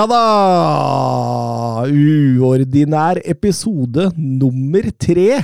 Ja 0.00 0.06
da! 0.08 1.84
Uordinær 1.84 3.18
episode 3.28 4.06
nummer 4.16 4.86
tre. 4.96 5.42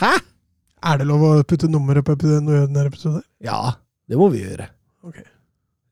Hæ? 0.00 0.10
Er 0.82 0.98
det 0.98 1.06
lov 1.06 1.22
å 1.28 1.30
putte 1.46 1.70
nummeret 1.70 2.02
på 2.02 2.16
uordinær 2.16 2.88
episode? 2.90 3.20
Ja, 3.38 3.76
det 4.10 4.18
må 4.18 4.26
vi 4.32 4.42
gjøre. 4.42 4.66
Ok. 5.06 5.20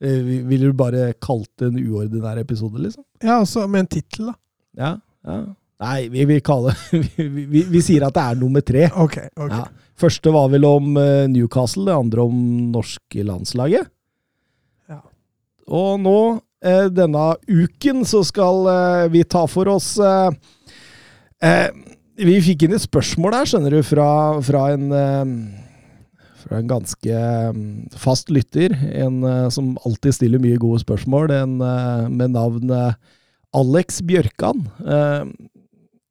Eh, 0.02 0.19
Ville 0.51 0.73
du 0.73 0.74
bare 0.74 1.12
kalt 1.23 1.46
det 1.62 1.70
en 1.70 1.79
uordinær 1.84 2.43
episode, 2.43 2.74
liksom? 2.88 3.06
Ja, 3.23 3.38
altså 3.38 3.69
med 3.71 3.84
en 3.84 3.93
tittel, 3.95 4.32
da. 4.32 4.37
Ja. 4.80 4.93
ja. 5.30 5.38
Nei, 5.87 6.01
vi 6.10 6.27
vil 6.32 6.43
kalle 6.43 6.74
vi, 6.91 7.38
vi, 7.55 7.66
vi 7.71 7.87
sier 7.87 8.09
at 8.10 8.18
det 8.18 8.27
er 8.32 8.43
nummer 8.43 8.66
tre. 8.66 8.88
Ok. 8.91 9.21
ok. 9.30 9.55
Ja. 9.55 9.62
Første 9.95 10.34
var 10.34 10.51
vel 10.51 10.66
om 10.66 10.96
eh, 10.98 11.30
Newcastle, 11.30 11.87
det 11.87 11.98
andre 12.02 12.27
om 12.27 12.45
norske 12.74 13.30
landslaget. 13.30 13.95
Ja. 14.91 15.05
Og 15.71 16.01
nå, 16.02 16.21
denne 16.60 17.26
uken, 17.48 18.04
så 18.04 18.21
skal 18.26 18.66
eh, 18.68 19.07
vi 19.15 19.24
ta 19.24 19.46
for 19.48 19.71
oss 19.73 19.95
eh, 19.96 20.30
eh, 21.46 21.68
Vi 22.21 22.37
fikk 22.45 22.66
inn 22.66 22.76
et 22.76 22.85
spørsmål 22.85 23.38
her, 23.38 23.48
skjønner 23.48 23.79
du, 23.79 23.82
fra, 23.87 24.10
fra 24.45 24.66
en 24.74 24.90
eh, 24.93 25.35
fra 26.40 26.59
en 26.59 26.68
ganske 26.70 27.23
mm, 27.54 27.95
fast 28.01 28.30
lytter, 28.32 28.74
en 29.04 29.23
eh, 29.26 29.46
som 29.54 29.76
alltid 29.87 30.16
stiller 30.16 30.43
mye 30.43 30.59
gode 30.60 30.82
spørsmål, 30.82 31.32
en 31.37 31.57
eh, 31.65 32.04
med 32.10 32.35
navn 32.35 32.73
eh, 32.74 32.98
Alex 33.57 34.01
Bjørkan. 34.07 34.65
Eh, 34.82 35.30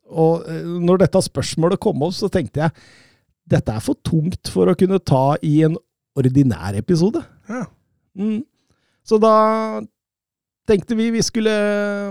og 0.09 0.47
eh, 0.49 0.65
når 0.85 1.03
dette 1.03 1.23
spørsmålet 1.27 1.81
kom 1.83 2.05
opp, 2.05 2.15
så 2.17 2.31
tenkte 2.31 2.65
jeg 2.65 2.75
dette 3.49 3.73
er 3.73 3.81
for 3.81 3.97
tungt 4.05 4.51
for 4.53 4.69
å 4.69 4.77
kunne 4.77 5.01
ta 5.01 5.33
i 5.45 5.59
en 5.65 5.77
ordinær 6.19 6.77
episode. 6.77 7.23
Ja. 7.49 7.65
Mm. 8.19 8.43
Så 9.07 9.17
da 9.21 9.33
tenkte 10.69 10.95
vi 10.97 11.09
vi 11.13 11.21
skulle 11.25 11.53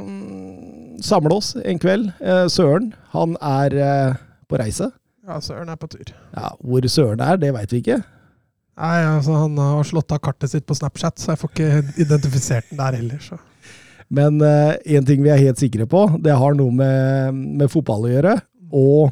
mm, 0.04 0.98
samle 1.04 1.36
oss 1.38 1.54
en 1.62 1.78
kveld. 1.80 2.10
Eh, 2.20 2.46
Søren, 2.52 2.92
han 3.14 3.36
er 3.38 3.76
eh, 3.78 4.16
på 4.50 4.58
reise. 4.60 4.90
ja, 5.28 5.40
Søren 5.44 5.70
er 5.70 5.78
på 5.80 5.88
tur. 5.92 6.10
Ja, 6.34 6.50
Hvor 6.60 6.88
Søren 6.90 7.22
er, 7.24 7.38
det 7.40 7.52
veit 7.54 7.72
vi 7.74 7.82
ikke. 7.84 8.00
Nei, 8.78 8.96
altså 9.02 9.34
Han 9.34 9.56
har 9.58 9.86
slått 9.86 10.12
av 10.14 10.20
kartet 10.22 10.52
sitt 10.52 10.66
på 10.66 10.76
Snapchat, 10.78 11.18
så 11.18 11.32
jeg 11.32 11.40
får 11.40 11.50
ikke 11.54 12.02
identifisert 12.04 12.68
den 12.70 12.78
der 12.78 12.98
heller. 13.00 13.22
så. 13.22 13.38
Men 14.08 14.38
én 14.40 15.04
ting 15.04 15.20
vi 15.20 15.28
er 15.34 15.40
helt 15.42 15.58
sikre 15.60 15.84
på, 15.90 16.04
det 16.24 16.32
har 16.38 16.54
noe 16.56 16.72
med, 16.72 17.34
med 17.58 17.68
fotball 17.72 18.06
å 18.06 18.12
gjøre. 18.12 18.36
Og 18.72 19.10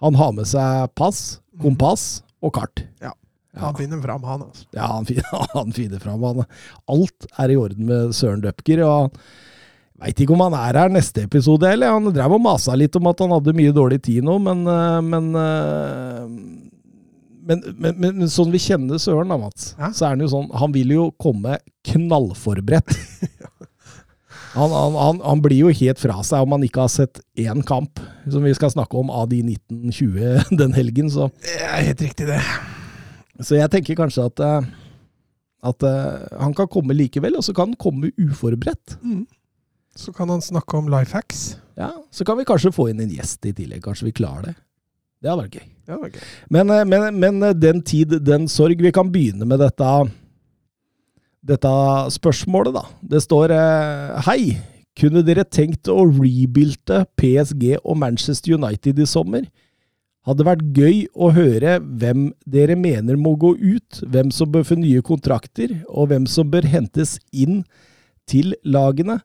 han 0.00 0.16
har 0.16 0.32
med 0.34 0.48
seg 0.48 0.88
pass, 0.96 1.20
kompass 1.60 2.22
og 2.40 2.54
kart. 2.56 2.82
Ja. 3.04 3.12
Ja. 3.54 3.64
Han 3.66 3.76
finner 3.80 4.00
fram, 4.02 4.24
han. 4.24 4.42
altså. 4.46 4.66
Ja, 4.76 4.86
han, 4.92 5.06
finner, 5.08 5.46
han 5.58 5.72
finner 5.74 6.02
fram. 6.02 6.22
Han, 6.22 6.44
alt 6.90 7.30
er 7.36 7.50
i 7.54 7.56
orden 7.58 7.86
med 7.88 8.14
Søren 8.14 8.44
Døpker. 8.44 8.84
og 8.86 9.16
Veit 10.00 10.20
ikke 10.22 10.32
om 10.32 10.40
han 10.46 10.54
er 10.56 10.78
her 10.80 10.92
neste 10.92 11.26
episode 11.26 11.68
eller? 11.68 11.92
Han 11.92 12.08
drev 12.14 12.32
og 12.38 12.40
masa 12.40 12.72
litt 12.78 12.94
om 12.96 13.10
at 13.10 13.18
han 13.20 13.34
hadde 13.34 13.52
mye 13.58 13.74
dårlig 13.76 13.98
tid 14.06 14.24
nå, 14.24 14.38
men 14.40 14.62
eh, 14.64 15.00
men, 15.04 15.26
eh, 15.36 16.22
men, 17.50 17.60
men, 17.74 17.98
men, 17.98 18.14
men 18.22 18.30
sånn 18.32 18.52
vi 18.54 18.62
kjenner 18.64 19.02
Søren, 19.02 19.28
da, 19.28 19.36
Mats, 19.42 19.74
Hæ? 19.76 19.90
så 19.92 20.06
er 20.06 20.14
han 20.14 20.24
jo 20.24 20.30
sånn 20.32 20.48
Han 20.56 20.72
vil 20.72 20.94
jo 20.94 21.04
komme 21.20 21.58
knallforberedt. 21.90 22.96
Han, 24.50 24.72
han, 24.74 24.96
han, 24.98 25.20
han 25.22 25.38
blir 25.44 25.60
jo 25.60 25.68
helt 25.70 26.00
fra 26.02 26.24
seg 26.26 26.42
om 26.42 26.56
han 26.56 26.64
ikke 26.66 26.82
har 26.82 26.90
sett 26.90 27.20
én 27.38 27.60
kamp, 27.62 28.00
som 28.26 28.42
vi 28.42 28.50
skal 28.58 28.72
snakke 28.72 28.98
om, 28.98 29.12
av 29.14 29.28
de 29.30 29.44
1920 29.46 30.56
den 30.58 30.74
helgen. 30.74 31.06
Så 31.06 31.28
Det 31.44 31.60
er 31.62 31.84
helt 31.86 32.02
riktig, 32.02 32.26
det. 32.26 32.40
Så 33.40 33.56
jeg 33.56 33.72
tenker 33.72 33.98
kanskje 33.98 34.26
at, 34.28 34.42
eh, 34.44 34.70
at 35.70 35.84
eh, 35.86 36.38
han 36.40 36.54
kan 36.56 36.68
komme 36.70 36.96
likevel, 36.96 37.38
og 37.38 37.44
så 37.46 37.54
kan 37.56 37.72
han 37.72 37.80
komme 37.80 38.12
uforberedt. 38.20 38.98
Mm. 39.02 39.26
Så 39.96 40.12
kan 40.16 40.30
han 40.30 40.42
snakke 40.44 40.78
om 40.78 40.90
life 40.92 41.16
hacks. 41.16 41.56
Ja, 41.76 41.92
Så 42.10 42.24
kan 42.24 42.38
vi 42.38 42.44
kanskje 42.44 42.72
få 42.72 42.90
inn 42.90 43.00
en 43.00 43.12
gjest 43.12 43.46
i 43.48 43.54
tillegg. 43.56 43.82
Kanskje 43.84 44.10
vi 44.10 44.16
klarer 44.16 44.50
det. 44.50 44.56
Det 45.20 45.30
hadde 45.30 45.44
vært 45.46 45.56
gøy. 45.58 45.68
Gøy. 45.90 46.24
Men, 46.50 46.70
eh, 46.70 46.84
men, 46.88 47.20
men 47.20 47.42
eh, 47.48 47.56
den 47.56 47.82
tid, 47.82 48.20
den 48.24 48.48
sorg. 48.48 48.80
Vi 48.80 48.92
kan 48.92 49.10
begynne 49.12 49.48
med 49.48 49.60
dette, 49.62 49.94
dette 51.40 51.72
spørsmålet, 52.16 52.76
da. 52.76 52.84
Det 53.00 53.24
står 53.24 53.56
Hei! 54.28 54.58
Kunne 55.00 55.22
dere 55.24 55.46
tenkt 55.46 55.88
å 55.88 56.02
rebuilde 56.04 57.04
PSG 57.16 57.78
og 57.78 57.94
Manchester 57.96 58.58
United 58.58 58.98
i 59.00 59.06
sommer? 59.08 59.46
Hadde 60.28 60.44
vært 60.44 60.64
gøy 60.76 61.06
å 61.16 61.30
høre 61.32 61.78
hvem 61.80 62.28
dere 62.44 62.76
mener 62.76 63.16
må 63.16 63.32
gå 63.40 63.54
ut, 63.56 64.02
hvem 64.04 64.28
som 64.34 64.50
bør 64.52 64.66
få 64.68 64.76
nye 64.76 65.00
kontrakter, 65.04 65.78
og 65.88 66.10
hvem 66.10 66.26
som 66.28 66.50
bør 66.52 66.68
hentes 66.68 67.16
inn 67.32 67.62
til 68.28 68.52
lagene. 68.68 69.20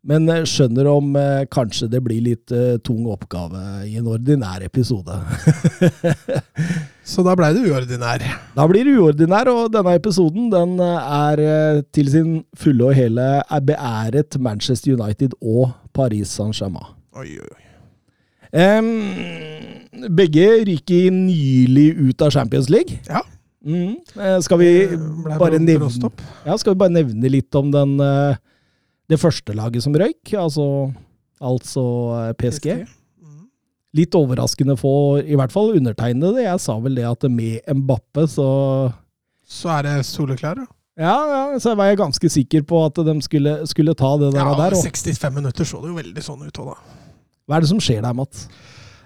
Men 0.00 0.24
eh, 0.32 0.46
skjønner 0.48 0.88
om 0.88 1.12
eh, 1.20 1.44
kanskje 1.52 1.90
det 1.92 2.00
blir 2.00 2.22
litt 2.24 2.52
eh, 2.56 2.78
tung 2.80 3.04
oppgave 3.12 3.84
i 3.84 3.98
en 4.00 4.08
ordinær 4.08 4.64
episode. 4.64 5.18
Så 7.10 7.20
da 7.26 7.36
blei 7.36 7.52
det 7.52 7.66
uordinær. 7.68 8.24
Da 8.56 8.64
blir 8.70 8.88
det 8.88 8.96
uordinær, 8.96 9.52
og 9.52 9.74
denne 9.76 9.96
episoden 10.00 10.48
den 10.52 10.76
eh, 10.80 11.16
er 11.20 11.44
eh, 11.44 11.84
til 11.92 12.12
sin 12.16 12.36
fulle 12.56 12.88
og 12.88 12.96
hele 12.96 13.32
er 13.44 13.66
beæret 13.68 14.40
Manchester 14.40 14.96
United 14.96 15.36
og 15.42 15.74
Paris 15.92 16.32
Saint-Germain. 16.32 16.94
Oi, 17.12 17.34
oi, 17.36 17.50
oi. 17.50 17.69
Em, 18.52 18.88
begge 20.10 20.46
ryker 20.66 21.10
nylig 21.14 21.92
ut 21.98 22.22
av 22.24 22.32
Champions 22.34 22.70
League. 22.72 22.98
Ja. 23.08 23.22
Mm. 23.64 23.98
Eh, 24.16 24.38
Skal 24.40 24.58
vi 24.58 24.70
bare 25.36 25.58
nevne 25.60 25.90
ja, 26.46 26.54
skal 26.56 26.72
vi 26.72 26.80
bare 26.80 26.94
nevne 26.94 27.28
litt 27.28 27.54
om 27.58 27.68
den, 27.70 27.98
eh, 28.00 28.38
det 29.10 29.20
første 29.20 29.52
laget 29.52 29.84
som 29.84 29.92
røyk, 29.92 30.32
altså, 30.32 30.64
altså 31.40 31.84
eh, 32.22 32.32
PSG? 32.40 32.70
Mm. 33.20 33.44
Litt 34.00 34.16
overraskende 34.16 34.78
for 34.80 35.20
i 35.20 35.36
hvert 35.36 35.52
fall 35.52 35.74
undertegnede. 35.76 36.46
Jeg 36.46 36.64
sa 36.64 36.78
vel 36.80 36.96
det 36.96 37.06
at 37.10 37.28
med 37.28 37.60
Mbappe 37.68 38.26
så 38.30 38.50
Så 39.50 39.68
er 39.76 39.82
det 39.82 40.06
soleklare. 40.06 40.64
Ja, 41.00 41.16
ja, 41.26 41.58
så 41.58 41.72
var 41.74 41.88
jeg 41.88 41.98
ganske 41.98 42.28
sikker 42.28 42.62
på 42.68 42.80
at 42.84 42.98
de 43.06 43.14
skulle, 43.24 43.54
skulle 43.66 43.94
ta 43.96 44.16
det 44.20 44.34
der. 44.34 44.42
Ja, 44.42 44.50
og 44.52 44.58
der 44.60 44.76
og, 44.76 44.84
65 44.84 45.34
minutter 45.34 45.64
så 45.64 45.80
det 45.80 45.90
jo 45.90 45.96
veldig 45.96 46.24
sånn 46.24 46.42
ut 46.44 46.60
òg, 46.60 46.74
da. 46.74 46.99
Hva 47.50 47.58
er 47.58 47.66
det 47.66 47.72
som 47.72 47.82
skjer 47.82 48.04
der, 48.04 48.14
Matt? 48.14 48.46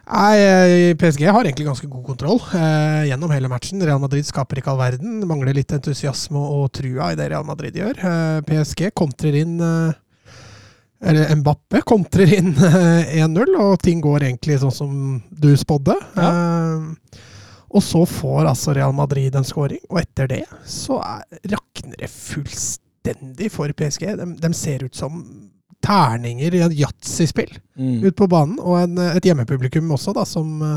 Nei, 0.05 0.37
eh, 0.37 0.95
PSG 1.01 1.25
har 1.33 1.47
egentlig 1.47 1.65
ganske 1.65 1.89
god 1.89 2.05
kontroll 2.05 2.41
eh, 2.53 3.07
gjennom 3.09 3.31
hele 3.33 3.49
matchen. 3.49 3.81
Real 3.81 4.01
Madrid 4.03 4.27
skaper 4.29 4.61
ikke 4.61 4.75
all 4.75 4.81
verden. 4.83 5.23
Mangler 5.25 5.57
litt 5.57 5.73
entusiasme 5.73 6.41
og 6.41 6.67
trua 6.77 7.13
i 7.13 7.17
det 7.17 7.31
Real 7.33 7.47
Madrid 7.49 7.79
gjør. 7.81 8.03
Eh, 8.05 8.41
PSG 8.45 8.91
kontrer 8.93 9.39
inn 9.41 9.57
eh, 9.65 9.95
Eller 11.09 11.33
Mbappe 11.41 11.81
kontrer 11.89 12.35
inn 12.37 12.53
eh, 12.53 13.17
1-0, 13.25 13.57
og 13.61 13.79
ting 13.81 14.05
går 14.05 14.29
egentlig 14.29 14.61
sånn 14.61 14.77
som 14.77 14.93
du 15.33 15.51
spådde. 15.57 15.97
Eh, 16.21 17.25
og 17.75 17.83
så 17.83 18.05
får 18.07 18.45
altså 18.53 18.77
Real 18.77 18.93
Madrid 18.95 19.35
en 19.35 19.49
scoring, 19.49 19.81
og 19.89 20.03
etter 20.05 20.29
det 20.31 20.45
så 20.69 21.01
er, 21.01 21.25
rakner 21.57 21.97
det 21.99 22.13
fullstendig 22.13 23.49
for 23.57 23.73
PSG. 23.73 24.13
De, 24.21 24.29
de 24.45 24.53
ser 24.55 24.85
ut 24.85 24.95
som 24.95 25.25
terninger 25.83 26.55
i 26.55 26.65
et 26.67 26.81
yatzyspill 26.85 27.55
Mm. 27.75 28.05
ut 28.05 28.17
på 28.17 28.27
banen, 28.31 28.59
og 28.63 28.77
en, 28.79 28.99
et 29.17 29.25
hjemmepublikum 29.27 29.89
også, 29.97 30.13
da, 30.15 30.23
som 30.29 30.61
eh, 30.63 30.77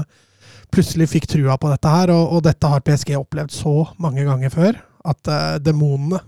plutselig 0.74 1.06
fikk 1.12 1.28
trua 1.30 1.58
på 1.62 1.70
dette 1.70 1.92
her. 1.94 2.10
Og, 2.10 2.38
og 2.38 2.46
dette 2.48 2.72
har 2.72 2.82
PSG 2.82 3.14
opplevd 3.20 3.54
så 3.54 3.76
mange 4.02 4.26
ganger 4.26 4.50
før, 4.54 4.80
at 5.08 5.30
uh, 5.30 5.60
demonene 5.64 6.20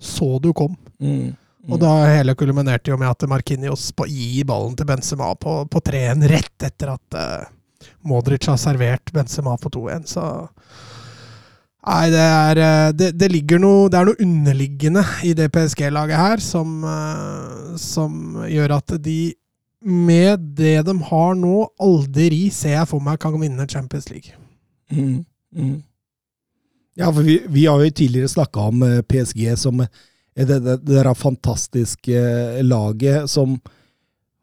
så 0.00 0.38
du 0.38 0.52
kom. 0.56 0.76
Mm. 1.02 1.34
Og 1.66 1.80
da 1.80 1.90
hele 2.12 2.36
kulminerte 2.36 2.92
jo 2.92 2.98
med 3.00 3.10
at 3.10 3.26
Markinios 3.28 3.88
på, 3.96 4.06
gir 4.06 4.46
ballen 4.48 4.76
til 4.76 4.88
Benzema 4.88 5.30
på, 5.40 5.62
på 5.66 5.82
3-1 5.84 6.26
rett 6.30 6.66
etter 6.68 6.94
at 6.94 7.18
uh, 7.18 7.90
Modric 8.06 8.46
har 8.48 8.60
servert 8.60 9.12
Benzema 9.12 9.56
på 9.60 9.72
2-1. 9.72 10.06
Så 10.14 10.24
Nei, 11.84 12.04
det 12.12 12.24
er 12.24 12.60
eh, 12.64 12.90
det, 12.96 13.10
det 13.20 13.28
ligger 13.32 13.60
noe 13.60 13.88
Det 13.92 13.98
er 13.98 14.08
noe 14.08 14.22
underliggende 14.24 15.02
i 15.26 15.34
det 15.36 15.50
PSG-laget 15.52 16.16
her 16.16 16.42
som, 16.42 16.78
eh, 16.88 17.74
som 17.80 18.44
gjør 18.48 18.78
at 18.78 18.96
de 19.04 19.34
med 19.84 20.40
det 20.56 20.78
de 20.86 20.94
har 21.10 21.34
nå, 21.36 21.58
aldri 21.84 22.46
ser 22.48 22.78
jeg 22.78 22.88
for 22.88 23.04
meg 23.04 23.18
kan 23.20 23.34
vinne 23.36 23.66
Champions 23.68 24.06
League. 24.08 24.32
Mm. 24.88 25.26
Mm. 25.52 25.82
Ja, 26.96 27.10
for 27.10 27.20
vi, 27.26 27.42
vi 27.52 27.66
har 27.68 27.82
jo 27.82 27.92
tidligere 27.92 28.32
snakka 28.32 28.70
om 28.70 28.80
eh, 28.86 29.02
PSG 29.04 29.50
som 29.60 29.84
det, 29.84 30.46
det, 30.48 30.78
det 30.88 31.04
fantastiske 31.20 32.62
laget 32.64 33.28
som 33.30 33.58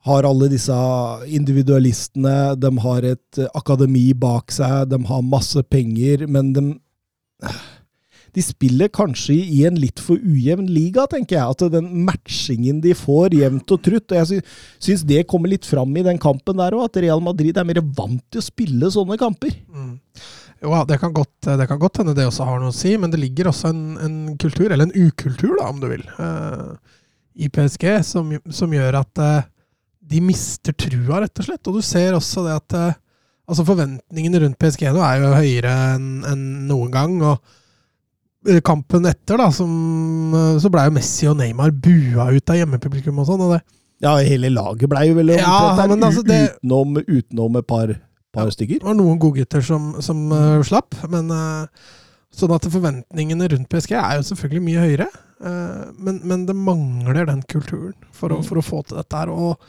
har 0.06 0.30
alle 0.30 0.52
disse 0.54 0.78
individualistene. 1.26 2.54
De 2.62 2.72
har 2.86 3.10
et 3.16 3.42
akademi 3.58 4.12
bak 4.14 4.54
seg, 4.54 4.94
de 4.94 5.02
har 5.10 5.26
masse 5.26 5.62
penger, 5.74 6.28
men 6.30 6.54
de 6.54 6.68
de 8.32 8.44
spiller 8.46 8.88
kanskje 8.96 9.34
i 9.36 9.64
en 9.68 9.76
litt 9.76 10.00
for 10.00 10.16
ujevn 10.16 10.70
liga, 10.72 11.04
tenker 11.12 11.36
jeg. 11.36 11.56
At 11.56 11.74
den 11.74 11.90
matchingen 12.08 12.78
de 12.84 12.94
får 12.96 13.36
jevnt 13.36 13.74
og 13.76 13.82
trutt. 13.84 14.06
og 14.14 14.18
Jeg 14.22 14.30
sy- 14.30 14.86
syns 14.88 15.04
det 15.10 15.26
kommer 15.28 15.52
litt 15.52 15.68
fram 15.68 15.92
i 16.00 16.06
den 16.06 16.22
kampen 16.22 16.62
der 16.62 16.78
òg, 16.78 16.86
at 16.88 17.02
Real 17.04 17.20
Madrid 17.24 17.58
er 17.60 17.68
mer 17.68 17.82
vant 17.84 18.24
til 18.32 18.40
å 18.40 18.46
spille 18.46 18.92
sånne 18.94 19.20
kamper. 19.20 19.52
Mm. 19.68 19.98
Jo, 20.62 20.72
det 20.88 21.00
kan, 21.02 21.12
godt, 21.12 21.50
det 21.58 21.68
kan 21.68 21.80
godt 21.82 21.98
hende 22.00 22.14
det 22.16 22.28
også 22.30 22.46
har 22.46 22.60
noe 22.62 22.70
å 22.72 22.78
si, 22.78 22.94
men 23.02 23.12
det 23.12 23.20
ligger 23.20 23.50
også 23.50 23.72
en, 23.74 23.84
en 23.98 24.18
kultur, 24.40 24.70
eller 24.70 24.86
en 24.88 25.08
ukultur, 25.10 25.56
da, 25.58 25.68
om 25.74 25.80
du 25.82 25.88
vil, 25.90 26.04
uh, 26.22 26.76
i 27.34 27.50
PSG, 27.50 27.88
som, 28.06 28.30
som 28.54 28.76
gjør 28.76 29.00
at 29.00 29.22
uh, 29.26 29.40
de 30.12 30.22
mister 30.22 30.76
trua, 30.78 31.24
rett 31.24 31.42
og 31.42 31.48
slett. 31.50 31.66
Og 31.68 31.80
du 31.80 31.82
ser 31.86 32.14
også 32.14 32.44
det 32.46 32.54
at 32.60 32.76
eh, 32.78 33.00
altså 33.52 33.66
forventningene 33.68 34.40
rundt 34.46 34.58
PSG 34.62 34.88
nå 34.96 35.02
er 35.04 35.20
jo 35.26 35.34
høyere 35.36 35.74
enn 35.98 36.08
en 36.32 36.44
noen 36.70 36.92
gang. 36.94 37.18
og 37.22 37.42
eh, 38.48 38.62
Kampen 38.66 39.06
etter, 39.10 39.38
da, 39.42 39.50
som, 39.54 39.72
eh, 40.34 40.58
så 40.64 40.72
blei 40.74 40.88
jo 40.88 40.96
Messi 40.96 41.28
og 41.30 41.38
Neymar 41.42 41.74
bua 41.76 42.30
ut 42.32 42.50
av 42.54 42.58
hjemmepublikum 42.62 43.20
og 43.22 43.28
sånn. 43.30 43.44
og 43.46 43.56
det 43.58 43.62
Ja, 44.02 44.16
hele 44.26 44.50
laget 44.50 44.90
blei 44.90 45.10
jo 45.12 45.18
veldig 45.20 45.36
Ja, 45.38 45.76
der, 45.78 45.92
altså, 45.98 46.24
det- 46.26 46.56
utenom, 46.58 46.96
utenom 47.06 47.58
et 47.60 47.68
par, 47.68 47.92
par 48.34 48.48
stykker. 48.50 48.80
Det 48.80 48.88
var 48.88 48.96
noen 48.98 49.20
godgutter 49.22 49.62
som, 49.62 49.92
som 50.02 50.32
uh, 50.32 50.64
slapp, 50.66 50.96
men 51.12 51.30
uh, 51.30 51.68
sånn 52.34 52.56
at 52.56 52.66
forventningene 52.72 53.50
rundt 53.52 53.70
PSG 53.70 53.92
er 54.00 54.16
jo 54.18 54.24
selvfølgelig 54.32 54.64
mye 54.66 54.86
høyere. 54.88 55.08
Uh, 55.42 55.92
men, 56.00 56.22
men 56.24 56.46
det 56.48 56.56
mangler 56.56 57.26
den 57.30 57.42
kulturen 57.50 57.94
for 58.14 58.30
å, 58.34 58.40
Mm. 58.42 58.46
for 58.48 58.58
å 58.58 58.64
få 58.66 58.82
til 58.88 58.98
dette 58.98 59.18
her. 59.22 59.30
Og 59.30 59.60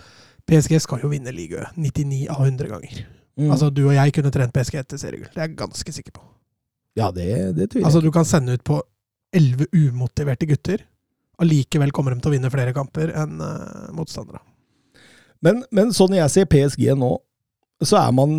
PSG 0.48 0.78
skal 0.80 1.00
jo 1.04 1.08
vinne 1.12 1.32
ligaen 1.34 1.68
99 1.76 2.28
av 2.30 2.46
100 2.46 2.68
ganger. 2.72 3.02
Mm. 3.38 3.48
Altså 3.50 3.70
Du 3.72 3.86
og 3.88 3.94
jeg 3.96 4.12
kunne 4.12 4.30
trent 4.34 4.52
PSG 4.52 4.76
etter 4.82 5.00
seriegull. 5.00 5.30
Det 5.32 5.40
er 5.40 5.48
jeg 5.48 5.56
ganske 5.56 5.92
sikker 5.96 6.12
på. 6.12 6.22
ja, 6.98 7.10
det, 7.10 7.28
det 7.56 7.70
tviler 7.70 7.80
jeg 7.80 7.86
Altså 7.88 8.00
Du 8.04 8.10
kan 8.12 8.24
sende 8.28 8.52
ut 8.58 8.64
på 8.64 8.82
11 9.32 9.66
umotiverte 9.72 10.46
gutter. 10.50 10.82
Allikevel 11.40 11.90
kommer 11.96 12.12
de 12.12 12.20
til 12.20 12.28
å 12.28 12.34
vinne 12.34 12.50
flere 12.52 12.74
kamper 12.76 13.08
enn 13.16 13.40
uh, 13.40 13.88
motstandere. 13.96 14.42
Men, 15.42 15.62
men 15.72 15.94
sånn 15.96 16.12
jeg 16.14 16.28
ser 16.30 16.44
PSG 16.52 16.92
nå, 17.00 17.14
så 17.82 17.96
er 18.02 18.12
man 18.14 18.34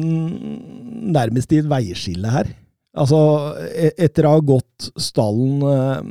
nærmest 1.11 1.51
i 1.51 1.57
et 1.63 1.67
veiskille 1.67 2.29
her. 2.31 2.51
Altså, 2.93 3.17
e- 3.73 3.95
etter 4.05 4.29
å 4.29 4.35
ha 4.35 4.43
gått 4.45 4.91
stallen 5.01 5.65
uh, 5.65 6.05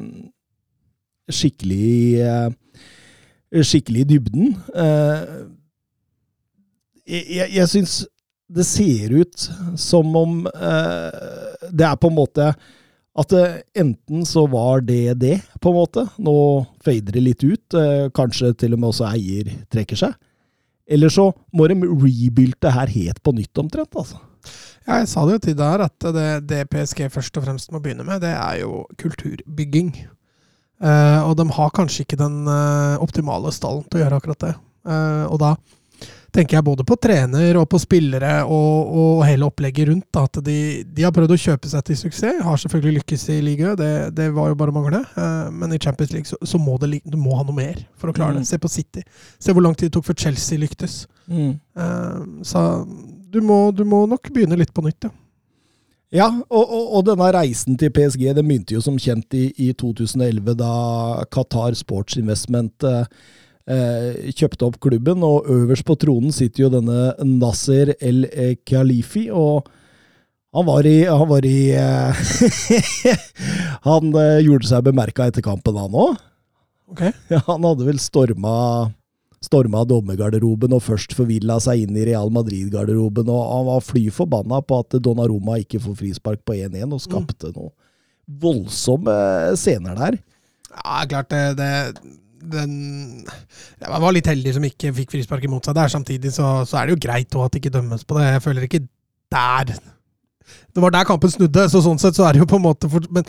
skikkelig 1.31 2.27
uh, 2.27 2.51
Skikkelig 3.53 4.01
i 4.03 4.09
dybden 4.17 4.47
Jeg, 7.07 7.23
jeg, 7.37 7.49
jeg 7.53 7.69
syns 7.69 7.95
det 8.53 8.67
ser 8.69 9.13
ut 9.17 9.49
som 9.81 10.17
om 10.17 10.47
eh, 10.47 11.67
det 11.71 11.87
er 11.89 11.99
på 12.01 12.11
en 12.11 12.17
måte 12.17 12.53
at 13.13 13.35
eh, 13.37 13.61
enten 13.77 14.25
så 14.29 14.47
var 14.49 14.81
det 14.89 15.15
det, 15.21 15.39
på 15.61 15.73
en 15.73 15.77
måte. 15.77 16.07
Nå 16.17 16.35
fader 16.85 17.17
det 17.17 17.25
litt 17.25 17.45
ut. 17.45 17.75
eh, 17.77 18.09
kanskje 18.15 18.55
til 18.57 18.77
og 18.77 18.81
med 18.81 18.93
også 18.93 19.09
eier 19.11 19.51
trekker 19.73 20.01
seg. 20.01 20.17
Eller 20.89 21.13
så 21.13 21.31
må 21.53 21.69
de 21.69 21.77
rebuild 21.79 22.57
det 22.61 22.73
her 22.75 22.93
helt 22.93 23.23
på 23.23 23.35
nytt, 23.37 23.59
omtrent. 23.59 23.97
altså. 23.97 24.21
Ja, 24.87 24.99
jeg 24.99 25.09
sa 25.13 25.23
det 25.27 25.37
jo 25.37 25.43
til 25.45 25.59
deg 25.61 25.77
her, 25.77 25.85
at 25.87 26.09
det, 26.17 26.31
det 26.51 26.65
PSG 26.73 27.07
først 27.13 27.37
og 27.39 27.45
fremst 27.45 27.71
må 27.73 27.81
begynne 27.85 28.07
med, 28.07 28.25
det 28.25 28.33
er 28.35 28.63
jo 28.65 28.83
kulturbygging. 28.99 29.93
Eh, 30.83 31.21
og 31.23 31.37
de 31.39 31.47
har 31.55 31.71
kanskje 31.77 32.03
ikke 32.03 32.19
den 32.19 32.43
eh, 32.51 32.97
optimale 33.03 33.53
stallen 33.55 33.85
til 33.87 34.01
å 34.01 34.03
gjøre 34.03 34.19
akkurat 34.19 34.43
det. 34.49 34.55
Eh, 34.89 35.25
og 35.29 35.39
da 35.43 35.53
tenker 36.33 36.57
jeg 36.57 36.65
både 36.65 36.85
på 36.89 36.97
trener 36.97 37.59
og 37.61 37.67
på 37.69 37.79
spillere 37.83 38.39
og, 38.49 38.93
og 39.03 39.23
hele 39.29 39.45
opplegget 39.45 39.91
rundt. 39.91 40.07
Da, 40.15 40.23
at 40.25 40.39
de, 40.47 40.57
de 40.89 41.05
har 41.05 41.13
prøvd 41.13 41.35
å 41.35 41.41
kjøpe 41.43 41.69
seg 41.69 41.85
til 41.91 41.99
suksess. 42.01 42.41
Har 42.47 42.61
selvfølgelig 42.63 43.03
lykkes 43.03 43.27
i 43.35 43.39
ligaen, 43.45 43.77
det, 43.77 43.91
det 44.17 44.31
var 44.33 44.49
jo 44.53 44.57
bare 44.63 44.73
å 44.73 44.77
mangle. 44.79 45.03
Eh, 45.13 45.51
men 45.53 45.77
i 45.77 45.81
Champions 45.83 46.15
League 46.17 46.31
så, 46.31 46.39
så 46.49 46.61
må 46.63 46.79
det, 46.81 47.03
du 47.05 47.19
må 47.21 47.37
ha 47.37 47.45
noe 47.45 47.57
mer 47.59 47.83
for 48.01 48.09
å 48.13 48.17
klare 48.17 48.33
Mm. 48.33 48.41
det. 48.41 48.49
Se 48.49 48.59
på 48.63 48.71
City. 48.73 49.03
Se 49.39 49.53
hvor 49.53 49.65
lang 49.67 49.77
tid 49.77 49.91
det 49.91 49.97
tok 49.99 50.09
før 50.09 50.17
Chelsea 50.25 50.59
lyktes. 50.63 51.03
Eh, 51.29 52.23
så 52.49 52.63
du 53.33 53.41
må, 53.45 53.67
du 53.77 53.85
må 53.89 54.07
nok 54.09 54.33
begynne 54.33 54.57
litt 54.61 54.73
på 54.77 54.85
nytt, 54.89 55.09
ja. 55.09 55.13
Ja, 56.13 56.27
og, 56.29 56.65
og, 56.77 56.89
og 56.99 57.05
denne 57.09 57.31
reisen 57.33 57.79
til 57.81 57.89
PSG 57.97 58.27
det 58.37 58.43
begynte 58.45 58.75
jo 58.77 58.83
som 58.85 58.99
kjent 59.01 59.33
i, 59.33 59.47
i 59.65 59.71
2011, 59.81 60.51
da 60.61 60.73
Qatar 61.33 61.73
Sports 61.79 62.19
Investment 62.21 62.85
eh, 62.85 63.07
kjøpte 63.67 64.67
opp 64.67 64.81
klubben. 64.83 65.23
Og 65.27 65.47
øverst 65.51 65.87
på 65.87 65.97
tronen 66.01 66.35
sitter 66.35 66.65
jo 66.67 66.73
denne 66.73 67.13
Nasser 67.23 67.95
El 68.01 68.27
Khalifi. 68.67 69.29
og 69.31 69.69
han 70.53 70.67
var 70.67 70.87
i, 70.87 70.99
han, 71.09 71.29
var 71.29 71.47
i 71.49 71.73
eh, 71.73 72.19
han 73.89 74.11
eh, 74.21 74.43
gjorde 74.45 74.69
seg 74.69 74.85
bemerka 74.85 75.31
etter 75.31 75.45
kampen, 75.45 75.79
han 75.81 75.95
òg. 75.97 76.19
Ok. 76.93 77.07
Ja, 77.33 77.41
han 77.47 77.65
hadde 77.65 77.87
vel 77.87 78.01
storma, 78.03 78.57
storma 79.41 79.87
dommergarderoben 79.89 80.75
og 80.77 80.85
først 80.85 81.17
forvilla 81.17 81.57
seg 81.65 81.87
inn 81.87 81.97
i 81.97 82.05
Real 82.11 82.29
Madrid-garderoben. 82.37 83.33
og 83.33 83.47
Han 83.49 83.71
var 83.71 83.87
fly 83.87 84.05
forbanna 84.13 84.61
på 84.61 84.83
at 84.85 84.99
Donnaroma 85.01 85.57
ikke 85.63 85.81
får 85.81 85.97
frispark 86.03 86.45
på 86.45 86.59
1-1, 86.59 86.85
og 86.93 87.01
skapte 87.01 87.55
noe 87.57 87.73
voldsomme 88.43 89.17
scener 89.57 89.97
der. 89.97 90.21
Ja, 90.69 91.01
klart 91.09 91.33
det, 91.33 91.43
det 91.57 91.73
den, 92.53 92.73
Jeg 93.81 94.03
var 94.05 94.15
litt 94.15 94.29
heldig 94.31 94.55
som 94.57 94.67
ikke 94.67 94.93
fikk 94.97 95.17
frispark 95.17 95.45
imot 95.49 95.69
seg 95.69 95.77
der. 95.79 95.93
Samtidig 95.93 96.33
så, 96.35 96.53
så 96.69 96.81
er 96.81 96.87
det 96.87 96.97
jo 96.97 97.03
greit 97.07 97.35
at 97.35 97.55
det 97.55 97.63
ikke 97.63 97.75
dømmes 97.77 98.07
på 98.07 98.19
det. 98.19 98.29
Jeg 98.31 98.45
føler 98.45 98.69
ikke 98.69 98.85
der 99.33 99.75
Det 100.75 100.83
var 100.85 100.95
der 100.95 101.09
kampen 101.09 101.33
snudde, 101.33 101.69
så 101.71 101.83
sånn 101.85 102.01
sett 102.03 102.19
så 102.19 102.27
er 102.29 102.35
det 102.35 102.43
jo 102.43 102.49
på 102.51 102.59
en 102.61 102.67
måte 102.67 102.91
for, 102.93 103.05
Men 103.15 103.29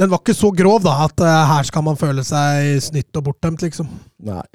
den 0.00 0.10
var 0.10 0.22
ikke 0.22 0.36
så 0.36 0.50
grov, 0.54 0.82
da, 0.84 0.96
at 1.06 1.20
uh, 1.20 1.44
her 1.50 1.66
skal 1.68 1.84
man 1.84 1.98
føle 1.98 2.24
seg 2.24 2.78
snytt 2.84 3.16
og 3.18 3.26
bortdømt, 3.26 3.64
liksom. 3.66 3.88
Nei. 4.24 4.46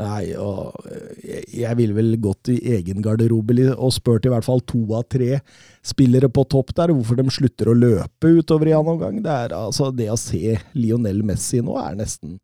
Nei, 0.00 0.30
og 0.38 0.76
eh, 0.88 1.16
jeg, 1.20 1.42
jeg 1.60 1.76
ville 1.76 1.96
vel 1.96 2.14
gått 2.22 2.48
i 2.52 2.56
egen 2.76 3.02
garderobe 3.04 3.66
og 3.74 3.90
spurt 3.92 4.24
i 4.24 4.30
hvert 4.32 4.46
fall 4.46 4.62
to 4.64 4.80
av 4.96 5.04
tre 5.12 5.40
spillere 5.84 6.30
på 6.32 6.46
topp 6.48 6.72
der 6.78 6.92
hvorfor 6.94 7.18
de 7.18 7.26
slutter 7.32 7.68
å 7.68 7.76
løpe 7.76 8.30
utover 8.38 8.70
i 8.70 8.76
annen 8.76 8.94
omgang. 8.94 9.18
Det, 9.24 9.34
altså, 9.56 9.90
det 9.92 10.08
å 10.12 10.16
se 10.20 10.56
Lionel 10.78 11.20
Messi 11.26 11.60
nå 11.64 11.76
er 11.82 11.98
nesten 11.98 12.38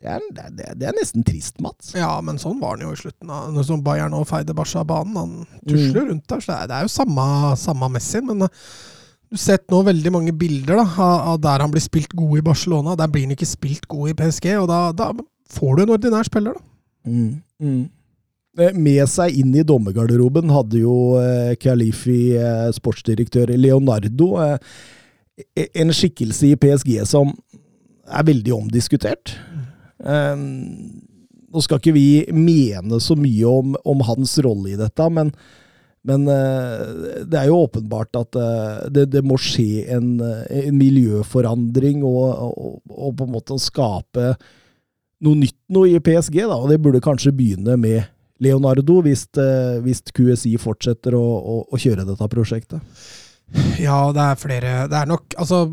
det 0.00 0.08
er, 0.08 0.22
det, 0.32 0.64
er, 0.64 0.76
det 0.80 0.86
er 0.88 0.96
nesten 0.96 1.24
trist, 1.26 1.58
Mats. 1.60 1.92
Ja, 1.92 2.14
men 2.24 2.38
sånn 2.40 2.60
var 2.62 2.78
han 2.78 2.86
jo 2.86 2.94
i 2.94 3.00
slutten. 3.00 3.28
av 3.28 3.50
Når 3.52 3.66
som 3.68 3.82
Bayern 3.84 4.16
og 4.16 4.24
feide 4.30 4.56
Barca 4.56 4.80
av 4.80 4.88
banen. 4.88 5.18
Han 5.18 5.60
tusler 5.68 6.08
rundt 6.08 6.24
der, 6.24 6.40
så 6.40 6.54
det 6.54 6.56
er, 6.56 6.70
det 6.70 6.78
er 6.78 6.86
jo 6.86 6.92
samme, 6.94 7.26
samme 7.60 7.90
Messi. 7.92 8.22
Men 8.24 8.46
eh, 8.46 8.62
du 9.28 9.36
har 9.36 9.42
sett 9.44 9.66
nå 9.70 9.82
veldig 9.86 10.12
mange 10.14 10.32
bilder 10.34 10.80
da, 10.80 10.86
av, 11.04 11.36
der 11.44 11.66
han 11.66 11.74
blir 11.74 11.84
spilt 11.84 12.16
god 12.16 12.40
i 12.40 12.44
Barcelona. 12.48 12.96
Der 12.96 13.12
blir 13.12 13.28
han 13.28 13.36
ikke 13.36 13.50
spilt 13.50 13.84
god 13.92 14.14
i 14.14 14.16
PSG, 14.22 14.48
og 14.62 14.70
da, 14.72 14.80
da 14.96 15.12
får 15.52 15.76
du 15.76 15.84
en 15.84 15.94
ordinær 15.98 16.30
spiller, 16.30 16.56
da. 16.56 16.66
Mm. 17.10 17.28
Mm. 17.60 17.84
Eh, 18.58 18.72
Med 18.74 19.04
seg 19.12 19.36
inn 19.38 19.52
i 19.54 19.66
dommergarderoben 19.68 20.50
hadde 20.56 20.80
jo 20.80 20.96
eh, 21.20 21.52
Khalifi, 21.60 22.22
eh, 22.40 22.72
sportsdirektør 22.76 23.52
Leonardo, 23.60 24.32
eh, 24.42 25.68
en 25.76 25.92
skikkelse 25.94 26.50
i 26.50 26.58
PSG 26.60 26.98
som 27.08 27.36
er 28.10 28.26
veldig 28.26 28.56
omdiskutert. 28.56 29.36
Eh, 30.04 30.44
nå 31.50 31.62
skal 31.64 31.80
ikke 31.80 31.96
vi 31.96 32.06
mene 32.34 33.00
så 33.02 33.16
mye 33.18 33.50
om, 33.50 33.74
om 33.88 34.04
hans 34.06 34.36
rolle 34.44 34.74
i 34.74 34.78
dette, 34.78 35.08
men, 35.12 35.32
men 36.06 36.28
eh, 36.30 37.24
det 37.26 37.40
er 37.40 37.50
jo 37.50 37.64
åpenbart 37.64 38.20
at 38.20 38.38
eh, 38.38 38.86
det, 38.94 39.08
det 39.16 39.24
må 39.26 39.38
skje 39.40 39.86
en, 39.96 40.12
eh, 40.24 40.44
en 40.62 40.78
miljøforandring, 40.78 42.04
og, 42.06 42.22
og, 42.46 42.80
og 42.90 43.16
på 43.18 43.26
en 43.26 43.34
måte 43.34 43.58
skape 43.62 44.34
noe 45.20 45.36
nytt 45.42 45.58
noe 45.74 45.90
i 45.90 46.00
PSG, 46.00 46.42
da, 46.46 46.56
og 46.56 46.70
det 46.70 46.80
burde 46.82 47.02
kanskje 47.04 47.34
begynne 47.36 47.76
med 47.80 48.06
Leonardo, 48.40 49.02
hvis, 49.04 49.26
hvis 49.84 50.00
QSI 50.16 50.54
fortsetter 50.56 51.12
å, 51.12 51.20
å, 51.20 51.56
å 51.68 51.80
kjøre 51.80 52.06
dette 52.08 52.28
prosjektet. 52.32 52.80
Ja, 53.82 53.98
det 54.14 54.22
er 54.22 54.36
flere 54.38 54.72
Det 54.86 54.94
er 54.94 55.08
nok 55.10 55.34
Altså, 55.42 55.64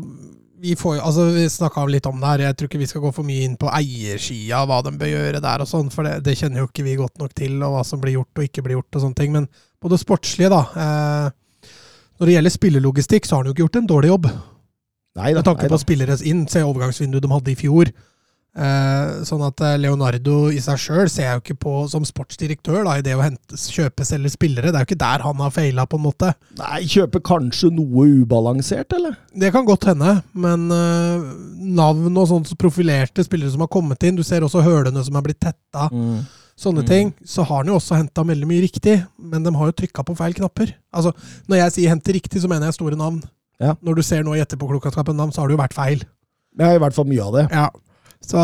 vi 0.60 0.74
får 0.76 0.98
Altså, 0.98 1.24
vi 1.34 1.44
snakka 1.50 1.84
litt 1.86 2.06
om 2.06 2.20
det 2.20 2.30
her. 2.32 2.44
Jeg 2.48 2.56
tror 2.58 2.70
ikke 2.70 2.80
vi 2.82 2.88
skal 2.90 3.02
gå 3.04 3.12
for 3.14 3.26
mye 3.26 3.46
inn 3.46 3.56
på 3.60 3.70
eiersida, 3.70 4.64
hva 4.66 4.80
de 4.84 4.94
bør 4.98 5.12
gjøre 5.12 5.42
der 5.44 5.64
og 5.64 5.70
sånn, 5.70 5.90
for 5.94 6.08
det, 6.08 6.18
det 6.26 6.36
kjenner 6.40 6.62
jo 6.62 6.68
ikke 6.70 6.86
vi 6.86 6.98
godt 6.98 7.22
nok 7.22 7.34
til, 7.38 7.56
og 7.62 7.76
hva 7.76 7.84
som 7.86 8.02
blir 8.02 8.18
gjort 8.18 8.40
og 8.40 8.48
ikke 8.48 8.64
blir 8.66 8.78
gjort 8.78 8.98
og 8.98 9.04
sånne 9.04 9.20
ting. 9.20 9.34
Men 9.34 9.48
på 9.78 9.92
det 9.92 10.00
sportslige, 10.02 10.50
da. 10.52 10.62
Eh, 10.84 11.72
når 12.18 12.30
det 12.30 12.36
gjelder 12.36 12.54
spillelogistikk, 12.54 13.26
så 13.26 13.36
har 13.36 13.44
han 13.44 13.50
jo 13.50 13.56
ikke 13.56 13.66
gjort 13.66 13.80
en 13.80 13.90
dårlig 13.92 14.12
jobb. 14.12 14.30
Nei 15.18 15.32
da. 15.32 15.40
Med 15.40 15.48
tanke 15.50 15.68
på 15.68 15.76
da. 15.76 15.82
spillere 15.82 16.18
inn, 16.30 16.46
se 16.50 16.62
overgangsvinduet 16.66 17.24
de 17.24 17.32
hadde 17.32 17.54
i 17.54 17.58
fjor. 17.58 17.92
Eh, 18.58 19.10
sånn 19.28 19.42
at 19.46 19.60
eh, 19.62 19.76
Leonardo 19.78 20.48
i 20.50 20.58
seg 20.58 20.80
sjøl 20.82 21.06
ser 21.12 21.28
jeg 21.28 21.36
jo 21.36 21.42
ikke 21.44 21.58
på 21.62 21.74
som 21.92 22.02
sportsdirektør 22.08 22.80
da, 22.88 22.96
i 22.98 23.04
det 23.06 23.12
å 23.14 23.20
hente, 23.22 23.54
kjøpe, 23.54 24.02
selge 24.08 24.32
spillere. 24.34 24.72
Det 24.72 24.80
er 24.80 24.82
jo 24.82 24.88
ikke 24.88 24.98
der 25.04 25.22
han 25.22 25.42
har 25.44 25.52
feila, 25.54 25.84
på 25.86 26.00
en 26.00 26.04
måte. 26.08 26.32
Nei, 26.58 26.80
kjøpe 26.90 27.20
kanskje 27.22 27.70
noe 27.76 28.08
ubalansert, 28.24 28.96
eller? 28.98 29.14
Det 29.38 29.52
kan 29.54 29.68
godt 29.68 29.86
hende, 29.92 30.16
men 30.34 30.66
eh, 30.74 31.28
navn 31.78 32.18
og 32.18 32.28
sånt 32.32 32.50
profilerte 32.58 33.22
spillere 33.28 33.54
som 33.54 33.62
har 33.62 33.70
kommet 33.70 34.02
inn, 34.08 34.18
du 34.18 34.24
ser 34.26 34.42
også 34.42 34.64
hølene 34.66 35.06
som 35.06 35.16
er 35.20 35.28
blitt 35.30 35.40
tetta, 35.46 35.86
sånne 36.58 36.82
Mm. 36.82 36.88
ting, 36.90 37.14
så 37.22 37.44
har 37.46 37.60
han 37.62 37.68
jo 37.70 37.76
også 37.78 37.94
henta 37.94 38.24
veldig 38.26 38.46
mye 38.50 38.64
riktig, 38.66 38.96
men 39.22 39.44
de 39.46 39.52
har 39.54 39.68
jo 39.70 39.76
trykka 39.78 40.02
på 40.02 40.16
feil 40.18 40.34
knapper. 40.34 40.72
Altså, 40.92 41.12
Når 41.46 41.56
jeg 41.62 41.72
sier 41.76 41.92
hente 41.94 42.12
riktig, 42.16 42.42
så 42.42 42.48
mener 42.50 42.66
jeg 42.66 42.74
store 42.80 42.96
navn. 42.98 43.22
Ja. 43.62 43.76
Når 43.78 43.94
du 43.94 44.02
ser 44.02 44.24
nå 44.26 44.34
i 44.34 44.42
etterpåklokskapen 44.42 45.14
navn, 45.14 45.30
så 45.30 45.42
har 45.44 45.46
det 45.48 45.54
jo 45.54 45.62
vært 45.62 45.74
feil. 45.78 46.02
Ja, 46.58 46.72
i 46.74 46.78
hvert 46.82 46.94
fall 46.98 47.06
mye 47.06 47.22
av 47.22 47.32
det. 47.38 47.44
Ja. 47.54 47.68
Så, 48.24 48.40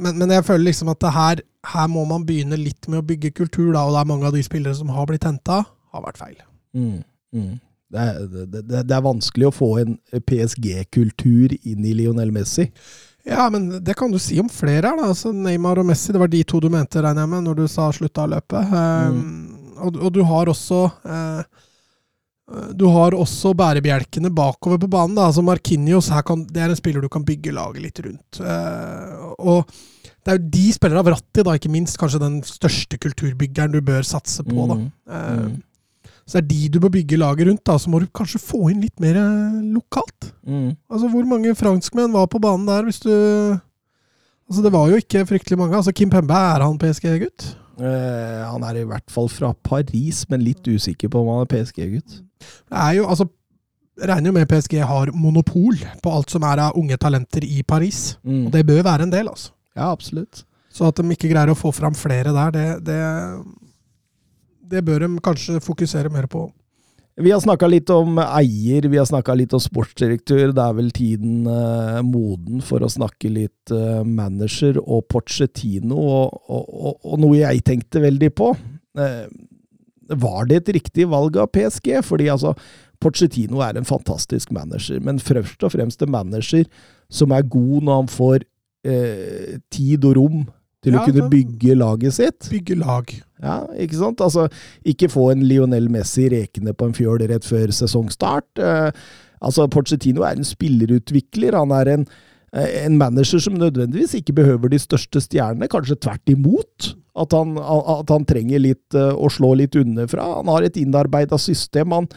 men, 0.00 0.16
men 0.18 0.32
jeg 0.32 0.46
føler 0.46 0.64
liksom 0.68 0.90
at 0.92 1.00
det 1.04 1.12
her, 1.14 1.42
her 1.74 1.86
må 1.92 2.04
man 2.08 2.24
begynne 2.26 2.58
litt 2.58 2.88
med 2.88 3.02
å 3.02 3.06
bygge 3.06 3.34
kultur, 3.36 3.72
da, 3.74 3.84
og 3.84 3.94
det 3.94 4.02
er 4.02 4.10
mange 4.10 4.28
av 4.28 4.36
de 4.36 4.42
spillere 4.44 4.76
som 4.78 4.92
har 4.94 5.08
blitt 5.10 5.26
henta, 5.28 5.62
har 5.94 6.04
vært 6.06 6.20
feil. 6.20 6.38
Mm. 6.74 7.02
Mm. 7.34 7.56
Det, 7.94 8.04
er, 8.04 8.22
det, 8.32 8.62
det, 8.62 8.84
det 8.88 8.94
er 8.96 9.04
vanskelig 9.04 9.50
å 9.50 9.54
få 9.54 9.70
en 9.82 9.98
PSG-kultur 10.26 11.56
inn 11.60 11.84
i 11.84 11.96
Lionel 11.96 12.32
Messi. 12.34 12.70
Ja, 13.24 13.46
men 13.52 13.70
det 13.84 13.94
kan 13.96 14.12
du 14.12 14.18
si 14.20 14.36
om 14.40 14.50
flere 14.52 14.90
her, 14.90 14.98
da. 15.00 15.10
Altså, 15.12 15.32
Neymar 15.32 15.80
og 15.80 15.86
Messi, 15.88 16.12
det 16.12 16.20
var 16.20 16.32
de 16.32 16.42
to 16.44 16.60
du 16.60 16.68
mente, 16.72 17.00
regner 17.00 17.24
jeg 17.24 17.32
med, 17.32 17.46
når 17.46 17.62
du 17.62 17.68
sa 17.70 17.88
slutta 17.94 18.26
løpet. 18.28 18.74
Um, 18.74 19.22
og, 19.78 19.96
og 19.96 20.10
du 20.14 20.20
har 20.28 20.50
også 20.50 20.82
eh, 21.08 21.62
du 22.76 22.84
har 22.92 23.14
også 23.16 23.54
bærebjelkene 23.56 24.28
bakover 24.34 24.78
på 24.82 24.90
banen. 24.92 25.16
Da. 25.16 25.30
Altså 25.30 25.44
Marquinhos 25.44 26.10
kan, 26.26 26.44
det 26.44 26.60
er 26.60 26.72
en 26.72 26.76
spiller 26.78 27.00
du 27.00 27.08
kan 27.08 27.24
bygge 27.24 27.54
laget 27.56 27.82
litt 27.86 28.00
rundt. 28.04 28.40
Eh, 28.40 29.28
og 29.38 29.70
det 30.24 30.32
er 30.32 30.38
jo 30.38 30.50
de 30.52 30.64
spillere 30.76 31.00
av 31.00 31.08
Ratti, 31.14 31.44
da, 31.44 31.54
ikke 31.56 31.72
minst, 31.72 31.96
kanskje 32.00 32.20
den 32.20 32.40
største 32.48 33.00
kulturbyggeren 33.00 33.72
du 33.72 33.80
bør 33.84 34.04
satse 34.08 34.44
på. 34.44 34.66
Da. 34.72 34.80
Mm. 34.80 34.90
Eh, 35.08 35.38
Mm. 35.44 35.62
Så 36.24 36.40
det 36.40 36.44
er 36.44 36.48
de 36.48 36.68
du 36.72 36.78
bør 36.80 36.92
bygge 36.94 37.18
laget 37.20 37.48
rundt. 37.48 37.64
da, 37.68 37.76
Så 37.76 37.90
må 37.92 38.00
du 38.00 38.06
kanskje 38.06 38.40
få 38.40 38.70
inn 38.70 38.80
litt 38.80 38.98
mer 39.00 39.16
eh, 39.20 39.58
lokalt. 39.76 40.32
Mm. 40.46 40.70
Altså, 40.88 41.10
Hvor 41.12 41.26
mange 41.28 41.52
franskmenn 41.54 42.12
var 42.12 42.26
på 42.32 42.40
banen 42.40 42.64
der, 42.66 42.82
hvis 42.84 43.00
du 43.00 43.10
Altså, 44.48 44.62
Det 44.62 44.72
var 44.72 44.88
jo 44.88 44.96
ikke 44.96 45.26
fryktelig 45.26 45.58
mange. 45.58 45.76
Altså, 45.76 45.92
Kim 45.92 46.08
Pembe, 46.10 46.32
er 46.32 46.64
han 46.64 46.78
PSG-gutt? 46.78 47.56
Eh, 47.80 48.42
han 48.48 48.62
er 48.62 48.76
i 48.80 48.84
hvert 48.84 49.10
fall 49.10 49.28
fra 49.28 49.52
Paris, 49.52 50.24
men 50.30 50.44
litt 50.44 50.62
usikker 50.62 51.08
på 51.10 51.20
om 51.20 51.28
han 51.32 51.44
er 51.44 51.50
PSG-gutt. 51.50 52.22
Det 52.70 52.84
er 52.88 53.00
jo, 53.00 53.08
altså 53.08 53.30
Regner 53.94 54.26
jo 54.26 54.34
med 54.34 54.48
PSG 54.50 54.80
har 54.82 55.12
monopol 55.14 55.76
på 56.02 56.10
alt 56.10 56.32
som 56.32 56.42
er 56.42 56.58
av 56.64 56.74
unge 56.74 56.96
talenter 56.98 57.44
i 57.46 57.60
Paris. 57.62 58.16
Mm. 58.26 58.48
Og 58.48 58.50
det 58.50 58.64
bør 58.66 58.80
være 58.82 59.06
en 59.06 59.12
del, 59.12 59.28
altså. 59.30 59.52
Ja, 59.76 59.92
absolutt. 59.92 60.40
Så 60.74 60.88
at 60.88 60.98
de 60.98 61.14
ikke 61.14 61.30
greier 61.30 61.52
å 61.52 61.54
få 61.54 61.70
fram 61.70 61.94
flere 61.94 62.32
der, 62.34 62.50
det, 62.50 62.64
det, 62.88 62.98
det 64.72 64.82
bør 64.82 65.06
de 65.06 65.12
kanskje 65.22 65.62
fokusere 65.62 66.10
mer 66.10 66.26
på. 66.26 66.48
Vi 67.14 67.30
har 67.30 67.38
snakka 67.38 67.68
litt 67.70 67.90
om 67.94 68.16
eier, 68.18 68.88
vi 68.90 68.98
har 68.98 69.06
snakka 69.06 69.36
litt 69.38 69.52
om 69.54 69.62
sportsdirektør. 69.62 70.50
Det 70.50 70.62
er 70.64 70.74
vel 70.74 70.90
tiden 70.94 71.44
eh, 71.46 72.00
moden 72.02 72.64
for 72.66 72.82
å 72.82 72.90
snakke 72.90 73.30
litt 73.30 73.70
eh, 73.70 74.00
manager 74.02 74.80
og 74.82 75.04
Pochettino, 75.14 75.94
og, 75.94 76.40
og, 76.50 76.64
og, 76.74 76.96
og 77.12 77.22
noe 77.22 77.38
jeg 77.38 77.62
tenkte 77.70 78.02
veldig 78.02 78.32
på. 78.34 78.50
Eh, 78.98 79.28
var 80.08 80.48
det 80.50 80.62
et 80.62 80.74
riktig 80.78 81.06
valg 81.10 81.36
av 81.40 81.50
PSG? 81.54 82.00
Fordi 82.04 82.28
altså, 82.32 82.54
Pochettino 83.02 83.62
er 83.64 83.78
en 83.78 83.88
fantastisk 83.88 84.52
manager, 84.54 85.00
men 85.04 85.20
først 85.22 85.62
og 85.64 85.74
fremst 85.74 86.02
en 86.02 86.12
manager 86.14 86.66
som 87.12 87.34
er 87.36 87.46
god 87.50 87.86
når 87.86 88.02
han 88.02 88.12
får 88.12 88.44
eh, 88.86 89.56
tid 89.72 90.04
og 90.08 90.16
rom 90.18 90.44
til 90.84 90.96
Ja, 90.96 91.00
å 91.00 91.08
kunne 91.08 91.28
bygge 91.32 91.76
laget 91.78 92.16
sitt. 92.18 92.48
Bygge 92.52 92.76
lag. 92.80 93.10
Ja, 93.44 93.62
ikke 93.80 93.98
sant? 94.00 94.22
Altså, 94.24 94.48
ikke 94.88 95.10
få 95.12 95.30
en 95.32 95.44
Lionel 95.48 95.88
Messi 95.92 96.28
rekende 96.32 96.74
på 96.76 96.88
en 96.88 96.96
fjøl 96.96 97.24
rett 97.30 97.46
før 97.48 97.72
sesongstart. 97.74 98.60
Eh, 98.60 98.90
altså, 99.40 99.68
Pochettino 99.72 100.26
er 100.26 100.38
en 100.38 100.48
spillerutvikler. 100.48 101.56
Han 101.56 101.72
er 101.76 101.92
en, 101.96 102.06
eh, 102.52 102.84
en 102.84 102.98
manager 103.00 103.40
som 103.40 103.56
nødvendigvis 103.60 104.16
ikke 104.20 104.36
behøver 104.40 104.72
de 104.72 104.82
største 104.82 105.24
stjernene, 105.24 105.70
kanskje 105.72 106.00
tvert 106.00 106.36
imot. 106.36 106.94
At 107.14 107.34
han, 107.36 107.54
at 107.58 108.10
han 108.10 108.24
trenger 108.26 108.58
litt 108.58 108.96
eh, 108.98 109.12
å 109.14 109.28
slå 109.30 109.52
litt 109.60 109.76
underfra. 109.78 110.24
Han 110.40 110.48
har 110.50 110.66
et 110.66 110.78
innarbeida 110.80 111.38
system. 111.38 111.92
Han, 111.94 112.08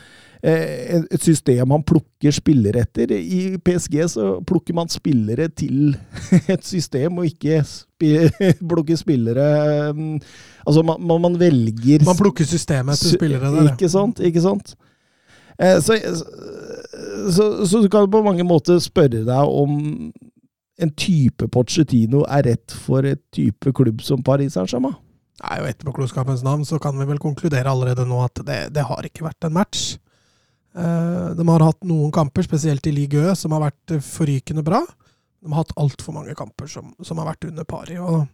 eh, 0.42 1.04
et 1.04 1.22
system 1.22 1.76
han 1.76 1.84
plukker 1.86 2.34
spillere 2.34 2.82
etter. 2.82 3.14
I 3.14 3.60
PSG 3.62 4.00
så 4.16 4.30
plukker 4.48 4.74
man 4.78 4.90
spillere 4.90 5.52
til 5.54 5.94
et 6.54 6.66
system, 6.66 7.22
og 7.22 7.30
ikke 7.30 7.62
plukker 8.72 8.98
spillere 9.00 9.48
mm, 9.94 10.18
Altså, 10.68 10.82
man, 10.86 11.00
man, 11.00 11.22
man 11.24 11.38
velger 11.40 12.04
Man 12.06 12.18
plukker 12.18 12.46
systemet 12.46 13.00
til 13.00 13.14
spillere 13.16 13.54
der. 13.54 13.70
Ikke 13.72 13.90
sant? 13.90 14.20
Ikke 14.20 14.44
sant? 14.44 14.74
Så, 15.58 15.96
så, 15.98 16.26
så, 17.34 17.46
så 17.66 17.80
du 17.82 17.88
kan 17.90 18.10
på 18.14 18.20
mange 18.22 18.44
måter 18.46 18.78
spørre 18.84 19.24
deg 19.26 19.54
om 19.62 20.12
en 20.78 20.94
type 20.94 21.48
Pochettino 21.54 22.24
er 22.30 22.46
rett 22.52 22.74
for 22.86 23.06
et 23.08 23.22
type 23.34 23.74
klubb 23.76 24.04
som 24.06 24.24
Paris 24.26 24.54
Saint-Germain. 24.58 24.98
Nei, 25.38 25.58
og 25.62 25.70
Etterpåklokskapens 25.70 26.42
navn 26.46 26.64
så 26.66 26.80
kan 26.82 26.98
vi 26.98 27.06
vel 27.06 27.22
konkludere 27.22 27.70
allerede 27.70 28.08
nå 28.10 28.24
at 28.26 28.42
det, 28.46 28.60
det 28.74 28.86
har 28.90 29.06
ikke 29.06 29.28
vært 29.28 29.46
en 29.46 29.58
match. 29.58 29.98
Eh, 30.78 31.28
de 31.38 31.46
har 31.50 31.66
hatt 31.66 31.86
noen 31.86 32.14
kamper, 32.14 32.46
spesielt 32.46 32.90
i 32.90 32.94
Ligue 32.94 33.22
Ø, 33.22 33.36
som 33.38 33.54
har 33.54 33.68
vært 33.68 33.98
forrykende 34.06 34.66
bra. 34.66 34.82
De 35.42 35.54
har 35.54 35.62
hatt 35.62 35.76
altfor 35.78 36.16
mange 36.18 36.34
kamper 36.38 36.70
som, 36.72 36.90
som 37.06 37.22
har 37.22 37.30
vært 37.32 37.50
under 37.52 37.68
pari. 37.70 38.00
Og, 38.02 38.26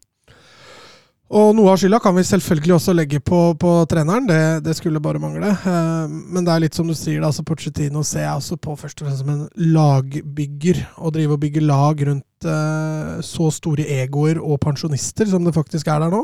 og 1.34 1.56
noe 1.58 1.72
av 1.72 1.80
skylda 1.82 1.98
kan 2.04 2.14
vi 2.14 2.24
selvfølgelig 2.28 2.76
også 2.76 2.94
legge 2.94 3.20
på, 3.26 3.38
på 3.58 3.72
treneren, 3.90 4.28
det, 4.30 4.42
det 4.66 4.76
skulle 4.78 5.02
bare 5.02 5.22
mangle. 5.22 5.50
Eh, 5.50 6.12
men 6.30 6.46
det 6.46 6.54
er 6.54 6.62
litt 6.66 6.78
som 6.78 6.90
du 6.90 6.94
sier, 6.98 7.24
altså 7.26 7.46
Pochettino 7.48 8.04
ser 8.06 8.28
jeg 8.28 8.38
også 8.38 8.58
på 8.62 8.76
først 8.78 9.02
og 9.02 9.08
fremst 9.08 9.24
som 9.24 9.32
en 9.34 9.72
lagbygger. 9.74 10.84
Å 11.02 11.14
drive 11.16 11.38
og 11.38 11.42
bygge 11.42 11.66
lag 11.66 12.04
rundt 12.10 12.50
eh, 12.50 13.16
så 13.26 13.50
store 13.56 13.88
egoer 13.98 14.42
og 14.44 14.62
pensjonister 14.62 15.30
som 15.32 15.48
det 15.48 15.56
faktisk 15.58 15.90
er 15.90 16.06
der 16.06 16.14
nå, 16.14 16.22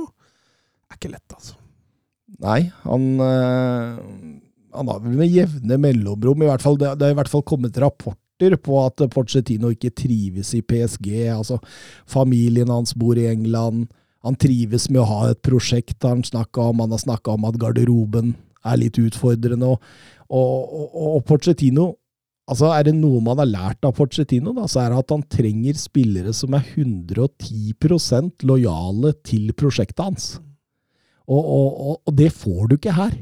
er 0.89 0.99
ikke 0.99 1.13
lett, 1.15 1.37
altså. 1.37 1.57
Nei, 2.39 2.61
han, 2.85 3.11
eh, 3.25 3.99
han 4.77 4.91
har 4.93 5.03
vel 5.03 5.17
med 5.19 5.33
jevne 5.33 5.79
mellomrom 5.81 6.45
i 6.45 6.51
hvert 6.51 6.63
fall, 6.63 6.77
det, 6.79 6.93
har 7.01 7.15
i 7.15 7.17
hvert 7.17 7.31
fall 7.31 7.43
kommet 7.47 7.81
rapporter 7.81 8.55
på 8.61 8.77
at 8.85 9.09
Pochettino 9.11 9.73
ikke 9.73 9.91
trives 10.05 10.53
i 10.55 10.61
PSG. 10.61 11.09
altså 11.33 11.57
Familien 12.07 12.69
hans 12.71 12.93
bor 12.93 13.17
i 13.17 13.27
England. 13.33 13.89
Han 14.27 14.35
trives 14.39 14.89
med 14.91 15.01
å 15.03 15.07
ha 15.07 15.21
et 15.31 15.41
prosjekt 15.45 16.03
han 16.03 16.25
snakka 16.27 16.69
om. 16.71 16.83
Han 16.83 16.95
har 16.95 17.01
snakka 17.01 17.37
om 17.37 17.47
at 17.47 17.59
garderoben 17.61 18.33
er 18.67 18.79
litt 18.81 18.99
utfordrende. 18.99 19.71
Og, 19.71 19.89
og, 20.29 20.75
og, 20.75 21.09
og 21.15 21.25
Pochettino 21.29 21.93
altså 22.49 22.71
Er 22.73 22.87
det 22.87 22.95
noe 22.97 23.21
man 23.21 23.37
har 23.37 23.45
lært 23.45 23.85
av 23.85 23.93
Pochettino, 23.93 24.55
da, 24.57 24.65
så 24.65 24.81
er 24.81 24.89
det 24.89 25.03
at 25.03 25.13
han 25.13 25.23
trenger 25.29 25.77
spillere 25.77 26.33
som 26.33 26.55
er 26.57 26.65
110% 26.65 28.45
lojale 28.49 29.13
til 29.21 29.51
prosjektet 29.53 30.01
hans. 30.01 30.29
Og, 31.29 31.37
og, 31.37 31.67
og, 31.69 31.95
og 32.09 32.15
det 32.17 32.31
får 32.33 32.71
du 32.71 32.75
ikke 32.79 32.95
her. 32.97 33.13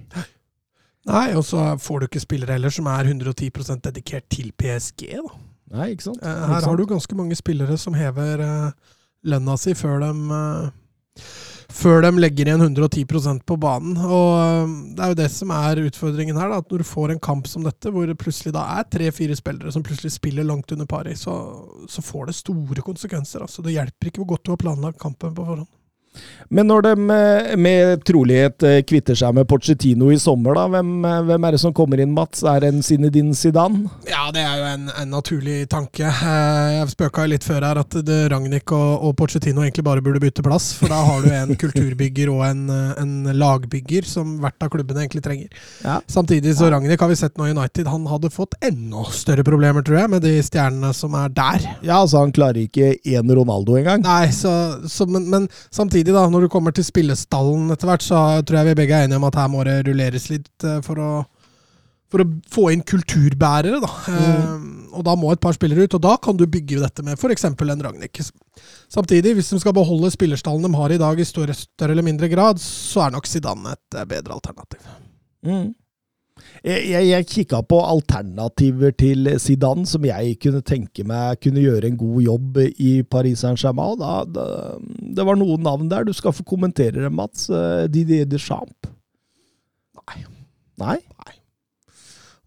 Nei, 1.08 1.28
og 1.36 1.44
så 1.48 1.74
får 1.80 2.00
du 2.00 2.08
ikke 2.08 2.24
spillere 2.24 2.56
heller 2.56 2.72
som 2.74 2.88
er 2.92 3.12
110% 3.12 3.84
dedikert 3.84 4.28
til 4.32 4.54
PSG. 4.56 5.10
Da. 5.20 5.36
Nei, 5.76 5.92
ikke 5.94 6.10
sant? 6.10 6.24
Eh, 6.24 6.44
Her 6.54 6.64
har 6.64 6.80
du 6.80 6.86
ganske 6.88 7.20
mange 7.20 7.36
spillere 7.36 7.76
som 7.80 7.96
hever 8.00 8.44
eh, 8.44 8.94
lønna 9.28 9.58
si 9.60 9.76
før 9.76 10.00
de, 10.04 10.12
eh, 10.40 10.70
før 11.78 12.02
de 12.06 12.12
legger 12.22 12.50
igjen 12.50 12.64
110% 12.64 13.44
på 13.48 13.58
banen. 13.62 13.98
Og 14.00 14.30
eh, 14.40 14.76
Det 14.98 15.04
er 15.04 15.14
jo 15.14 15.20
det 15.22 15.30
som 15.34 15.54
er 15.56 15.84
utfordringen 15.84 16.40
her. 16.40 16.52
Da, 16.52 16.62
at 16.62 16.72
Når 16.72 16.84
du 16.84 16.88
får 16.88 17.14
en 17.14 17.24
kamp 17.30 17.48
som 17.48 17.66
dette, 17.68 17.92
hvor 17.92 18.08
det 18.08 18.18
plutselig 18.22 18.56
da 18.56 18.66
er 18.78 18.88
tre-fire 18.92 19.36
spillere 19.38 19.74
som 19.74 19.86
plutselig 19.86 20.16
spiller 20.16 20.48
langt 20.48 20.72
under 20.72 20.90
pari, 20.90 21.16
så, 21.16 21.36
så 21.90 22.04
får 22.04 22.30
det 22.30 22.40
store 22.40 22.86
konsekvenser. 22.86 23.44
Altså. 23.46 23.66
Det 23.66 23.76
hjelper 23.76 24.12
ikke 24.12 24.24
hvor 24.24 24.36
godt 24.36 24.46
du 24.46 24.54
har 24.56 24.64
planlagt 24.64 25.02
kampen 25.02 25.36
på 25.36 25.46
forhånd. 25.46 25.68
Men 26.50 26.70
når 26.70 26.86
de 26.86 26.92
eh, 27.12 27.56
med 27.60 28.04
trolighet 28.08 28.64
eh, 28.64 28.80
kvitter 28.88 29.18
seg 29.20 29.36
med 29.36 29.48
Pochettino 29.50 30.12
i 30.14 30.20
sommer, 30.22 30.56
da, 30.56 30.66
hvem, 30.72 30.92
eh, 31.06 31.24
hvem 31.28 31.48
er 31.48 31.56
det 31.56 31.62
som 31.64 31.74
kommer 31.76 32.00
inn, 32.00 32.14
Mats? 32.16 32.44
Er 32.48 32.64
det 32.64 32.72
en 32.72 32.84
Zinedine 32.86 33.36
Zidane? 33.36 33.90
Ja, 34.08 34.30
det 34.36 34.46
er 34.46 34.62
jo 34.62 34.70
en, 34.70 34.86
en 34.94 35.12
naturlig 35.12 35.60
tanke. 35.72 36.08
Jeg 36.08 36.88
spøka 36.94 37.28
litt 37.28 37.46
før 37.48 37.68
her 37.68 37.82
at 37.82 37.98
Ragnhild 38.32 38.72
og, 38.76 39.08
og 39.10 39.16
Pochettino 39.20 39.66
egentlig 39.66 39.86
bare 39.88 40.04
burde 40.06 40.22
bytte 40.24 40.46
plass. 40.46 40.70
For 40.80 40.92
da 40.92 41.02
har 41.10 41.26
du 41.26 41.34
en 41.36 41.56
kulturbygger 41.64 42.32
og 42.32 42.46
en, 42.48 42.64
en 42.72 43.14
lagbygger 43.36 44.08
som 44.08 44.38
hvert 44.44 44.64
av 44.64 44.72
klubbene 44.74 45.04
egentlig 45.04 45.26
trenger. 45.26 45.52
Ja. 45.84 46.00
Samtidig 46.08 46.56
så 46.58 46.72
Ragnhild 46.72 47.02
har 47.02 47.12
vi 47.12 47.20
sett 47.20 47.36
nå 47.38 47.50
i 47.50 47.56
United, 47.56 47.92
han 47.92 48.08
hadde 48.08 48.32
fått 48.34 48.56
enda 48.64 49.04
større 49.12 49.44
problemer, 49.48 49.84
tror 49.86 50.02
jeg, 50.02 50.14
med 50.16 50.24
de 50.24 50.34
stjernene 50.46 50.94
som 50.96 51.16
er 51.20 51.32
der. 51.36 51.68
Ja, 51.84 52.00
altså 52.00 52.24
han 52.24 52.34
klarer 52.36 52.64
ikke 52.64 52.96
én 53.04 53.36
Ronaldo 53.36 53.76
engang. 53.80 54.04
Nei, 54.06 54.32
så, 54.36 54.52
så, 54.88 55.08
men, 55.12 55.28
men 55.32 55.48
samtidig, 55.74 56.07
da, 56.16 56.26
når 56.32 56.46
du 56.46 56.52
kommer 56.52 56.76
til 56.76 56.86
spillestallen 56.88 57.72
etter 57.74 57.90
hvert, 57.90 58.06
så 58.06 58.22
tror 58.46 58.62
jeg 58.62 58.70
vi 58.72 58.78
begge 58.82 59.00
er 59.00 59.08
enige 59.08 59.20
om 59.20 59.28
at 59.28 59.40
her 59.40 59.50
må 59.52 59.66
det 59.68 59.80
rulleres 59.88 60.30
litt 60.34 60.68
eh, 60.68 60.80
for 60.86 61.02
å 61.02 61.12
for 62.12 62.24
å 62.24 62.28
få 62.52 62.70
inn 62.72 62.84
kulturbærere. 62.88 63.82
da. 63.84 63.90
Eh, 64.14 64.52
og 64.98 65.04
da 65.06 65.16
må 65.20 65.32
et 65.34 65.42
par 65.44 65.56
spillere 65.58 65.86
ut, 65.86 65.98
og 65.98 66.04
da 66.06 66.16
kan 66.24 66.38
du 66.40 66.46
bygge 66.50 66.80
dette 66.82 67.04
med 67.06 67.20
f.eks. 67.20 67.44
en 67.50 67.84
Ragnhild. 67.84 68.30
Samtidig, 68.92 69.36
hvis 69.38 69.52
de 69.52 69.60
skal 69.62 69.76
beholde 69.76 70.14
spillerstallen 70.14 70.64
de 70.66 70.80
har 70.80 70.94
i 70.94 71.02
dag 71.02 71.20
i 71.20 71.28
større, 71.28 71.56
større 71.58 71.96
eller 71.96 72.08
mindre 72.08 72.32
grad, 72.32 72.62
så 72.64 73.06
er 73.06 73.18
nok 73.18 73.28
Zidane 73.28 73.76
et 73.76 74.00
eh, 74.00 74.08
bedre 74.08 74.38
alternativ. 74.40 74.88
Mm. 75.46 75.74
Jeg, 76.66 76.84
jeg, 76.90 77.08
jeg 77.12 77.28
kikka 77.32 77.62
på 77.70 77.80
alternativer 77.86 78.94
til 78.98 79.30
Zidane 79.42 79.86
som 79.90 80.06
jeg 80.08 80.36
kunne 80.44 80.62
tenke 80.66 81.06
meg 81.08 81.42
kunne 81.44 81.64
gjøre 81.64 81.90
en 81.92 82.00
god 82.00 82.20
jobb 82.26 82.60
i 82.68 82.92
Paris 83.08 83.44
Saint-Germain. 83.46 83.98
Da, 84.02 84.22
da, 84.26 84.46
det 85.18 85.26
var 85.28 85.40
noen 85.40 85.64
navn 85.66 85.90
der. 85.92 86.08
Du 86.08 86.14
skal 86.18 86.36
få 86.36 86.46
kommentere 86.48 87.04
det, 87.04 87.12
Mats. 87.14 87.50
Eh, 87.50 87.88
Didier 87.92 88.28
Deschamps. 88.30 88.94
Nei. 89.98 90.22
Nei? 90.78 90.98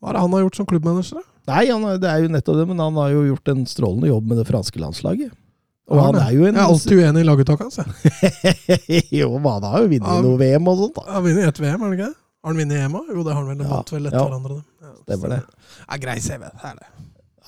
Hva 0.00 0.11
er 0.11 0.16
det 0.16 0.23
han 0.25 0.32
har 0.32 0.47
gjort 0.47 0.56
som 0.61 0.68
klubbmanager? 0.70 1.25
Nei, 1.50 1.64
han, 1.68 1.85
det 2.00 2.09
er 2.09 2.23
jo 2.25 2.30
nettopp 2.32 2.61
det, 2.61 2.66
men 2.70 2.80
han 2.80 2.97
har 3.00 3.12
jo 3.12 3.26
gjort 3.32 3.50
en 3.52 3.66
strålende 3.68 4.09
jobb 4.11 4.28
med 4.30 4.38
det 4.40 4.47
franske 4.49 4.80
landslaget. 4.80 5.32
Og 5.90 5.99
han 5.99 6.16
er 6.20 6.30
jo 6.37 6.44
en 6.47 6.54
Jeg 6.54 6.62
er 6.62 6.70
alltid 6.70 7.00
uenig 7.02 7.23
i 7.25 7.26
laguttaket 7.26 7.66
hans. 7.66 7.78
jeg. 7.80 9.02
Jo, 9.20 9.32
men 9.42 9.56
han 9.56 9.66
har 9.66 9.82
jo 9.82 9.88
vunnet 9.90 10.25
noe 10.26 10.38
VM 10.38 10.68
og 10.70 10.82
sånt, 10.85 11.00
da. 11.00 11.06
Han 11.16 11.25
vinner 11.26 11.49
ett 11.50 11.59
VM, 11.59 11.82
er 11.82 11.90
det 11.90 11.99
ikke 11.99 12.11
det? 12.12 12.18
Har 12.40 12.54
han 12.54 12.61
vunnet 12.62 12.80
EM 12.80 12.94
òg? 12.97 13.09
Jo, 13.12 13.23
det 13.26 13.32
har 13.37 13.40
han 13.42 13.49
vel. 13.52 13.59
De 13.61 13.68
vant 13.68 13.94
vel 13.94 14.09
etter 14.09 14.20
hverandre. 14.25 14.59
Ja, 14.80 14.90
Ja, 14.90 14.92
Stemmer 15.04 15.32
det. 15.35 15.40
Ja, 15.87 15.97
grei 16.00 16.20
CV. 16.25 16.44
Det 16.49 16.68
er 16.70 16.78
det. 16.78 16.87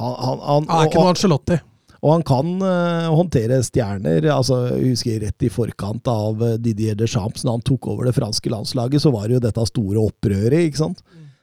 Han, 0.00 0.16
han, 0.18 0.42
han, 0.48 0.66
er 0.68 0.88
ikke 0.88 1.00
noe 1.00 1.12
Angelotti. 1.12 1.58
og 2.02 2.10
han 2.12 2.24
kan 2.28 2.52
uh, 2.64 3.08
håndtere 3.12 3.60
stjerner. 3.64 4.28
altså 4.34 4.58
Jeg 4.72 4.92
husker 4.92 5.24
rett 5.24 5.46
i 5.46 5.50
forkant 5.52 6.08
av 6.12 6.44
eh, 6.44 6.58
Didier 6.60 6.96
Deschamps, 6.98 7.44
når 7.44 7.58
han 7.58 7.66
tok 7.70 7.88
over 7.92 8.08
det 8.08 8.14
franske 8.16 8.52
landslaget, 8.52 9.04
så 9.04 9.12
var 9.14 9.28
det 9.28 9.38
jo 9.38 9.44
dette 9.46 9.66
store 9.70 10.04
opprøret. 10.10 10.58
ikke 10.68 10.82
sant? 10.82 11.00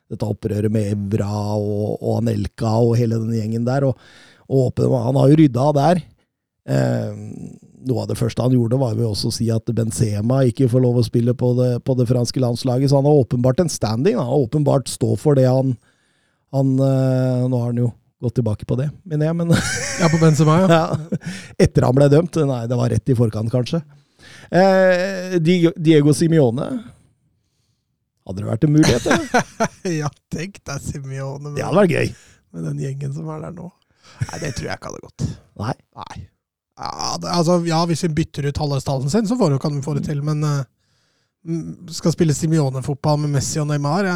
Dette 0.09 0.29
opprøret 0.29 0.73
med 0.73 0.91
Evra 0.93 1.31
og, 1.55 1.97
og 2.01 2.19
Anelka 2.19 2.75
og 2.81 2.95
hele 2.99 3.21
den 3.21 3.33
gjengen 3.37 3.65
der. 3.65 3.85
og, 3.89 3.97
og 4.49 4.77
Han 4.77 5.17
har 5.21 5.33
jo 5.33 5.41
rydda 5.41 5.67
der. 5.79 6.03
Eh, 6.69 7.25
noe 7.87 8.03
av 8.03 8.09
det 8.11 8.17
første 8.19 8.43
han 8.43 8.55
gjorde, 8.55 8.79
var 8.81 8.97
jo 8.97 9.11
også 9.11 9.29
å 9.29 9.35
si 9.35 9.47
at 9.53 9.71
Benzema 9.75 10.41
ikke 10.49 10.69
får 10.71 10.83
lov 10.83 10.99
å 10.99 11.05
spille 11.05 11.35
på 11.37 11.53
det, 11.59 11.69
på 11.87 11.95
det 11.99 12.07
franske 12.09 12.41
landslaget. 12.43 12.91
Så 12.91 12.99
han 12.99 13.07
har 13.07 13.21
åpenbart 13.21 13.61
en 13.63 13.71
standing. 13.71 14.17
Han 14.19 14.29
har 14.31 14.43
åpenbart 14.47 14.91
stå 14.91 15.13
for 15.19 15.39
det 15.39 15.47
han, 15.47 15.75
han 16.55 16.75
eh, 16.75 17.47
Nå 17.49 17.61
har 17.61 17.71
han 17.71 17.81
jo 17.85 17.91
gått 18.19 18.35
tilbake 18.35 18.67
på 18.67 18.75
det, 18.75 18.89
mener 19.07 19.29
jeg, 19.29 19.37
men 19.39 19.53
Ja, 20.01 20.09
på 20.11 20.19
Benzema, 20.19 20.57
ja. 20.65 20.67
ja. 20.75 21.19
Etter 21.59 21.87
han 21.87 21.95
ble 21.95 22.09
dømt. 22.11 22.39
Nei, 22.49 22.63
det 22.67 22.79
var 22.79 22.91
rett 22.91 23.11
i 23.11 23.17
forkant, 23.17 23.51
kanskje. 23.53 23.81
Eh, 24.51 25.37
Diego 25.39 26.15
Simione. 26.15 26.69
Hadde 28.29 28.43
det 28.43 28.49
vært 28.49 28.65
en 28.67 28.75
mulighet, 28.75 29.07
eller? 29.09 29.45
ja, 30.03 30.09
tenk 30.33 30.59
deg 30.67 30.83
Simione 30.85 31.47
med, 31.47 31.55
Det 31.57 31.65
hadde 31.65 31.79
vært 31.81 31.95
gøy. 31.95 32.11
med 32.53 32.67
den 32.69 32.83
gjengen 32.83 33.15
som 33.15 33.31
er 33.33 33.47
der 33.47 33.55
nå. 33.55 33.71
Nei, 34.19 34.41
det 34.43 34.51
tror 34.57 34.67
jeg 34.67 34.81
ikke 34.81 34.91
hadde 34.91 35.07
gått. 35.07 35.25
Nei. 35.61 35.73
Nei. 35.97 36.19
Ja, 36.79 37.17
det, 37.19 37.27
altså, 37.35 37.57
ja, 37.67 37.81
hvis 37.89 38.03
vi 38.05 38.13
bytter 38.21 38.47
ut 38.47 38.59
halve 38.61 38.77
stallen 38.79 39.09
sin, 39.11 39.27
så 39.27 39.35
får, 39.39 39.57
kan 39.59 39.73
vi 39.75 39.81
få 39.83 39.93
det 39.97 40.05
til, 40.07 40.21
men 40.23 40.39
mm, 40.47 41.89
skal 41.91 42.13
spille 42.15 42.31
Simione-fotball 42.37 43.19
med 43.25 43.33
Messi 43.35 43.59
og 43.59 43.67
Neymar 43.67 44.07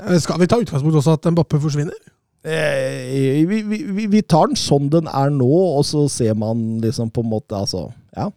eh, 0.00 0.16
Skal 0.22 0.40
vi 0.42 0.48
ta 0.50 0.58
utgangspunkt 0.60 0.98
også 1.00 1.14
at 1.18 1.30
Mbappe 1.32 1.60
forsvinner? 1.62 1.94
Eh, 2.42 3.44
vi, 3.46 3.60
vi, 3.68 3.78
vi- 3.92 4.06
vi 4.08 4.22
tar 4.24 4.48
den 4.48 4.56
sånn 4.58 4.88
den 4.92 5.06
er 5.12 5.30
nå, 5.34 5.46
og 5.76 5.84
så 5.84 6.06
ser 6.10 6.34
man 6.40 6.80
liksom 6.80 7.10
på 7.12 7.20
en 7.24 7.30
måte 7.34 7.54
Altså, 7.58 7.86
ja. 8.16 8.30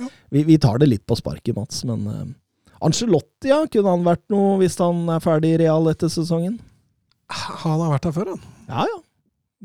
Ja. 0.00 0.08
Vi, 0.34 0.42
vi 0.44 0.58
tar 0.60 0.76
det 0.82 0.88
litt 0.90 1.06
på 1.08 1.16
sparket, 1.16 1.54
Mats, 1.56 1.84
men 1.88 2.02
uh, 2.10 2.26
Angelotti, 2.84 3.48
ja. 3.48 3.62
Kunne 3.72 3.94
han 3.94 4.02
vært 4.04 4.24
noe 4.34 4.58
hvis 4.60 4.76
han 4.82 5.06
er 5.14 5.22
ferdig 5.24 5.54
i 5.54 5.60
Real 5.62 5.86
etter 5.88 6.10
sesongen? 6.12 6.58
Han 7.30 7.80
har 7.80 7.94
vært 7.94 8.04
der 8.10 8.12
før, 8.18 8.34
han. 8.34 8.42
Ja, 8.68 8.84
ja. 8.90 8.98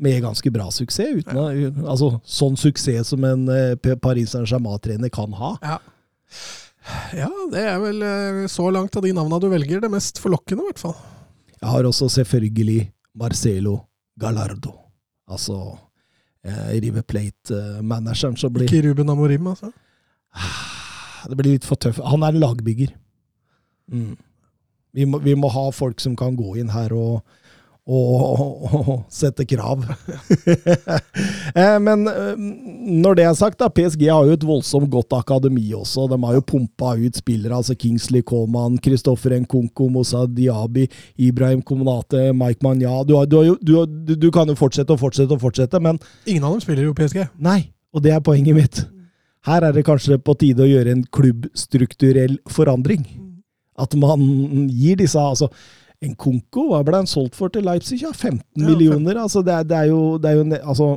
Med 0.00 0.22
ganske 0.24 0.50
bra 0.50 0.70
suksess. 0.72 1.20
Uten 1.20 1.38
å, 1.38 1.46
altså, 1.84 2.14
sånn 2.24 2.56
suksess 2.56 3.12
som 3.12 3.24
en 3.28 3.44
eh, 3.52 3.96
Paris 4.00 4.32
Saint-Germain-trener 4.32 5.12
kan 5.12 5.34
ha. 5.36 5.52
Ja. 5.62 5.78
ja, 7.18 7.30
det 7.52 7.64
er 7.74 7.78
vel 7.82 8.04
eh, 8.06 8.40
så 8.50 8.70
langt 8.72 8.96
av 8.96 9.04
de 9.04 9.12
navna 9.16 9.40
du 9.42 9.50
velger, 9.52 9.82
det 9.84 9.92
mest 9.92 10.22
forlokkende, 10.22 10.64
i 10.64 10.70
hvert 10.70 10.80
fall. 10.80 10.96
Jeg 11.58 11.68
har 11.70 11.86
også 11.86 12.08
selvfølgelig 12.16 12.80
Marcelo 13.20 13.76
Gallardo. 14.18 14.72
Altså 15.30 15.58
eh, 16.44 16.80
River 16.80 17.04
Plate-manageren 17.06 18.40
som 18.40 18.52
blir 18.54 18.66
Ikke 18.66 18.88
Ruben 18.88 19.12
Amorim, 19.12 19.52
altså. 19.52 19.70
Det 21.28 21.36
blir 21.38 21.52
litt 21.54 21.68
for 21.68 21.78
tøff. 21.78 22.00
Han 22.08 22.24
er 22.24 22.34
en 22.34 22.42
lagbygger. 22.42 22.96
Mm. 23.92 24.16
Vi, 24.96 25.04
må, 25.06 25.20
vi 25.22 25.36
må 25.38 25.52
ha 25.52 25.68
folk 25.74 26.00
som 26.02 26.16
kan 26.18 26.34
gå 26.36 26.56
inn 26.60 26.72
her 26.72 26.92
og, 26.96 27.20
og, 27.82 28.12
og, 28.22 28.74
og 28.78 28.92
sette 29.12 29.46
krav. 29.48 29.82
Eh, 31.52 31.76
Men 31.84 32.06
eh, 32.08 32.38
når 33.02 33.16
det 33.18 33.24
er 33.26 33.34
sagt, 33.36 33.58
da, 33.60 33.66
PSG 33.68 34.06
har 34.08 34.24
jo 34.24 34.36
et 34.38 34.44
voldsomt 34.46 34.88
godt 34.90 35.12
akademi 35.12 35.66
også. 35.76 36.06
De 36.08 36.16
har 36.22 36.38
jo 36.38 36.44
pumpa 36.48 36.94
ut 36.96 37.18
spillere. 37.18 37.58
altså 37.58 37.74
Kingsley 37.76 38.22
Coman, 38.24 38.78
Christoffer 38.80 39.34
Nkunku, 39.42 39.90
Moussa 39.92 40.24
Diaby, 40.26 40.86
Ibrahim 41.20 41.60
Komunate, 41.60 42.30
Mike 42.32 42.64
Manja. 42.64 43.02
Du, 43.04 43.16
har, 43.18 43.26
du, 43.28 43.36
har 43.36 43.58
du, 43.60 43.74
har, 43.76 43.86
du, 43.86 44.14
du 44.16 44.30
kan 44.32 44.48
jo 44.48 44.56
fortsette 44.56 44.96
og 44.96 45.02
fortsette 45.02 45.36
og 45.36 45.42
fortsette, 45.44 45.80
men 45.82 46.00
Ingen 46.24 46.46
av 46.48 46.56
dem 46.56 46.64
spiller 46.64 46.88
jo 46.88 46.96
PSG. 46.96 47.26
Nei, 47.44 47.60
og 47.92 48.06
det 48.06 48.14
er 48.16 48.24
poenget 48.24 48.56
mitt. 48.56 48.82
Her 49.44 49.68
er 49.68 49.76
det 49.76 49.84
kanskje 49.84 50.16
på 50.22 50.38
tide 50.40 50.64
å 50.64 50.70
gjøre 50.70 50.96
en 50.96 51.04
klubbstrukturell 51.12 52.38
forandring. 52.48 53.04
At 53.76 53.92
man 53.98 54.22
gir 54.70 54.96
disse 55.00 55.20
altså, 55.20 55.50
En 56.02 56.14
Konko, 56.18 56.68
hva 56.72 56.80
ble 56.86 56.98
han 57.02 57.06
solgt 57.10 57.36
for 57.38 57.52
til 57.54 57.62
Leipzig? 57.66 58.00
Ja, 58.02 58.10
15 58.10 58.40
Ja, 58.58 58.64
millioner. 58.66 59.20
Altså, 59.22 59.42
det, 59.46 59.54
er, 59.54 59.66
det 59.68 59.76
er 59.78 59.90
jo, 59.92 60.00
det 60.18 60.30
er 60.32 60.38
jo 60.40 60.46
en, 60.48 60.56
altså, 60.58 60.88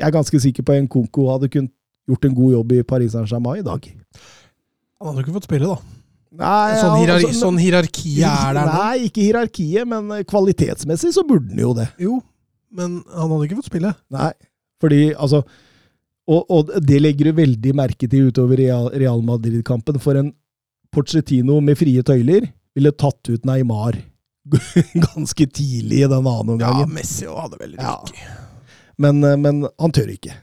Jeg 0.00 0.06
er 0.08 0.16
ganske 0.16 0.40
sikker 0.42 0.66
på 0.66 0.74
en 0.74 0.88
Konko 0.90 1.28
hadde 1.32 1.50
kunnet 1.52 1.70
gjort 2.08 2.24
en 2.24 2.34
god 2.34 2.52
jobb 2.56 2.74
i 2.74 2.82
Paris 2.88 3.12
Saint-Germain 3.14 3.60
i 3.60 3.66
dag. 3.66 3.86
Han 4.98 5.10
hadde 5.10 5.20
jo 5.22 5.26
ikke 5.26 5.36
fått 5.38 5.46
spille, 5.50 5.68
da. 5.68 5.78
Nei, 6.38 6.74
Sånn, 6.78 6.96
hierarki, 7.00 7.28
altså, 7.28 7.40
sånn 7.40 7.58
hierarki 7.62 8.12
er 8.20 8.50
der 8.58 8.66
nå. 8.68 8.74
Nei, 8.82 9.06
ikke 9.08 9.22
hierarkiet, 9.24 9.88
men 9.88 10.10
kvalitetsmessig 10.28 11.14
så 11.16 11.24
burde 11.26 11.54
han 11.54 11.62
jo 11.62 11.70
det. 11.78 11.86
Jo, 12.02 12.18
men 12.74 12.98
han 13.14 13.32
hadde 13.32 13.48
ikke 13.48 13.58
fått 13.62 13.70
spille. 13.70 13.94
Nei, 14.14 14.32
fordi 14.82 15.00
altså 15.14 15.42
og, 16.28 16.44
og 16.52 16.74
det 16.84 16.98
legger 17.00 17.30
du 17.30 17.38
veldig 17.38 17.72
merke 17.78 18.08
til 18.10 18.28
utover 18.28 18.60
Real, 18.60 18.90
Real 18.92 19.22
Madrid-kampen. 19.24 19.96
For 20.02 20.18
en 20.20 20.34
Porcetino 20.92 21.56
med 21.64 21.78
frie 21.80 22.02
tøyler 22.04 22.50
ville 22.76 22.92
tatt 22.92 23.30
ut 23.32 23.48
Neymar 23.48 23.96
ganske 25.08 25.46
tidlig 25.46 26.02
i 26.02 26.08
den 26.08 26.18
andre 26.18 26.40
omgangen. 26.40 26.86
Ja. 26.86 26.94
Messi 26.98 27.28
hadde 27.28 27.60
lykke. 27.66 27.84
Ja. 27.84 28.36
Men, 28.98 29.22
eh, 29.24 29.36
men 29.38 29.66
han 29.78 29.94
tør 29.94 30.10
ikke. 30.14 30.34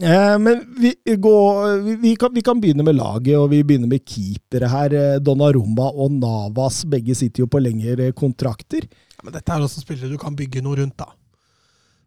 Eh, 0.00 0.38
men 0.38 0.62
vi, 0.78 0.94
går, 1.16 1.78
vi, 1.82 1.96
vi, 1.96 2.16
kan, 2.16 2.34
vi 2.34 2.42
kan 2.42 2.60
begynne 2.60 2.84
med 2.86 2.94
laget, 2.94 3.34
og 3.38 3.50
vi 3.50 3.62
begynner 3.66 3.90
med 3.90 4.04
keepere 4.06 4.70
her. 4.70 4.94
Eh, 4.94 5.20
Donnarumma 5.24 5.88
og 5.90 6.12
Navas 6.20 6.84
begge 6.88 7.16
sitter 7.18 7.44
jo 7.44 7.50
på 7.50 7.62
lengre 7.62 8.12
kontrakter. 8.16 8.86
Ja, 8.86 9.24
men 9.24 9.34
dette 9.34 9.54
er 9.54 9.64
også 9.64 9.82
spillere 9.82 10.12
du 10.12 10.20
kan 10.20 10.36
bygge 10.38 10.62
noe 10.64 10.78
rundt, 10.78 10.98
da. 11.00 11.10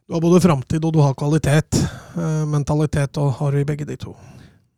Du 0.07 0.15
har 0.15 0.23
både 0.23 0.41
framtid 0.43 0.83
og 0.83 0.95
du 0.95 1.01
har 1.03 1.15
kvalitet. 1.17 1.79
Eh, 2.15 2.43
mentalitet 2.49 3.19
og 3.21 3.35
har 3.39 3.51
du 3.51 3.61
i 3.61 3.67
begge 3.67 3.87
de 3.87 3.99
to. 3.99 4.15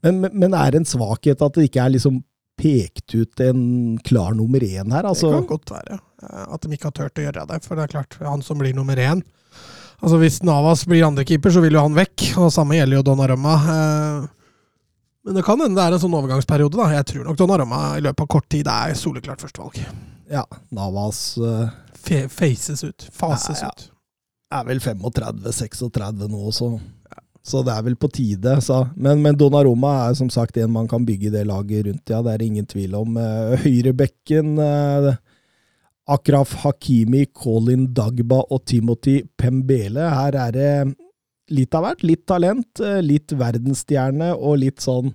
Men, 0.05 0.21
men, 0.21 0.33
men 0.37 0.57
er 0.57 0.73
det 0.73 0.83
en 0.83 0.89
svakhet 0.89 1.41
at 1.41 1.57
det 1.57 1.69
ikke 1.69 1.85
er 1.85 1.93
liksom 1.95 2.19
pekt 2.57 3.15
ut 3.15 3.39
en 3.43 3.97
klar 4.03 4.33
nummer 4.37 4.59
én 4.63 4.91
her? 4.93 5.03
Altså, 5.09 5.29
det 5.31 5.39
kan 5.41 5.49
godt 5.57 5.71
være 5.75 5.97
eh, 5.99 6.45
at 6.55 6.61
de 6.65 6.73
ikke 6.77 6.89
har 6.89 6.95
turt 7.01 7.19
å 7.19 7.25
gjøre 7.27 7.45
det. 7.51 7.59
For 7.65 7.75
det 7.75 7.83
er 7.87 7.93
klart, 7.97 8.17
han 8.23 8.41
som 8.45 8.57
blir 8.61 8.73
nummer 8.77 8.95
én 8.97 9.23
Altså 10.03 10.17
Hvis 10.19 10.41
Navas 10.43 10.81
blir 10.85 11.05
andrekeeper, 11.07 11.49
så 11.55 11.61
vil 11.63 11.73
jo 11.77 11.81
han 11.85 11.93
vekk. 11.95 12.25
Og 12.43 12.49
samme 12.51 12.75
gjelder 12.75 12.97
jo 12.99 13.03
Donnarumma. 13.07 13.53
Eh, 13.71 14.25
Men 15.25 15.37
det 15.39 15.43
kan 15.47 15.57
hende 15.63 15.79
det 15.79 15.85
er 15.87 15.95
en 15.95 16.01
sånn 16.03 16.13
overgangsperiode. 16.19 16.75
da. 16.77 16.89
Jeg 16.97 17.05
tror 17.09 17.23
nok 17.29 17.37
Donnarumma 17.39 17.79
i 17.97 18.03
løpet 18.03 18.21
av 18.25 18.27
kort 18.35 18.49
tid 18.51 18.67
er 18.69 18.93
soleklart 18.99 19.41
førstevalg. 19.41 19.79
ja, 20.29 20.43
Navas 20.75 21.37
uh... 21.39 21.69
Faces 22.05 22.83
ut. 22.83 23.07
Fases 23.15 23.61
Ja, 23.63 23.69
ja. 23.69 23.71
ut. 23.71 23.87
er 24.53 24.67
vel 24.67 24.79
35-36 24.83 26.27
nå, 26.29 26.51
så, 26.53 26.67
så 27.45 27.61
det 27.61 27.75
er 27.75 27.83
vel 27.85 27.95
på 27.99 28.09
tide. 28.09 28.57
Men, 28.97 29.21
men 29.21 29.37
Donnarumma 29.37 29.91
er 30.07 30.15
som 30.17 30.31
sagt 30.33 30.57
en 30.57 30.73
man 30.73 30.87
kan 30.89 31.05
bygge 31.05 31.29
det 31.33 31.45
laget 31.45 31.85
rundt, 31.85 32.09
ja. 32.09 32.23
Det 32.25 32.33
er 32.33 32.45
ingen 32.45 32.65
tvil 32.65 32.95
om. 32.97 33.19
Eh, 33.21 33.53
Høyrebekken 33.61 34.57
eh, 34.65 35.11
Akraf 36.09 36.55
Hakimi, 36.63 37.25
Colin 37.37 37.91
Dagba 37.93 38.41
og 38.49 38.65
Timothy 38.65 39.19
Pembele. 39.37 40.09
Her 40.09 40.39
er 40.47 40.57
det 40.57 40.71
litt 41.53 41.77
av 41.77 41.85
hvert. 41.85 42.01
Litt 42.05 42.25
talent, 42.29 42.81
eh, 42.81 43.03
litt 43.05 43.37
verdensstjerne 43.37 44.33
og 44.35 44.59
litt 44.65 44.81
sånn 44.85 45.13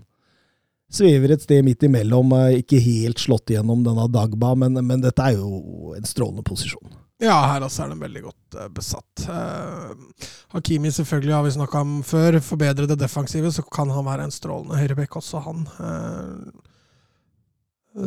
Svever 0.90 1.30
et 1.30 1.44
sted 1.44 1.62
midt 1.62 1.84
imellom. 1.86 2.32
Ikke 2.58 2.80
helt 2.82 3.20
slått 3.22 3.52
igjennom 3.52 3.84
denne 3.86 4.08
Dagba, 4.10 4.56
men, 4.58 4.74
men 4.82 4.98
dette 5.04 5.22
er 5.22 5.36
jo 5.36 5.92
en 5.94 6.08
strålende 6.08 6.42
posisjon. 6.42 6.99
Ja, 7.20 7.36
her 7.50 7.66
også 7.66 7.84
er 7.84 7.92
de 7.92 8.00
veldig 8.00 8.22
godt 8.24 8.56
uh, 8.56 8.66
besatt. 8.72 9.26
Uh, 9.28 10.26
Hakimi 10.54 10.92
selvfølgelig 10.94 11.34
har 11.36 11.44
vi 11.44 11.54
snakka 11.58 11.84
om 11.84 11.94
før. 12.06 12.40
Forbedre 12.44 12.88
det 12.88 12.98
defensive, 13.00 13.52
så 13.52 13.64
kan 13.68 13.92
han 13.92 14.06
være 14.08 14.24
en 14.28 14.34
strålende 14.34 14.80
høyrebekk 14.80 15.20
også, 15.20 15.44
han. 15.44 15.64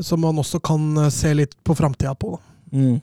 som 0.01 0.21
man 0.23 0.39
også 0.39 0.59
kan 0.63 1.11
se 1.11 1.33
litt 1.35 1.57
på 1.63 1.75
framtida 1.77 2.15
på. 2.17 2.33
Da. 2.33 2.77
Mm. 2.77 3.01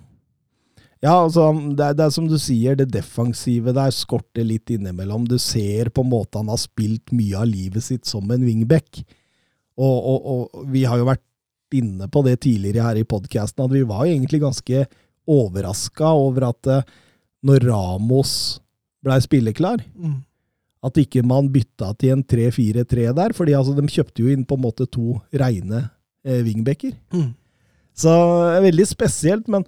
Ja, 1.00 1.14
altså, 1.22 1.46
det 1.56 1.84
er, 1.84 1.94
det 1.96 2.04
er 2.04 2.12
som 2.12 2.26
du 2.28 2.36
sier, 2.40 2.76
det 2.76 2.90
defensive 2.92 3.72
der 3.76 3.92
skorter 3.94 4.44
litt 4.44 4.68
innimellom. 4.72 5.24
Du 5.28 5.38
ser 5.40 5.88
på 5.88 6.04
en 6.04 6.12
måte 6.12 6.40
han 6.40 6.50
har 6.52 6.60
spilt 6.60 7.14
mye 7.16 7.38
av 7.40 7.48
livet 7.48 7.86
sitt 7.86 8.08
som 8.08 8.28
en 8.28 8.44
wingback. 8.44 9.00
Og, 9.80 9.96
og, 9.96 10.26
og 10.28 10.66
vi 10.68 10.84
har 10.84 11.00
jo 11.00 11.08
vært 11.08 11.24
inne 11.72 12.08
på 12.10 12.20
det 12.26 12.40
tidligere 12.44 12.84
her 12.84 13.00
i 13.00 13.06
podkasten, 13.08 13.64
at 13.64 13.72
vi 13.72 13.86
var 13.88 14.04
egentlig 14.04 14.42
ganske 14.42 14.84
overraska 15.30 16.10
over 16.16 16.48
at 16.50 16.66
eh, 16.74 16.82
når 17.46 17.64
Ramos 17.70 18.32
blei 19.04 19.20
spilleklar, 19.24 19.80
Mm. 19.96 20.18
at 20.84 20.96
ikke 21.00 21.22
man 21.24 21.48
bytta 21.52 21.92
til 22.00 22.12
en 22.14 22.22
3-4-3 22.24 23.14
der. 23.16 23.32
fordi 23.36 23.52
altså, 23.56 23.74
de 23.76 23.86
kjøpte 23.88 24.22
jo 24.24 24.28
inn 24.32 24.44
på 24.48 24.56
en 24.58 24.62
måte 24.64 24.86
to 24.90 25.20
reine 25.32 25.90
eh, 26.24 26.42
wingbacker. 26.44 26.92
Mm. 27.12 27.30
Så 27.96 28.12
er 28.56 28.62
veldig 28.64 28.86
spesielt, 28.88 29.48
men, 29.48 29.64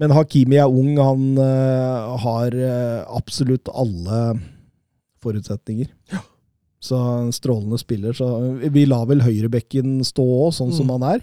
men 0.00 0.10
Hakimi 0.12 0.56
er 0.60 0.68
ung. 0.68 0.96
Han 0.98 1.38
uh, 1.38 2.16
har 2.20 2.52
uh, 2.52 3.04
absolutt 3.16 3.68
alle 3.72 4.18
forutsetninger. 5.22 5.88
Så 6.84 6.98
en 7.22 7.30
strålende 7.32 7.78
spiller. 7.80 8.12
Så 8.12 8.26
vi 8.74 8.84
lar 8.90 9.06
vel 9.08 9.22
høyrebekken 9.24 10.02
stå 10.04 10.24
òg, 10.42 10.50
sånn 10.58 10.72
som 10.76 10.86
Mm. 10.90 10.92
han 11.00 11.14
er. 11.14 11.22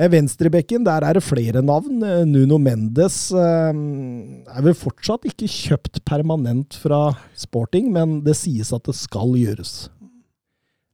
Eh, 0.00 0.08
Venstrebekken, 0.08 0.86
der 0.86 1.04
er 1.04 1.18
det 1.18 1.24
flere 1.24 1.60
navn. 1.64 2.00
Eh, 2.02 2.22
Nuno 2.28 2.56
Mendes 2.58 3.26
eh, 3.36 3.72
er 3.72 4.64
vel 4.64 4.76
fortsatt 4.76 5.26
ikke 5.28 5.50
kjøpt 5.50 6.00
permanent 6.08 6.78
fra 6.80 7.10
Sporting, 7.36 7.90
men 7.92 8.22
det 8.24 8.38
sies 8.40 8.72
at 8.72 8.88
det 8.88 8.96
skal 8.96 9.36
gjøres. 9.36 9.90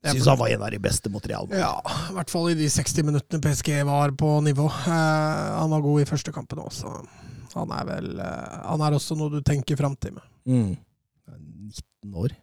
Jeg 0.02 0.18
Syns 0.18 0.28
han 0.30 0.38
var 0.40 0.50
en 0.54 0.64
av 0.66 0.72
de 0.74 0.80
beste 0.82 1.10
mot 1.10 1.24
Real. 1.26 1.48
Ja, 1.50 1.72
i 2.08 2.16
hvert 2.16 2.30
fall 2.30 2.52
i 2.52 2.58
de 2.58 2.68
60 2.70 3.06
minuttene 3.06 3.42
PSG 3.42 3.72
var 3.86 4.14
på 4.18 4.36
nivå. 4.46 4.68
Han 4.86 5.72
var 5.74 5.82
god 5.84 6.04
i 6.04 6.08
første 6.08 6.34
kampen 6.34 6.62
òg, 6.62 6.70
så 6.74 6.92
han 7.56 7.72
er 7.74 7.88
vel 7.88 8.12
Han 8.20 8.84
er 8.84 8.94
også 8.94 9.16
noe 9.18 9.32
du 9.32 9.40
tenker 9.42 9.78
framtid 9.78 10.14
med. 10.14 10.26
Mm. 10.46 10.76
19 12.06 12.14
år. 12.14 12.34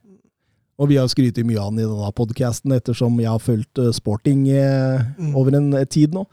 Og 0.75 0.89
vi 0.91 0.97
har 0.99 1.07
skrytt 1.07 1.38
mye 1.47 1.55
av 1.61 1.69
han 1.69 1.79
i 1.79 1.85
denne 1.85 2.09
podkasten, 2.17 2.73
ettersom 2.75 3.15
jeg 3.21 3.29
har 3.31 3.39
fulgt 3.39 3.79
eh, 3.79 3.91
sporting 3.95 4.41
eh, 4.51 5.03
Mm. 5.15 5.35
over 5.39 5.55
en 5.55 5.69
eh, 5.73 5.85
tid 5.88 6.11
nå. 6.13 6.25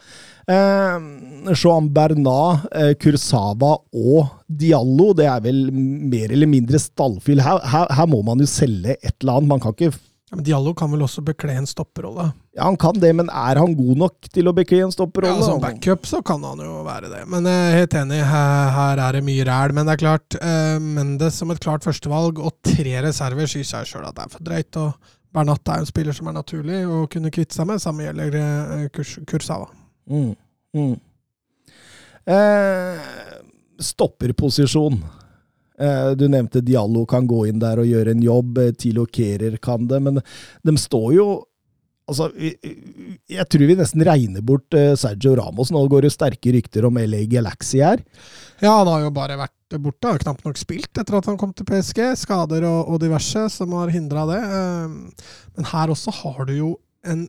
Eh, 0.50 1.52
Joan 1.54 1.88
Bernat, 1.94 2.66
eh, 2.74 2.94
Kursava 2.98 3.76
og 3.94 4.32
Diallo, 4.50 5.12
det 5.14 5.28
er 5.30 5.40
vel 5.44 5.68
mer 5.72 6.32
eller 6.34 6.50
mindre 6.50 6.80
stallfyll. 6.82 7.40
Her, 7.44 7.60
her, 7.70 7.86
her 7.94 8.06
må 8.10 8.22
man 8.26 8.42
jo 8.42 8.46
selge 8.50 8.96
et 8.98 9.14
eller 9.22 9.38
annet. 9.38 9.48
Man 9.54 9.62
kan 9.62 9.76
ikke 9.76 9.92
Ja, 10.32 10.36
men 10.38 10.44
Diallo 10.46 10.72
kan 10.72 10.88
vel 10.88 11.02
også 11.04 11.20
bekle 11.20 11.52
en 11.60 11.66
stopperrolle? 11.68 12.30
Ja, 12.56 12.64
han 12.64 12.78
kan 12.80 12.96
det, 12.96 13.10
men 13.12 13.28
er 13.28 13.58
han 13.60 13.74
god 13.76 13.98
nok 14.00 14.30
til 14.32 14.48
å 14.48 14.54
bekle 14.56 14.78
en 14.80 14.88
Ja, 14.88 14.94
stopperrolle? 14.94 15.44
Som 15.44 15.60
backup 15.60 16.08
så 16.08 16.22
kan 16.24 16.40
han 16.48 16.62
jo 16.64 16.78
være 16.86 17.10
det. 17.12 17.26
Men 17.28 17.44
jeg 17.44 17.66
er 17.66 17.76
helt 17.82 17.96
enig, 18.00 18.20
her, 18.30 18.70
her 18.72 19.02
er 19.04 19.18
det 19.18 19.22
mye 19.26 19.44
ræl. 19.44 19.74
Men 19.76 19.84
det 19.84 19.92
er 19.92 20.00
klart, 20.00 20.38
eh, 20.40 20.78
Mendes 20.80 21.36
som 21.36 21.52
et 21.52 21.60
klart 21.60 21.84
førstevalg 21.84 22.40
og 22.40 22.56
tre 22.64 22.94
reserver 23.04 23.50
sier 23.52 23.68
seg 23.68 23.90
sjøl 23.90 24.08
at 24.08 24.16
det 24.16 24.24
er 24.24 24.32
for 24.32 24.48
drøyt. 24.48 24.80
Og 24.80 25.12
Bernat 25.36 25.68
er 25.68 25.84
en 25.84 25.92
spiller 25.92 26.16
som 26.16 26.32
er 26.32 26.38
naturlig 26.40 26.80
å 26.88 27.04
kunne 27.12 27.32
kvitte 27.34 27.58
seg 27.58 27.68
med. 27.68 27.84
Samme 27.84 28.08
gjelder 28.08 28.40
eh, 28.40 28.88
Kurs, 28.96 29.18
Kursawa. 29.28 29.68
Mm. 30.08 30.32
Mm. 30.72 30.94
Eh, 32.32 33.04
stopperposisjon. 33.84 34.96
Eh, 35.80 36.10
du 36.18 36.26
nevnte 36.28 36.62
Diallo 36.64 37.04
kan 37.08 37.26
gå 37.28 37.46
inn 37.48 37.62
der 37.62 37.80
og 37.82 37.88
gjøre 37.88 38.12
en 38.12 38.24
jobb. 38.24 38.58
eh, 38.58 38.74
Tilo 38.76 39.06
Kerer 39.06 39.56
kan 39.62 39.88
det, 39.88 40.02
men 40.02 40.20
de 40.20 40.76
står 40.78 41.08
jo 41.20 41.30
Altså, 42.10 42.26
jeg 42.34 43.44
tror 43.46 43.62
vi 43.62 43.74
nesten 43.78 44.02
regner 44.04 44.42
bort 44.44 44.74
eh, 44.74 44.96
Sergio 44.98 45.36
Ramos. 45.38 45.70
Nå 45.72 45.84
går 45.88 46.02
det 46.02 46.10
sterke 46.10 46.50
rykter 46.52 46.84
om 46.84 46.98
LA 46.98 47.22
Galaxy 47.30 47.78
her. 47.78 48.02
Ja, 48.58 48.72
han 48.80 48.90
har 48.90 49.04
jo 49.04 49.12
bare 49.14 49.36
vært 49.38 49.76
borte, 49.78 50.10
har 50.10 50.20
knapt 50.20 50.42
nok 50.44 50.58
spilt 50.60 50.98
etter 50.98 51.16
at 51.16 51.28
han 51.30 51.38
kom 51.40 51.54
til 51.56 51.64
PSG. 51.70 52.02
Skader 52.18 52.66
og, 52.68 52.90
og 52.90 53.00
diverse 53.00 53.46
som 53.54 53.72
har 53.78 53.94
hindra 53.94 54.26
det. 54.28 54.40
Men 55.54 55.70
her 55.70 55.94
også 55.94 56.12
har 56.18 56.42
du 56.50 56.52
jo 56.58 56.72
en 57.06 57.28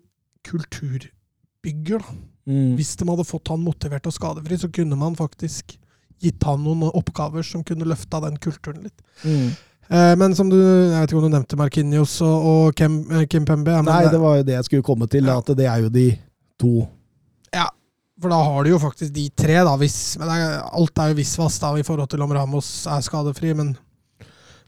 kulturbygger, 0.49 2.01
da. 2.01 2.19
Mm. 2.49 2.73
Hvis 2.75 2.97
de 2.99 3.07
hadde 3.07 3.23
fått 3.29 3.53
han 3.53 3.61
motivert 3.63 4.07
og 4.09 4.15
skadefri, 4.17 4.57
så 4.59 4.67
kunne 4.73 4.97
man 4.99 5.15
faktisk 5.15 5.77
gitt 6.23 6.43
han 6.47 6.63
noen 6.63 6.87
oppgaver 6.89 7.43
som 7.45 7.63
kunne 7.67 7.85
løfta 7.89 8.21
den 8.23 8.37
kulturen 8.41 8.83
litt. 8.87 9.03
Mm. 9.23 9.51
Eh, 9.93 10.13
men 10.15 10.33
som 10.35 10.47
du 10.49 10.55
jeg 10.57 10.95
vet 10.95 11.11
ikke 11.11 11.19
om 11.19 11.25
du 11.27 11.33
nevnte 11.35 11.57
Markinios 11.59 12.15
og, 12.23 12.45
og 12.49 12.75
Kem, 12.79 13.01
eh, 13.11 13.25
Kim 13.29 13.45
Pembe. 13.45 13.75
Nei, 13.83 14.01
det- 14.05 14.13
det 14.15 14.21
var 14.23 14.37
jo 14.39 14.43
det 14.47 14.55
jeg 14.57 14.65
skulle 14.69 14.83
komme 14.87 15.07
til. 15.11 15.25
Ja. 15.27 15.37
At 15.43 15.51
det 15.59 15.67
er 15.67 15.81
jo 15.83 15.89
de 15.93 16.07
to. 16.59 16.87
Ja, 17.53 17.67
For 18.21 18.29
da 18.31 18.37
har 18.45 18.63
du 18.63 18.69
jo 18.69 18.79
faktisk 18.79 19.11
de 19.13 19.27
tre, 19.35 19.55
da. 19.67 19.75
Hvis, 19.77 20.17
men 20.21 20.29
er, 20.29 20.61
alt 20.71 20.97
er 21.01 21.09
jo 21.11 21.17
visvas 21.19 21.59
da, 21.59 21.73
i 21.75 21.83
forhold 21.83 22.07
til 22.09 22.21
om 22.23 22.31
Ramos 22.31 22.85
er 22.87 23.01
skadefri. 23.03 23.51
Men 23.57 23.73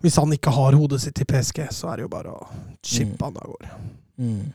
hvis 0.03 0.17
han 0.19 0.33
ikke 0.35 0.51
har 0.51 0.75
hodet 0.75 0.99
sitt 1.01 1.21
i 1.21 1.25
PSG, 1.29 1.61
så 1.71 1.91
er 1.93 1.95
det 2.01 2.03
jo 2.07 2.11
bare 2.11 2.33
å 2.35 2.47
chippe 2.83 3.23
han 3.23 3.37
av 3.39 3.47
gårde. 3.47 3.69
Mm. 4.19 4.53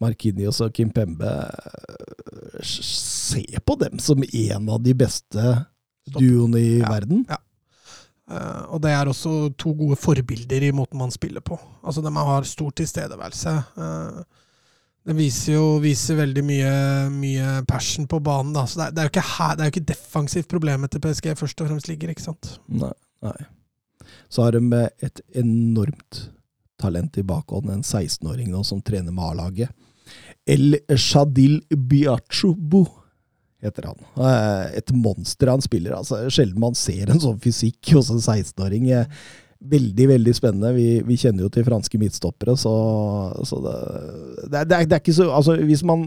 Markinios 0.00 0.60
og 0.64 0.72
Kim 0.72 0.90
Pembe 0.94 1.26
eh, 1.26 2.62
Se 2.62 3.42
på 3.66 3.74
dem 3.80 3.98
som 3.98 4.22
en 4.22 4.68
av 4.70 4.80
de 4.82 4.94
beste 4.94 5.44
Duoene 6.16 6.60
i 6.60 6.78
Ja. 6.80 6.88
verden. 6.88 7.26
Eh, 7.28 8.62
og 8.68 8.82
det 8.84 8.90
er 8.92 9.08
også 9.08 9.54
to 9.56 9.72
gode 9.74 9.96
forbilder 9.96 10.62
i 10.68 10.72
måten 10.72 10.98
man 11.00 11.10
spiller 11.10 11.40
på. 11.40 11.58
Altså 11.84 12.02
De 12.04 12.12
har 12.12 12.42
stor 12.44 12.70
tilstedeværelse. 12.76 13.54
Uh, 13.76 14.22
det 15.08 15.16
viser 15.16 15.54
jo 15.54 15.78
viser 15.80 16.18
veldig 16.18 16.42
mye, 16.44 16.72
mye 17.10 17.52
passion 17.64 18.06
på 18.06 18.20
banen. 18.20 18.52
Da. 18.52 18.66
Så 18.68 18.76
det 18.76 18.86
er, 18.86 18.90
det 18.92 18.98
er 18.98 19.08
jo 19.08 19.12
ikke 19.14 19.28
her, 19.38 19.54
det 19.56 19.60
er 19.64 19.70
jo 19.70 19.74
ikke 19.76 19.92
defensivt 19.94 20.48
problemet 20.48 20.90
til 20.92 21.00
PSG 21.00 21.30
først 21.38 21.60
og 21.62 21.70
fremst 21.70 21.88
ligger. 21.88 22.10
ikke 22.12 22.26
sant? 22.26 22.58
Nei, 22.68 22.92
nei. 23.24 23.38
Så 24.28 24.44
har 24.44 24.52
de 24.52 24.82
et 25.00 25.20
enormt 25.34 26.28
talent 26.78 27.16
i 27.18 27.24
bakhånd, 27.26 27.70
en 27.72 27.82
16-åring 27.82 28.50
nå 28.52 28.60
som 28.66 28.82
trener 28.84 29.10
med 29.12 29.24
A-laget. 29.24 29.72
El 30.46 30.78
Shadil 30.96 31.62
Biachubu 31.72 32.84
heter 33.64 33.90
han. 33.90 34.06
Et 34.78 34.94
monster 34.94 35.50
han 35.50 35.62
spiller. 35.64 35.96
altså 35.98 36.24
Sjelden 36.30 36.62
man 36.62 36.78
ser 36.78 37.10
en 37.10 37.20
sånn 37.22 37.40
fysikk 37.42 37.94
hos 37.96 38.12
en 38.14 38.22
16-åring. 38.22 38.90
Eh, 38.94 39.20
Veldig, 39.58 40.04
veldig 40.08 40.32
spennende. 40.36 40.70
Vi, 40.76 41.00
vi 41.02 41.16
kjenner 41.18 41.42
jo 41.42 41.50
til 41.50 41.64
franske 41.66 41.98
midtstoppere, 41.98 42.54
så, 42.54 42.72
så 43.42 43.58
det, 43.64 43.72
det, 44.44 44.60
er, 44.60 44.68
det, 44.68 44.76
er, 44.92 45.00
ikke 45.00 45.14
så 45.16 45.32
Altså, 45.34 45.56
hvis 45.66 45.82
man 45.82 46.04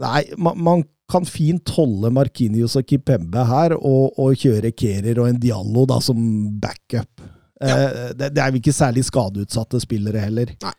Nei, 0.00 0.22
man, 0.40 0.56
man 0.64 0.84
kan 1.12 1.28
fint 1.28 1.68
holde 1.76 2.08
Markinius 2.10 2.78
og 2.80 2.88
Kipembe 2.88 3.44
her, 3.46 3.76
og, 3.76 4.16
og 4.18 4.32
kjøre 4.40 4.72
Kerer 4.72 5.20
og 5.20 5.28
en 5.28 5.38
Diallo 5.38 5.84
da, 5.86 6.00
som 6.02 6.16
backup. 6.58 7.20
Eh, 7.60 8.14
det, 8.16 8.32
det 8.34 8.42
er 8.42 8.48
jo 8.50 8.62
ikke 8.62 8.74
særlig 8.74 9.04
skadeutsatte 9.06 9.78
spillere 9.84 10.24
heller. 10.24 10.56
Nei. 10.64 10.74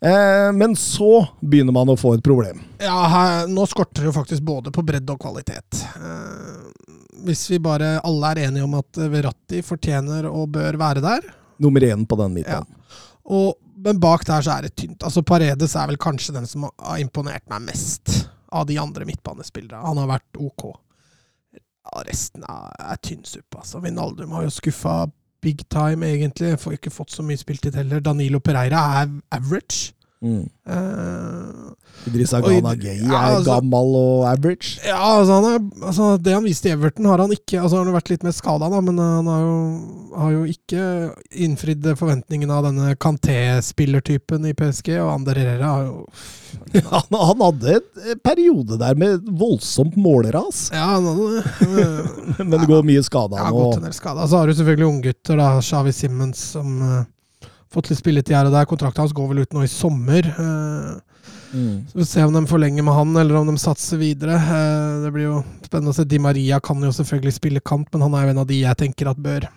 Eh, 0.00 0.52
men 0.54 0.76
så 0.78 1.26
begynner 1.40 1.74
man 1.74 1.90
å 1.90 1.96
få 1.98 2.14
et 2.14 2.24
problem. 2.24 2.60
Ja, 2.78 2.98
her, 3.10 3.46
Nå 3.50 3.66
skorter 3.66 4.04
det 4.04 4.12
jo 4.12 4.14
faktisk 4.14 4.44
både 4.46 4.70
på 4.74 4.84
bredde 4.86 5.14
og 5.14 5.20
kvalitet. 5.22 5.80
Eh, 5.98 6.98
hvis 7.26 7.48
vi 7.50 7.58
bare 7.62 7.96
alle 8.06 8.30
er 8.30 8.44
enige 8.46 8.66
om 8.68 8.76
at 8.78 9.00
Verratti 9.10 9.62
fortjener 9.66 10.28
og 10.30 10.52
bør 10.54 10.78
være 10.78 11.02
der, 11.04 11.32
Nummer 11.58 11.82
én 11.82 12.04
på 12.06 12.14
den 12.20 12.36
midtbanen. 12.36 12.70
og, 13.26 13.56
men 13.82 13.98
bak 13.98 14.22
der 14.26 14.42
så 14.46 14.54
er 14.54 14.62
det 14.68 14.76
tynt. 14.78 15.02
Altså 15.02 15.24
Paredes 15.26 15.74
er 15.74 15.88
vel 15.90 15.98
kanskje 15.98 16.34
den 16.36 16.46
som 16.46 16.68
har 16.70 16.98
imponert 17.02 17.42
meg 17.50 17.64
mest 17.66 18.28
av 18.54 18.66
de 18.66 18.78
andre 18.78 19.04
midtbanespillerne. 19.06 19.82
Han 19.82 19.98
har 19.98 20.06
vært 20.12 20.38
ok. 20.38 20.64
Ja, 21.58 22.02
resten 22.06 22.46
er, 22.46 22.70
er 22.78 22.98
tynn 23.02 23.24
suppe. 23.26 23.58
Altså. 23.58 23.82
Vinaldum 23.82 24.34
har 24.36 24.46
jo 24.46 24.54
skuffa 24.54 25.08
big 25.42 25.64
time, 25.70 26.06
egentlig. 26.06 26.58
Får 26.60 26.78
ikke 26.78 26.94
fått 26.94 27.14
så 27.14 27.24
mye 27.26 27.40
spiltid 27.40 27.76
heller. 27.78 28.00
Danilo 28.00 28.38
Pereira 28.38 29.02
er 29.02 29.12
average. 29.34 29.92
Mm. 30.18 30.48
Uh, 30.66 31.74
Idrissa 32.08 32.38
Agana 32.38 32.60
Gana 32.60 32.74
Gay 32.74 32.96
ja, 32.96 33.12
er 33.12 33.36
altså- 33.36 33.44
gammel 33.46 33.94
og 33.98 34.24
average. 34.26 34.80
Ja, 34.86 34.98
altså, 35.18 35.32
han 35.38 35.44
er, 35.44 35.86
altså 35.86 36.08
Det 36.22 36.34
han 36.34 36.44
viste 36.44 36.68
i 36.68 36.72
Everton, 36.72 37.06
har 37.06 37.18
han 37.22 37.30
ikke 37.34 37.60
Altså 37.60 37.78
Han 37.78 37.86
har 37.86 37.98
vært 38.00 38.10
litt 38.10 38.24
mer 38.26 38.34
skada, 38.34 38.68
men 38.80 38.98
han 38.98 39.26
har 39.30 39.40
jo, 39.44 39.56
har 40.16 40.32
jo 40.34 40.44
ikke 40.50 40.82
innfridd 41.30 41.86
forventningene 41.98 42.54
av 42.54 42.66
denne 42.66 42.94
Kanté-spillertypen 42.98 44.46
i 44.48 44.54
PSG. 44.58 44.94
Og 44.98 45.12
Ander 45.14 45.38
Herrera 45.38 45.72
har 45.76 45.86
jo 45.86 46.06
Han, 46.92 47.14
han 47.14 47.44
hadde 47.44 47.76
en 47.78 48.22
periode 48.24 48.78
der 48.80 48.98
med 48.98 49.28
voldsomt 49.38 49.96
målras, 50.00 50.68
Ja, 50.74 50.96
han 50.96 51.06
hadde 51.06 51.28
det. 51.36 51.44
men 52.48 52.56
det 52.58 52.70
går 52.70 52.86
mye 52.88 53.04
skada 53.06 53.38
ja, 53.38 53.50
nå. 53.52 53.68
gått 53.68 53.78
en 53.82 53.86
del 53.86 53.94
skada. 53.96 54.26
Så 54.26 54.40
har 54.40 54.48
du 54.48 54.56
selvfølgelig 54.56 54.88
unggutter. 54.88 55.44
Shawi 55.62 55.92
Simmons, 55.94 56.40
som 56.56 56.82
uh, 56.82 57.04
fått 57.72 57.90
litt 57.90 58.00
spilletid 58.00 58.36
her 58.36 58.48
og 58.48 58.54
der. 58.54 58.68
Kontrakten 58.68 59.04
hans 59.04 59.14
går 59.16 59.28
vel 59.32 59.42
ut 59.44 59.54
nå 59.56 59.64
i 59.64 59.70
sommer. 59.70 60.28
Mm. 61.52 61.86
Så 61.88 61.94
Vi 61.96 62.02
får 62.02 62.10
se 62.10 62.24
om 62.24 62.34
de 62.34 62.44
forlenger 62.46 62.84
med 62.84 62.94
han, 62.94 63.16
eller 63.16 63.36
om 63.40 63.46
de 63.48 63.56
satser 63.60 64.00
videre. 64.00 64.36
Eh, 64.36 65.02
Det 65.04 65.12
blir 65.12 65.28
jo 65.28 65.44
spennende 65.64 65.92
å 65.92 65.96
se. 65.96 66.04
Di 66.04 66.18
Maria 66.18 66.60
kan 66.60 66.80
jo 66.80 66.92
selvfølgelig 66.92 67.32
spille 67.38 67.60
kant, 67.64 67.88
men 67.92 68.02
han 68.02 68.14
er 68.14 68.26
jo 68.26 68.30
en 68.34 68.44
av 68.44 68.46
de 68.46 68.60
jeg 68.60 68.76
tenker 68.76 69.10
at 69.10 69.16
bør 69.22 69.48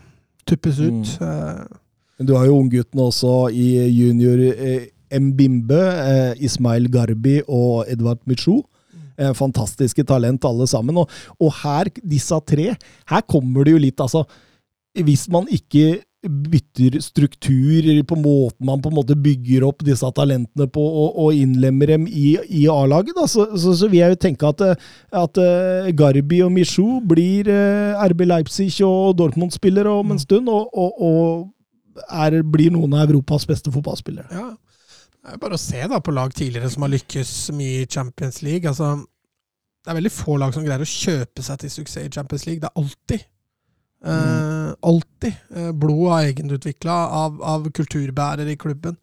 tuppes 0.47 0.80
ut. 0.80 1.17
Mm. 1.19 1.78
Men 2.19 2.28
Du 2.28 2.36
har 2.36 2.45
jo 2.45 2.60
ungguttene 2.62 3.08
også 3.08 3.52
i 3.52 3.88
junior, 3.89 4.39
eh, 4.54 4.88
Mbimbe, 5.12 5.80
eh, 5.82 6.34
Ismail 6.45 6.88
Garbi 6.88 7.41
og 7.47 7.86
Edvard 7.89 8.19
Michou. 8.26 8.63
Eh, 9.17 9.34
fantastiske 9.34 10.04
talent 10.08 10.43
alle 10.45 10.65
sammen. 10.67 10.97
Og, 10.97 11.10
og 11.39 11.52
her, 11.63 11.89
disse 12.00 12.38
tre, 12.47 12.76
her 13.06 13.21
kommer 13.21 13.65
det 13.65 13.74
jo 13.74 13.78
litt, 13.78 14.00
altså 14.00 14.26
Hvis 14.95 15.30
man 15.32 15.45
ikke 15.47 16.02
bytter 16.21 16.99
struktur 17.01 17.88
på 18.05 18.15
måten 18.15 18.65
man 18.65 18.81
på 18.81 18.91
en 18.91 18.97
måte 18.99 19.15
bygger 19.17 19.63
opp 19.65 19.81
disse 19.86 20.05
talentene 20.13 20.67
på 20.69 20.81
og, 20.81 21.15
og 21.17 21.34
innlemmer 21.34 21.95
dem 21.95 22.05
i, 22.07 22.36
i 22.45 22.67
A-laget, 22.69 23.17
så, 23.25 23.47
så, 23.57 23.73
så, 23.73 23.89
vil 23.89 24.03
jeg 24.03 24.13
jo 24.13 24.19
tenke 24.27 24.51
at, 24.51 24.62
at 25.17 25.41
uh, 25.41 25.89
Garbi 25.97 26.43
og 26.45 26.51
Michou 26.53 26.99
blir 27.01 27.49
uh, 27.49 27.97
RB 28.05 28.27
Leipzig 28.29 28.69
og 28.86 29.17
Dortmund-spillere 29.17 29.89
om 29.89 30.13
en 30.13 30.21
Mm. 30.21 30.25
stund, 30.25 30.49
og, 30.49 30.69
og, 30.77 31.01
og 31.01 32.05
er, 32.13 32.41
blir 32.43 32.71
noen 32.73 32.93
av 32.93 33.10
Europas 33.10 33.47
beste 33.49 33.71
fotballspillere. 33.73 34.29
Ja. 34.36 34.51
Det 35.21 35.36
er 35.36 35.41
bare 35.41 35.57
å 35.57 35.62
se 35.62 35.81
da 35.89 35.99
på 36.01 36.13
lag 36.13 36.34
tidligere 36.34 36.69
som 36.73 36.86
har 36.86 36.91
lykkes 36.93 37.51
mye 37.53 37.84
i 37.84 37.89
Champions 37.89 38.41
League. 38.41 38.69
Altså, 38.69 38.95
det 39.81 39.91
er 39.91 39.97
veldig 39.97 40.13
få 40.13 40.38
lag 40.41 40.53
som 40.53 40.65
greier 40.65 40.81
å 40.81 40.88
kjøpe 40.89 41.45
seg 41.45 41.62
til 41.62 41.73
suksess 41.73 42.07
i 42.07 42.13
Champions 42.13 42.47
League. 42.47 42.62
Det 42.62 42.69
er 42.69 42.81
alltid 42.81 43.27
eh, 44.06 44.74
alltid 44.82 45.34
eh, 45.56 45.72
blod 45.72 46.12
av 46.12 46.20
egenutvikla 46.20 46.98
av, 47.24 47.42
av 47.44 47.72
kulturbærer 47.72 48.50
i 48.52 48.58
klubben. 48.58 48.98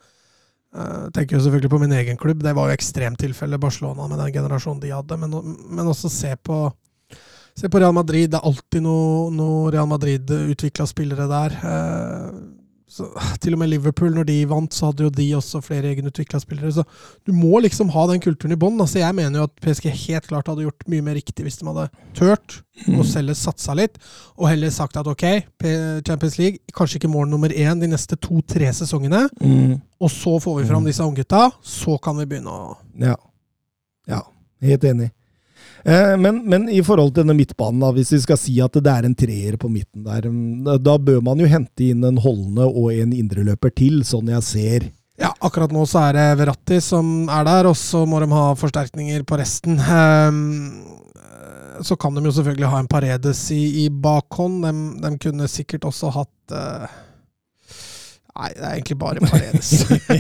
Eh, 0.77 1.09
tenker 1.15 1.37
jo 1.37 1.45
selvfølgelig 1.45 1.73
på 1.73 1.81
min 1.83 1.97
egen 1.97 2.21
klubb. 2.21 2.43
Det 2.45 2.53
var 2.57 2.69
jo 2.69 2.77
ekstremtilfelle 2.77 3.61
Barcelona 3.61 4.09
med 4.09 4.21
den 4.21 4.35
generasjonen 4.41 4.83
de 4.83 4.93
hadde. 4.93 5.17
Men, 5.17 5.57
men 5.71 5.89
også 5.89 6.11
se 6.13 6.35
på, 6.37 6.67
se 7.57 7.71
på 7.71 7.81
Real 7.81 7.97
Madrid. 7.97 8.31
Det 8.33 8.41
er 8.41 8.51
alltid 8.51 8.85
noe, 8.85 9.29
noe 9.35 9.73
Real 9.75 9.89
Madrid-utvikla 9.91 10.87
spillere 10.89 11.29
der. 11.31 11.59
Eh, 11.73 12.31
så, 12.89 13.05
til 13.43 13.53
og 13.53 13.59
med 13.61 13.69
Liverpool, 13.69 14.11
når 14.17 14.25
de 14.31 14.37
vant, 14.49 14.73
så 14.73 14.87
hadde 14.89 15.05
jo 15.05 15.11
de 15.13 15.27
også 15.37 15.61
flere 15.61 15.91
egenutvikla 15.93 16.39
spillere. 16.41 16.71
Så 16.73 16.85
du 17.29 17.33
må 17.37 17.61
liksom 17.61 17.91
ha 17.93 18.07
den 18.09 18.23
kulturen 18.25 18.55
i 18.55 18.59
bånn. 18.61 18.81
Altså, 18.81 18.99
jeg 19.03 19.15
mener 19.19 19.43
jo 19.43 19.45
at 19.45 19.53
PSG 19.61 19.91
helt 20.07 20.27
klart 20.31 20.49
hadde 20.49 20.65
gjort 20.65 20.87
mye 20.89 21.05
mer 21.05 21.19
riktig 21.21 21.45
hvis 21.45 21.61
de 21.61 21.69
hadde 21.69 21.85
tørt 22.17 22.63
og 22.95 23.05
selv 23.05 23.35
satsa 23.37 23.75
litt, 23.77 23.99
og 24.39 24.49
heller 24.49 24.71
sagt 24.73 24.97
at 24.97 25.07
ok, 25.11 25.25
Champions 26.07 26.39
League, 26.39 26.59
kanskje 26.73 27.01
ikke 27.01 27.11
mål 27.13 27.29
nummer 27.29 27.51
én 27.53 27.81
de 27.83 27.89
neste 27.91 28.17
to-tre 28.17 28.73
sesongene, 28.73 29.27
Mm. 29.43 29.81
og 30.01 30.11
så 30.11 30.39
får 30.41 30.61
vi 30.63 30.69
fram 30.69 30.85
disse 30.87 31.03
unggutta, 31.05 31.51
så 31.63 31.99
kan 32.01 32.17
vi 32.17 32.25
begynne 32.27 32.49
å 32.55 32.77
Ja. 32.99 33.17
ja. 34.09 34.21
Helt 34.63 34.85
enig. 34.85 35.11
Eh, 35.85 36.15
men, 36.19 36.41
men 36.49 36.69
i 36.73 36.81
forhold 36.85 37.13
til 37.15 37.23
denne 37.25 37.37
midtbanen, 37.39 37.81
da, 37.85 37.91
hvis 37.95 38.13
vi 38.17 38.21
skal 38.25 38.39
si 38.41 38.57
at 38.65 38.75
det 38.83 38.93
er 38.93 39.07
en 39.09 39.15
treer 39.19 39.57
på 39.61 39.71
midten 39.71 40.05
der, 40.07 40.27
mm, 40.31 40.67
da- 40.83 40.99
bør 40.99 41.21
man 41.25 41.39
jo 41.43 41.47
hente 41.51 41.91
inn 41.93 42.03
en 42.05 42.19
holdende 42.23 42.67
og 42.67 42.91
en 42.95 43.13
indreløper 43.15 43.71
til, 43.79 44.01
sånn 44.07 44.33
jeg 44.35 44.43
ser. 44.47 44.89
Ja, 45.19 45.33
akkurat 45.43 45.73
nå 45.75 45.83
så 45.89 46.05
er 46.09 46.15
det 46.19 46.27
Verratti 46.39 46.79
som 46.85 47.29
er 47.31 47.47
der, 47.47 47.67
og 47.71 47.77
så 47.79 48.05
må 48.07 48.21
de 48.23 48.29
ha 48.31 48.53
forsterkninger 48.59 49.25
på 49.27 49.39
resten. 49.41 49.79
Ehm, 49.83 50.43
eh, 51.19 51.83
så 51.83 51.97
kan 51.99 52.15
de 52.15 52.23
jo 52.27 52.35
selvfølgelig 52.37 52.71
ha 52.71 52.79
en 52.83 52.91
Paredes 52.91 53.41
i, 53.55 53.85
i 53.85 53.89
bakhånd. 53.91 54.63
De, 54.67 54.73
de 55.03 55.13
kunne 55.23 55.49
sikkert 55.51 55.87
også 55.91 56.13
hatt 56.15 56.55
eh, 56.55 56.87
Nei, 58.39 58.53
det 58.55 58.63
er 58.63 58.75
egentlig 58.77 58.97
bare 59.01 59.23
Paredes. 59.27 59.71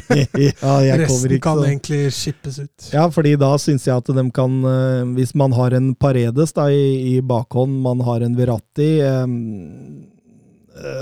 ja, 0.88 0.96
Resten 0.98 1.34
ikke 1.36 1.44
kan 1.44 1.60
egentlig 1.62 2.00
skippes 2.16 2.58
ut. 2.64 2.90
Ja, 2.90 3.06
fordi 3.14 3.36
da 3.38 3.52
syns 3.62 3.86
jeg 3.86 3.94
at 3.94 4.10
de 4.10 4.24
kan 4.34 4.58
eh, 4.66 5.02
Hvis 5.14 5.36
man 5.38 5.54
har 5.54 5.76
en 5.78 5.92
Paredes 5.94 6.56
da 6.56 6.66
i, 6.74 7.14
i 7.14 7.20
bakhånd, 7.22 7.78
man 7.84 8.02
har 8.08 8.26
en 8.26 8.34
Verratti 8.38 8.90
eh, 9.06 9.24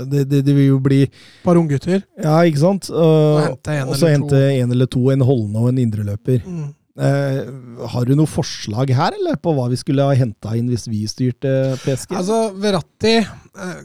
det, 0.05 0.23
det, 0.29 0.43
det 0.45 0.53
vil 0.57 0.71
jo 0.71 0.79
bli 0.81 1.03
Par 1.45 1.57
unggutter. 1.57 2.01
Ja, 2.21 2.39
ikke 2.45 2.61
sant? 2.61 2.89
Uh, 2.89 3.53
og 3.85 3.97
så 3.97 4.09
hente 4.09 4.37
en 4.55 4.73
eller 4.73 4.89
to, 4.89 5.03
en 5.13 5.25
holdende 5.25 5.61
og 5.61 5.69
en 5.69 5.81
indreløper. 5.81 6.41
Mm. 6.45 6.71
Uh, 6.97 7.85
har 7.93 8.07
du 8.09 8.15
noe 8.17 8.29
forslag 8.29 8.89
her, 8.97 9.13
eller 9.19 9.37
på 9.37 9.53
hva 9.53 9.67
vi 9.69 9.77
skulle 9.77 10.05
ha 10.05 10.17
henta 10.17 10.55
inn 10.57 10.69
hvis 10.71 10.87
vi 10.89 11.03
styrte 11.09 11.77
PSG? 11.83 12.17
Altså, 12.17 12.39
Verratti 12.57 13.19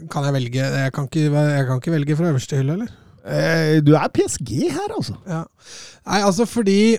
kan 0.09 0.25
jeg 0.29 0.37
velge. 0.39 0.65
Jeg 0.65 0.93
kan 0.97 1.09
ikke, 1.09 1.29
jeg 1.29 1.69
kan 1.69 1.81
ikke 1.81 1.93
velge 1.93 2.17
fra 2.17 2.33
øverste 2.33 2.61
hylle, 2.61 2.77
eller? 2.79 2.99
Eh, 3.23 3.79
du 3.85 3.93
er 3.95 4.11
PSG 4.11 4.51
her, 4.67 4.91
altså. 4.91 5.15
Ja. 5.29 5.43
Nei, 6.09 6.19
altså 6.21 6.43
fordi 6.49 6.97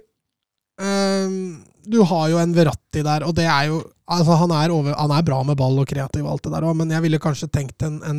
ehm, 0.80 1.64
Du 1.84 1.98
har 2.08 2.30
jo 2.32 2.38
en 2.40 2.54
Verratti 2.56 3.02
der, 3.04 3.26
og 3.28 3.34
det 3.36 3.44
er 3.44 3.68
jo 3.68 3.82
Altså, 4.08 4.36
han 4.36 4.52
er, 4.52 4.72
over, 4.72 4.92
han 4.96 5.12
er 5.16 5.24
bra 5.24 5.38
med 5.48 5.56
ball 5.56 5.78
og 5.80 5.88
kreativ 5.88 6.26
og 6.26 6.34
alt 6.34 6.44
det 6.44 6.50
der 6.52 6.64
òg, 6.68 6.74
men 6.76 6.90
jeg 6.92 7.00
ville 7.06 7.20
kanskje 7.20 7.48
tenkt 7.48 7.80
en, 7.86 8.02
en 8.04 8.18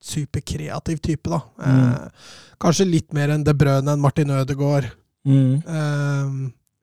superkreativ 0.00 1.02
type, 1.04 1.28
da. 1.28 1.42
Eh, 1.68 2.30
kanskje 2.64 2.86
litt 2.88 3.12
mer 3.12 3.34
enn 3.34 3.44
De 3.44 3.52
Brøne 3.52 3.92
enn 3.92 4.00
Martin 4.00 4.32
Ødegaard. 4.32 4.88
Mm. 5.28 5.58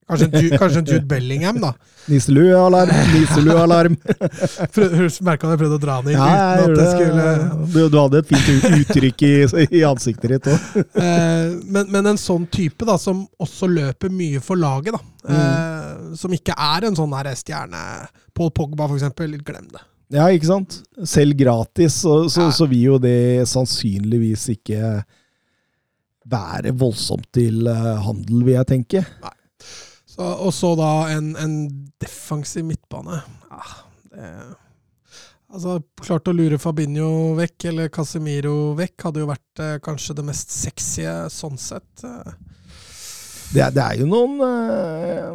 Kanskje, 0.06 0.26
en 0.28 0.44
Ju- 0.44 0.58
kanskje 0.58 0.80
en 0.80 0.86
Jude 0.86 1.06
Bellingham, 1.10 1.58
da. 1.62 1.72
Nisselue-alarm, 2.06 2.92
Nisselue-alarm. 3.14 3.96
Merka 5.26 5.50
jeg 5.50 5.60
prøvde 5.62 5.80
å 5.80 5.82
dra 5.82 5.96
han 5.98 6.10
inn 6.12 6.20
Ja, 6.20 6.28
uten 6.60 6.62
at 6.62 6.76
det 6.78 6.84
jeg 6.84 6.92
skulle. 6.94 7.32
Du, 7.74 7.80
du 7.90 7.98
hadde 7.98 8.20
et 8.22 8.30
fint 8.30 8.68
uttrykk 8.70 9.24
i, 9.26 9.32
i 9.80 9.82
ansiktet 9.88 10.36
ditt 10.36 10.52
òg. 10.54 10.68
Eh, 11.06 11.56
men, 11.66 11.90
men 11.94 12.12
en 12.12 12.20
sånn 12.20 12.46
type 12.54 12.86
da, 12.88 12.96
som 13.02 13.24
også 13.42 13.68
løper 13.70 14.14
mye 14.14 14.40
for 14.44 14.60
laget, 14.62 14.96
da. 14.96 15.02
Mm. 15.26 15.40
Eh, 15.42 16.14
som 16.22 16.34
ikke 16.38 16.54
er 16.54 16.86
en 16.88 16.98
sånn 16.98 17.14
her 17.18 17.32
stjerne. 17.38 17.82
Paul 18.38 18.52
Pogba, 18.56 18.86
for 18.88 19.00
eksempel. 19.00 19.34
Glem 19.46 19.66
det. 19.74 19.82
Ja, 20.14 20.28
ikke 20.30 20.52
sant? 20.52 20.78
Selv 21.10 21.34
gratis, 21.40 21.98
så, 22.06 22.28
så, 22.30 22.52
så 22.54 22.68
vil 22.70 22.92
jo 22.92 23.00
det 23.02 23.48
sannsynligvis 23.50 24.46
ikke 24.54 25.00
være 26.30 26.74
voldsomt 26.78 27.28
til 27.34 27.66
eh, 27.70 27.90
handel, 28.06 28.46
vil 28.46 28.56
jeg 28.60 28.70
tenke. 28.70 29.02
Så, 29.02 29.34
og 30.24 30.52
så 30.56 30.74
da 30.80 30.92
en, 31.16 31.34
en 31.36 31.56
defensiv 32.02 32.64
midtbane. 32.68 33.18
Ja, 33.52 33.66
det, 34.16 34.30
altså, 35.52 35.80
klart 36.02 36.30
å 36.32 36.36
lure 36.36 36.60
Fabinho 36.62 37.34
vekk, 37.40 37.66
eller 37.72 37.90
Casemiro 37.94 38.74
vekk, 38.80 38.96
hadde 39.10 39.24
jo 39.24 39.30
vært 39.32 39.64
eh, 39.64 39.76
kanskje 39.84 40.16
det 40.20 40.26
mest 40.28 40.52
sexy 40.56 41.06
sånn 41.34 41.58
sett. 41.60 42.06
Eh, 42.08 42.34
Det, 43.54 43.62
er- 43.62 43.72
det 43.76 43.84
er 43.84 44.00
jo 44.02 44.08
noen 44.10 44.40
eh, 44.42 45.28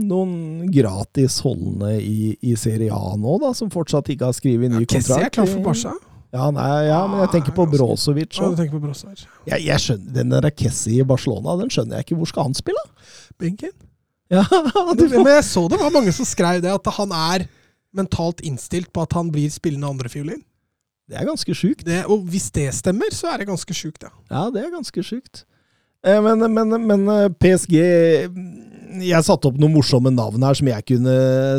noen 0.00 0.30
gratis 0.72 1.40
holdende 1.44 1.96
i, 2.00 2.30
i 2.46 2.54
Serie 2.56 2.94
A 2.94 3.16
nå, 3.20 3.34
da, 3.42 3.50
som 3.54 3.68
fortsatt 3.70 4.08
ikke 4.14 4.30
har 4.30 4.36
skrevet 4.38 4.70
ny 4.72 4.84
ja, 4.84 4.88
Kessie 4.88 5.12
kontrakt. 5.12 5.26
er 5.26 5.34
klar 5.34 5.50
for 5.50 5.66
Barca. 5.66 5.92
Ja, 6.30 6.46
nei, 6.54 6.86
ja, 6.86 7.00
men 7.10 7.18
jeg 7.24 7.30
tenker 7.34 7.54
på 7.56 7.64
Ah, 7.66 7.70
Brozovic 7.72 8.36
Ja, 8.38 8.48
du 8.52 8.54
tenker 8.56 8.76
på 8.78 8.84
Brozovic. 8.84 9.24
Jeg, 9.50 9.64
jeg 9.66 9.82
skjønner, 9.82 10.12
den 10.14 10.30
der 10.30 10.46
Kessie 10.54 11.02
i 11.02 11.06
Barcelona, 11.10 11.56
den 11.58 11.72
skjønner 11.74 11.98
jeg 11.98 12.06
ikke. 12.06 12.18
Hvor 12.20 12.30
skal 12.30 12.46
han 12.46 12.54
spille? 12.54 12.84
Benken. 13.42 13.72
Ja, 14.30 14.44
du 14.98 15.04
Men 15.10 15.26
jeg 15.26 15.44
så 15.48 15.64
det 15.70 15.80
var 15.80 15.90
mange 15.94 16.12
som 16.14 16.28
skrev 16.28 16.60
det, 16.62 16.70
at 16.70 16.92
han 16.96 17.10
er 17.16 17.48
mentalt 17.96 18.40
innstilt 18.46 18.92
på 18.94 19.02
at 19.02 19.16
han 19.18 19.32
blir 19.34 19.50
spillende 19.50 19.88
andrefiolin. 19.90 20.42
Det 21.10 21.18
er 21.18 21.26
ganske 21.26 21.54
sjukt. 21.58 21.82
Det, 21.88 22.04
og 22.06 22.22
hvis 22.30 22.52
det 22.54 22.68
stemmer, 22.76 23.10
så 23.10 23.32
er 23.32 23.42
det 23.42 23.48
ganske 23.50 23.74
sjukt, 23.74 24.04
ja. 24.06 24.12
Ja, 24.30 24.44
det 24.54 24.62
er 24.62 24.70
ganske 24.76 25.02
sjukt. 25.02 25.42
Eh, 26.06 26.20
Men, 26.22 26.44
men, 26.54 26.70
men 26.86 27.02
eh, 27.12 27.26
PSG 27.42 27.74
Jeg 29.02 29.26
satte 29.26 29.50
opp 29.50 29.58
noen 29.60 29.74
morsomme 29.74 30.10
navn 30.14 30.42
her 30.46 30.56
som 30.56 30.70
jeg 30.70 30.86
kunne 30.88 31.12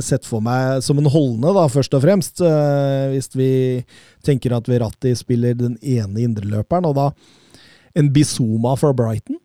sett 0.04 0.26
for 0.28 0.42
meg 0.44 0.80
som 0.84 0.98
en 1.00 1.10
holdende, 1.12 1.52
da, 1.56 1.66
først 1.72 1.94
og 2.00 2.04
fremst. 2.06 2.42
Eh, 2.44 3.12
Hvis 3.14 3.30
vi 3.36 3.52
tenker 4.26 4.56
at 4.56 4.72
Verratti 4.72 5.12
spiller 5.20 5.54
den 5.60 5.76
ene 5.84 6.24
indreløperen, 6.24 6.88
og 6.88 6.96
da 6.98 7.10
en 8.00 8.08
Bizuma 8.16 8.78
fra 8.80 8.94
Brighton. 8.96 9.36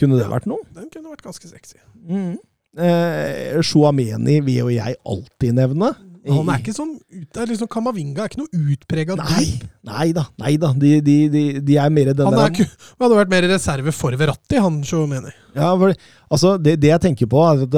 Kunne 0.00 0.18
det 0.18 0.26
vært 0.26 0.48
noe? 0.50 0.66
Den 0.74 0.90
kunne 0.90 1.12
vært 1.14 1.22
ganske 1.22 1.46
sexy. 1.46 1.78
Mm. 2.10 2.34
Eh, 2.74 3.60
Chouameni 3.62 4.40
vil 4.42 4.64
jo 4.64 4.72
jeg 4.74 4.98
alltid 5.06 5.54
nevne. 5.56 5.92
Han 6.24 6.48
er 6.48 6.62
ikke 6.62 6.72
sånn 6.72 6.94
ut, 6.96 7.36
er 7.36 7.50
liksom 7.50 7.68
Kamavinga 7.68 8.24
er 8.24 8.30
ikke 8.30 8.40
noe 8.40 8.70
utprega 8.72 9.16
Nei, 9.18 9.58
nei 9.84 10.06
da. 10.16 10.22
Nei 10.40 10.54
da. 10.60 10.70
De, 10.72 10.94
de, 11.04 11.16
de, 11.28 11.42
de 11.60 11.76
er 11.76 11.92
mer 11.92 12.14
den 12.16 12.24
Han 12.24 12.38
der 12.38 12.48
er, 12.48 12.70
han 12.94 13.04
hadde 13.04 13.18
vært 13.18 13.34
mer 13.34 13.46
reserve 13.50 13.92
for 13.92 14.16
Verratti, 14.16 14.56
han 14.56 14.80
Shuameni. 14.88 15.34
Ja, 15.52 15.74
for, 15.80 15.92
altså, 16.32 16.54
det, 16.56 16.78
det 16.80 16.94
jeg 16.94 17.02
tenker 17.04 17.28
på, 17.30 17.42
er 17.44 17.66
at 17.66 17.76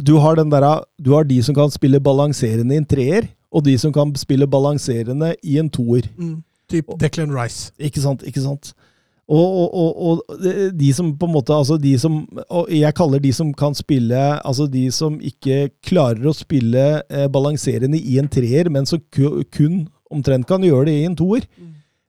du, 0.00 0.14
har 0.24 0.40
den 0.40 0.50
der, 0.54 0.66
du 0.96 1.12
har 1.12 1.28
de 1.28 1.36
som 1.44 1.56
kan 1.56 1.70
spille 1.74 2.00
balanserende 2.02 2.74
i 2.74 2.80
en 2.80 2.88
treer, 2.88 3.28
og 3.54 3.66
de 3.68 3.76
som 3.78 3.92
kan 3.94 4.10
spille 4.18 4.48
balanserende 4.50 5.34
i 5.44 5.60
en 5.60 5.68
toer. 5.70 6.08
Mm. 6.16 6.40
Typ 6.72 6.96
Declan 6.98 7.36
Rice. 7.36 7.68
Ikke 7.76 8.00
sant? 8.02 8.24
Ikke 8.26 8.42
sant? 8.42 8.72
Og, 9.24 9.70
og, 9.72 10.00
og, 10.04 10.42
de 10.76 10.90
som 10.92 11.14
på 11.16 11.24
en 11.24 11.32
måte 11.32 11.54
altså 11.56 11.78
de 11.80 11.94
som, 11.98 12.18
og 12.52 12.68
Jeg 12.68 12.92
kaller 12.98 13.22
de 13.24 13.30
som 13.32 13.54
kan 13.56 13.72
spille 13.72 14.18
Altså 14.44 14.66
de 14.68 14.82
som 14.92 15.14
ikke 15.24 15.70
klarer 15.86 16.26
å 16.28 16.34
spille 16.36 16.82
eh, 17.08 17.24
balanserende 17.32 17.96
i 17.96 18.18
en 18.20 18.28
treer, 18.28 18.68
men 18.68 18.84
som 18.84 19.00
ku- 19.14 19.40
kun 19.48 19.86
omtrent 20.12 20.44
kan 20.46 20.60
gjøre 20.62 20.84
det 20.90 20.98
i 21.00 21.06
en 21.08 21.16
toer. 21.16 21.46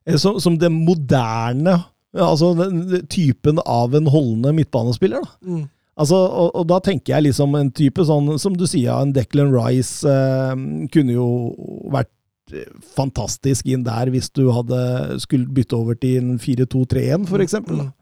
Eh, 0.06 0.18
Som, 0.20 0.42
som 0.44 0.58
den 0.60 0.76
moderne 0.86 1.78
Altså 2.16 2.54
den, 2.60 3.06
typen 3.12 3.60
av 3.66 3.96
en 3.96 4.06
holdende 4.08 4.52
midtbanespiller. 4.56 5.24
da. 5.24 5.52
Mm. 5.56 5.64
Altså, 5.98 6.16
og, 6.16 6.52
og 6.56 6.68
da 6.68 6.78
tenker 6.84 7.14
jeg 7.16 7.24
liksom 7.30 7.56
en 7.56 7.72
type 7.72 8.04
sånn, 8.08 8.34
som 8.40 8.54
du 8.60 8.66
sier, 8.68 8.92
en 9.00 9.12
Declan 9.16 9.52
Rice 9.56 10.04
eh, 10.08 10.54
kunne 10.92 11.16
jo 11.16 11.28
vært 11.92 12.12
fantastisk 12.96 13.68
inn 13.72 13.86
der 13.86 14.12
hvis 14.14 14.30
du 14.34 14.48
hadde 14.54 15.20
skulle 15.24 15.50
bytte 15.50 15.78
over 15.78 15.98
til 15.98 16.20
en 16.22 16.36
4-2-3-1, 16.42 17.26
for 17.30 17.44
eksempel. 17.44 17.86
Mm. 17.88 17.94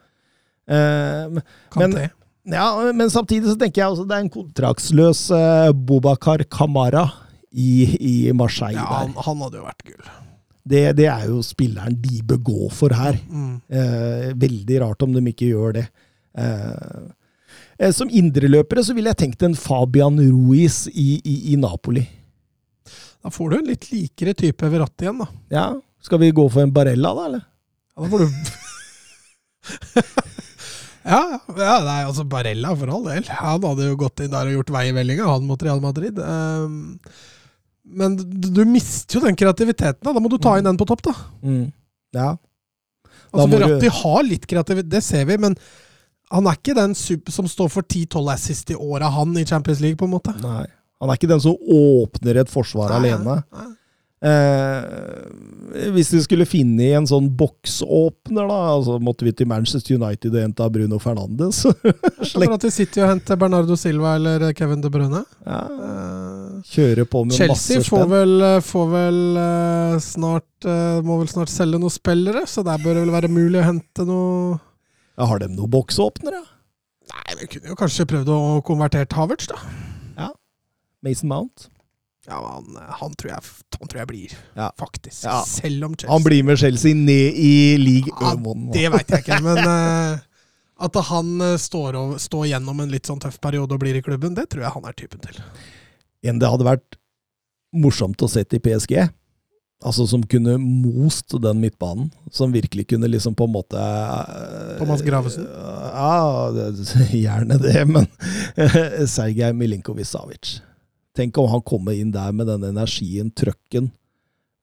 Eh, 0.74 1.42
Kan 1.74 1.96
Men-. 1.96 2.12
Ja, 2.44 2.92
men 2.92 3.08
samtidig 3.08 3.48
så 3.48 3.56
tenker 3.56 3.80
jeg 3.80 3.94
også 3.94 4.04
det 4.04 4.18
er 4.18 4.24
en 4.26 4.34
kontraktsløs 4.34 5.30
eh, 5.32 5.70
Bobakar 5.72 6.44
Kamara 6.52 7.06
i, 7.56 7.86
i 7.96 8.16
Marseille 8.36 8.82
Ja, 8.82 9.04
han, 9.06 9.14
han 9.16 9.44
hadde 9.46 9.62
jo 9.62 9.64
vært 9.64 9.86
gull. 9.88 10.10
Det, 10.64 10.82
det 10.98 11.08
er 11.12 11.28
jo 11.30 11.42
spilleren 11.44 11.96
de 12.00 12.20
bør 12.28 12.40
gå 12.44 12.70
for 12.72 12.96
her. 12.96 13.16
Mm. 13.28 13.56
Eh, 13.68 14.30
veldig 14.40 14.82
rart 14.84 15.04
om 15.04 15.16
de 15.16 15.24
ikke 15.32 15.52
gjør 15.54 15.78
det. 15.80 15.86
Eh, 16.40 17.92
som 17.96 18.12
indreløpere 18.12 18.84
så 18.84 18.96
ville 18.96 19.12
jeg 19.12 19.22
tenkt 19.24 19.44
en 19.44 19.58
Fabian 19.60 20.20
Ruiz 20.20 20.86
i, 20.92 21.20
i, 21.20 21.38
i 21.54 21.58
Napoli. 21.60 22.06
Da 23.24 23.32
får 23.32 23.50
du 23.50 23.58
en 23.58 23.70
litt 23.72 23.86
likere 23.92 24.34
type 24.36 24.68
Verratti 24.70 25.06
igjen, 25.08 25.22
da. 25.24 25.28
Ja, 25.54 25.66
Skal 26.04 26.20
vi 26.20 26.32
gå 26.36 26.44
for 26.52 26.62
en 26.66 26.74
Barella, 26.76 27.14
da? 27.16 27.26
eller? 27.30 27.44
Ja, 27.96 28.04
da 28.04 28.10
får 28.12 28.20
du 28.26 28.28
Ja, 31.04 31.20
ja, 31.58 31.74
nei, 31.84 31.98
altså 32.08 32.24
Barella, 32.32 32.70
for 32.80 32.88
all 32.96 33.04
del. 33.10 33.26
Han 33.28 33.64
hadde 33.68 33.90
jo 33.90 33.98
gått 34.00 34.22
inn 34.24 34.32
der 34.32 34.48
og 34.48 34.54
gjort 34.56 34.70
vei 34.72 34.86
i 34.88 34.94
vellinga, 34.96 35.26
han 35.28 35.44
mot 35.50 35.64
Real 35.66 35.82
Madrid. 35.84 36.20
Um, 36.20 36.96
men 37.84 38.16
du, 38.16 38.48
du 38.56 38.62
mister 38.70 39.20
jo 39.20 39.24
den 39.26 39.36
kreativiteten, 39.40 40.00
da. 40.00 40.14
Da 40.16 40.22
må 40.24 40.32
du 40.32 40.38
ta 40.42 40.54
inn 40.60 40.68
den 40.70 40.80
på 40.80 40.88
topp, 40.88 41.04
da. 41.10 41.14
Mm. 41.44 41.66
Ja. 42.16 42.30
Altså, 43.34 43.50
Verratti 43.52 43.90
du- 43.90 43.98
har 44.00 44.24
litt 44.30 44.48
kreativitet, 44.48 44.92
det 44.94 45.04
ser 45.04 45.28
vi, 45.28 45.36
men 45.44 45.58
han 46.32 46.48
er 46.48 46.56
ikke 46.56 46.78
den 46.80 46.96
super, 46.96 47.36
som 47.36 47.52
står 47.52 47.68
for 47.76 47.84
10-12 47.84 48.32
assist 48.38 48.72
i 48.72 48.80
åra, 48.80 49.12
han 49.12 49.36
i 49.38 49.44
Champions 49.50 49.84
League, 49.84 50.00
på 50.00 50.08
en 50.08 50.16
måte. 50.16 50.32
Nei. 50.40 50.64
Han 51.04 51.12
er 51.12 51.20
ikke 51.20 51.32
den 51.36 51.44
som 51.44 51.58
åpner 51.60 52.40
et 52.46 52.52
forsvar 52.52 52.94
Nei, 52.96 53.12
alene. 53.12 53.42
nei. 53.52 53.70
Eh, 54.24 55.90
hvis 55.92 56.14
vi 56.14 56.22
skulle 56.24 56.46
finne 56.48 56.86
i 56.86 56.94
en 56.96 57.08
sånn 57.10 57.26
boksåpner, 57.36 58.46
da, 58.48 58.60
altså 58.78 58.96
måtte 59.04 59.26
vi 59.28 59.34
til 59.36 59.50
Manchester 59.52 59.98
United 60.00 60.32
og 60.38 60.40
hente 60.46 60.68
Bruno 60.78 61.00
Fernandes. 61.04 61.60
For 62.32 62.46
at 62.56 62.64
de 62.64 62.72
sitter 62.72 63.04
og 63.04 63.12
henter 63.18 63.40
Bernardo 63.42 63.76
Silva 63.80 64.14
eller 64.16 64.46
Kevin 64.56 64.80
De 64.86 64.92
Bruyne. 64.94 65.26
ja, 65.44 65.60
Eh, 65.74 66.62
kjøre 66.72 67.04
på 67.12 67.26
med 67.28 67.36
Chelsea 67.36 67.82
masse 67.82 67.90
får 67.90 68.06
spenn. 68.06 68.12
vel, 68.14 68.48
får 68.64 68.86
vel 68.94 69.18
uh, 69.36 69.96
snart 70.00 70.68
uh, 70.70 71.02
Må 71.04 71.18
vel 71.20 71.28
snart 71.28 71.52
selge 71.52 71.76
noen 71.82 71.92
spillere, 71.92 72.46
så 72.48 72.64
der 72.64 72.80
bør 72.80 72.96
det 72.96 73.04
vel 73.04 73.12
være 73.18 73.32
mulig 73.34 73.60
å 73.60 73.66
hente 73.68 74.06
noe 74.08 74.54
Ja, 75.20 75.28
har 75.28 75.42
de 75.44 75.50
noen 75.52 75.74
boksåpnere? 75.74 76.40
Nei, 77.12 77.36
vi 77.42 77.50
kunne 77.58 77.74
jo 77.74 77.76
kanskje 77.84 78.08
prøvd 78.08 78.32
å 78.32 78.40
konvertere 78.64 79.12
Havertz, 79.20 79.50
da. 79.52 79.60
Mason 81.04 81.30
Mount? 81.32 81.70
Ja, 82.28 82.38
han, 82.54 82.78
han, 83.00 83.16
tror, 83.20 83.34
jeg, 83.34 83.40
han 83.80 83.90
tror 83.92 84.00
jeg 84.00 84.08
blir, 84.08 84.36
Ja. 84.56 84.70
faktisk. 84.80 85.26
Ja. 85.26 85.42
Selv 85.48 85.90
om 85.90 85.96
Chelsea 85.96 86.12
Han 86.14 86.24
blir 86.24 86.44
med 86.48 86.60
Chelsea 86.60 86.96
ned 86.96 87.36
i 87.36 87.78
league 87.78 88.14
Ja, 88.22 88.32
One. 88.36 88.72
Det 88.72 88.86
veit 88.94 89.12
jeg 89.12 89.26
ikke, 89.26 89.42
men 89.44 89.60
uh, 89.60 90.22
at 90.84 91.00
han 91.10 91.34
eh, 91.42 91.58
står, 91.60 91.98
og, 92.00 92.14
står 92.20 92.48
gjennom 92.54 92.80
en 92.80 92.92
litt 92.92 93.08
sånn 93.08 93.20
tøff 93.22 93.42
periode 93.44 93.76
og 93.76 93.84
blir 93.84 94.00
i 94.00 94.04
klubben, 94.04 94.36
det 94.36 94.48
tror 94.52 94.66
jeg 94.66 94.76
han 94.78 94.88
er 94.88 94.96
typen 94.98 95.22
til. 95.24 95.42
En 96.24 96.40
det 96.40 96.50
hadde 96.50 96.68
vært 96.68 96.98
morsomt 97.76 98.24
å 98.24 98.32
sette 98.32 98.58
i 98.58 98.64
PSG. 98.64 98.96
Altså 99.84 100.06
som 100.08 100.24
kunne 100.24 100.56
most 100.64 101.36
den 101.44 101.60
midtbanen. 101.60 102.08
Som 102.32 102.54
virkelig 102.56 102.88
kunne 102.94 103.10
liksom 103.12 103.36
på 103.36 103.50
en 103.50 103.56
måte 103.56 103.80
uh, 103.80 104.78
Thomas 104.80 105.04
Gravesen? 105.04 105.44
Ja, 105.44 106.52
gjerne 107.26 107.60
det, 107.60 107.82
men 107.90 108.08
Sergej 109.16 109.52
Milinkovic-Savic. 109.60 110.62
Tenk 111.16 111.38
om 111.38 111.50
han 111.52 111.62
kommer 111.62 111.94
inn 111.94 112.12
der 112.12 112.32
med 112.34 112.48
den 112.50 112.64
energien, 112.72 113.32
trøkken. 113.32 113.92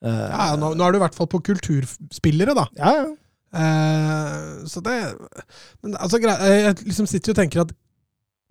Eh, 0.02 0.28
Ja, 0.30 0.56
nå, 0.58 0.72
nå 0.74 0.86
er 0.86 0.92
du 0.92 0.98
i 0.98 1.04
hvert 1.04 1.14
fall 1.14 1.28
på 1.30 1.42
kulturspillere, 1.50 2.54
da. 2.58 2.66
ja, 2.78 2.94
ja. 3.02 3.08
Eh, 3.50 4.66
så 4.70 4.78
det 4.80 4.92
Men 5.82 5.96
altså, 5.98 6.20
eh, 6.22 6.60
jeg 6.68 6.74
liksom 6.86 7.06
sitter 7.10 7.32
og 7.32 7.36
tenker 7.40 7.60
at 7.64 7.72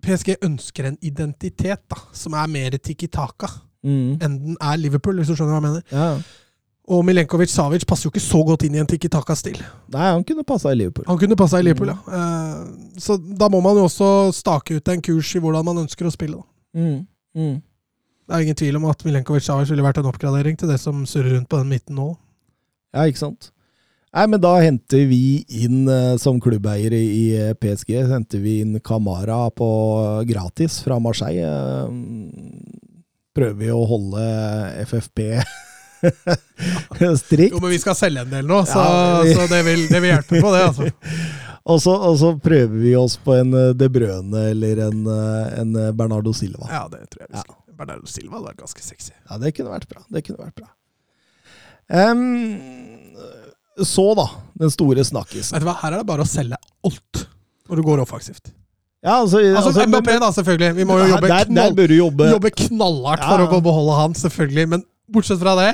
PSG 0.04 0.34
ønsker 0.44 0.86
en 0.90 0.98
identitet 1.02 1.80
da, 1.88 1.96
som 2.12 2.34
er 2.36 2.46
mer 2.52 2.76
Tiki 2.78 3.06
Taka 3.08 3.48
Mm, 3.80 4.18
enn 4.20 4.34
den 4.44 4.56
er 4.60 4.76
Liverpool, 4.76 5.16
hvis 5.16 5.30
du 5.30 5.32
skjønner 5.38 5.54
hva 5.54 5.60
jeg 5.62 5.70
mener. 5.70 5.82
ja. 5.90 6.22
Og 6.90 7.04
Milenkovic 7.06 7.48
Savic 7.48 7.84
passer 7.88 8.08
jo 8.08 8.10
ikke 8.10 8.20
så 8.20 8.40
godt 8.44 8.64
inn 8.66 8.74
i 8.74 8.80
en 8.82 8.86
Tiki 8.90 9.08
Taka-stil. 9.08 9.56
Nei, 9.94 10.08
han 10.10 10.24
kunne 10.26 10.42
passa 10.44 10.72
i 10.72 10.76
Liverpool. 10.76 11.06
Han 11.08 11.16
kunne 11.22 11.36
passa 11.38 11.60
i 11.60 11.62
Liverpool, 11.64 11.88
ja. 11.88 11.96
Eh, 12.18 12.98
så 13.00 13.16
da 13.16 13.48
må 13.48 13.60
man 13.64 13.78
jo 13.78 13.86
også 13.88 14.08
stake 14.36 14.76
ut 14.76 14.88
en 14.92 15.00
kurs 15.00 15.30
i 15.32 15.40
hvordan 15.40 15.64
man 15.64 15.78
ønsker 15.86 16.04
å 16.04 16.12
spille. 16.12 16.42
Da. 16.42 16.80
Mm, 16.82 17.06
mm. 17.40 17.54
Det 18.30 18.36
er 18.36 18.44
ingen 18.46 18.54
tvil 18.60 18.76
om 18.78 18.84
at 18.86 19.00
Milenkovic 19.02 19.42
Savic 19.42 19.70
ville 19.72 19.82
vært 19.82 19.98
en 19.98 20.06
oppgradering 20.06 20.54
til 20.60 20.70
det 20.70 20.76
som 20.78 21.00
surrer 21.10 21.34
rundt 21.34 21.48
på 21.50 21.58
den 21.58 21.72
midten 21.72 21.96
nå. 21.98 22.12
Ja, 22.94 23.08
ikke 23.10 23.18
sant. 23.24 23.48
Nei, 24.14 24.24
men 24.30 24.40
da 24.42 24.52
henter 24.62 25.02
vi 25.10 25.18
inn, 25.64 25.80
eh, 25.90 26.14
som 26.18 26.38
klubbeier 26.42 26.94
i 26.94 27.26
eh, 27.38 27.52
PSG, 27.58 27.92
henter 28.10 28.38
vi 28.42 28.56
inn 28.62 28.78
Kamara 28.86 29.48
på 29.54 29.68
gratis 30.30 30.78
fra 30.86 30.98
Marseille. 31.02 31.42
Eh, 31.46 32.78
Prøver 33.34 33.58
vi 33.60 33.68
å 33.70 33.84
holde 33.86 34.22
FFP 34.86 35.20
strikt. 37.22 37.52
Jo, 37.54 37.60
men 37.62 37.70
vi 37.70 37.78
skal 37.78 37.94
selge 37.98 38.24
en 38.24 38.32
del 38.32 38.46
nå, 38.50 38.62
så, 38.66 38.78
Ja, 38.82 39.20
vi- 39.22 39.34
så 39.38 39.46
det, 39.50 39.60
vil, 39.66 39.86
det 39.90 40.00
vil 40.02 40.10
hjelpe 40.14 40.40
på 40.42 40.50
det. 40.56 40.64
altså. 40.70 40.90
Og 41.70 41.76
så, 41.84 41.92
og 41.92 42.14
så 42.18 42.30
prøver 42.40 42.72
vi 42.80 42.94
oss 42.96 43.18
på 43.20 43.34
en 43.36 43.50
eh, 43.54 43.72
De 43.76 43.86
Brøne 43.92 44.46
eller 44.50 44.78
en, 44.86 45.02
eh, 45.12 45.58
en 45.60 45.74
eh, 45.76 45.90
Bernardo 45.94 46.32
Silva. 46.34 46.66
Ja, 46.72 46.86
det 46.90 47.02
tror 47.12 47.20
jeg 47.26 47.28
vi 47.30 47.36
Ja. 47.36 47.44
Bernardo 47.80 48.08
Silva 48.10 48.38
hadde 48.38 48.52
vært 48.52 48.62
ganske 48.62 48.84
sexy. 48.84 49.14
Ja, 49.16 49.40
det 49.40 49.54
kunne 49.56 49.72
vært 49.72 49.88
bra. 49.90 50.04
Det 50.12 50.22
kunne 50.26 50.44
vært 50.44 50.60
bra. 50.60 50.70
Um, 51.90 53.18
så, 53.80 54.06
da. 54.18 54.28
Den 54.60 54.72
store 54.72 55.04
snakkisen. 55.06 55.56
Vet 55.56 55.64
du 55.64 55.68
hva, 55.70 55.78
Her 55.80 55.96
er 55.96 56.02
det 56.02 56.08
bare 56.10 56.26
å 56.26 56.28
selge 56.28 56.58
alt 56.86 57.22
når 57.70 57.80
du 57.80 57.86
går 57.86 58.02
offensivt. 58.04 58.52
Ja, 59.00 59.16
altså, 59.22 59.40
Altså, 59.40 59.70
altså, 59.70 59.86
MBP, 59.88 60.10
da, 60.20 60.28
selvfølgelig. 60.36 60.74
Vi 60.76 60.84
må 60.84 60.98
jo 61.00 61.06
jobbe, 61.14 61.28
der, 61.32 61.48
knall, 61.48 61.78
jobbe. 61.96 62.26
jobbe 62.34 62.50
knallhardt 62.66 63.24
for 63.24 63.44
å 63.46 63.62
beholde 63.64 63.94
han, 63.96 64.16
selvfølgelig. 64.18 64.66
Men 64.74 64.84
bortsett 65.10 65.40
fra 65.40 65.56
det 65.58 65.70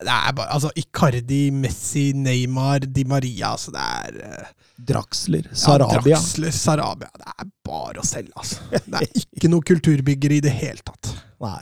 det 0.00 0.08
er 0.08 0.32
bare, 0.32 0.48
altså 0.56 0.70
Icardi, 0.80 1.50
Messi, 1.52 2.10
Neymar, 2.16 2.86
Di 2.88 3.04
Maria 3.04 3.50
altså 3.52 3.72
Det 3.74 3.82
er 3.84 4.46
eh, 4.80 4.86
Draxler, 4.92 5.50
ja, 5.50 5.58
Sarabia. 5.64 6.14
Draxler, 6.16 6.54
Sarabia. 6.54 7.10
Det 7.16 7.34
er 7.36 7.50
bare 7.66 8.02
å 8.02 8.06
selge, 8.06 8.32
altså. 8.36 8.62
Det 8.72 9.02
er 9.02 9.10
ikke 9.20 9.52
noe 9.52 9.66
kulturbygger 9.66 10.38
i 10.38 10.40
det 10.44 10.54
hele 10.56 10.82
tatt. 10.84 11.12
Nei. 11.44 11.60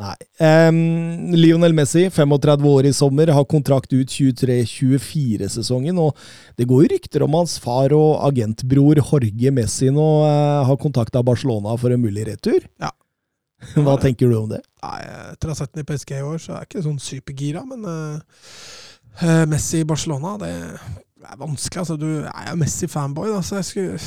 Nei. 0.00 0.16
Um, 0.40 1.34
Lionel 1.36 1.74
Messi, 1.76 2.06
35 2.08 2.64
år 2.70 2.88
i 2.88 2.92
sommer, 2.96 3.32
har 3.36 3.44
kontrakt 3.44 3.92
ut 3.92 4.08
23-24-sesongen. 4.08 5.98
Og 6.00 6.16
det 6.56 6.66
går 6.70 6.86
jo 6.86 6.92
rykter 6.94 7.26
om 7.26 7.36
hans 7.36 7.58
far 7.60 7.92
og 7.96 8.14
agentbror 8.30 9.02
Jorge 9.02 9.52
Messi 9.52 9.90
nå 9.92 10.08
uh, 10.24 10.64
har 10.68 10.80
kontakta 10.80 11.24
Barcelona 11.26 11.76
for 11.80 11.92
en 11.92 12.00
mulig 12.00 12.24
retur. 12.30 12.64
Ja. 12.80 12.94
Hva 13.76 13.98
tenker 14.00 14.30
du 14.30 14.38
om 14.38 14.48
det? 14.48 14.62
Nei, 14.80 15.00
Etter 15.34 15.50
å 15.50 15.54
ha 15.54 15.58
sett 15.58 15.74
den 15.74 15.84
i 15.84 15.88
PSG 15.88 16.16
i 16.16 16.24
år, 16.24 16.40
så 16.40 16.54
er 16.54 16.62
jeg 16.62 16.70
ikke 16.70 16.86
sånn 16.86 17.00
supergira, 17.02 17.64
men 17.68 17.84
eh, 17.90 18.44
eh, 19.20 19.44
Messi 19.50 19.82
i 19.82 19.88
Barcelona, 19.88 20.36
det 20.40 20.52
er 21.26 21.36
vanskelig. 21.40 21.80
altså. 21.82 21.96
Du 22.00 22.06
er 22.24 22.50
jo 22.50 22.56
Messi-fanboy, 22.60 23.28
da, 23.34 23.40
så 23.44 23.58
jeg 23.60 23.68
skulle 23.70 23.98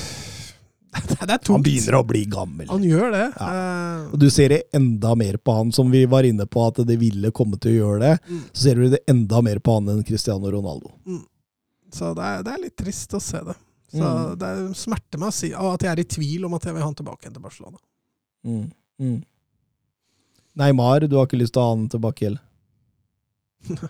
Det, 0.93 1.15
det. 1.25 1.39
Han 1.49 1.63
begynner 1.65 1.95
å 1.97 2.03
bli 2.05 2.19
gammel. 2.29 2.67
Han 2.69 2.83
gjør 2.85 3.07
det. 3.15 3.23
Ja. 3.39 3.47
Eh, 3.49 4.01
Og 4.13 4.19
du 4.21 4.27
ser 4.29 4.49
det 4.53 4.59
enda 4.77 5.15
mer 5.17 5.39
på 5.41 5.55
han, 5.57 5.71
som 5.73 5.89
vi 5.89 6.03
var 6.05 6.21
inne 6.27 6.45
på 6.45 6.67
at 6.67 6.83
det 6.85 6.99
ville 7.01 7.31
komme 7.33 7.57
til 7.57 7.71
å 7.71 7.77
gjøre 7.79 7.99
det. 8.03 8.11
Mm. 8.29 8.43
Så 8.53 8.67
ser 8.67 8.75
du 8.77 8.83
det 8.93 8.99
enda 9.09 9.41
mer 9.41 9.57
på 9.65 9.73
han 9.79 9.89
enn 9.89 10.03
Cristiano 10.05 10.51
Ronaldo. 10.53 10.91
så 11.93 12.13
det 12.17 12.23
er, 12.29 12.43
det 12.45 12.53
er 12.53 12.61
litt 12.67 12.75
trist 12.77 13.13
å 13.17 13.21
se 13.21 13.41
det. 13.41 13.57
Så 13.93 14.01
Mm. 14.03 14.37
Det 14.41 14.51
smerter 14.77 15.19
meg 15.21 15.29
å 15.29 15.33
si 15.37 15.51
at 15.53 15.83
jeg 15.85 15.91
er 15.91 15.99
i 16.01 16.05
tvil 16.09 16.45
om 16.47 16.53
at 16.57 16.63
jeg 16.65 16.73
vil 16.73 16.81
ha 16.81 16.87
han 16.87 16.95
tilbake 16.97 17.25
igjen 17.27 17.33
til 17.35 17.43
Barcelona. 17.43 17.77
Mm. 18.45 18.63
Mm. 19.01 19.19
Neymar, 20.61 21.05
du 21.09 21.17
har 21.17 21.25
ikke 21.27 21.37
lyst 21.41 21.53
til 21.53 21.61
å 21.61 21.65
ha 21.67 21.73
han 21.75 21.89
tilbake 21.89 22.25
heller? 22.25 22.41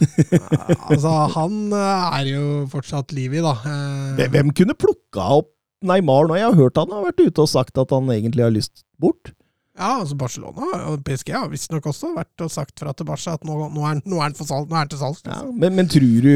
Altså, 0.90 1.10
han 1.36 1.56
eh, 1.76 2.18
er 2.20 2.30
jo 2.32 2.44
fortsatt 2.72 3.12
liv 3.16 3.34
i, 3.38 3.42
da. 3.44 3.54
Eh, 3.66 4.28
Hvem- 4.32 4.54
kunne 4.56 4.76
plukka 4.78 5.26
opp 5.40 5.50
Neymar 5.86 6.28
nå? 6.28 6.36
Jeg 6.36 6.50
har 6.50 6.58
hørt 6.58 6.76
han 6.80 6.90
har 6.92 7.06
vært 7.06 7.22
ute 7.24 7.44
og 7.44 7.48
sagt 7.48 7.78
at 7.80 7.92
han 7.94 8.10
egentlig 8.12 8.44
har 8.44 8.52
lyst 8.52 8.82
bort. 9.00 9.32
Ja, 9.80 9.94
altså 10.02 10.16
Barcelona 10.20 10.66
og 10.90 11.00
PSG 11.06 11.30
har 11.32 11.48
visstnok 11.48 11.86
også 11.88 12.10
vært 12.12 12.42
og 12.44 12.50
sagt 12.52 12.76
fra 12.82 12.92
til 12.92 13.06
Barca 13.08 13.38
at 13.38 13.46
nå, 13.48 13.54
nå, 13.72 13.84
er, 13.88 14.02
nå 14.04 14.18
er 14.18 14.26
han 14.26 14.34
salg, 14.36 14.66
nå 14.68 14.76
er 14.76 14.82
han 14.82 14.90
til 14.92 15.00
salgs. 15.00 15.22
Ja, 15.24 15.38
men, 15.48 15.72
men 15.78 15.88
tror 15.88 16.26
du 16.26 16.34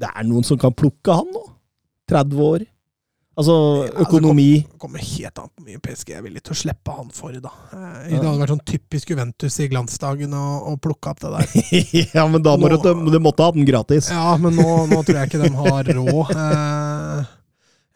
det 0.00 0.08
er 0.14 0.28
noen 0.28 0.46
som 0.46 0.60
kan 0.60 0.72
plukke 0.76 1.16
han 1.18 1.26
nå? 1.34 1.42
30 2.12 2.44
år? 2.46 2.62
Altså, 3.40 3.54
altså, 3.86 4.04
økonomi 4.04 4.46
Det 4.60 4.78
kommer 4.82 5.00
helt 5.00 5.38
an 5.40 5.48
på 5.48 5.62
hvor 5.62 5.66
mye 5.70 5.80
PSG 5.86 6.12
er 6.18 6.22
villig 6.26 6.42
til 6.44 6.52
å 6.54 6.58
slippe 6.60 6.94
han 6.98 7.10
for. 7.16 7.32
da. 7.40 7.50
Eh, 7.72 8.08
Det 8.12 8.20
hadde 8.20 8.36
vært 8.42 8.52
sånn 8.54 8.62
typisk 8.68 9.10
Juventus 9.14 9.56
i 9.64 9.68
glansdagen 9.72 10.34
å, 10.36 10.44
å 10.70 10.76
plukke 10.76 11.12
opp 11.14 11.20
det 11.24 11.32
der. 11.34 11.46
Ja, 12.18 12.26
men 12.28 12.44
da 12.44 12.56
må 12.60 12.68
Nå- 12.68 12.78
du, 12.84 13.10
du 13.14 13.18
måtte 13.24 13.46
ha 13.48 13.52
den 13.56 13.64
gratis. 13.68 14.10
Ja, 14.12 14.36
men 14.40 14.56
nå, 14.60 14.68
nå 14.92 15.00
tror 15.06 15.20
jeg 15.22 15.30
ikke 15.32 15.42
de 15.42 15.52
har 15.56 15.92
råd. 15.96 16.34
Eh, 16.36 17.30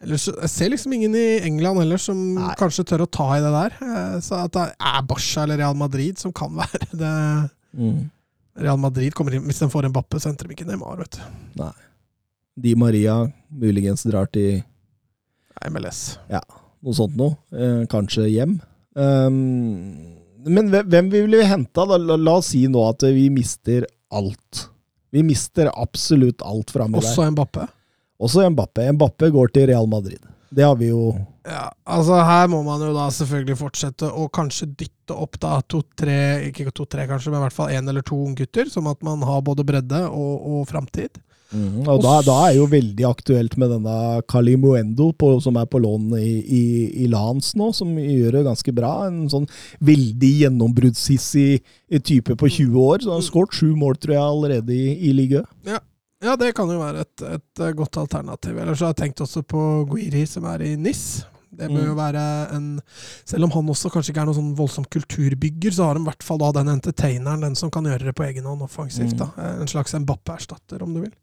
ellers, 0.05 0.25
jeg 0.33 0.51
ser 0.55 0.73
liksom 0.73 0.93
ingen 0.97 1.15
i 1.17 1.25
England 1.47 1.79
heller 1.83 2.01
som 2.01 2.17
Nei. 2.39 2.51
kanskje 2.59 2.83
tør 2.89 3.05
å 3.05 3.09
ta 3.09 3.29
i 3.37 3.41
det 3.45 3.53
der. 3.55 3.77
Eh, 3.85 4.17
så 4.25 4.41
at 4.45 4.53
det 4.57 4.65
er 4.75 5.07
Barca 5.13 5.45
eller 5.45 5.61
Real 5.63 5.77
Madrid 5.79 6.19
som 6.21 6.33
kan 6.35 6.53
være 6.61 6.89
det. 6.91 7.15
Mm. 7.77 8.03
Real 8.65 8.77
Madrid 8.79 9.11
kommer 9.13 9.35
inn, 9.35 9.43
Hvis 9.49 9.59
de 9.59 9.67
får 9.71 9.89
en 9.89 9.93
Bappe, 9.95 10.15
så 10.21 10.29
henter 10.31 10.47
de 10.47 10.55
ikke 10.55 10.67
Neymar. 10.69 11.01
vet 11.03 11.17
du. 11.19 11.65
Di 12.55 12.71
Maria 12.79 13.17
muligens 13.51 14.05
drar 14.07 14.29
til 14.31 14.61
MLS. 15.71 16.17
Noe 16.85 16.93
sånt 16.93 17.15
noe. 17.17 17.37
Eh, 17.55 17.85
kanskje 17.89 18.27
hjem. 18.29 18.59
Um, 18.95 20.15
men 20.45 20.69
hvem- 20.69 21.09
vil 21.11 21.27
vi 21.31 21.43
hente? 21.43 21.85
La, 21.87 21.97
La, 21.97 22.15
la 22.15 22.35
oss 22.37 22.51
si 22.53 22.67
nå 22.67 22.83
at 22.89 23.01
vi 23.01 23.29
mister 23.33 23.85
alt. 24.11 24.67
Vi 25.11 25.23
mister 25.23 25.71
absolutt 25.73 26.41
alt 26.45 26.71
framme 26.71 26.99
der. 27.01 27.07
Også 27.09 27.25
Mbappé. 27.31 27.67
Også 28.21 28.45
Mbappé. 28.51 28.89
Mbappé 28.93 29.31
går 29.31 29.51
til 29.53 29.67
Real 29.71 29.87
Madrid. 29.87 30.19
Det 30.55 30.63
har 30.63 30.75
vi 30.75 30.87
jo 30.91 31.15
Ja, 31.45 31.69
altså 31.85 32.15
Her 32.25 32.47
må 32.47 32.63
man 32.63 32.79
jo 32.81 32.93
da 32.93 33.07
selvfølgelig 33.13 33.57
fortsette 33.59 34.07
å 34.09 34.29
kanskje 34.33 34.65
dytte 34.77 35.13
opp 35.13 35.37
da 35.39 35.59
to-tre, 35.61 36.49
ikke 36.49 36.71
to-tre 36.73 37.05
kanskje, 37.07 37.29
men 37.29 37.39
i 37.41 37.43
hvert 37.45 37.53
fall 37.53 37.69
én 37.69 37.87
eller 37.89 38.01
to 38.01 38.15
unggutter, 38.15 38.69
som 38.71 38.87
at 38.87 39.01
man 39.03 39.21
har 39.21 39.41
både 39.45 39.65
bredde 39.65 39.99
og, 40.09 40.41
og 40.41 40.63
framtid. 40.69 41.19
Og 41.85 42.03
da, 42.03 42.17
da 42.25 42.35
er 42.49 42.57
jo 42.57 42.67
veldig 42.71 43.07
aktuelt 43.07 43.57
med 43.61 43.71
denne 43.73 44.21
Kalimuendo 44.31 45.11
på, 45.17 45.33
som 45.43 45.59
er 45.59 45.67
på 45.69 45.81
lån 45.83 46.15
i, 46.19 46.31
i, 46.41 46.63
i 47.05 47.09
Lans 47.11 47.53
nå, 47.59 47.71
som 47.75 47.91
gjør 47.99 48.39
det 48.39 48.45
ganske 48.47 48.75
bra. 48.75 48.93
En 49.09 49.25
sånn 49.31 49.47
veldig 49.85 50.31
gjennombruddshissig 50.43 51.61
type 52.05 52.37
på 52.39 52.51
20 52.59 52.79
år. 52.81 53.03
Så 53.03 53.11
han 53.11 53.21
har 53.21 53.27
skåret 53.27 53.59
sju 53.59 53.75
mål, 53.77 53.99
tror 54.01 54.17
jeg, 54.17 54.23
allerede 54.23 54.75
i, 54.75 54.95
i 55.09 55.13
ligaen. 55.15 55.47
Ja, 56.23 56.33
det 56.39 56.53
kan 56.57 56.71
jo 56.71 56.79
være 56.79 57.03
et, 57.05 57.23
et 57.35 57.63
godt 57.77 57.99
alternativ. 58.01 58.57
Ellers 58.57 58.81
har 58.81 58.93
jeg 58.93 59.01
tenkt 59.03 59.23
også 59.25 59.43
på 59.45 59.61
Guiri, 59.91 60.25
som 60.29 60.47
er 60.49 60.63
i 60.65 60.75
NIS. 60.79 61.25
Det 61.57 61.69
bør 61.71 61.81
Mm. 61.81 61.87
jo 61.87 61.95
være 61.95 62.23
en 62.55 62.81
Selv 63.25 63.43
om 63.47 63.51
han 63.51 63.67
også 63.73 63.89
kanskje 63.93 64.11
ikke 64.13 64.21
er 64.21 64.25
noen 64.29 64.35
sånn 64.39 64.55
voldsom 64.57 64.85
kulturbygger, 64.91 65.71
så 65.71 65.85
har 65.85 65.93
han 65.95 66.03
i 66.03 66.09
hvert 66.09 66.23
fall 66.23 66.37
da 66.37 66.51
den 66.51 66.67
entertaineren, 66.75 67.41
den 67.41 67.55
som 67.55 67.69
kan 67.71 67.83
gjøre 67.85 68.05
det 68.09 68.15
på 68.15 68.25
egen 68.27 68.43
hånd 68.45 68.61
offensivt. 68.61 69.13
Mm. 69.13 69.17
da. 69.17 69.29
En 69.61 69.67
slags 69.67 69.93
Mbappe-erstatter, 69.93 70.81
om 70.83 70.93
du 70.93 71.01
vil. 71.01 71.13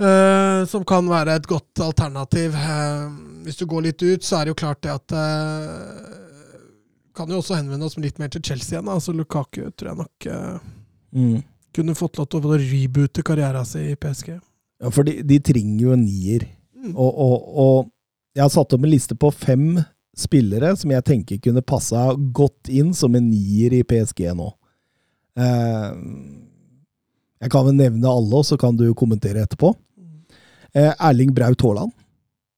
Eh, 0.00 0.64
som 0.66 0.82
kan 0.84 1.06
være 1.08 1.36
et 1.38 1.46
godt 1.46 1.78
alternativ. 1.84 2.54
Eh, 2.58 3.08
hvis 3.46 3.56
du 3.60 3.66
går 3.70 3.82
litt 3.86 4.02
ut, 4.02 4.22
så 4.26 4.40
er 4.40 4.44
det 4.48 4.54
jo 4.54 4.58
klart 4.66 4.80
det 4.82 4.90
at 4.94 5.12
eh, 5.14 6.20
Kan 7.14 7.30
jo 7.30 7.38
også 7.38 7.54
henvende 7.54 7.86
oss 7.86 7.94
litt 8.02 8.18
mer 8.18 8.26
til 8.28 8.42
Chelsea 8.42 8.74
igjen. 8.74 8.86
da. 8.88 8.96
Altså 8.98 9.12
Lukaku 9.14 9.68
tror 9.78 9.88
jeg 9.92 9.96
nok 10.02 10.60
Mm. 11.14 11.44
kunne 11.72 11.94
fått 11.94 12.18
lov 12.18 12.26
til 12.28 12.40
å 12.40 12.56
reboote 12.58 13.22
karrieren 13.22 13.64
sin 13.64 13.92
i 13.92 13.94
PSG. 13.94 14.32
Ja, 14.82 14.90
for 14.90 15.04
de, 15.04 15.22
de 15.22 15.38
trenger 15.38 15.80
jo 15.80 15.92
en 15.92 16.02
nier. 16.04 16.48
Mm. 16.76 16.96
Og, 16.96 17.14
og, 17.14 17.44
og 17.56 17.90
jeg 18.34 18.42
har 18.42 18.52
satt 18.52 18.74
opp 18.74 18.84
en 18.84 18.90
liste 18.90 19.16
på 19.18 19.30
fem 19.30 19.78
spillere 20.18 20.74
som 20.78 20.92
jeg 20.94 21.06
tenker 21.06 21.42
kunne 21.42 21.62
passa 21.66 22.12
godt 22.14 22.70
inn 22.70 22.92
som 22.94 23.14
en 23.14 23.28
nier 23.30 23.74
i 23.74 23.82
PSG 23.86 24.26
nå. 24.36 24.48
Eh, 25.38 25.90
jeg 27.44 27.52
kan 27.52 27.66
vel 27.66 27.76
nevne 27.78 28.10
alle, 28.10 28.40
og 28.40 28.46
så 28.46 28.58
kan 28.60 28.76
du 28.78 28.86
kommentere 28.96 29.44
etterpå. 29.44 29.74
Eh, 30.74 30.92
Erling 30.94 31.34
Braut 31.34 31.62
Haaland. 31.66 31.94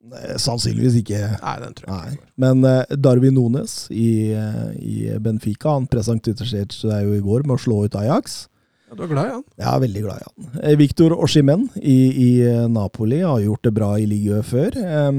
Eh, 0.07 0.37
sannsynligvis 0.41 1.01
ikke. 1.03 1.21
Nei, 1.43 1.55
den 1.65 1.77
tror 1.77 1.93
jeg 1.93 2.17
ikke. 2.17 2.29
Men 2.45 2.67
Darwin 3.03 3.37
Nones 3.37 3.79
i, 3.91 4.33
i 4.33 5.17
Benfica 5.21 5.77
han 5.77 5.89
presenterte 5.91 6.47
seg 6.47 7.09
jo 7.09 7.17
i 7.17 7.25
går 7.25 7.49
med 7.49 7.57
å 7.57 7.65
slå 7.65 7.83
ut 7.85 7.99
Ajax. 8.01 8.45
Ja, 8.87 8.95
du 8.95 9.03
er 9.03 9.11
glad 9.11 9.27
i 9.27 9.33
han? 9.35 9.43
Jeg 9.59 9.67
er 9.67 9.81
veldig 9.83 10.03
glad 10.05 10.21
i 10.21 10.27
han. 10.27 10.59
Eh, 10.63 10.77
Victor 10.79 11.13
Oshimen 11.19 11.65
i, 11.81 11.97
i 12.23 12.29
eh, 12.47 12.67
Napoli 12.71 13.19
har 13.25 13.41
gjort 13.43 13.65
det 13.67 13.73
bra 13.75 13.89
i 13.99 14.05
ligaen 14.07 14.45
før. 14.47 14.77
Um, 15.09 15.17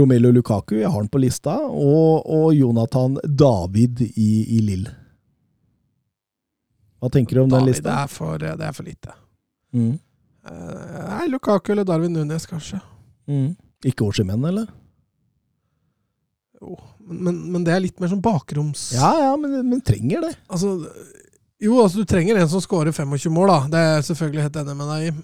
Romelu 0.00 0.30
Lukaku, 0.32 0.78
jeg 0.78 0.88
har 0.88 0.96
han 0.96 1.10
på 1.12 1.20
lista. 1.20 1.58
Og, 1.68 2.24
og 2.24 2.54
Jonathan 2.56 3.18
David 3.28 4.00
i, 4.08 4.30
i 4.56 4.62
Lill. 4.64 4.86
Hva 7.04 7.10
tenker 7.12 7.36
du 7.36 7.42
om 7.42 7.50
den 7.52 7.58
David, 7.58 7.74
det 7.74 7.82
lista? 7.82 7.98
er 8.00 8.14
for, 8.14 8.40
det 8.40 8.68
er 8.70 8.78
for 8.78 8.88
lite. 8.88 9.18
Mm. 9.76 9.92
Uh, 10.48 11.02
nei, 11.10 11.26
Lukaku 11.34 11.74
eller 11.74 11.84
Darwin 11.88 12.16
Nunes, 12.16 12.48
kanskje. 12.48 12.80
Mm. 13.28 13.50
Ikke 13.84 14.06
Oshimen, 14.08 14.48
eller? 14.48 14.70
Jo, 16.56 16.78
men, 17.04 17.20
men, 17.26 17.42
men 17.52 17.68
det 17.68 17.76
er 17.76 17.84
litt 17.84 18.00
mer 18.00 18.08
som 18.14 18.24
bakroms... 18.24 18.94
Ja, 18.96 19.12
ja, 19.26 19.36
men, 19.36 19.58
men 19.68 19.84
trenger 19.84 20.24
det. 20.24 20.32
Altså, 20.48 20.78
jo, 21.64 21.78
altså 21.82 22.02
du 22.02 22.08
trenger 22.10 22.38
en 22.40 22.48
som 22.52 22.62
skårer 22.62 22.92
25 22.94 23.32
mål, 23.34 23.50
da. 23.50 23.58
Det 23.72 23.80
er 23.80 23.92
jeg 23.98 24.06
selvfølgelig 24.10 24.44
helt 24.48 24.56
enig 24.62 24.76
med 24.78 24.90
deg 24.92 25.06
i. 25.08 25.14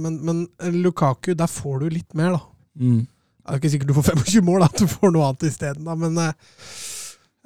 Men, 0.00 0.16
men 0.24 0.42
Lukaku, 0.84 1.32
der 1.34 1.50
får 1.50 1.80
du 1.82 1.88
litt 1.90 2.14
mer, 2.18 2.36
da. 2.36 2.42
Mm. 2.80 3.00
Det 3.04 3.54
er 3.56 3.58
ikke 3.60 3.70
sikkert 3.72 3.90
du 3.90 3.96
får 3.98 4.10
25 4.14 4.44
mål, 4.46 4.64
da. 4.64 4.68
Du 4.78 4.86
får 4.90 5.14
noe 5.14 5.28
annet 5.30 5.48
isteden, 5.50 5.86
da. 5.88 5.96
Men 5.98 6.18
eh, 6.22 6.32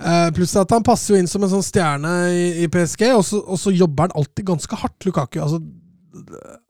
eh, 0.05 0.27
pluss 0.37 0.53
at 0.61 0.75
han 0.77 0.85
passer 0.87 1.15
jo 1.15 1.23
inn 1.23 1.31
som 1.31 1.47
en 1.47 1.53
sånn 1.55 1.65
stjerne 1.65 2.13
i, 2.35 2.45
i 2.65 2.69
PSG, 2.73 3.07
og 3.17 3.25
så, 3.27 3.41
og 3.45 3.61
så 3.63 3.73
jobber 3.75 4.09
han 4.09 4.19
alltid 4.21 4.49
ganske 4.53 4.81
hardt, 4.83 5.09
Lukaku. 5.09 5.41
Altså, 5.45 5.63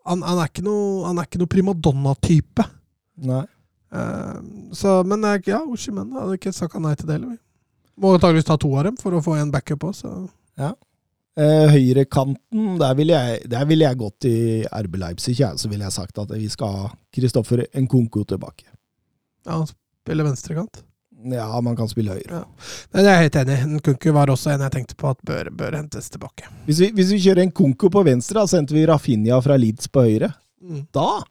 han, 0.07 0.23
han 0.25 0.41
er 0.45 0.49
ikke 0.53 0.65
noe, 0.65 1.11
noe 1.19 1.51
primadonna-type. 1.57 2.65
Nei. 3.29 3.43
Eh, 3.95 4.39
så, 4.79 5.01
men 5.07 5.27
jeg- 5.35 5.51
ja, 5.53 5.61
Oshimen 5.71 6.15
hadde 6.17 6.39
ikke 6.39 6.55
sagt 6.55 6.79
nei 6.83 6.95
til 6.99 7.11
det 7.11 7.19
heller. 7.19 7.37
Må 8.01 8.15
antakeligvis 8.17 8.47
ta 8.49 8.57
to 8.59 8.73
av 8.75 8.89
dem 8.89 8.97
for 8.99 9.15
å 9.15 9.21
få 9.23 9.37
en 9.39 9.53
backup 9.55 9.85
òg, 9.91 9.99
så 9.99 10.15
Eh, 10.55 10.71
Høyrekanten, 11.37 12.77
der 12.79 12.95
ville 12.95 13.17
jeg, 13.19 13.49
der 13.51 13.65
ville 13.67 13.89
jeg 13.89 13.99
gått 13.99 14.27
i 14.31 14.37
RB 14.69 14.99
Leipzig. 15.03 15.35
Ja, 15.41 15.51
så 15.59 15.67
ville 15.71 15.83
jeg 15.87 15.97
sagt 15.97 16.19
at 16.23 16.31
vi 16.31 16.47
skal 16.53 16.77
ha 16.79 16.91
Kristoffer 17.15 17.65
Nkunku 17.75 18.21
tilbake. 18.25 18.69
ja, 19.47 19.57
han 19.59 19.67
spiller 19.67 20.29
venstrekant. 20.29 20.85
Ja, 21.25 21.49
man 21.65 21.77
kan 21.77 21.89
spille 21.89 22.13
høyre. 22.13 22.43
Nei, 22.93 23.01
det 23.01 23.09
er 23.09 23.15
jeg 23.17 23.27
helt 23.29 23.37
enig 23.41 23.55
i. 23.57 23.69
Nkunku 23.79 24.11
var 24.13 24.31
også 24.33 24.53
en 24.53 24.65
jeg 24.67 24.75
tenkte 24.75 24.97
på 25.01 25.09
at 25.09 25.23
bør, 25.25 25.49
bør 25.57 25.79
hentes 25.79 26.11
tilbake. 26.13 26.47
Hvis 26.67 26.83
vi, 26.83 26.91
hvis 26.95 27.15
vi 27.15 27.21
kjører 27.25 27.49
Nkunku 27.49 27.89
på 27.91 28.03
venstre, 28.05 28.43
da, 28.43 28.51
sendte 28.51 28.77
vi 28.77 28.85
Rafinha 28.87 29.39
fra 29.43 29.57
Leeds 29.57 29.89
på 29.89 30.05
høyre. 30.05 30.29
Mm. 30.61 30.83
Da 30.93 31.23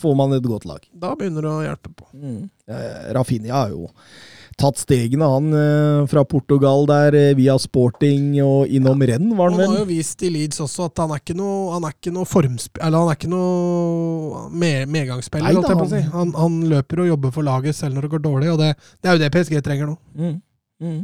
får 0.00 0.14
man 0.18 0.36
et 0.36 0.46
godt 0.46 0.66
lag. 0.68 0.86
Da 0.94 1.14
begynner 1.18 1.42
det 1.42 1.50
å 1.50 1.64
hjelpe 1.64 1.92
på. 1.96 2.06
Eh, 2.14 3.12
Rafinha 3.16 3.64
er 3.64 3.74
jo 3.74 3.88
tatt 4.56 4.78
stegene, 4.80 5.26
han 5.28 5.50
eh, 5.52 6.06
fra 6.08 6.22
Portugal 6.24 6.86
der, 6.88 7.14
eh, 7.18 7.34
via 7.36 7.58
sporting 7.60 8.30
og 8.40 8.70
innom 8.72 9.02
renn, 9.04 9.26
var 9.36 9.50
Han 9.50 9.58
vel? 9.60 9.66
han 9.68 9.74
har 9.76 9.82
jo 9.84 9.88
vist 9.90 10.22
i 10.24 10.30
Leeds 10.32 10.62
også 10.64 10.86
at 10.88 11.02
han 11.02 11.10
er 11.12 11.20
ikke 11.20 11.36
noe, 11.36 11.74
han 11.74 11.84
er 11.84 11.92
ikke 11.96 12.12
noe 12.14 12.24
formsp... 12.24 12.78
Eller 12.80 13.02
han 13.02 13.10
er 13.12 13.18
ikke 13.18 13.28
noe 13.34 14.46
med, 14.56 14.88
medgangsspiller, 14.94 15.44
Nei 15.44 15.52
da, 15.52 15.60
holdt 15.60 15.74
jeg 15.74 15.80
på 15.82 15.88
å 15.88 15.90
si. 15.92 16.00
han- 16.06 16.14
Han, 16.16 16.32
han 16.40 16.56
løper 16.72 17.02
og 17.04 17.10
jobber 17.10 17.34
for 17.36 17.44
laget 17.44 17.76
selv 17.76 17.94
når 17.98 18.06
det 18.08 18.12
går 18.16 18.24
dårlig, 18.30 18.48
og 18.54 18.58
det, 18.62 18.70
det 19.02 19.10
er 19.12 19.18
jo 19.18 19.22
det 19.26 19.32
PSG 19.36 19.60
trenger 19.66 19.90
nå. 19.92 19.98
Mm. 20.16 20.38
Mm. 20.82 21.02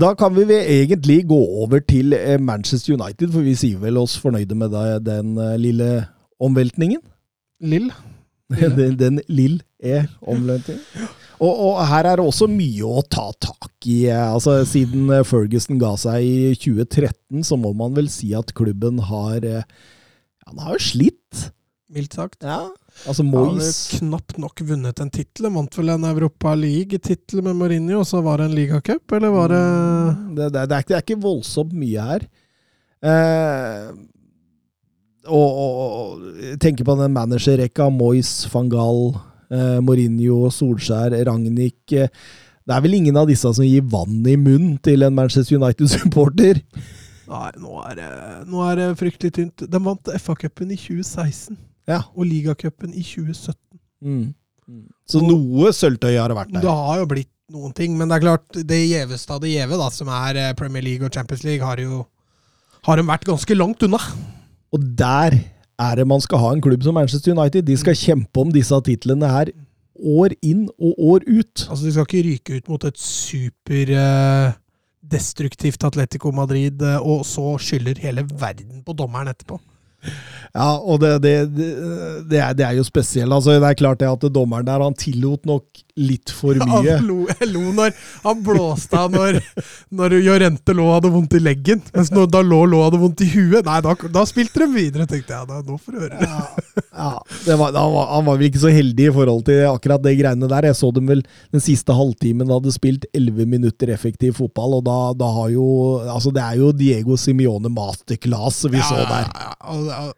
Da 0.00 0.14
kan 0.16 0.32
vi 0.34 0.46
egentlig 0.48 1.18
gå 1.28 1.36
over 1.62 1.84
til 1.84 2.16
eh, 2.16 2.38
Manchester 2.40 2.96
United, 2.96 3.28
for 3.36 3.44
vi 3.44 3.52
sier 3.60 3.76
vel 3.84 4.00
oss 4.00 4.16
fornøyde 4.22 4.56
med 4.56 4.72
den 5.10 5.36
lille 5.60 5.90
omveltningen. 6.40 7.04
Lill. 7.60 7.92
den, 8.48 8.96
den 9.00 9.20
lill 9.28 9.60
E-omveltningen. 9.84 10.80
Og, 11.44 11.52
og 11.66 11.80
her 11.90 12.06
er 12.08 12.20
det 12.20 12.24
også 12.24 12.46
mye 12.48 12.86
å 12.88 13.02
ta 13.04 13.26
tak 13.42 13.88
i. 13.90 14.04
eh, 14.08 14.22
Altså, 14.32 14.62
siden 14.68 15.10
eh, 15.12 15.24
Ferguson 15.28 15.80
ga 15.82 15.92
seg 16.00 16.24
i 16.24 16.54
2013, 16.56 17.42
så 17.44 17.58
må 17.60 17.74
man 17.76 17.92
vel 17.96 18.08
si 18.12 18.30
at 18.38 18.54
klubben 18.56 19.02
har 19.10 19.44
ja, 19.44 19.64
Han 20.48 20.62
har 20.64 20.78
jo 20.78 20.86
slitt. 20.86 21.50
Mildt 21.94 22.16
sagt. 22.16 22.40
Ja. 22.42 22.62
Altså, 23.04 23.22
Moyes 23.26 23.68
jo 23.92 24.00
knapt 24.00 24.38
nok 24.40 24.62
vunnet 24.66 25.00
en 25.02 25.10
tittel. 25.12 25.50
Vant 25.52 25.76
vel 25.78 25.92
en 25.94 26.06
Europa 26.08 26.54
League-tittel 26.58 27.42
med 27.44 27.58
Mourinho, 27.58 28.00
og 28.00 28.08
så 28.08 28.22
var 28.24 28.40
det 28.40 28.48
en 28.48 28.56
ligacup, 28.56 29.04
eller 29.12 29.34
var 29.34 29.52
det 29.52 29.60
det, 29.60 30.48
det, 30.48 30.48
det, 30.54 30.78
er, 30.78 30.88
det 30.88 30.96
er 30.96 31.04
ikke 31.04 31.20
voldsomt 31.22 31.74
mye 31.76 32.08
her. 32.08 32.26
Eh, 33.04 33.92
og, 35.24 35.60
og, 35.60 35.76
og 35.84 36.40
jeg 36.40 36.58
tenker 36.62 36.86
på 36.88 36.96
den 37.00 37.14
managerrekka. 37.14 37.90
Moyes, 37.92 38.32
van 38.52 38.68
Gaal, 38.72 39.14
eh, 39.14 39.33
Mourinho, 39.84 40.40
Solskjær, 40.54 41.14
Ragnhild. 41.28 41.94
Eh, 41.94 42.08
det 42.64 42.72
er 42.76 42.84
vel 42.86 42.96
ingen 42.96 43.16
av 43.20 43.28
disse 43.28 43.50
som 43.56 43.64
gir 43.66 43.84
vann 43.92 44.22
i 44.26 44.36
munnen 44.40 44.78
til 44.84 45.04
en 45.04 45.14
Manchester 45.16 45.58
United-supporter? 45.60 46.62
Nei, 47.28 47.50
nå 47.60 47.76
er 47.88 47.98
det, 47.98 48.08
nå 48.52 48.62
er 48.68 48.80
det 48.80 48.88
fryktelig 49.00 49.34
tynt. 49.36 49.64
De 49.70 49.80
vant 49.84 50.10
FA-cupen 50.20 50.72
i 50.72 50.78
2016 50.80 51.56
Ja. 51.88 52.02
og 52.16 52.24
ligacupen 52.28 52.92
i 52.96 53.02
2017. 53.04 53.56
Mm. 54.04 54.34
Så 55.08 55.20
noe 55.20 55.72
sølvtøy 55.76 56.14
har 56.16 56.32
det 56.32 56.36
vært 56.38 56.52
Det 56.56 56.64
har 56.72 56.98
jo 57.02 57.08
blitt 57.10 57.30
noen 57.52 57.74
ting, 57.76 57.96
men 57.98 58.08
det 58.08 58.16
er 58.16 58.24
klart, 58.24 58.56
det 58.64 58.78
gjeveste 58.88 59.34
av 59.36 59.42
det 59.44 59.50
gjeve, 59.52 59.76
da, 59.80 59.90
som 59.92 60.08
er 60.08 60.38
eh, 60.40 60.52
Premier 60.56 60.84
League 60.84 61.04
og 61.04 61.12
Champions 61.12 61.44
League, 61.44 61.64
har 61.64 61.80
jo 61.84 62.06
har 62.84 62.96
de 63.00 63.04
vært 63.08 63.24
ganske 63.28 63.56
langt 63.56 63.84
unna. 63.86 64.00
Og 64.72 64.80
der 64.96 65.36
er 65.80 65.98
det 65.98 66.06
man 66.08 66.22
skal 66.22 66.42
ha 66.42 66.52
en 66.54 66.62
klubb 66.64 66.84
som 66.86 66.96
Manchester 66.96 67.34
United. 67.34 67.66
De 67.66 67.76
skal 67.78 67.98
kjempe 67.98 68.40
om 68.40 68.52
disse 68.54 68.78
titlene 68.86 69.30
her 69.30 69.52
år 69.94 70.34
inn 70.42 70.66
og 70.78 70.98
år 70.98 71.26
ut. 71.28 71.66
Altså, 71.68 71.84
De 71.86 71.92
skal 71.94 72.08
ikke 72.08 72.28
ryke 72.28 72.58
ut 72.58 72.72
mot 72.72 72.86
et 72.88 72.98
super 73.00 73.92
eh, 73.94 74.56
destruktivt 75.14 75.86
Atletico 75.86 76.32
Madrid, 76.34 76.82
eh, 76.82 76.98
og 76.98 77.24
så 77.28 77.54
skylder 77.62 78.02
hele 78.02 78.26
verden 78.32 78.82
på 78.86 78.96
dommeren 78.96 79.30
etterpå. 79.32 79.60
Ja, 80.54 80.76
og 80.76 81.00
det, 81.00 81.16
det, 81.24 81.34
det, 81.56 81.70
det, 82.30 82.38
er, 82.38 82.52
det 82.54 82.66
er 82.66 82.78
jo 82.78 82.84
spesielt. 82.86 83.32
Altså, 83.32 83.56
det 83.56 83.70
er 83.70 83.78
klart 83.78 84.02
det 84.02 84.10
at 84.10 84.28
dommeren 84.34 84.66
der 84.66 84.82
han 84.82 84.96
tillot 84.98 85.46
nok 85.48 85.83
litt 86.00 86.32
for 86.34 86.58
mye. 86.58 86.96
Han 86.96 87.06
lo, 87.06 87.16
jeg 87.30 87.48
lo 87.52 87.62
når 87.74 87.92
han 88.24 88.40
blåste 88.44 88.98
av 88.98 89.12
når, 89.14 89.38
når 89.94 90.16
Jorente 90.24 90.74
lå 90.74 90.86
og 90.88 90.96
hadde 90.96 91.12
vondt 91.14 91.36
i 91.38 91.42
leggen. 91.42 91.82
Mens 91.94 92.10
når, 92.14 92.28
da 92.34 92.42
lå 92.42 92.62
lå 92.70 92.80
hadde 92.82 93.00
vondt 93.02 93.22
i 93.22 93.28
huet. 93.30 93.62
Nei, 93.66 93.78
da, 93.84 93.94
da 94.16 94.24
spilte 94.28 94.64
de 94.64 94.68
videre, 94.74 95.06
tenkte 95.10 95.36
jeg. 95.36 95.48
Da, 95.50 95.60
nå 95.62 95.78
får 95.78 95.94
du 95.94 96.00
høre 96.02 96.18
Ja, 96.24 96.40
Ja, 96.94 97.10
det 97.46 97.58
var, 97.58 97.74
han, 97.74 97.92
var, 97.94 98.08
han 98.10 98.26
var 98.26 98.38
vel 98.38 98.48
ikke 98.50 98.62
så 98.62 98.72
heldig 98.74 99.08
i 99.08 99.14
forhold 99.14 99.44
til 99.46 99.64
akkurat 99.68 100.02
det 100.04 100.16
greiene 100.18 100.50
der. 100.50 100.68
Jeg 100.70 100.78
så 100.78 100.90
dem 100.94 101.10
vel 101.10 101.24
den 101.54 101.62
siste 101.64 101.94
halvtimen 101.96 102.50
hadde 102.54 102.74
spilt 102.74 103.06
11 103.14 103.50
minutter 103.50 103.90
effektiv 103.94 104.38
fotball, 104.38 104.78
og 104.80 104.86
da, 104.86 104.98
da 105.18 105.30
har 105.38 105.52
jo 105.54 105.68
Altså, 106.14 106.30
det 106.34 106.42
er 106.42 106.58
jo 106.58 106.72
Diego 106.74 107.16
Simione 107.18 107.70
masterclass 107.72 108.64
vi 108.70 108.82
så 108.82 108.98
der. 108.98 109.30
Ja, 109.30 109.52
ja, 109.54 109.54
og, 109.74 110.14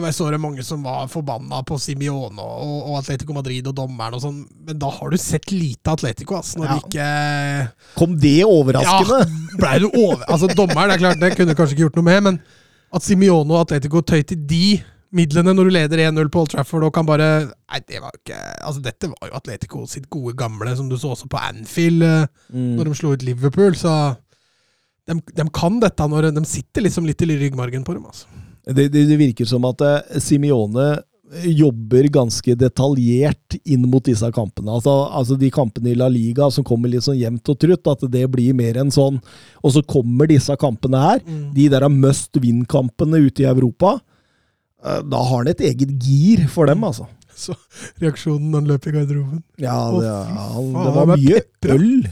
jeg 0.00 0.14
så 0.16 0.30
det 0.32 0.38
mange 0.40 0.62
som 0.64 0.82
var 0.82 1.06
forbanna 1.12 1.58
på 1.68 1.76
Simione 1.80 2.40
og, 2.40 2.76
og 2.88 2.94
Atletico 3.02 3.34
Madrid 3.36 3.66
og 3.68 3.74
dommeren 3.76 4.14
og 4.16 4.22
sånn, 4.24 4.38
men 4.66 4.78
da 4.80 4.88
har 4.88 5.10
du 5.12 5.16
sett 5.20 5.50
lite 5.52 5.92
Atletico, 5.92 6.38
ass. 6.38 6.54
Når 6.56 6.64
Ja. 6.70 6.74
de 6.78 6.80
ikke 6.86 7.98
Kom 7.98 8.16
det 8.18 8.38
overraskende? 8.46 9.18
Ja, 9.28 9.58
ble 9.60 9.74
du 9.84 9.88
over... 9.92 10.24
Altså, 10.28 10.48
dommeren, 10.56 10.88
det 10.88 10.96
er 10.96 11.04
klart, 11.04 11.20
det 11.20 11.32
kunne 11.36 11.54
kanskje 11.58 11.76
ikke 11.76 11.84
gjort 11.88 11.96
noe 12.00 12.08
med, 12.08 12.22
men 12.30 12.40
at 12.92 13.02
Simione 13.04 13.52
og 13.52 13.66
Atletico 13.66 14.00
tøy 14.00 14.22
til 14.24 14.40
de 14.48 14.80
midlene 15.12 15.52
når 15.52 15.68
du 15.68 15.72
leder 15.76 16.00
1-0 16.08 16.28
på 16.32 16.40
Old 16.40 16.48
Trafford 16.54 16.86
og 16.88 16.92
kan 16.96 17.04
bare 17.04 17.26
Nei, 17.44 17.80
det 17.84 17.98
var 18.00 18.14
ikke 18.16 18.38
Altså, 18.64 18.80
dette 18.80 19.10
var 19.12 19.28
jo 19.28 19.36
Atletico 19.36 19.82
sitt 19.86 20.06
gode 20.08 20.32
gamle, 20.40 20.72
som 20.76 20.88
du 20.88 20.96
så 20.96 21.10
også 21.12 21.28
på 21.28 21.36
Anfield, 21.40 22.02
eh, 22.02 22.26
Mm. 22.52 22.76
når 22.78 22.84
de 22.88 22.94
slo 22.96 23.12
ut 23.12 23.22
Liverpool, 23.24 23.76
så 23.76 24.16
de, 25.08 25.16
de 25.36 25.44
kan 25.52 25.80
dette 25.82 26.06
når 26.08 26.30
de 26.32 26.44
sitter 26.48 26.84
liksom 26.86 27.04
litt 27.08 27.20
i 27.24 27.26
ryggmargen 27.36 27.84
på 27.84 27.92
dem, 27.96 28.04
altså. 28.08 28.24
Det, 28.66 28.88
det, 28.94 29.06
det 29.08 29.16
virker 29.18 29.48
som 29.48 29.64
at 29.66 29.80
uh, 29.82 30.18
Simione 30.22 31.00
jobber 31.48 32.04
ganske 32.12 32.52
detaljert 32.60 33.54
inn 33.64 33.86
mot 33.88 34.04
disse 34.04 34.28
kampene. 34.36 34.68
Altså, 34.76 34.92
altså 35.16 35.38
de 35.40 35.48
kampene 35.54 35.94
i 35.94 35.96
La 35.96 36.04
Liga 36.12 36.50
som 36.52 36.64
kommer 36.68 36.92
litt 36.92 37.06
sånn 37.06 37.16
jevnt 37.16 37.48
og 37.48 37.56
trutt, 37.62 37.88
at 37.88 38.04
det 38.12 38.26
blir 38.30 38.52
mer 38.58 38.76
enn 38.82 38.92
sånn. 38.92 39.16
Og 39.64 39.72
så 39.72 39.80
kommer 39.88 40.28
disse 40.28 40.52
kampene 40.60 41.00
her, 41.00 41.22
Mm. 41.24 41.54
de 41.56 41.68
der 41.72 41.88
must 41.88 42.36
win-kampene 42.36 43.22
ute 43.24 43.46
i 43.46 43.48
Europa. 43.48 43.94
eh, 44.84 45.00
Da 45.08 45.16
har 45.24 45.38
han 45.38 45.48
et 45.48 45.60
eget 45.60 45.96
gir 46.04 46.46
for 46.48 46.66
dem, 46.66 46.84
altså. 46.84 47.06
Så 47.34 47.54
reaksjonen 47.98 48.52
han 48.52 48.66
løp 48.68 48.86
i 48.86 48.92
garderoben 48.92 49.42
Ja, 49.58 49.88
det, 49.90 50.10
han, 50.36 50.72
det 50.74 50.92
var 50.94 51.06
mye 51.16 51.40
øl 51.72 52.10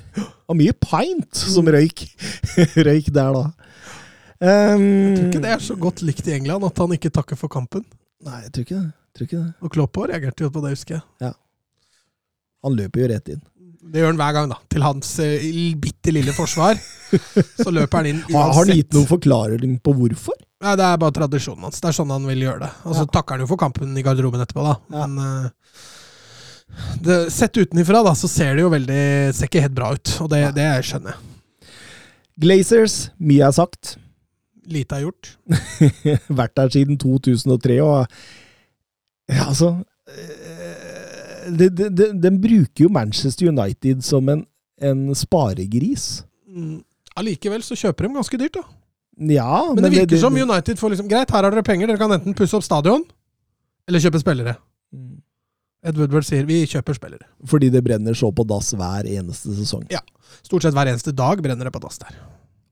og 0.49 0.57
mye 0.57 0.73
pint 0.81 1.35
som 1.37 1.67
Mm. 1.67 1.75
røyk. 1.77 2.07
røyk 2.89 3.13
der, 3.13 3.33
da. 3.37 3.45
Um, 4.41 4.85
Jeg 4.89 5.17
tror 5.19 5.27
ikke 5.29 5.43
det 5.45 5.53
er 5.53 5.63
så 5.65 5.75
godt 5.77 6.01
likt 6.07 6.29
i 6.31 6.33
England 6.39 6.65
at 6.65 6.79
han 6.81 6.95
ikke 6.97 7.11
takker 7.13 7.37
for 7.37 7.53
kampen. 7.53 7.85
Nei, 8.25 8.39
jeg 8.47 8.53
tror 8.55 8.65
ikke 8.67 8.79
det. 8.81 8.91
Tror 9.17 9.27
ikke 9.29 9.41
det. 9.43 9.53
Og 9.61 9.73
Klopp 9.75 9.99
har 10.01 10.13
reagert 10.15 10.41
på 10.55 10.63
det, 10.65 10.73
husker 10.77 11.01
jeg. 11.01 11.33
Han 12.65 12.77
løper 12.77 13.03
jo 13.03 13.09
rett 13.13 13.31
inn. 13.33 13.43
Det 13.91 14.03
gjør 14.03 14.11
han 14.13 14.19
hver 14.21 14.35
gang, 14.37 14.51
da. 14.53 14.59
Til 14.71 14.85
hans 14.85 15.11
uh, 15.25 15.45
bitte 15.81 16.13
lille 16.13 16.33
forsvar. 16.37 16.77
så 17.57 17.73
løper 17.73 18.01
han 18.03 18.09
inn 18.11 18.19
Har, 18.29 18.51
har 18.53 18.59
han 18.69 18.77
gitt 18.77 18.93
noen 18.97 19.09
forklaring 19.09 19.79
på 19.85 19.95
hvorfor? 19.97 20.37
Nei, 20.61 20.75
det 20.77 20.85
er 20.85 20.99
bare 21.01 21.17
tradisjonen 21.17 21.65
hans. 21.65 21.81
Det 21.81 21.89
er 21.89 21.97
sånn 21.97 22.13
han 22.13 22.27
vil 22.29 22.45
gjøre 22.45 22.61
det. 22.67 22.69
Og 22.85 22.93
så 22.99 23.07
Ja. 23.07 23.13
takker 23.17 23.37
han 23.39 23.45
jo 23.47 23.49
for 23.49 23.61
kampen 23.61 23.97
i 23.97 24.05
garderoben 24.05 24.45
etterpå, 24.45 24.67
da. 24.67 24.75
Ja. 24.93 25.07
Men 25.09 25.17
uh, 25.25 25.87
det, 27.01 27.17
sett 27.33 27.57
utenifra, 27.57 28.03
da, 28.05 28.13
så 28.17 28.29
ser 28.31 28.55
det 28.57 28.63
jo 28.67 28.71
veldig 28.73 29.01
Ser 29.35 29.49
ikke 29.49 29.65
helt 29.65 29.77
bra 29.77 29.95
ut. 29.97 30.13
Og 30.21 30.29
det, 30.33 30.43
det 30.61 30.69
skjønner 30.87 31.17
jeg. 31.17 31.73
Glazers, 32.41 32.99
mye 33.21 33.49
er 33.49 33.57
sagt. 33.57 33.97
Lite 34.69 34.99
er 34.99 35.07
gjort. 35.07 35.33
Vært 36.41 36.57
der 36.59 36.73
siden 36.75 36.99
2003, 37.01 37.79
og 37.83 38.07
ja, 39.31 39.47
altså 39.47 39.71
eh, 40.11 41.47
de, 41.55 41.69
de, 41.71 41.87
de, 41.95 42.09
Den 42.19 42.41
bruker 42.43 42.85
jo 42.85 42.91
Manchester 42.93 43.49
United 43.49 44.03
som 44.05 44.29
en, 44.29 44.45
en 44.83 45.15
sparegris. 45.15 46.25
Mm. 46.51 46.81
Allikevel 47.21 47.63
så 47.65 47.79
kjøper 47.79 48.07
de 48.07 48.15
ganske 48.19 48.41
dyrt, 48.41 48.59
da. 48.59 48.67
Ja, 49.21 49.73
Men, 49.75 49.85
det 49.85 49.93
virker 49.93 50.21
som 50.21 50.37
United 50.37 50.79
får 50.81 50.95
liksom 50.95 51.09
Greit, 51.11 51.31
her 51.31 51.45
har 51.45 51.53
dere 51.53 51.65
penger, 51.67 51.91
dere 51.91 52.01
kan 52.01 52.13
enten 52.15 52.37
pusse 52.37 52.57
opp 52.57 52.65
stadion 52.65 53.03
eller 53.89 54.01
kjøpe 54.01 54.21
spillere. 54.23 54.55
Mm. 54.95 55.19
Ed 55.91 55.97
Woodward 55.97 56.27
sier 56.29 56.45
vi 56.49 56.61
kjøper 56.69 56.97
spillere. 56.97 57.27
Fordi 57.49 57.71
det 57.73 57.83
brenner 57.85 58.17
så 58.17 58.29
på 58.33 58.45
dass 58.49 58.73
hver 58.77 59.09
eneste 59.09 59.55
sesong. 59.57 59.87
Ja. 59.93 60.03
Stort 60.45 60.65
sett 60.65 60.77
hver 60.77 60.91
eneste 60.93 61.13
dag 61.17 61.41
brenner 61.43 61.69
det 61.69 61.73
på 61.75 61.83
dass 61.83 62.01
der. 62.01 62.17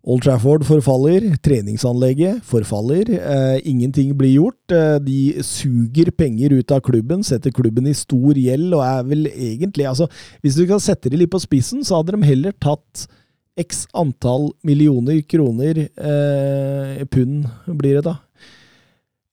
Old 0.08 0.24
Trafford 0.24 0.62
forfaller, 0.64 1.34
treningsanlegget 1.44 2.40
forfaller, 2.48 3.10
eh, 3.12 3.58
ingenting 3.68 4.14
blir 4.16 4.38
gjort. 4.38 4.72
Eh, 4.72 4.96
de 5.04 5.42
suger 5.44 6.10
penger 6.10 6.54
ut 6.56 6.70
av 6.72 6.80
klubben, 6.80 7.22
setter 7.22 7.52
klubben 7.52 7.86
i 7.86 7.92
stor 7.92 8.32
gjeld, 8.32 8.72
og 8.72 8.80
er 8.86 9.02
vel 9.04 9.26
egentlig 9.28 9.84
altså, 9.84 10.08
Hvis 10.40 10.56
du 10.56 10.66
kan 10.66 10.80
sette 10.80 11.10
det 11.10 11.18
litt 11.18 11.30
på 11.30 11.42
spissen, 11.42 11.84
så 11.84 12.00
hadde 12.00 12.16
de 12.16 12.24
heller 12.24 12.52
tatt 12.56 13.06
x 13.58 13.86
antall 13.92 14.52
millioner 14.64 15.20
kroner, 15.28 15.88
eh, 15.92 17.04
pund 17.04 17.44
blir 17.66 17.98
det 17.98 18.04
da, 18.04 18.16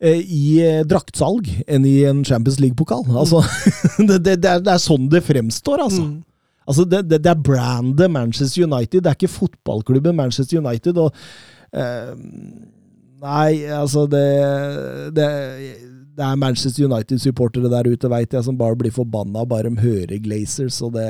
eh, 0.02 0.20
i 0.20 0.60
eh, 0.60 0.84
draktsalg 0.84 1.48
enn 1.68 1.86
i 1.86 2.04
en 2.10 2.24
Champions 2.26 2.60
League-pokal. 2.60 3.06
Altså, 3.16 3.46
det, 4.08 4.24
det, 4.26 4.42
det, 4.44 4.58
det 4.66 4.74
er 4.74 4.82
sånn 4.82 5.08
det 5.08 5.24
fremstår, 5.24 5.88
altså. 5.88 6.04
Mm. 6.04 6.24
Altså, 6.66 6.86
det, 6.90 7.04
det, 7.10 7.22
det 7.24 7.32
er 7.32 7.44
brandet 7.46 8.12
Manchester 8.12 8.66
United, 8.66 9.02
det 9.02 9.12
er 9.12 9.18
ikke 9.20 9.32
fotballklubben 9.32 10.16
Manchester 10.16 10.60
United. 10.62 10.98
og 10.98 11.14
uh, 11.78 12.16
Nei, 13.26 13.64
altså 13.74 14.04
det, 14.12 14.26
det 15.16 15.30
det 16.16 16.24
er 16.24 16.40
Manchester 16.40 16.88
United-supportere 16.88 17.70
der 17.72 17.90
ute, 17.92 18.10
veit 18.12 18.34
jeg, 18.34 18.44
som 18.48 18.58
bare 18.60 18.78
blir 18.80 18.94
forbanna 18.96 19.44
bare 19.50 19.72
de 19.72 19.84
hører 19.84 20.20
Glazers. 20.24 20.78
Og 20.86 20.94
det, 20.96 21.08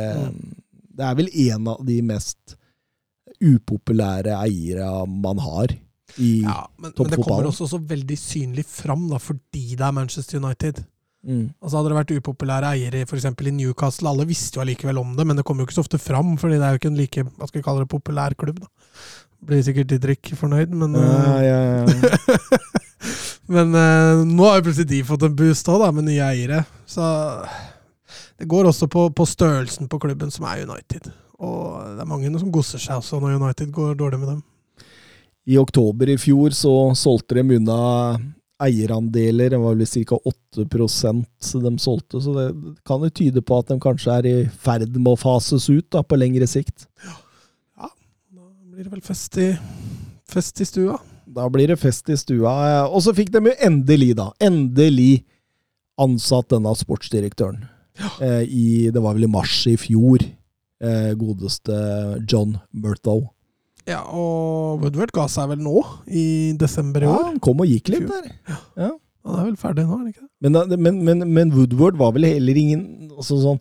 det 0.97 1.05
er 1.05 1.17
vel 1.19 1.29
en 1.45 1.69
av 1.75 1.83
de 1.85 1.99
mest 2.05 2.55
upopulære 3.43 4.37
eiere 4.39 4.89
man 5.11 5.41
har 5.43 5.75
i 6.21 6.31
Ja, 6.45 6.63
men, 6.79 6.93
men 6.95 7.11
det 7.11 7.19
kommer 7.19 7.49
også 7.49 7.67
så 7.67 7.79
veldig 7.81 8.17
synlig 8.17 8.65
fram, 8.69 9.09
da, 9.11 9.19
fordi 9.21 9.75
det 9.75 9.85
er 9.85 9.95
Manchester 9.95 10.39
United. 10.39 10.81
Mm. 11.26 11.43
Altså 11.61 11.78
Hadde 11.78 11.91
det 11.91 11.99
vært 11.99 12.15
upopulære 12.19 12.71
eiere 12.76 13.03
f.eks. 13.05 13.28
i 13.28 13.53
Newcastle, 13.57 14.11
alle 14.11 14.28
visste 14.30 14.59
jo 14.59 14.63
allikevel 14.65 15.01
om 15.01 15.13
det, 15.17 15.28
men 15.28 15.39
det 15.39 15.45
kommer 15.47 15.63
jo 15.63 15.69
ikke 15.69 15.80
så 15.80 15.86
ofte 15.86 16.01
fram, 16.01 16.36
fordi 16.41 16.59
det 16.61 16.67
er 16.67 16.76
jo 16.76 16.82
ikke 16.82 16.91
en 16.93 16.99
like 17.01 17.28
hva 17.28 17.49
skal 17.49 17.59
vi 17.59 17.67
kalle 17.67 17.86
det, 17.86 17.91
populær 17.91 18.38
klubb. 18.39 18.63
da. 18.63 18.71
Blir 19.45 19.61
sikkert 19.65 19.91
Didrik 19.91 20.32
fornøyd, 20.39 20.73
men 20.73 20.95
ja, 20.97 21.38
eh, 21.38 21.45
ja, 21.45 21.59
ja. 21.91 22.59
Men 23.51 23.76
eh, 23.78 24.23
nå 24.26 24.47
har 24.47 24.57
jo 24.57 24.65
plutselig 24.65 24.89
de 24.89 25.03
fått 25.05 25.26
en 25.28 25.36
boost 25.38 25.67
òg, 25.69 25.84
med 25.93 26.07
nye 26.07 26.30
eiere. 26.32 26.63
Så 26.89 27.05
det 28.39 28.49
går 28.49 28.71
også 28.71 28.89
på, 28.91 29.07
på 29.13 29.28
størrelsen 29.30 29.89
på 29.91 29.99
klubben, 30.01 30.34
som 30.34 30.47
er 30.49 30.65
United. 30.65 31.11
Og 31.38 31.95
det 31.95 32.03
er 32.03 32.09
mange 32.09 32.32
som 32.39 32.51
gosser 32.53 32.82
seg 32.82 33.01
også 33.01 33.19
når 33.21 33.38
United 33.38 33.71
går 33.76 33.97
dårlig 33.99 34.21
med 34.23 34.34
dem. 34.34 34.43
I 35.45 35.59
oktober 35.61 36.09
i 36.09 36.17
fjor 36.17 36.55
så 36.57 36.73
solgte 36.97 37.38
de 37.38 37.59
unna 37.59 37.78
eierandeler. 38.61 39.51
Det 39.51 39.59
var 39.59 39.75
vel 39.75 40.05
ca. 40.07 40.19
8% 40.61 41.61
de 41.65 41.73
solgte, 41.81 42.21
så 42.21 42.35
det 42.35 42.47
kan 42.87 43.03
jo 43.03 43.11
tyde 43.11 43.43
på 43.43 43.59
at 43.59 43.71
de 43.71 43.79
kanskje 43.81 44.15
er 44.19 44.29
i 44.29 44.35
ferd 44.47 44.95
med 44.95 45.13
å 45.13 45.19
fases 45.19 45.67
ut 45.69 45.87
da, 45.91 46.03
på 46.03 46.19
lengre 46.19 46.47
sikt. 46.49 46.87
Da 47.75 47.91
blir 48.71 48.87
det 48.87 48.93
vel 48.93 49.03
fest 49.05 49.37
i, 49.39 49.51
fest 50.31 50.59
i 50.63 50.67
stua. 50.67 50.97
Da 51.35 51.47
blir 51.51 51.71
det 51.71 51.79
fest 51.81 52.09
i 52.11 52.17
stua. 52.19 52.55
Og 52.87 53.03
så 53.03 53.15
fikk 53.15 53.33
de 53.33 53.49
jo 53.49 53.55
endelig, 53.63 54.13
da, 54.19 54.29
endelig 54.43 55.25
ansatt 56.01 56.51
denne 56.51 56.75
sportsdirektøren. 56.75 57.63
Ja. 57.95 58.41
i, 58.43 58.89
det 58.91 58.99
var 58.99 59.13
vel 59.15 59.23
i 59.23 59.31
mars 59.31 59.61
i 59.71 59.77
fjor. 59.79 60.19
Eh, 60.83 61.13
godeste 61.15 61.75
John 62.27 62.57
Murthow. 62.75 63.29
Ja, 63.86 64.01
og 64.09 64.81
Woodward 64.81 65.13
ga 65.13 65.27
seg 65.29 65.51
vel 65.53 65.61
nå, 65.61 65.81
i 66.09 66.25
desember 66.57 67.05
i 67.05 67.09
år. 67.09 67.17
Ja, 67.19 67.31
han 67.31 67.41
kom 67.43 67.61
og 67.61 67.69
gikk 67.69 67.93
litt 67.93 68.07
der. 68.09 68.29
Han 69.25 69.39
er 69.39 69.47
vel 69.47 69.57
ferdig 69.57 69.86
nå, 69.86 69.93
er 69.93 70.03
han 70.03 70.11
ikke 70.11 70.23
det? 70.25 70.29
Men, 70.45 70.77
men, 70.81 71.01
men, 71.05 71.25
men 71.33 71.53
Woodward 71.53 71.97
var 71.97 72.13
vel 72.17 72.27
heller 72.29 72.61
ingen 72.61 72.86
altså 73.15 73.39
sånn 73.41 73.59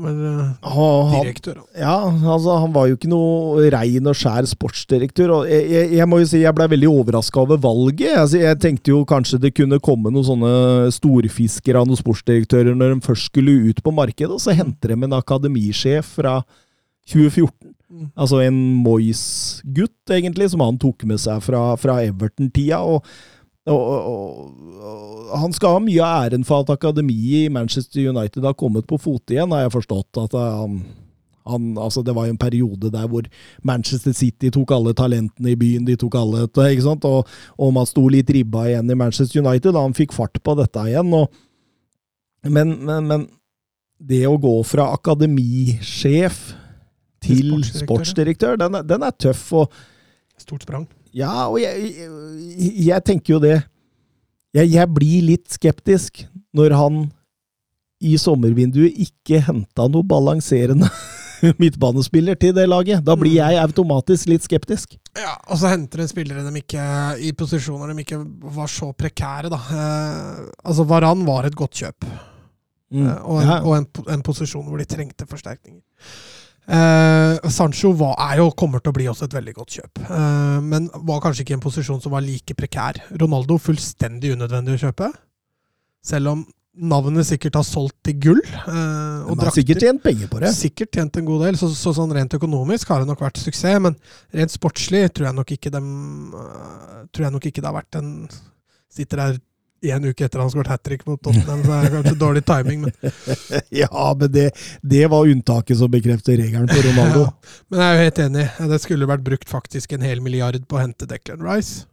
men 0.00 0.20
uh, 0.64 1.10
direktør, 1.12 1.58
han. 1.60 1.66
Ja, 1.76 1.96
altså, 2.32 2.54
han 2.62 2.72
var 2.74 2.88
jo 2.88 2.96
ikke 2.96 3.10
noe 3.10 3.66
rein 3.72 4.08
og 4.08 4.16
skjær 4.16 4.46
sportsdirektør. 4.48 5.32
og 5.36 5.50
Jeg, 5.50 5.66
jeg, 5.72 5.90
jeg 5.98 6.08
må 6.08 6.20
jo 6.22 6.28
si 6.30 6.40
jeg 6.40 6.56
ble 6.56 6.68
veldig 6.72 6.90
overraska 6.90 7.42
over 7.42 7.60
valget. 7.60 8.14
Altså, 8.16 8.40
jeg 8.40 8.60
tenkte 8.62 8.94
jo 8.94 9.02
kanskje 9.08 9.42
det 9.42 9.54
kunne 9.56 9.80
komme 9.84 10.12
noen 10.14 10.26
sånne 10.26 10.54
storfiskere 10.94 11.82
av 11.82 11.90
noen 11.90 12.00
sportsdirektører 12.00 12.76
når 12.78 12.94
de 12.94 13.08
først 13.10 13.30
skulle 13.32 13.58
ut 13.68 13.82
på 13.84 13.94
markedet, 13.94 14.32
og 14.32 14.42
så 14.42 14.56
henter 14.56 14.94
de 14.94 15.00
en 15.04 15.18
akademisjef 15.20 16.14
fra 16.20 16.38
2014. 17.12 17.74
Altså 18.14 18.40
en 18.44 18.58
Moyes-gutt, 18.84 20.10
egentlig, 20.10 20.50
som 20.52 20.64
han 20.64 20.80
tok 20.80 21.06
med 21.08 21.20
seg 21.22 21.42
fra, 21.44 21.70
fra 21.80 22.00
Everton-tida. 22.06 22.82
og 22.82 23.06
og, 23.64 23.80
og, 23.80 24.50
og, 24.84 25.38
han 25.40 25.54
skal 25.56 25.78
ha 25.78 25.80
mye 25.80 26.04
av 26.04 26.26
æren 26.26 26.42
for 26.44 26.64
at 26.64 26.72
akademiet 26.74 27.46
i 27.46 27.52
Manchester 27.52 28.10
United 28.10 28.44
har 28.44 28.56
kommet 28.60 28.84
på 28.84 28.98
fote 29.00 29.32
igjen, 29.32 29.54
har 29.56 29.64
jeg 29.64 29.72
forstått. 29.72 30.18
at 30.20 30.36
han, 30.36 30.82
han, 31.48 31.70
altså 31.80 32.02
Det 32.04 32.14
var 32.14 32.26
jo 32.26 32.34
en 32.34 32.42
periode 32.42 32.90
der 32.92 33.06
hvor 33.08 33.24
Manchester 33.62 34.12
City 34.12 34.50
tok 34.52 34.74
alle 34.76 34.92
talentene 34.92 35.54
i 35.54 35.56
byen. 35.56 35.86
de 35.86 35.96
tok 35.96 36.14
alle, 36.20 36.44
ikke 36.44 36.84
sant? 36.84 37.04
Og, 37.08 37.24
og 37.56 37.72
man 37.72 37.88
sto 37.88 38.04
litt 38.08 38.30
ribba 38.30 38.66
igjen 38.68 38.90
i 38.90 38.98
Manchester 39.00 39.40
United. 39.40 39.72
da 39.72 39.80
Han 39.80 39.96
fikk 39.96 40.12
fart 40.12 40.42
på 40.44 40.56
dette 40.60 40.84
igjen. 40.90 41.14
Og, 41.16 41.32
men, 42.44 42.76
men, 42.84 43.08
men 43.08 43.26
det 43.96 44.26
å 44.28 44.36
gå 44.36 44.58
fra 44.68 44.90
akademisjef 44.92 46.52
til 47.24 47.40
sportsdirektør, 47.50 47.86
sportsdirektør, 47.86 48.60
den, 48.64 48.78
er- 48.80 48.86
den 48.94 49.02
er 49.08 49.16
tøff. 49.24 49.46
og 49.52 49.72
Stort 50.38 50.62
sprang. 50.66 50.86
Ja, 51.14 51.46
og 51.48 51.60
jeg, 51.62 51.92
jeg, 52.58 52.72
jeg 52.88 53.04
tenker 53.06 53.36
jo 53.36 53.40
det. 53.42 53.56
Jeg, 54.54 54.70
jeg 54.74 54.88
blir 54.94 55.22
litt 55.32 55.50
skeptisk 55.54 56.24
når 56.54 56.74
han 56.78 57.04
i 58.04 58.16
sommervinduet 58.20 58.96
ikke 59.00 59.38
henta 59.46 59.86
noe 59.88 60.02
balanserende 60.06 60.88
midtbanespiller 61.62 62.36
til 62.40 62.52
det 62.56 62.66
laget. 62.68 63.02
Da 63.06 63.14
blir 63.18 63.36
jeg 63.38 63.58
automatisk 63.62 64.28
litt 64.32 64.44
skeptisk. 64.46 64.96
Ja, 65.14 65.36
og 65.46 65.58
så 65.60 65.70
henter 65.70 66.02
en 66.02 66.10
spillere 66.10 66.42
de 66.46 66.60
ikke, 66.60 66.84
i 67.22 67.30
posisjoner 67.38 67.92
de 67.94 68.02
ikke 68.04 68.18
var 68.58 68.70
så 68.70 68.90
prekære, 68.98 69.50
da. 69.54 69.60
Eh, 69.70 70.44
altså, 70.66 70.86
Varan 70.90 71.22
var 71.26 71.46
et 71.48 71.56
godt 71.58 71.78
kjøp. 71.84 72.06
Mm. 72.94 73.06
Eh, 73.06 73.18
og 73.22 73.40
en, 73.40 73.48
Ja. 73.48 73.58
og 73.62 73.76
en, 73.78 73.86
en 74.18 74.22
posisjon 74.26 74.66
hvor 74.66 74.82
de 74.82 74.88
trengte 74.90 75.26
forsterkninger. 75.30 75.82
Eh, 76.64 77.50
Sancho 77.52 77.92
var, 77.98 78.14
er 78.30 78.40
jo, 78.40 78.48
kommer 78.56 78.80
til 78.80 78.92
å 78.92 78.96
bli 78.96 79.06
også 79.10 79.28
et 79.28 79.36
veldig 79.36 79.52
godt 79.58 79.78
kjøp, 79.78 80.02
eh, 80.06 80.60
men 80.64 80.88
var 81.04 81.20
kanskje 81.20 81.44
ikke 81.44 81.52
i 81.52 81.58
en 81.58 81.64
posisjon 81.64 82.00
som 82.00 82.14
var 82.14 82.24
like 82.24 82.56
prekær. 82.56 83.02
Ronaldo 83.20 83.58
fullstendig 83.60 84.32
unødvendig 84.32 84.78
å 84.78 84.84
kjøpe, 84.86 85.10
selv 86.04 86.32
om 86.32 86.46
navnet 86.74 87.26
sikkert 87.28 87.58
har 87.60 87.66
solgt 87.68 87.98
til 88.06 88.16
gull. 88.18 88.40
eh, 88.42 89.28
og 89.28 89.36
drakter. 89.38 89.60
sikkert 89.60 89.84
tjent 89.84 90.02
penger 90.02 90.30
på 90.32 90.40
det. 90.42 90.54
Sikkert 90.56 90.90
tjent 90.96 91.16
en 91.20 91.28
god 91.28 91.44
del, 91.46 91.58
så, 91.60 91.68
så 91.70 91.92
sånn 91.94 92.12
rent 92.16 92.34
økonomisk 92.34 92.88
har 92.88 93.04
det 93.04 93.08
nok 93.12 93.20
vært 93.20 93.38
suksess. 93.38 93.78
Men 93.84 93.96
rent 94.34 94.50
sportslig 94.50 95.06
tror 95.14 95.28
jeg 95.28 95.38
nok 95.38 95.54
ikke 95.54 95.70
dem 95.74 95.88
øh, 96.34 96.90
Tror 97.14 97.28
jeg 97.28 97.34
nok 97.36 97.46
ikke 97.46 97.62
det 97.62 97.68
har 97.68 97.76
vært 97.76 98.00
en 98.00 98.08
Sitter 98.90 99.20
der 99.20 99.36
en 99.92 100.06
uke 100.08 100.24
etter 100.24 100.40
han 100.40 100.50
skåret 100.52 100.70
hat 100.72 100.82
trick 100.86 101.02
mot 101.08 101.20
Tottenham, 101.20 101.64
så 101.66 101.76
er 101.76 101.86
det 101.86 101.92
kanskje 101.96 102.14
dårlig 102.20 102.44
timing. 102.48 102.84
Men, 102.86 102.94
Ja, 103.82 104.04
men 104.20 104.32
det, 104.32 104.46
det 104.80 105.02
var 105.12 105.28
unntaket 105.28 105.80
som 105.80 105.92
bekrefter 105.92 106.38
regelen 106.40 106.70
på 106.70 106.80
Ronaldo. 106.88 107.26
Ja, 107.34 107.56
men 107.68 107.80
jeg 107.80 107.86
er 107.88 107.98
jo 107.98 108.04
helt 108.04 108.22
enig. 108.24 108.46
Det 108.70 108.80
skulle 108.82 109.10
vært 109.10 109.26
brukt 109.26 109.50
faktisk 109.50 109.92
en 109.96 110.06
hel 110.06 110.22
milliard 110.24 110.60
på 110.68 110.78
å 110.78 110.84
hente 110.84 111.08
Declan 111.10 111.42
Rice. 111.44 111.84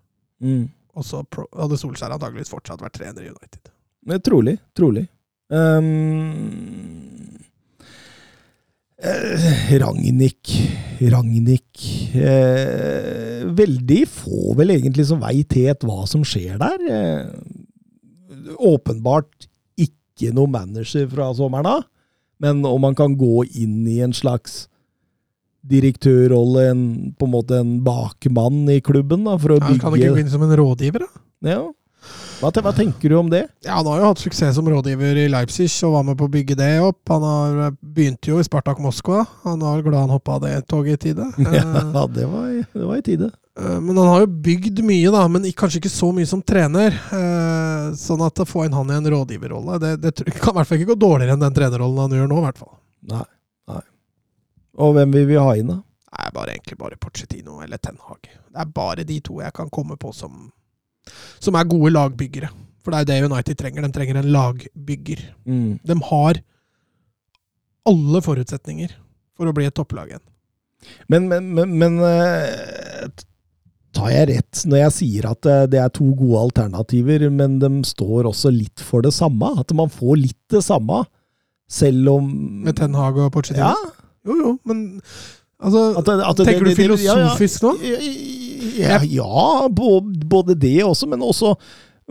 Mm. 0.44 0.70
Og 0.98 1.08
så 1.08 1.22
hadde 1.24 1.80
Solskjær 1.80 2.16
antageligvis 2.16 2.52
fortsatt 2.52 2.84
vært 2.84 2.98
trener 3.00 3.26
i 3.26 3.32
United. 3.32 3.72
Men 4.08 4.22
Trolig. 4.26 4.58
Trolig. 4.78 5.06
Um, 5.52 7.42
eh, 9.04 9.74
Ragnhild 9.82 10.52
Ragnhild 11.12 11.50
eh, 12.16 13.42
Veldig 13.52 14.02
få 14.08 14.54
vel 14.56 14.72
egentlig 14.78 15.10
som 15.10 15.20
veit 15.20 15.58
helt 15.60 15.84
hva 15.88 16.06
som 16.10 16.24
skjer 16.28 16.60
der. 16.62 16.86
Eh, 16.88 17.26
åpenbart 18.58 19.48
ikke 19.80 20.34
noe 20.36 20.50
manager 20.52 21.08
fra 21.12 21.30
sommeren 21.38 21.70
av, 21.78 21.88
men 22.42 22.64
om 22.66 22.82
man 22.82 22.96
kan 22.98 23.16
gå 23.18 23.44
inn 23.54 23.86
i 23.90 24.00
en 24.06 24.14
slags 24.14 24.68
direktørrolle, 25.62 26.64
en, 26.72 26.82
på 27.18 27.28
en 27.28 27.34
måte 27.36 27.60
en 27.62 27.76
bakmann 27.86 28.64
i 28.74 28.80
klubben, 28.82 29.28
da, 29.28 29.38
for 29.38 29.56
å 29.56 29.60
Ja, 29.60 29.68
kan 29.78 29.92
han 29.92 30.00
ikke 30.00 30.16
gå 30.16 30.24
inn 30.24 30.32
som 30.34 30.44
en 30.46 30.56
rådgiver, 30.58 31.06
da? 31.06 31.22
ja. 31.54 31.60
hva, 32.42 32.50
hva 32.66 32.74
tenker 32.74 33.14
du 33.14 33.18
om 33.20 33.30
det? 33.30 33.44
Ja, 33.66 33.76
Han 33.78 33.90
har 33.92 34.02
jo 34.02 34.08
hatt 34.10 34.24
suksess 34.24 34.58
som 34.58 34.70
rådgiver 34.70 35.20
i 35.22 35.28
Leipzig 35.30 35.70
og 35.86 35.94
var 36.00 36.08
med 36.08 36.18
på 36.18 36.26
å 36.26 36.34
bygge 36.34 36.58
det 36.58 36.72
opp. 36.82 37.02
Han 37.14 37.26
har 37.28 37.76
begynte 37.78 38.34
jo 38.34 38.40
i 38.42 38.48
Spartak 38.48 38.82
Moskva. 38.82 39.22
Han 39.46 39.62
var 39.62 39.86
glad 39.86 40.00
han 40.08 40.16
hoppa 40.16 40.40
av 40.40 40.48
det 40.48 40.56
toget 40.72 40.98
i 40.98 41.12
tide. 41.12 41.30
Eh, 41.38 41.54
Ja, 41.94 42.08
det 42.10 42.26
var, 42.26 42.50
det 42.74 42.88
var 42.88 42.98
i 42.98 43.06
tide. 43.06 43.30
Eh, 43.62 43.78
Men 43.80 43.98
han 43.98 44.10
har 44.10 44.24
jo 44.26 44.32
bygd 44.48 44.82
mye, 44.88 45.12
da, 45.14 45.26
men 45.32 45.46
kanskje 45.58 45.82
ikke 45.82 45.94
så 45.94 46.12
mye 46.16 46.30
som 46.30 46.42
trener. 46.42 46.98
Eh, 47.18 47.92
Sånn 47.98 48.24
at 48.26 48.40
å 48.40 48.48
få 48.48 48.66
inn 48.66 48.76
han 48.76 48.92
i 48.92 48.98
en 48.98 49.12
rådgiverrolle, 49.14 49.80
det, 49.82 49.94
det 50.04 50.14
kan 50.42 50.54
i 50.54 50.60
hvert 50.60 50.70
fall 50.70 50.82
ikke 50.82 50.94
gå 50.94 51.00
dårligere 51.02 51.38
enn 51.38 51.46
den 51.46 51.56
trenerrollen 51.58 52.06
han 52.06 52.18
gjør 52.20 52.32
nå, 52.32 52.42
i 52.42 52.46
hvert 52.48 52.62
fall. 52.62 52.76
Nei. 53.12 53.26
nei. 53.72 53.84
Og 54.86 54.96
hvem 54.98 55.18
vil 55.18 55.30
vi 55.32 55.40
ha 55.42 55.56
inn, 55.60 55.74
da? 55.74 55.80
Det 56.12 56.26
er 56.28 56.34
bare, 56.36 56.56
egentlig 56.56 56.78
bare 56.78 57.00
Pochettino 57.00 57.62
eller 57.64 57.80
Ten 57.82 58.00
Hag. 58.04 58.28
Det 58.28 58.60
er 58.60 58.74
bare 58.76 59.06
de 59.08 59.22
to 59.24 59.40
jeg 59.40 59.56
kan 59.56 59.72
komme 59.72 59.96
på 60.00 60.12
som, 60.14 60.50
som 61.40 61.56
er 61.56 61.70
gode 61.72 61.94
lagbyggere. 61.96 62.50
For 62.84 62.94
det 62.94 63.14
er 63.14 63.22
jo 63.22 63.30
det 63.30 63.36
United 63.36 63.60
trenger. 63.60 63.86
De 63.86 63.96
trenger 63.96 64.20
en 64.20 64.32
lagbygger. 64.34 65.22
Mm. 65.46 65.80
De 65.88 65.98
har 66.10 66.42
alle 67.90 68.22
forutsetninger 68.22 68.94
for 69.38 69.50
å 69.50 69.56
bli 69.56 69.68
et 69.70 69.78
topplag 69.78 70.12
igjen. 70.12 70.26
Men, 71.12 71.28
men, 71.30 71.50
men, 71.56 71.74
men 71.78 72.00
eh, 72.06 73.08
tar 73.94 74.10
jeg 74.14 74.28
rett 74.30 74.62
når 74.72 74.78
jeg 74.86 74.94
sier 74.98 75.26
at 75.32 75.46
eh, 75.52 75.66
det 75.72 75.80
er 75.82 75.90
to 75.96 76.08
gode 76.16 76.40
alternativer, 76.48 77.26
men 77.34 77.60
de 77.62 77.70
står 77.88 78.30
også 78.30 78.52
litt 78.56 78.80
for 78.88 79.04
det 79.06 79.12
samme? 79.16 79.52
At 79.60 79.74
man 79.78 79.92
får 79.92 80.18
litt 80.22 80.40
det 80.54 80.64
samme, 80.66 81.04
selv 81.72 82.10
om 82.18 82.32
Med 82.66 82.76
Ten 82.80 82.96
Hag 82.98 83.18
og 83.20 83.32
Pochettino. 83.36 83.72
Ja. 83.72 83.76
Jo, 84.28 84.36
jo, 84.38 84.50
men 84.70 84.82
altså, 85.58 85.86
At 85.98 86.10
at 86.14 86.38
Tenker 86.46 86.66
det- 86.68 86.76
du 86.76 86.82
filosofisk 86.84 87.64
ja, 87.64 87.72
ja. 87.72 87.72
nå? 87.72 88.12
Ja, 88.78 89.00
ja 89.02 89.68
bå- 89.74 90.04
både 90.30 90.54
det 90.60 90.78
også, 90.86 91.08
men 91.10 91.20
også 91.26 91.56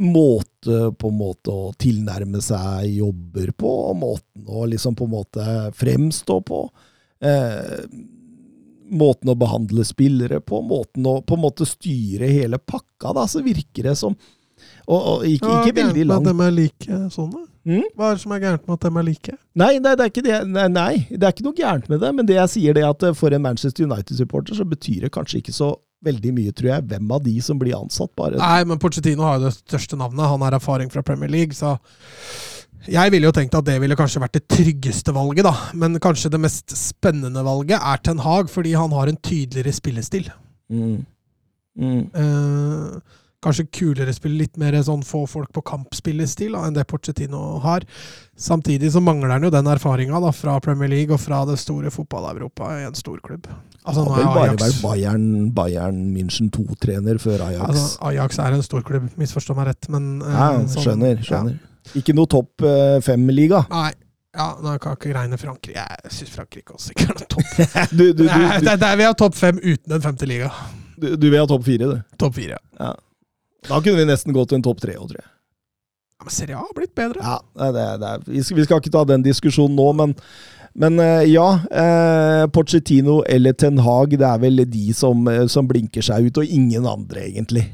måte 0.01 0.91
på 0.97 1.11
en 1.11 1.19
måte 1.19 1.53
å 1.53 1.71
tilnærme 1.81 2.41
seg 2.43 2.89
jobber 2.97 3.53
på, 3.59 3.73
måten 4.01 4.47
å 4.49 4.65
liksom 4.71 4.97
på 4.97 5.05
en 5.07 5.13
måte 5.13 5.45
fremstå 5.77 6.39
på. 6.49 6.63
Eh, 7.21 7.85
måten 8.91 9.31
å 9.31 9.37
behandle 9.39 9.85
spillere 9.87 10.41
på, 10.45 10.61
måten 10.67 11.07
å 11.07 11.21
på 11.27 11.39
en 11.39 11.45
måte 11.45 11.67
styre 11.69 12.31
hele 12.31 12.59
pakka, 12.59 13.15
da, 13.17 13.27
så 13.31 13.43
virker 13.45 13.91
det 13.91 13.97
som 14.01 14.17
Og, 14.91 14.99
og 14.99 15.23
ikke, 15.25 15.47
Hva 15.47 15.61
er 15.61 15.69
ikke 15.69 15.77
veldig 15.79 16.03
gærent 16.03 16.07
med 16.07 16.11
langt 16.11 16.27
at 16.29 16.37
de 16.37 16.47
er 16.47 16.57
like 16.57 16.99
sånn, 17.15 17.31
da? 17.33 17.45
Mm? 17.69 17.85
Hva 17.95 18.09
er 18.09 18.17
det 18.17 18.23
som 18.23 18.33
er 18.35 18.43
gærent 18.43 18.67
med 18.67 18.75
at 18.77 18.85
de 18.87 18.91
er 18.91 19.07
like? 19.07 19.37
Nei, 19.61 19.71
nei, 19.85 19.93
det 19.97 20.05
er 20.05 20.11
ikke 20.13 20.25
det. 20.25 20.39
Nei, 20.49 20.67
nei, 20.73 20.93
det 21.11 21.21
er 21.21 21.35
ikke 21.35 21.47
noe 21.47 21.59
gærent 21.59 21.91
med 21.93 22.01
det. 22.03 22.11
Men 22.17 22.29
det 22.29 22.39
jeg 22.39 22.53
sier, 22.55 22.77
det 22.77 22.85
er 22.85 22.95
at 22.95 23.05
eh, 23.05 23.17
for 23.17 23.37
en 23.37 23.45
Manchester 23.45 23.87
United-supporter 23.87 24.57
så 24.57 24.67
betyr 24.69 25.07
det 25.07 25.13
kanskje 25.15 25.43
ikke 25.43 25.55
så 25.57 25.75
veldig 26.05 26.33
mye, 26.37 26.55
tror 26.57 26.71
jeg, 26.73 26.87
hvem 26.89 27.13
av 27.13 27.25
de 27.27 27.35
som 27.45 27.61
blir 27.61 27.77
ansatt. 27.77 28.13
Bare 28.17 28.41
Nei, 28.41 28.63
men 28.69 28.81
Pochettino 28.81 29.27
har 29.27 29.37
jo 29.39 29.49
det 29.49 29.59
største 29.59 29.99
navnet. 30.01 30.25
Han 30.33 30.47
har 30.47 30.57
erfaring 30.57 30.93
fra 30.93 31.05
Premier 31.05 31.33
League, 31.33 31.57
så 31.57 31.77
jeg 32.89 33.11
ville 33.13 33.27
jo 33.29 33.33
tenkt 33.37 33.55
at 33.55 33.65
det 33.67 33.79
ville 33.83 33.97
kanskje 33.99 34.21
vært 34.23 34.39
det 34.39 34.47
tryggeste 34.49 35.13
valget, 35.13 35.45
da. 35.45 35.55
Men 35.75 35.99
kanskje 36.01 36.31
det 36.33 36.41
mest 36.41 36.71
spennende 36.77 37.43
valget 37.45 37.79
er 37.81 37.97
Ten 38.03 38.19
Hag, 38.25 38.49
fordi 38.51 38.73
han 38.79 38.91
har 38.93 39.09
en 39.09 39.17
tydeligere 39.21 39.73
spillestil. 39.77 40.31
mm. 40.73 41.01
Mm. 41.81 42.11
Eh, 42.13 43.01
kanskje 43.41 43.65
kulere 43.73 44.13
spill, 44.13 44.35
litt 44.37 44.59
mer 44.61 44.75
sånn 44.85 45.01
få 45.07 45.23
folk 45.31 45.49
på 45.55 45.63
kamp-spillestil 45.65 46.53
enn 46.59 46.75
det 46.77 46.83
Pochettino 46.91 47.59
har. 47.63 47.87
Samtidig 48.37 48.91
så 48.93 49.01
mangler 49.01 49.31
han 49.33 49.47
jo 49.47 49.51
den 49.55 49.65
erfaringa 49.71 50.19
fra 50.37 50.59
Premier 50.61 50.91
League 50.93 51.15
og 51.15 51.21
fra 51.23 51.39
det 51.49 51.57
store 51.63 51.89
fotball-Europa 51.95 52.69
i 52.83 52.85
en 52.89 52.95
stor 52.99 53.17
klubb. 53.25 53.47
Altså, 53.87 54.05
Han 54.05 54.13
har 54.13 54.35
bare 54.35 54.57
vært 54.59 54.83
Bayern, 54.83 55.51
Bayern 55.57 56.03
München 56.13 56.51
2-trener 56.53 57.17
før 57.23 57.47
Ajax. 57.47 57.65
altså, 57.71 57.99
Ajax 58.11 58.39
er 58.39 58.53
en 58.59 58.63
stor 58.67 58.83
klubb, 58.83 59.09
misforstå 59.17 59.57
meg 59.57 59.71
rett, 59.71 59.89
men 59.89 60.21
eh, 60.21 60.37
ja, 60.37 60.51
sånn- 60.67 60.85
skjønner. 60.85 61.23
skjønner. 61.25 61.59
Ikke 61.99 62.15
noe 62.15 62.31
topp 62.31 62.63
eh, 62.67 63.01
fem-liga. 63.05 63.65
Nei. 63.73 63.91
Ja, 64.31 64.53
nå 64.63 64.77
kan 64.79 64.93
jeg 64.95 64.99
ikke 65.01 65.15
regne 65.17 65.37
Frankrike. 65.41 65.75
Jeg 65.83 66.13
syns 66.15 66.31
Frankrike 66.31 66.77
også 66.77 66.93
ikke 66.95 67.09
er 67.09 67.17
noe 67.19 67.31
topp. 67.33 67.49
Du, 67.99 68.05
du, 68.15 68.21
du, 68.21 68.27
Nei, 68.31 68.61
det 68.63 68.77
er 68.77 68.79
der 68.85 68.99
vi 69.01 69.07
har 69.09 69.17
topp 69.19 69.35
fem 69.35 69.59
uten 69.59 69.97
en 69.97 70.05
femte 70.05 70.29
liga. 70.31 70.53
du, 71.03 71.09
du 71.19 71.27
vil 71.33 71.41
ha 71.41 71.49
topp 71.51 71.65
fire, 71.67 71.89
du. 71.91 72.15
Topp 72.21 72.37
fire. 72.39 72.61
Ja. 72.79 72.93
Da 73.67 73.81
kunne 73.83 73.99
vi 73.99 74.07
nesten 74.09 74.33
gått 74.37 74.53
til 74.53 74.61
en 74.61 74.65
topp 74.69 74.79
tre 74.85 74.95
òg, 75.01 75.11
tror 75.11 75.19
jeg. 75.19 75.27
Ja, 76.21 76.29
Men 76.29 76.37
Serie 76.37 76.57
A 76.57 76.63
har 76.63 76.77
blitt 76.79 76.95
bedre. 76.95 77.25
Ja, 77.27 77.73
det, 77.75 77.85
det, 78.05 78.13
vi, 78.29 78.43
skal, 78.47 78.61
vi 78.61 78.69
skal 78.69 78.81
ikke 78.85 78.93
ta 78.95 79.03
den 79.09 79.27
diskusjonen 79.27 79.75
nå, 79.77 79.89
men, 79.99 80.15
men 80.79 81.03
eh, 81.03 81.25
ja. 81.33 81.49
Eh, 81.83 82.45
Pochettino 82.55 83.19
eller 83.27 83.57
Ten 83.59 83.83
Hag, 83.83 84.15
det 84.21 84.29
er 84.31 84.43
vel 84.47 84.63
de 84.69 84.93
som, 84.97 85.27
eh, 85.33 85.47
som 85.51 85.67
blinker 85.69 86.07
seg 86.07 86.31
ut, 86.31 86.39
og 86.45 86.55
ingen 86.61 86.87
andre, 86.87 87.27
egentlig. 87.33 87.67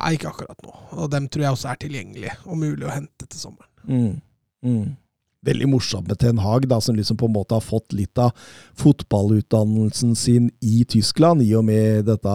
Nei, 0.00 0.14
ikke 0.16 0.30
akkurat 0.32 0.64
nå. 0.64 0.72
Og 0.96 1.10
dem 1.12 1.28
tror 1.28 1.44
jeg 1.44 1.56
også 1.56 1.68
er 1.72 1.78
tilgjengelige 1.84 2.34
og 2.46 2.58
mulig 2.58 2.86
å 2.88 2.94
hente 2.94 3.26
til 3.28 3.38
sommeren. 3.40 3.70
Mm. 3.84 4.20
Mm. 4.64 4.96
Veldig 5.44 5.68
morsomt 5.72 6.08
med 6.08 6.18
Ten 6.20 6.40
Hag, 6.44 6.66
da, 6.68 6.76
som 6.84 6.96
liksom 6.98 7.16
på 7.20 7.28
en 7.30 7.32
måte 7.32 7.56
har 7.56 7.64
fått 7.64 7.94
litt 7.96 8.18
av 8.20 8.32
fotballutdannelsen 8.80 10.14
sin 10.16 10.50
i 10.60 10.84
Tyskland, 10.88 11.42
i 11.42 11.54
og 11.56 11.64
med 11.68 12.04
dette, 12.08 12.34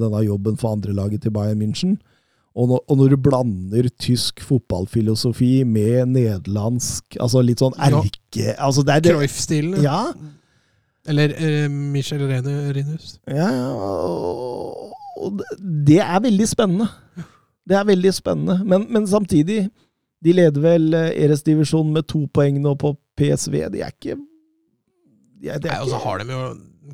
denne 0.00 0.20
jobben 0.24 0.58
for 0.60 0.74
andrelaget 0.76 1.24
til 1.26 1.34
Bayern 1.34 1.58
München. 1.62 1.96
Og 2.54 2.68
når, 2.70 2.84
og 2.86 2.98
når 3.00 3.08
du 3.10 3.16
blander 3.18 3.88
tysk 3.98 4.38
fotballfilosofi 4.46 5.64
med 5.66 6.12
nederlandsk 6.14 7.16
Altså 7.18 7.40
litt 7.42 7.58
sånn 7.58 7.74
Ja. 7.74 7.88
erke... 7.98 8.52
Altså 8.62 8.84
det 8.86 8.94
er 8.94 9.00
det, 9.02 9.14
Cruyff-stilen. 9.16 9.80
ja, 9.82 10.12
Eller 11.10 11.34
eh, 11.34 11.66
Michel 11.68 12.22
Renus. 12.30 13.16
Ja, 13.26 13.48
ja, 13.50 13.72
og 13.74 14.94
og 15.16 15.40
det 15.88 16.00
er 16.02 16.20
veldig 16.24 16.46
spennende. 16.50 16.88
Det 17.64 17.78
er 17.78 17.88
veldig 17.88 18.12
spennende. 18.12 18.58
Men, 18.68 18.86
men 18.92 19.08
samtidig, 19.08 19.64
de 20.24 20.36
leder 20.36 20.60
vel 20.60 20.94
Eres-divisjonen 20.94 21.94
med 21.96 22.08
to 22.10 22.26
poeng 22.34 22.60
nå 22.62 22.74
på 22.80 22.94
PSV. 23.18 23.58
De 23.72 23.84
er 23.84 23.92
ikke 23.94 24.18
de 25.44 25.52
er, 25.52 25.60
de 25.60 25.68
Nei, 25.68 25.82
og 25.84 25.92
så 25.92 26.00
har 26.00 26.22
de 26.22 26.32
jo 26.32 26.44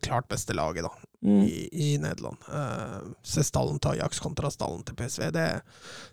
klart 0.03 0.29
beste 0.31 0.55
laget, 0.57 0.87
da. 0.87 1.07
Mm. 1.21 1.43
i, 1.45 1.69
i 1.73 1.89
Nederland. 2.01 2.39
Uh, 2.49 3.11
se 3.27 3.43
stallen 3.45 3.77
til 3.83 3.93
Ajax 3.93 4.23
kontra 4.25 4.49
stallen 4.53 4.81
til 4.89 4.97
PSV. 4.97 5.27
Det, 5.35 5.45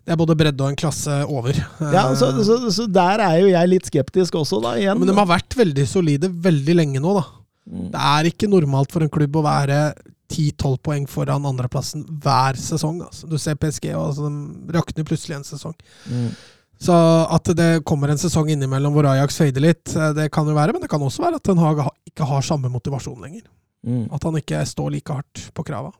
det 0.04 0.12
er 0.12 0.18
både 0.20 0.36
bredde 0.36 0.64
og 0.66 0.74
en 0.74 0.76
klasse 0.76 1.14
over. 1.24 1.56
Uh, 1.78 1.86
Ja, 1.94 2.04
så, 2.18 2.28
så, 2.44 2.58
så 2.74 2.84
der 2.92 3.22
er 3.24 3.38
jo 3.40 3.48
jeg 3.48 3.72
litt 3.72 3.88
skeptisk 3.88 4.36
også, 4.36 4.60
da, 4.66 4.74
igjen. 4.76 5.00
men 5.00 5.08
de 5.08 5.16
har 5.16 5.30
vært 5.30 5.56
veldig 5.56 5.86
solide 5.88 6.28
veldig 6.28 6.76
lenge 6.76 7.00
nå, 7.00 7.16
da. 7.16 7.24
Mm. 7.68 7.88
Det 7.94 8.04
er 8.10 8.28
ikke 8.30 8.52
normalt 8.52 8.92
for 8.92 9.04
en 9.04 9.12
klubb 9.12 9.40
å 9.40 9.46
være 9.48 9.80
10-12 10.28 10.76
poeng 10.84 11.08
foran 11.08 11.46
andreplassen 11.48 12.04
hver 12.22 12.58
sesong. 12.60 13.00
Altså. 13.06 13.26
Du 13.30 13.38
ser 13.40 13.58
PSG, 13.60 13.90
og 13.94 14.10
altså, 14.10 14.28
de 14.28 14.76
rakner 14.76 15.06
plutselig 15.08 15.38
en 15.38 15.46
sesong. 15.46 15.76
Mm. 16.08 16.30
Så 16.78 16.94
at 17.34 17.50
det 17.58 17.70
kommer 17.88 18.12
en 18.12 18.20
sesong 18.20 18.52
innimellom 18.54 18.94
hvor 18.94 19.08
Ajax 19.10 19.40
fader 19.40 19.64
litt, 19.64 19.90
eh, 19.96 20.12
det 20.14 20.28
kan 20.34 20.46
jo 20.46 20.54
være. 20.54 20.76
Men 20.76 20.84
det 20.84 20.90
kan 20.92 21.02
også 21.02 21.24
være 21.24 21.40
at 21.40 21.48
Den 21.48 21.62
Haag 21.62 21.82
ikke 22.06 22.28
har 22.28 22.44
samme 22.46 22.70
motivasjon 22.70 23.24
lenger. 23.24 23.46
Mm. 23.86 24.06
At 24.14 24.22
han 24.26 24.38
ikke 24.38 24.62
står 24.66 24.92
like 24.94 25.14
hardt 25.14 25.48
på 25.54 25.64
krava. 25.66 25.90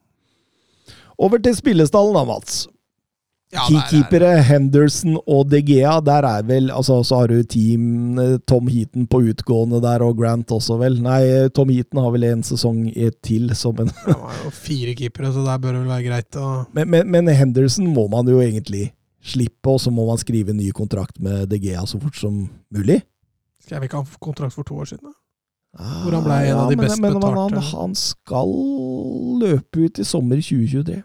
Over 1.18 1.42
til 1.42 1.56
spillestallen 1.58 2.14
da, 2.14 2.22
Mats. 2.28 2.66
Ja, 3.50 3.62
er- 3.64 3.86
Keepere 3.88 4.42
Henderson 4.44 5.14
og 5.24 5.46
De 5.48 5.62
Gea, 5.64 5.94
der 6.04 6.26
er 6.28 6.42
vel 6.44 6.66
altså, 6.70 6.98
Så 7.06 7.16
har 7.16 7.30
du 7.32 7.38
team 7.48 8.18
Tom 8.46 8.66
Heaton 8.68 9.06
på 9.08 9.22
utgående 9.30 9.80
der, 9.80 10.02
og 10.04 10.18
Grant 10.18 10.52
også, 10.52 10.76
vel. 10.78 10.98
Nei, 11.00 11.48
Tom 11.56 11.70
Heaton 11.72 12.02
har 12.04 12.12
vel 12.12 12.24
en 12.28 12.42
sesong 12.44 12.82
til 13.24 13.48
som 13.56 13.78
en 13.80 13.88
Det 13.88 14.16
var 14.18 14.36
jo 14.44 14.50
fire 14.52 14.92
keepere, 14.98 15.32
så 15.32 15.44
der 15.46 15.58
bør 15.64 15.72
det 15.78 15.80
vel 15.80 15.88
være 15.94 16.06
greit 16.10 16.36
å 16.36 16.50
men, 16.76 16.90
men, 16.92 17.08
men 17.10 17.30
Henderson 17.32 17.88
må 17.88 18.04
man 18.12 18.28
jo 18.28 18.42
egentlig 18.44 18.90
slippe, 19.24 19.68
og 19.72 19.80
så 19.80 19.90
må 19.90 20.04
man 20.06 20.20
skrive 20.20 20.52
en 20.52 20.60
ny 20.60 20.68
kontrakt 20.76 21.16
med 21.18 21.48
De 21.48 21.58
Gea 21.58 21.86
så 21.88 21.98
fort 22.00 22.16
som 22.20 22.44
mulig. 22.74 23.00
Skrev 23.64 23.88
ikke 23.88 23.96
han 24.02 24.12
kontrakt 24.20 24.54
for 24.54 24.64
to 24.68 24.76
år 24.84 24.92
siden? 24.92 25.08
da? 25.08 25.16
Ah, 25.78 26.02
Hvor 26.04 26.14
han 26.16 26.24
ble 26.24 26.36
en 26.48 26.56
av 26.62 26.70
de 26.70 26.76
best 26.80 27.00
men, 27.00 27.12
men 27.12 27.22
han, 27.22 27.50
betalte. 27.52 27.64
han 27.76 27.94
skal 27.98 28.52
løpe 29.42 29.84
ut 29.88 29.98
i 30.00 30.04
sommer 30.06 30.40
2023. 30.40 31.02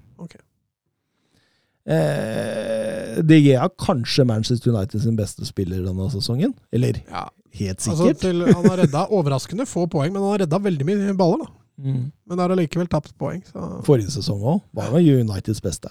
Eh, 1.84 3.22
De 3.24 3.40
Gea 3.44 3.66
kanskje 3.80 4.26
Manchester 4.26 4.72
United 4.72 5.04
sin 5.04 5.18
beste 5.20 5.46
spiller 5.48 5.84
denne 5.84 6.10
sesongen? 6.14 6.54
Eller 6.72 7.02
Ja, 7.10 7.28
helt 7.60 7.80
altså 7.80 7.98
sikkert? 7.98 8.22
til, 8.24 8.46
Han 8.48 8.70
har 8.70 8.78
redda 8.78 9.08
overraskende 9.12 9.68
få 9.68 9.88
poeng, 9.88 10.14
men 10.14 10.22
han 10.22 10.32
har 10.32 10.46
redda 10.46 10.60
veldig 10.60 10.86
mye 10.88 11.18
baller. 11.18 11.46
da. 11.46 11.52
Mm. 11.84 12.12
Men 12.30 12.40
har 12.40 12.50
allikevel 12.54 12.88
tapt 12.88 13.18
poeng. 13.18 13.42
Så. 13.50 13.84
Forrige 13.84 14.14
sesong 14.14 14.42
òg 14.42 14.62
var 14.74 14.92
han 14.94 15.04
Uniteds 15.04 15.62
beste. 15.62 15.90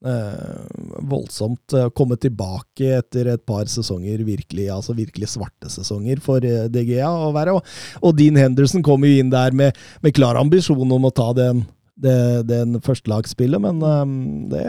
Eh, 0.00 0.60
voldsomt 1.04 1.74
å 1.76 1.90
komme 1.92 2.16
tilbake 2.16 2.86
etter 2.96 3.28
et 3.34 3.42
par 3.44 3.68
sesonger, 3.68 4.22
virkelig 4.24 4.70
altså 4.72 4.94
virkelig 4.96 5.28
svarte 5.34 5.68
sesonger 5.68 6.22
for 6.24 6.40
eh, 6.40 6.68
DGA 6.72 7.04
å 7.04 7.28
være. 7.36 7.52
Og, 7.58 7.66
og 8.00 8.16
Dean 8.16 8.38
Henderson 8.40 8.82
kom 8.82 9.04
jo 9.04 9.12
inn 9.20 9.28
der 9.32 9.52
med, 9.52 9.76
med 10.00 10.14
klar 10.16 10.40
ambisjon 10.40 10.88
om 10.96 11.04
å 11.04 11.12
ta 11.12 11.34
den, 11.36 11.66
den, 12.00 12.46
den 12.48 12.80
førstelagsspillet, 12.80 13.60
men 13.60 13.82
um, 13.84 14.16
det, 14.48 14.64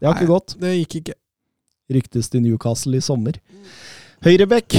det 0.00 0.08
har 0.08 0.16
ikke 0.16 0.32
gått. 0.32 0.56
Det 0.60 0.72
gikk 0.76 0.98
ikke. 1.02 1.16
Ryktes 1.96 2.28
til 2.32 2.42
Newcastle 2.42 2.98
i 2.98 3.04
sommer. 3.04 3.38
Høyrebekk! 4.24 4.74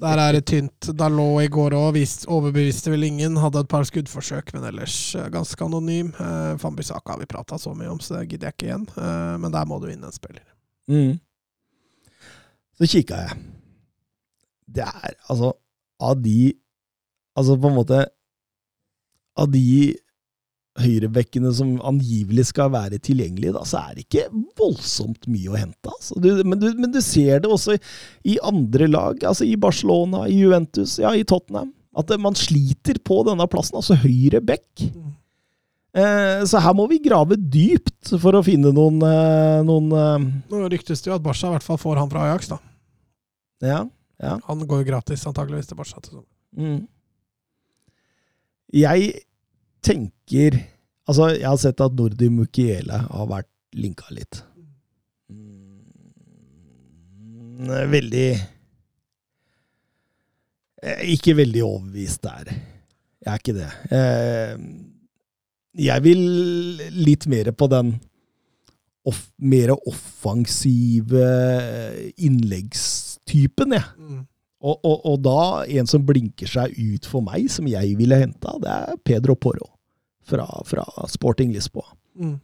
Der 0.00 0.20
er 0.22 0.36
det 0.36 0.44
tynt. 0.48 0.88
Dalot 0.96 1.42
i 1.42 1.50
går 1.52 1.74
òg 1.76 1.98
overbeviste 2.30 2.92
vel 2.92 3.08
ingen. 3.08 3.36
Hadde 3.42 3.64
et 3.64 3.70
par 3.70 3.84
skuddforsøk, 3.88 4.54
men 4.54 4.68
ellers 4.70 4.96
eh, 5.18 5.26
ganske 5.34 5.66
anonym. 5.66 6.12
Eh, 6.14 6.54
Fambisaka 6.62 7.12
har 7.12 7.20
vi 7.20 7.28
prata 7.28 7.58
så 7.60 7.74
mye 7.74 7.90
om, 7.90 8.00
så 8.00 8.16
det 8.16 8.30
gidder 8.30 8.48
jeg 8.48 8.56
ikke 8.56 8.68
igjen. 8.70 8.86
Eh, 8.96 9.34
men 9.42 9.52
der 9.52 9.68
må 9.68 9.80
du 9.82 9.90
inn 9.90 10.06
en 10.06 10.14
spiller. 10.14 10.46
Mm. 10.88 11.18
Så 12.78 12.88
kikka 12.92 13.20
jeg. 13.26 13.38
Det 14.76 14.86
er 14.86 15.14
altså 15.30 15.52
Av 16.02 16.18
de 16.20 16.52
Altså 17.38 17.54
på 17.56 17.70
en 17.70 17.76
måte 17.76 18.00
Av 19.38 19.46
de 19.50 19.94
høyrebekkene 20.80 21.52
som 21.56 21.76
angivelig 21.86 22.48
skal 22.50 22.72
være 22.74 23.00
tilgjengelige, 23.02 23.54
da, 23.56 23.64
så 23.68 23.82
er 23.82 23.96
det 23.96 24.06
ikke 24.06 24.26
voldsomt 24.58 25.28
mye 25.30 25.52
å 25.52 25.58
hente. 25.58 25.92
Altså. 25.92 26.18
Du, 26.22 26.30
men, 26.42 26.58
du, 26.62 26.68
men 26.78 26.92
du 26.94 27.00
ser 27.04 27.42
det 27.44 27.50
også 27.52 27.76
i, 27.76 27.80
i 28.34 28.38
andre 28.44 28.88
lag, 28.90 29.22
altså 29.24 29.46
i 29.48 29.56
Barcelona, 29.60 30.26
i 30.30 30.40
Juventus, 30.40 30.98
ja, 31.02 31.14
i 31.16 31.26
Tottenham. 31.28 31.72
At 31.96 32.10
man 32.20 32.36
sliter 32.36 32.98
på 33.00 33.22
denne 33.24 33.46
plassen, 33.48 33.78
altså 33.80 33.96
høyre 34.02 34.42
bekk. 34.44 34.84
Eh, 35.96 36.42
så 36.44 36.60
her 36.60 36.74
må 36.76 36.84
vi 36.90 37.00
grave 37.00 37.38
dypt 37.40 38.12
for 38.20 38.36
å 38.36 38.42
finne 38.44 38.68
noen, 38.76 38.98
eh, 39.00 39.62
noen 39.64 39.86
eh, 39.96 40.26
Nå 40.52 40.66
ryktes 40.68 41.00
det 41.00 41.08
jo 41.08 41.14
at 41.16 41.24
Barca 41.24 41.48
i 41.48 41.54
hvert 41.54 41.64
fall 41.64 41.80
får 41.80 42.02
han 42.02 42.10
fra 42.12 42.26
Ajax. 42.26 42.50
da. 42.52 42.58
Ja, 43.64 43.78
ja. 44.20 44.34
Han 44.44 44.66
går 44.68 44.82
jo 44.82 44.88
gratis 44.90 45.24
antakeligvis, 45.28 45.70
til 45.70 45.78
Barca. 45.80 46.20
Mm. 46.56 46.82
Jeg 48.76 49.24
tenker 49.86 50.58
Altså, 51.06 51.28
jeg 51.38 51.46
har 51.46 51.58
sett 51.62 51.78
at 51.84 51.92
Nordi 51.94 52.26
Mukiele 52.34 52.96
har 53.06 53.26
vært 53.30 53.46
linka 53.78 54.08
litt. 54.10 54.40
Mm, 55.30 55.86
Veldig 57.92 58.24
eh, 60.82 61.04
Ikke 61.14 61.36
veldig 61.38 61.62
overbevist 61.62 62.26
der. 62.26 62.50
Jeg 63.22 63.30
er 63.32 63.38
ikke 63.38 63.54
det. 63.56 63.70
Eh, 63.94 64.58
Jeg 65.86 66.02
vil 66.08 66.22
litt 67.06 67.26
mer 67.30 67.52
på 67.52 67.66
den 67.70 67.94
off, 69.06 69.28
mer 69.38 69.70
offensive 69.76 71.28
innleggstypen, 72.18 73.72
jeg. 73.76 73.84
Mm. 74.00 74.24
Og, 74.66 74.80
og, 74.82 74.98
og 75.06 75.20
da 75.22 75.38
en 75.78 75.86
som 75.86 76.02
blinker 76.08 76.48
seg 76.50 76.74
ut 76.74 77.06
for 77.06 77.22
meg, 77.22 77.46
som 77.52 77.66
jeg 77.70 77.94
ville 77.98 78.18
henta, 78.18 78.56
det 78.58 78.70
er 78.72 78.96
Pedro 79.06 79.36
Porro 79.38 79.75
fra, 80.26 80.46
fra 80.66 80.84
Sporting 81.12 81.52
Lisboa. 81.54 81.86
Mm. 82.18 82.36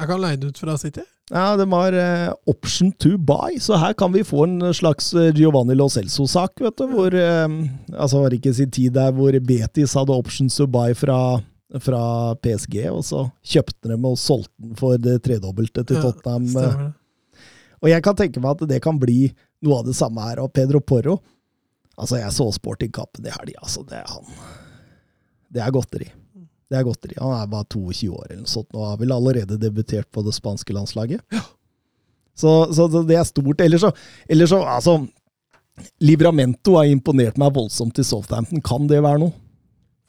Jeg 0.00 0.08
kan 0.08 0.20
leie 0.22 0.38
det 0.40 0.52
ut 0.52 0.60
fra 0.62 0.76
City. 0.80 1.02
Ja, 1.30 1.52
de 1.56 1.66
har 1.70 1.94
eh, 1.94 2.32
option 2.50 2.90
to 2.98 3.12
buy, 3.18 3.58
så 3.62 3.76
her 3.78 3.92
kan 3.94 4.10
vi 4.14 4.24
få 4.26 4.44
en 4.48 4.72
slags 4.74 5.12
eh, 5.14 5.28
Giovanni 5.36 5.76
Lo 5.78 5.86
Celso-sak, 5.92 6.58
vet 6.64 6.78
du. 6.80 6.88
Hvor 6.90 7.14
eh, 7.14 7.46
Altså, 7.94 8.18
var 8.22 8.30
det 8.32 8.40
ikke 8.40 8.54
sin 8.58 8.70
tid 8.74 8.96
der 8.96 9.12
hvor 9.14 9.36
Betis 9.46 9.94
hadde 9.98 10.16
options 10.16 10.56
to 10.58 10.66
buy 10.66 10.94
fra, 10.98 11.18
fra 11.84 12.02
PSG, 12.42 12.80
og 12.90 13.04
så 13.06 13.26
kjøpte 13.46 13.92
de 13.92 13.98
og 14.00 14.18
solgte 14.18 14.54
den 14.58 14.74
for 14.80 14.98
det 14.98 15.20
tredobbelte 15.26 15.84
til 15.86 16.02
Tottenham. 16.02 16.48
Ja, 16.56 16.72
Og 17.80 17.92
jeg 17.92 18.02
kan 18.04 18.18
tenke 18.18 18.42
meg 18.42 18.56
at 18.58 18.68
det 18.72 18.82
kan 18.82 18.98
bli 19.00 19.30
noe 19.62 19.78
av 19.80 19.86
det 19.86 19.94
samme 19.96 20.24
her. 20.26 20.42
Og 20.42 20.50
Pedro 20.56 20.80
Porro 20.82 21.20
Altså, 22.00 22.16
jeg 22.16 22.32
så 22.32 22.46
Sporting-kampen 22.56 23.26
i 23.28 23.32
helga. 23.34 23.60
Altså, 23.60 23.82
det 23.84 23.98
er 23.98 24.06
han 24.08 24.24
Det 25.52 25.60
er 25.60 25.72
godteri. 25.74 26.06
Det 26.70 26.78
er 26.78 26.86
godteri. 26.86 27.16
Han 27.18 27.34
er 27.34 27.48
bare 27.50 27.66
22 27.74 28.10
år 28.14 28.26
eller 28.28 28.44
noe 28.44 28.50
sånt, 28.50 28.68
og 28.76 28.86
har 28.86 29.00
vel 29.00 29.14
allerede 29.14 29.58
debutert 29.58 30.06
på 30.14 30.22
det 30.22 30.36
spanske 30.36 30.74
landslaget. 30.76 31.24
Så, 32.38 32.50
så 32.72 32.86
det 33.02 33.16
er 33.18 33.26
stort. 33.26 33.60
Eller 33.60 33.80
så, 33.82 33.90
eller 34.30 34.46
så 34.48 34.60
Altså, 34.62 34.94
Livramento 36.04 36.76
har 36.78 36.88
imponert 36.88 37.40
meg 37.40 37.52
voldsomt 37.56 37.94
til 37.96 38.06
Southampton. 38.06 38.62
Kan 38.64 38.86
det 38.90 39.02
være 39.02 39.22
noe? 39.24 39.34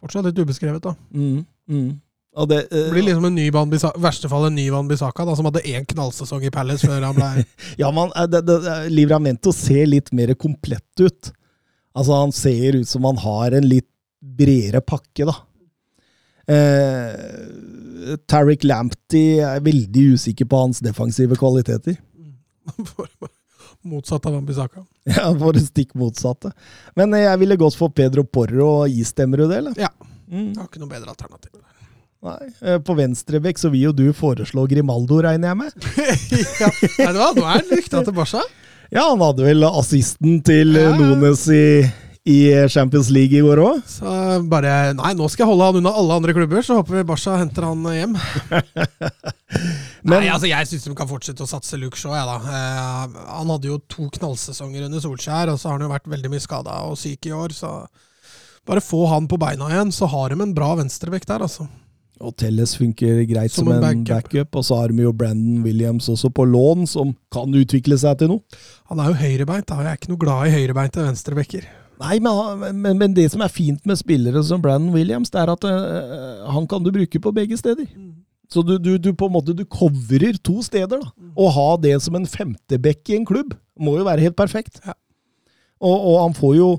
Fortsatt 0.01 0.29
litt 0.29 0.39
ubeskrevet, 0.41 0.83
da. 0.83 0.95
Mm, 1.13 1.43
mm. 1.69 1.91
Det, 2.31 2.57
uh, 2.71 2.77
Det 2.77 2.93
blir 2.93 3.03
liksom 3.09 3.25
en 3.27 3.35
ny 3.35 3.49
Van 3.51 3.71
verste 3.99 4.29
fall 4.31 4.47
en 4.47 4.55
ny 4.55 4.69
Van 4.71 4.87
Bissaka, 4.87 5.25
da, 5.27 5.33
som 5.35 5.49
hadde 5.49 5.65
én 5.67 5.83
knallsesong 5.83 6.45
i 6.47 6.51
Palace 6.53 6.87
før 6.87 7.03
han 7.03 7.17
ble 7.17 7.43
Ja, 7.81 7.89
man, 7.91 8.13
eh, 8.15 8.29
det, 8.31 8.45
det, 8.47 8.75
Livramento 8.93 9.51
ser 9.55 9.89
litt 9.89 10.13
mer 10.15 10.31
komplett 10.39 11.03
ut. 11.03 11.33
Altså, 11.91 12.15
han 12.15 12.31
ser 12.31 12.79
ut 12.79 12.87
som 12.87 13.03
han 13.09 13.19
har 13.19 13.57
en 13.57 13.67
litt 13.67 13.89
bredere 14.21 14.79
pakke, 14.85 15.27
da. 15.27 15.35
Eh, 16.49 18.15
Tariq 18.29 18.63
Lamptey 18.65 19.39
er 19.45 19.61
veldig 19.65 20.07
usikker 20.15 20.47
på 20.49 20.63
hans 20.63 20.81
defensive 20.83 21.37
kvaliteter. 21.39 21.97
Motsatt 23.83 24.25
av 24.29 24.35
Ambisaka. 24.37 24.85
Ja, 25.09 25.31
for 25.33 25.55
det 25.57 25.63
stikk 25.65 25.95
motsatte. 25.97 26.51
Men 26.97 27.13
eh, 27.17 27.23
jeg 27.25 27.41
ville 27.41 27.57
gått 27.57 27.77
for 27.77 27.89
Pedro 27.93 28.23
Porro 28.27 28.67
og 28.83 28.89
istemmer 28.93 29.41
du 29.41 29.47
det, 29.49 29.61
eller? 29.63 29.77
Ja. 29.81 29.89
Mm. 30.31 30.51
Jeg 30.53 30.59
har 30.61 30.67
ikke 30.69 30.81
noe 30.83 30.91
bedre 30.91 31.13
alternativ. 31.13 31.55
Nei. 32.21 32.37
Eh, 32.61 32.77
På 32.85 32.93
venstrebekk 32.97 33.57
så 33.57 33.71
vil 33.73 33.87
jo 33.87 33.93
du 33.97 34.03
foreslå 34.13 34.67
Grimaldo, 34.69 35.17
regner 35.25 35.51
jeg 35.51 35.59
med? 35.63 35.87
ja. 36.61 36.69
Nei, 36.69 37.07
det 37.07 37.17
var, 37.17 37.33
nå 37.33 37.41
er 37.47 37.55
han 37.55 37.71
rykta 37.73 38.03
til 38.05 38.15
Barca. 38.17 38.43
Ja, 38.91 39.07
han 39.07 39.23
hadde 39.23 39.45
vel 39.47 39.65
assisten 39.71 40.41
til 40.45 40.75
ja, 40.77 40.89
Ja. 40.91 40.95
Nones 40.99 41.47
i, 41.49 41.63
i 42.29 42.37
Champions 42.69 43.07
League 43.09 43.33
i 43.33 43.41
går 43.41 43.57
òg? 43.63 43.79
Så 43.89 44.11
bare 44.51 44.91
Nei, 44.93 45.13
nå 45.17 45.25
skal 45.31 45.43
jeg 45.45 45.49
holde 45.49 45.69
han 45.71 45.79
unna 45.79 45.93
alle 45.97 46.17
andre 46.19 46.35
klubber, 46.37 46.61
så 46.61 46.77
håper 46.77 46.99
vi 46.99 47.05
Barca 47.09 47.37
henter 47.41 47.65
han 47.65 47.81
hjem. 47.89 48.13
Men- 50.03 50.21
nei, 50.21 50.29
altså 50.29 50.49
jeg 50.49 50.69
syns 50.69 50.85
de 50.87 50.93
kan 50.97 51.09
fortsette 51.09 51.43
å 51.45 51.49
satse 51.49 51.77
Luke 51.81 51.97
Shaw, 51.99 52.13
jeg, 52.15 52.25
da. 52.29 52.37
Eh, 52.45 53.19
han 53.39 53.51
hadde 53.53 53.69
jo 53.71 53.79
to 53.91 54.07
knallsesonger 54.17 54.85
under 54.87 55.01
Solskjær, 55.03 55.51
og 55.53 55.59
så 55.61 55.69
har 55.71 55.77
han 55.79 55.85
jo 55.87 55.91
vært 55.93 56.09
veldig 56.13 56.31
mye 56.33 56.43
skada 56.43 56.77
og 56.89 56.97
syk 57.01 57.25
i 57.29 57.33
år, 57.35 57.53
så 57.57 57.73
bare 58.69 58.81
få 58.85 59.03
han 59.11 59.27
på 59.29 59.39
beina 59.41 59.69
igjen, 59.73 59.91
så 59.93 60.09
har 60.09 60.29
de 60.33 60.41
en 60.45 60.53
bra 60.57 60.71
venstrebekk 60.79 61.25
der, 61.29 61.45
altså. 61.49 61.67
Og 62.21 62.35
Telles 62.37 62.75
funker 62.77 63.23
greit 63.25 63.49
som, 63.49 63.65
Som 63.65 63.71
en 63.73 63.79
en 63.81 64.03
backup. 64.05 64.29
backup. 64.29 64.57
Og 64.59 64.65
så 64.67 64.77
har 64.77 64.91
vi 64.93 65.01
jo 65.01 65.09
Brandon 65.17 65.63
Williams 65.65 66.05
også 66.13 66.29
på 66.29 66.45
lån, 66.45 66.83
som 66.85 67.15
kan 67.33 67.49
utvikle 67.57 67.97
seg 67.97 68.19
til 68.21 68.29
noe. 68.35 68.59
Han 68.91 69.01
er 69.01 69.09
jo 69.09 69.17
høyrebeint, 69.23 69.65
da. 69.71 69.79
Jeg 69.81 69.89
er 69.89 69.97
ikke 69.97 70.11
noe 70.13 70.21
glad 70.21 70.45
i 70.45 70.53
høyrebeinte 70.53 71.01
venstrebekker. 71.01 71.65
Nei, 72.01 72.17
men, 72.23 72.79
men, 72.81 72.97
men 72.97 73.13
det 73.17 73.27
som 73.33 73.43
er 73.45 73.53
fint 73.53 73.85
med 73.85 73.99
spillere 73.99 74.41
som 74.45 74.61
Brandon 74.63 74.93
Williams, 74.95 75.29
det 75.33 75.41
er 75.43 75.51
at 75.53 75.67
uh, 75.67 76.47
han 76.49 76.65
kan 76.69 76.83
du 76.83 76.89
bruke 76.93 77.21
på 77.21 77.33
begge 77.35 77.59
steder. 77.59 77.85
Så 78.51 78.63
du, 78.67 78.75
du, 78.81 78.97
du 78.99 79.13
på 79.15 79.29
en 79.29 79.35
måte 79.35 79.55
du 79.55 79.63
coverer 79.63 80.39
to 80.43 80.59
steder. 80.65 80.99
da. 80.99 81.29
Å 81.39 81.51
ha 81.55 81.67
det 81.79 81.93
som 82.03 82.17
en 82.19 82.27
femtebekk 82.27 83.13
i 83.13 83.19
en 83.21 83.27
klubb 83.27 83.53
må 83.79 83.95
jo 83.99 84.07
være 84.07 84.25
helt 84.25 84.37
perfekt. 84.39 84.81
Ja. 84.83 84.97
Og, 85.81 85.95
og 85.95 86.17
han 86.19 86.35
får 86.37 86.57
jo 86.57 86.71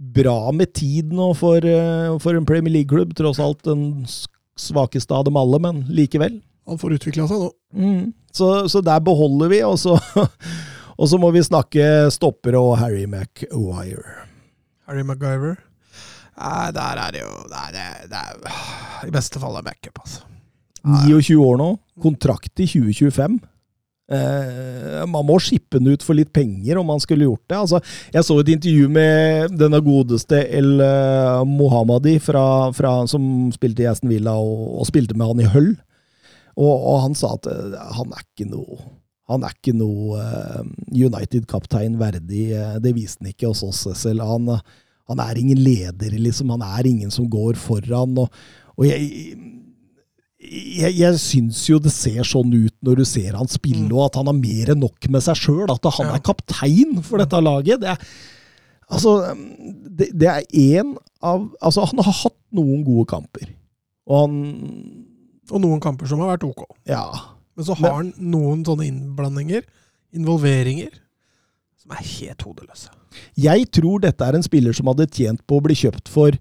bra 0.00 0.52
med 0.56 0.72
tid 0.72 1.10
nå 1.12 1.32
for, 1.36 1.64
eh, 1.66 2.14
for 2.22 2.38
en 2.38 2.46
Premier 2.48 2.72
League-klubb. 2.78 3.12
Tross 3.18 3.42
alt 3.42 3.64
den 3.66 4.06
svakeste 4.60 5.16
av 5.16 5.26
dem 5.26 5.36
alle, 5.40 5.60
men 5.60 5.82
likevel. 5.90 6.38
Han 6.70 6.78
får 6.80 7.00
utvikla 7.00 7.26
seg 7.28 7.42
nå. 7.42 7.50
Mm. 7.74 8.02
Så, 8.32 8.52
så 8.70 8.82
der 8.84 9.02
beholder 9.02 9.50
vi, 9.50 9.60
og 9.66 9.76
så, 9.82 9.98
og 11.00 11.10
så 11.10 11.18
må 11.18 11.32
vi 11.34 11.42
snakke 11.44 12.06
stoppere 12.14 12.62
og 12.62 12.78
Harry 12.78 13.04
Maguire. 13.10 14.29
Harry 14.90 15.06
MacGyver. 15.06 15.54
Nei, 16.40 16.70
der 16.74 16.98
er 16.98 17.14
det 17.14 17.22
jo 17.22 17.30
Det 17.50 17.60
er, 17.60 17.70
det 17.74 18.10
det 18.10 18.18
er 18.18 19.06
I 19.06 19.14
beste 19.14 19.38
fall 19.42 19.58
er 19.60 19.66
backup, 19.66 20.02
altså. 20.02 20.26
29 20.80 21.36
år 21.44 21.58
nå, 21.60 21.70
kontrakt 22.00 22.62
i 22.64 22.66
2025. 22.66 23.34
Eh, 24.10 25.02
man 25.06 25.26
må 25.28 25.36
shippe 25.44 25.76
den 25.76 25.92
ut 25.92 26.02
for 26.02 26.16
litt 26.16 26.32
penger 26.32 26.80
om 26.80 26.88
man 26.88 27.02
skulle 27.04 27.28
gjort 27.28 27.44
det. 27.52 27.58
Altså, 27.58 27.80
jeg 28.14 28.24
så 28.26 28.38
et 28.40 28.52
intervju 28.56 28.88
med 28.90 29.52
denne 29.60 29.82
godeste 29.84 30.40
El 30.48 30.80
eh, 30.80 31.42
Mohammadi, 31.46 32.16
fra, 32.24 32.44
fra, 32.74 32.94
som 33.12 33.50
spilte 33.54 33.84
i 33.84 33.90
Aston 33.92 34.10
Villa 34.10 34.34
og, 34.40 34.64
og 34.80 34.88
spilte 34.88 35.18
med 35.18 35.30
han 35.30 35.44
i 35.44 35.50
Hull. 35.52 35.70
Og, 36.56 36.72
og 36.72 37.04
han 37.04 37.14
sa 37.18 37.36
at 37.36 37.46
eh, 37.52 37.76
han 38.00 38.16
er 38.16 38.24
ikke 38.24 38.48
noe 38.48 38.80
han 39.30 39.44
er 39.46 39.54
ikke 39.54 39.72
noe 39.78 40.18
eh, 40.20 40.62
United-kaptein 41.06 41.96
verdig. 42.00 42.48
eh, 42.56 42.78
Det 42.82 42.92
viste 42.96 43.22
han 43.22 43.30
ikke 43.32 43.52
hos 43.52 43.62
oss 43.66 43.84
Cecil. 43.86 44.20
Han, 44.26 44.50
han 45.10 45.22
er 45.22 45.38
ingen 45.38 45.60
leder, 45.62 46.16
liksom. 46.18 46.50
Han 46.56 46.64
er 46.66 46.88
ingen 46.90 47.14
som 47.14 47.28
går 47.30 47.54
foran. 47.60 48.18
Og, 48.18 48.42
og 48.76 48.88
jeg, 48.88 49.36
jeg, 50.40 50.92
jeg 50.96 51.20
syns 51.20 51.62
jo 51.68 51.78
det 51.82 51.92
ser 51.94 52.24
sånn 52.26 52.52
ut 52.54 52.74
når 52.86 53.02
du 53.02 53.04
ser 53.08 53.36
han 53.38 53.50
spille, 53.50 53.88
og 53.92 54.06
at 54.08 54.18
han 54.20 54.30
har 54.30 54.38
mer 54.38 54.72
enn 54.74 54.82
nok 54.82 55.08
med 55.12 55.22
seg 55.24 55.38
sjøl. 55.38 55.66
At 55.70 55.88
han 55.98 56.12
er 56.14 56.22
kaptein 56.24 56.98
for 57.06 57.20
dette 57.22 57.42
laget. 57.44 57.82
Det 57.82 57.90
er, 57.92 58.06
altså, 58.90 59.16
det, 59.86 60.10
det 60.16 60.30
er 60.32 60.46
én 60.50 60.94
av 61.20 61.50
Altså, 61.60 61.84
han 61.90 62.00
har 62.00 62.14
hatt 62.22 62.38
noen 62.56 62.80
gode 62.86 63.04
kamper. 63.10 63.50
Og 64.08 64.22
han 64.24 64.38
Og 65.50 65.60
noen 65.60 65.80
kamper 65.82 66.08
som 66.08 66.22
har 66.22 66.32
vært 66.32 66.46
ok. 66.46 66.64
Ja. 66.88 67.04
Men 67.60 67.68
så 67.68 67.76
har 67.76 67.98
han 67.98 68.14
noen 68.16 68.64
sånne 68.64 68.88
innblandinger, 68.88 69.66
involveringer, 70.16 70.94
som 71.80 71.92
er 71.92 72.06
helt 72.06 72.46
hodeløse. 72.46 72.88
Jeg 73.36 73.68
tror 73.74 74.00
dette 74.00 74.24
er 74.24 74.38
en 74.38 74.46
spiller 74.46 74.74
som 74.76 74.88
hadde 74.88 75.10
tjent 75.12 75.42
på 75.44 75.58
å 75.58 75.64
bli 75.64 75.76
kjøpt 75.76 76.08
for 76.08 76.36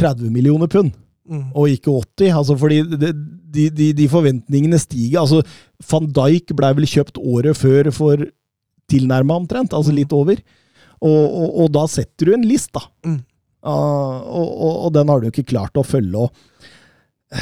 30 0.00 0.34
millioner 0.34 0.70
pund. 0.70 0.94
Mm. 1.24 1.44
og 1.56 1.72
ikke 1.72 1.88
80. 1.88 2.32
Altså 2.36 2.54
fordi 2.60 2.82
de, 2.84 3.68
de, 3.72 3.92
de 3.96 4.08
forventningene 4.12 4.76
stiger. 4.76 5.22
Altså, 5.22 5.40
Van 5.88 6.08
Dijk 6.18 6.52
ble 6.56 6.72
vel 6.76 6.88
kjøpt 6.90 7.20
året 7.20 7.56
før 7.56 7.88
for 7.96 8.26
tilnærma 8.92 9.38
omtrent, 9.40 9.72
altså 9.72 9.94
litt 9.96 10.12
over. 10.12 10.42
Og, 11.00 11.22
og, 11.24 11.48
og 11.64 11.70
da 11.72 11.86
setter 11.88 12.28
du 12.28 12.34
en 12.36 12.44
list, 12.44 12.74
da. 12.76 12.84
Mm. 13.06 13.22
Uh, 13.64 14.18
og, 14.28 14.48
og, 14.60 14.90
den 14.92 15.08
har 15.08 15.22
du 15.22 15.30
ikke 15.30 15.46
klart 15.54 15.80
å 15.80 15.86
følge. 15.86 16.26
Og, 16.26 17.40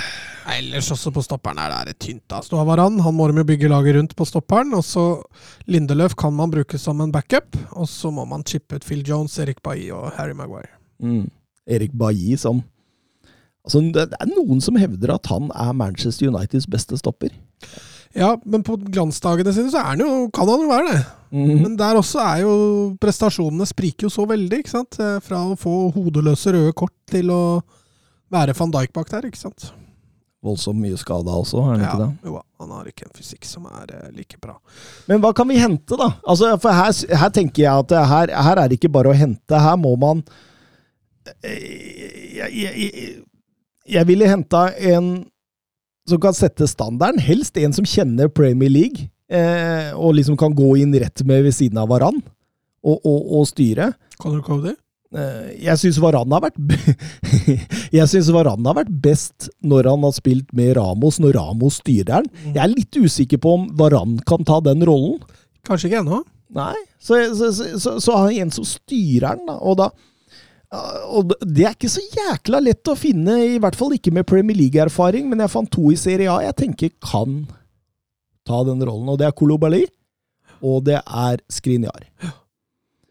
Ellers 0.51 0.89
også 0.91 1.13
på 1.15 1.23
stopperen 1.23 1.61
det 1.61 1.67
er 1.77 1.89
det 1.93 1.99
tynt. 2.03 2.23
da. 2.31 2.41
Du 2.51 2.57
har 2.59 2.67
Varan, 2.67 2.99
han 3.01 3.15
må 3.15 3.29
de 3.31 3.39
jo 3.39 3.45
bygge 3.47 3.69
laget 3.71 3.95
rundt 3.97 4.17
på 4.19 4.27
stopperen. 4.27 4.75
Og 4.75 4.83
så 4.85 5.05
Lindeløf 5.71 6.17
kan 6.19 6.35
man 6.35 6.51
bruke 6.51 6.79
som 6.79 7.01
en 7.01 7.13
backup. 7.13 7.57
Og 7.79 7.87
så 7.89 8.11
må 8.11 8.25
man 8.27 8.43
chippe 8.45 8.77
ut 8.77 8.85
Phil 8.85 9.05
Jones, 9.07 9.39
Erik 9.39 9.63
Bailly 9.63 9.91
og 9.95 10.13
Harry 10.19 10.35
Maguire. 10.35 10.73
mm, 11.03 11.31
Erik 11.67 11.93
Bailly 11.99 12.37
som 12.37 12.63
Altså, 13.65 13.79
det 13.95 14.09
det 14.11 14.17
er 14.19 14.27
noen 14.27 14.59
som 14.61 14.75
hevder 14.75 15.13
at 15.15 15.29
han 15.31 15.45
er 15.55 15.73
Manchester 15.73 16.27
Uniteds 16.33 16.67
beste 16.67 16.97
stopper. 16.99 17.31
Ja, 18.13 18.33
men 18.45 18.65
på 18.67 18.75
glansdagene 18.77 19.53
sine 19.55 19.71
så 19.71 19.79
er 19.79 19.93
han 19.93 20.01
jo, 20.03 20.29
kan 20.35 20.49
han 20.51 20.65
jo 20.65 20.69
være 20.69 20.89
det. 20.89 21.03
Mm. 21.31 21.53
Men 21.63 21.77
der 21.79 21.95
også 22.01 22.19
er 22.25 22.41
jo 22.43 22.97
prestasjonene 23.01 23.65
spriker 23.71 24.09
jo 24.09 24.11
så 24.11 24.27
veldig, 24.27 24.59
ikke 24.59 24.73
sant. 24.75 24.99
Eh, 24.99 25.21
Fra 25.23 25.45
å 25.47 25.55
få 25.57 25.93
hodeløse 25.95 26.51
røde 26.53 26.73
kort 26.75 26.93
til 27.09 27.31
å 27.31 27.63
være 28.35 28.57
van 28.59 28.75
Dijk 28.75 28.93
bak 28.93 29.15
der, 29.15 29.31
ikke 29.31 29.39
sant. 29.45 29.71
Voldsomt 30.43 30.81
mye 30.83 30.99
skada 30.99 31.35
også, 31.39 31.61
er 31.63 31.69
han 31.71 31.83
ikke 31.87 31.99
det? 32.01 32.09
jo, 32.27 32.39
han 32.59 32.71
har 32.75 32.87
ikke 32.91 33.05
en 33.07 33.15
fysikk 33.15 33.45
som 33.47 33.67
er 33.71 33.93
eh, 33.95 34.09
like 34.17 34.41
bra. 34.43 34.57
Men 35.07 35.23
hva 35.23 35.31
kan 35.39 35.47
vi 35.47 35.61
hente, 35.61 35.95
da? 35.99 36.09
Altså, 36.27 36.57
for 36.63 36.75
her, 36.75 37.19
her 37.21 37.31
tenker 37.35 37.63
jeg 37.63 37.85
at 37.85 37.95
her, 38.11 38.33
her 38.49 38.63
er 38.63 38.71
det 38.71 38.81
ikke 38.81 38.91
bare 38.91 39.13
å 39.13 39.17
hente. 39.17 39.61
Her 39.63 39.79
må 39.79 39.95
man 40.03 40.25
eh, 41.47 42.33
jeg, 42.41 42.51
jeg, 42.59 42.73
jeg, 42.75 43.13
jeg 43.99 44.11
ville 44.11 44.31
henta 44.31 44.67
en 44.95 45.13
som 46.11 46.19
kan 46.23 46.35
sette 46.35 46.67
standarden. 46.67 47.23
Helst 47.23 47.59
en 47.63 47.75
som 47.77 47.87
kjenner 47.87 48.31
Premier 48.33 48.73
League, 48.73 49.09
eh, 49.31 49.95
og 49.95 50.17
liksom 50.19 50.39
kan 50.41 50.55
gå 50.59 50.75
inn 50.83 50.95
rett 50.99 51.23
med 51.29 51.47
ved 51.47 51.55
siden 51.55 51.79
av 51.79 51.91
Varan 51.93 52.19
og, 52.83 52.99
og, 52.99 53.21
og 53.39 53.47
styre. 53.51 53.93
Conor 54.19 54.43
Cody? 54.47 54.75
Eh, 55.13 55.49
Jeg 55.67 55.81
syns 55.81 55.99
Varan 56.01 56.33
har 56.33 56.45
vært 56.47 56.59
Jeg 57.99 58.09
synes 58.09 58.31
Varan 58.33 58.65
har 58.69 58.79
vært 58.81 58.93
best 59.05 59.51
når 59.61 59.91
han 59.91 60.07
har 60.07 60.15
spilt 60.17 60.53
med 60.57 60.75
Ramos, 60.79 61.21
når 61.21 61.37
Ramos 61.37 61.81
styrer 61.83 62.25
den. 62.25 62.31
Jeg 62.55 62.63
er 62.65 62.73
litt 62.73 62.97
usikker 62.97 63.43
på 63.43 63.57
om 63.59 63.67
Varan 63.79 64.17
kan 64.29 64.45
ta 64.49 64.61
den 64.65 64.85
rollen. 64.89 65.21
Kanskje 65.69 65.91
ikke 65.91 66.01
ennå. 66.03 66.23
Nei, 66.53 66.77
så, 67.01 67.17
så, 67.37 67.49
så, 67.53 67.95
så, 67.97 68.13
har 68.13 68.27
han 68.29 68.45
en 68.45 68.51
som 68.53 68.67
styrer 68.69 69.39
den, 69.39 69.47
da. 69.49 69.57
Og, 69.65 69.79
da 69.81 69.89
og 71.13 71.33
det 71.45 71.67
er 71.69 71.75
ikke 71.77 71.91
så 71.93 72.01
jækla 72.01 72.61
lett 72.65 72.89
å 72.89 72.97
finne, 72.97 73.37
i 73.45 73.59
hvert 73.61 73.77
fall 73.77 73.93
ikke 73.97 74.13
med 74.17 74.29
Premier 74.29 74.57
League-erfaring, 74.57 75.27
men 75.29 75.45
jeg 75.45 75.53
fant 75.53 75.69
to 75.73 75.91
i 75.93 75.99
Serie 76.01 76.33
A 76.33 76.39
jeg 76.47 76.57
tenker 76.63 76.93
kan 77.05 77.43
ta 78.49 78.63
den 78.69 78.81
rollen. 78.81 79.11
Og 79.13 79.21
det 79.21 79.29
er 79.29 79.37
Kolobali, 79.37 79.83
og 80.65 80.85
det 80.89 80.99
er 81.01 81.45
Skriniar. 81.53 82.09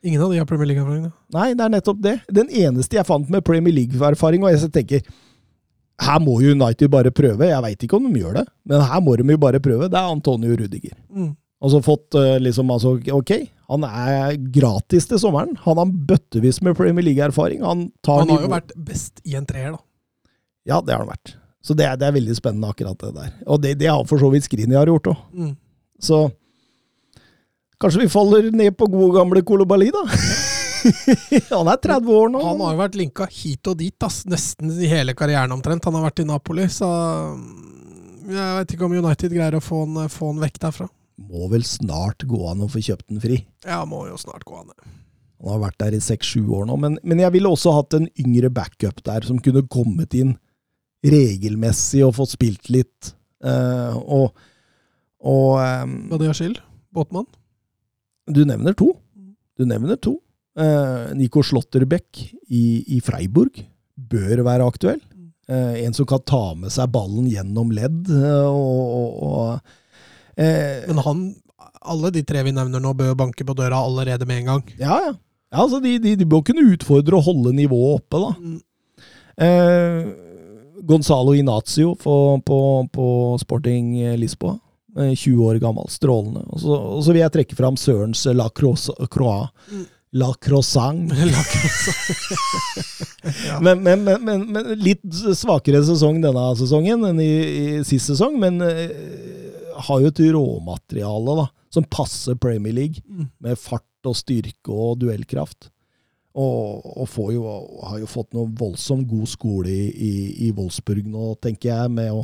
Ingen 0.04 0.22
av 0.26 0.32
de 0.32 0.40
har 0.42 0.48
Premier 0.50 0.72
League-erfaring. 0.72 1.12
Nei, 1.36 1.52
det 1.54 1.66
er 1.66 1.74
nettopp 1.76 2.00
det. 2.02 2.16
Den 2.34 2.50
eneste 2.50 2.98
jeg 2.98 3.06
fant 3.06 3.30
med 3.30 3.46
Premier 3.46 3.76
League-erfaring, 3.76 4.42
og 4.42 4.56
jeg 4.56 4.72
tenker 4.74 5.04
her 6.02 6.18
må 6.24 6.40
United 6.42 6.90
bare 6.90 7.12
prøve. 7.14 7.46
Jeg 7.46 7.62
veit 7.62 7.86
ikke 7.86 8.00
om 8.00 8.08
de 8.10 8.24
gjør 8.24 8.40
det, 8.40 8.46
men 8.66 8.82
her 8.90 9.04
må 9.06 9.14
de 9.20 9.28
jo 9.28 9.42
bare 9.42 9.62
prøve. 9.62 9.90
Det 9.92 10.00
er 10.00 10.10
Antonio 10.10 10.58
Rudiger. 10.58 10.96
Mm. 11.14 11.36
Altså 11.62 11.82
fått 11.86 12.18
eh, 12.18 12.40
liksom 12.42 12.72
altså, 12.74 12.96
Ok, 13.14 13.36
han 13.70 13.86
er 13.86 14.40
gratis 14.54 15.06
til 15.10 15.22
sommeren. 15.22 15.54
Han 15.68 15.78
har 15.78 15.94
bøttevis 16.10 16.58
med 16.66 16.74
Premier 16.80 17.06
League-erfaring. 17.06 17.62
Han 17.62 17.92
tar 18.02 18.24
Han 18.24 18.34
har 18.34 18.48
jo 18.48 18.52
vært 18.56 18.74
best 18.90 19.22
i 19.30 19.38
en 19.38 19.46
treer, 19.46 19.76
da. 19.76 20.32
Ja, 20.66 20.82
det 20.82 20.96
har 20.96 21.06
han 21.06 21.14
vært. 21.14 21.36
Så 21.62 21.78
det 21.78 21.86
er, 21.86 22.00
det 22.02 22.08
er 22.08 22.18
veldig 22.18 22.34
spennende, 22.38 22.72
akkurat 22.74 22.98
det 22.98 23.14
der. 23.14 23.34
Og 23.46 23.62
det, 23.62 23.76
det 23.78 23.92
har 23.92 24.02
for 24.10 24.22
så 24.22 24.32
vidt 24.34 24.48
Skriniar 24.48 24.90
gjort 24.90 25.12
òg. 25.14 25.22
Mm. 25.38 25.54
Så 26.02 26.24
kanskje 27.82 28.04
vi 28.04 28.12
faller 28.12 28.50
ned 28.56 28.76
på 28.78 28.88
gode 28.92 29.16
gamle 29.18 29.44
Kolobali, 29.46 29.90
da. 29.94 30.04
han 31.58 31.70
er 31.70 31.82
30 31.82 32.14
år 32.16 32.32
nå. 32.34 32.42
Han 32.46 32.64
har 32.66 32.76
jo 32.76 32.82
vært 32.82 32.98
linka 33.00 33.28
hit 33.30 33.70
og 33.70 33.78
dit, 33.82 33.98
ass. 34.06 34.24
nesten 34.30 34.72
i 34.78 34.90
hele 34.92 35.16
karrieren 35.18 35.54
omtrent. 35.56 35.86
Han 35.90 35.98
har 36.00 36.08
vært 36.10 36.24
i 36.24 36.28
Napoli, 36.30 36.68
så 36.72 36.90
mm, 37.36 38.32
jeg 38.32 38.58
vet 38.60 38.76
ikke 38.76 38.88
om 38.88 38.98
United 38.98 39.36
greier 39.36 39.58
å 39.58 39.64
få 39.64 39.84
han, 39.86 40.10
få 40.12 40.32
han 40.34 40.44
vekk 40.46 40.62
derfra. 40.68 40.88
Må 41.22 41.50
vel 41.52 41.66
snart 41.68 42.26
gå 42.30 42.42
an 42.50 42.64
å 42.66 42.70
få 42.72 42.82
kjøpt 42.82 43.10
den 43.12 43.22
fri. 43.24 43.42
Ja, 43.68 43.84
må 43.86 44.06
jo 44.10 44.18
snart 44.22 44.46
gå 44.48 44.62
an. 44.62 44.72
det. 44.74 44.94
Han 45.42 45.56
har 45.56 45.66
vært 45.66 45.82
der 45.82 45.98
i 45.98 46.04
seks-sju 46.04 46.46
år 46.54 46.70
nå, 46.70 46.78
men, 46.82 47.00
men 47.02 47.22
jeg 47.24 47.34
ville 47.34 47.50
også 47.50 47.74
hatt 47.74 47.98
en 47.98 48.08
yngre 48.22 48.50
backup 48.54 49.02
der, 49.06 49.26
som 49.26 49.42
kunne 49.42 49.66
kommet 49.70 50.14
inn 50.18 50.36
regelmessig 51.02 52.04
og 52.06 52.16
fått 52.20 52.36
spilt 52.36 52.70
litt. 52.74 53.14
Uh, 53.42 53.98
og 54.06 54.50
og 55.22 55.60
ehm, 55.62 56.10
Badiashil, 56.10 56.56
Båtmann. 56.94 57.28
Du 58.30 58.44
nevner 58.46 58.76
to. 58.78 58.92
Du 59.58 59.66
nevner 59.66 59.98
to. 60.02 60.18
Eh, 60.60 61.14
Nico 61.16 61.44
Slotterbeck 61.44 62.20
i, 62.52 62.64
i 62.98 63.00
Freiburg 63.04 63.62
bør 63.96 64.44
være 64.46 64.68
aktuell. 64.68 65.02
Eh, 65.52 65.84
en 65.86 65.94
som 65.94 66.08
kan 66.08 66.24
ta 66.28 66.54
med 66.56 66.72
seg 66.74 66.92
ballen 66.94 67.28
gjennom 67.32 67.72
ledd. 67.76 68.08
eh, 68.10 68.48
og, 68.48 69.24
og, 69.28 69.76
eh, 70.38 70.88
Men 70.88 71.04
han, 71.06 71.24
alle 71.82 72.12
de 72.16 72.24
tre 72.24 72.44
vi 72.48 72.56
nevner 72.56 72.84
nå, 72.84 72.94
bør 72.98 73.18
banke 73.20 73.46
på 73.48 73.58
døra 73.58 73.82
allerede 73.84 74.28
med 74.28 74.42
en 74.42 74.52
gang. 74.54 74.66
Ja, 74.80 75.00
ja. 75.08 75.14
ja 75.52 75.64
altså 75.66 75.82
de, 75.84 75.98
de, 76.00 76.16
de 76.20 76.28
bør 76.28 76.44
kunne 76.48 76.68
utfordre 76.74 77.20
og 77.20 77.26
holde 77.28 77.56
nivået 77.58 78.02
oppe, 78.02 78.22
da. 78.22 78.34
Mm. 78.40 78.60
Eh, 79.42 80.12
Gonzalo 80.88 81.34
Inazio 81.38 81.94
på, 81.96 82.42
på, 82.46 82.60
på 82.92 83.08
Sporting 83.42 83.94
Lisboa. 84.18 84.58
Eh, 84.98 85.14
20 85.16 85.48
år 85.48 85.62
gammel. 85.64 85.88
Strålende. 85.92 86.44
Og 86.50 86.62
så, 86.64 86.76
og 86.98 87.02
så 87.06 87.16
vil 87.16 87.24
jeg 87.24 87.36
trekke 87.38 87.58
fram 87.58 87.80
Sørens 87.80 88.26
La 88.36 88.50
Croix. 88.54 88.90
Mm. 89.72 89.86
La 90.20 90.34
Croissant. 90.44 91.12
ja. 93.48 93.60
Men, 93.64 93.80
men, 93.84 94.04
men, 94.04 94.46
men, 94.52 94.74
litt 94.82 95.04
svakere 95.40 95.80
sesong 95.88 96.20
denne 96.24 96.50
sesongen 96.60 97.06
enn 97.08 97.20
i, 97.24 97.32
i 97.32 97.84
sist 97.88 98.12
sesong. 98.12 98.36
Men 98.42 98.60
uh, 98.60 99.80
har 99.88 100.02
jo 100.04 100.12
et 100.12 100.24
råmateriale 100.36 101.38
da, 101.44 101.48
som 101.72 101.88
passer 101.88 102.36
Premier 102.40 102.76
League, 102.76 103.00
Mm. 103.08 103.30
med 103.40 103.60
fart 103.60 103.88
og 104.08 104.16
styrke 104.18 104.72
og 104.74 105.00
duellkraft. 105.04 105.70
Og, 106.32 106.86
og 107.04 107.08
får 107.12 107.34
jo, 107.36 107.42
har 107.84 108.00
jo 108.00 108.08
fått 108.08 108.32
noe 108.34 108.48
voldsomt 108.56 109.04
god 109.10 109.28
skole 109.28 109.72
i, 109.72 109.90
i, 109.92 110.12
i 110.48 110.52
Wolfsburg 110.56 111.04
nå, 111.12 111.34
tenker 111.44 111.74
jeg, 111.74 111.92
med 111.92 112.14
å 112.16 112.22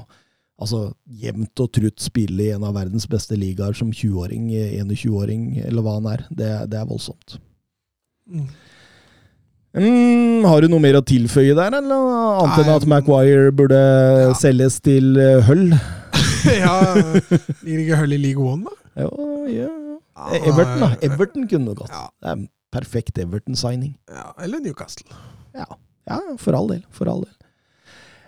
altså, 0.62 0.88
jevnt 1.22 1.64
og 1.64 1.72
trutt 1.78 2.04
spille 2.04 2.48
i 2.48 2.54
en 2.56 2.66
av 2.68 2.76
verdens 2.78 3.08
beste 3.10 3.38
ligaer 3.40 3.78
som 3.78 3.92
20-åring, 3.94 4.50
21-åring, 4.54 5.52
eller 5.66 5.86
hva 5.86 5.98
han 6.00 6.10
er. 6.16 6.26
Det, 6.30 6.50
det 6.74 6.82
er 6.82 6.90
voldsomt. 6.90 7.38
Mm. 8.28 8.50
Mm, 9.78 10.46
har 10.48 10.64
du 10.64 10.72
noe 10.72 10.82
mer 10.82 10.98
å 10.98 11.06
tilføye 11.06 11.54
der, 11.58 11.76
eller 11.78 12.12
annet 12.42 12.64
enn 12.64 12.74
at 12.74 12.86
Maguire 12.90 13.52
burde 13.56 13.78
ja. 13.78 14.32
selges 14.40 14.80
til 14.82 15.20
eh, 15.22 15.44
Hull? 15.46 15.70
ja, 16.64 16.78
Ligger 17.62 17.84
ikke 17.84 18.00
Hull 18.02 18.16
i 18.18 18.22
league 18.24 18.42
one, 18.42 18.66
da? 18.66 19.04
Jo, 19.06 19.12
ja. 19.52 19.70
Ja, 20.18 20.40
Everton, 20.50 20.80
da. 20.82 20.90
Everton 21.06 21.46
kunne 21.52 21.76
gått. 21.78 21.94
Ja, 21.94 22.08
Det 22.24 22.32
er 22.32 22.40
en 22.40 22.48
perfekt 22.74 23.20
Everton-signing. 23.22 23.94
ja, 24.10 24.32
eller 24.42 24.64
Newcastle. 24.64 25.06
Ja. 25.54 25.68
ja, 26.10 26.18
for 26.42 26.58
all 26.58 26.72
del. 26.72 26.82
For 26.90 27.10
all 27.12 27.22
del. 27.22 27.37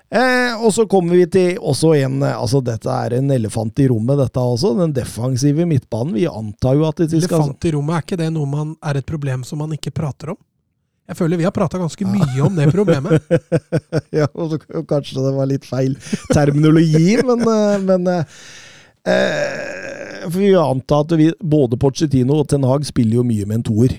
Eh, 0.10 0.56
og 0.66 0.72
så 0.74 0.88
kommer 0.90 1.14
vi 1.20 1.26
til 1.30 1.60
også 1.62 1.92
en 2.00 2.24
eh, 2.26 2.34
altså 2.34 2.64
Dette 2.66 2.90
er 2.90 3.14
en 3.20 3.30
elefant 3.36 3.78
i 3.78 3.86
rommet, 3.92 4.18
dette 4.18 4.42
også. 4.42 4.72
Den 4.80 4.94
defensive 4.96 5.68
midtbanen. 5.70 6.16
Vi 6.18 6.26
antar 6.26 6.80
jo 6.80 6.88
at 6.88 7.04
de 7.04 7.10
skal 7.22 7.44
Elefant 7.44 7.68
i 7.70 7.74
rommet, 7.76 7.96
er 8.00 8.06
ikke 8.08 8.18
det 8.24 8.30
noe 8.34 8.50
man 8.50 8.72
er 8.82 8.98
et 9.04 9.06
problem 9.10 9.44
som 9.46 9.62
man 9.62 9.76
ikke 9.78 9.94
prater 9.94 10.34
om? 10.34 10.40
Jeg 11.10 11.18
føler 11.18 11.40
vi 11.42 11.46
har 11.48 11.54
prata 11.54 11.78
ganske 11.82 12.06
mye 12.06 12.42
om 12.46 12.58
det 12.58 12.68
problemet. 12.74 13.22
Ja, 14.14 14.28
og 14.34 14.52
så- 14.56 14.84
kanskje 14.90 15.22
det 15.26 15.32
var 15.38 15.48
litt 15.50 15.66
feil 15.66 15.96
terminologi, 16.34 17.16
men, 17.30 17.46
eh, 17.46 17.78
men 17.86 18.08
eh, 18.14 18.42
eh, 19.14 20.26
For 20.28 20.38
vi 20.42 20.52
antar 20.58 21.06
at 21.06 21.16
vi, 21.18 21.30
både 21.42 21.78
Pochettino 21.82 22.42
og 22.42 22.48
Ten 22.52 22.66
Hag 22.68 22.86
spiller 22.86 23.22
jo 23.22 23.26
mye 23.26 23.46
med 23.50 23.62
en 23.62 23.66
toer. 23.70 23.96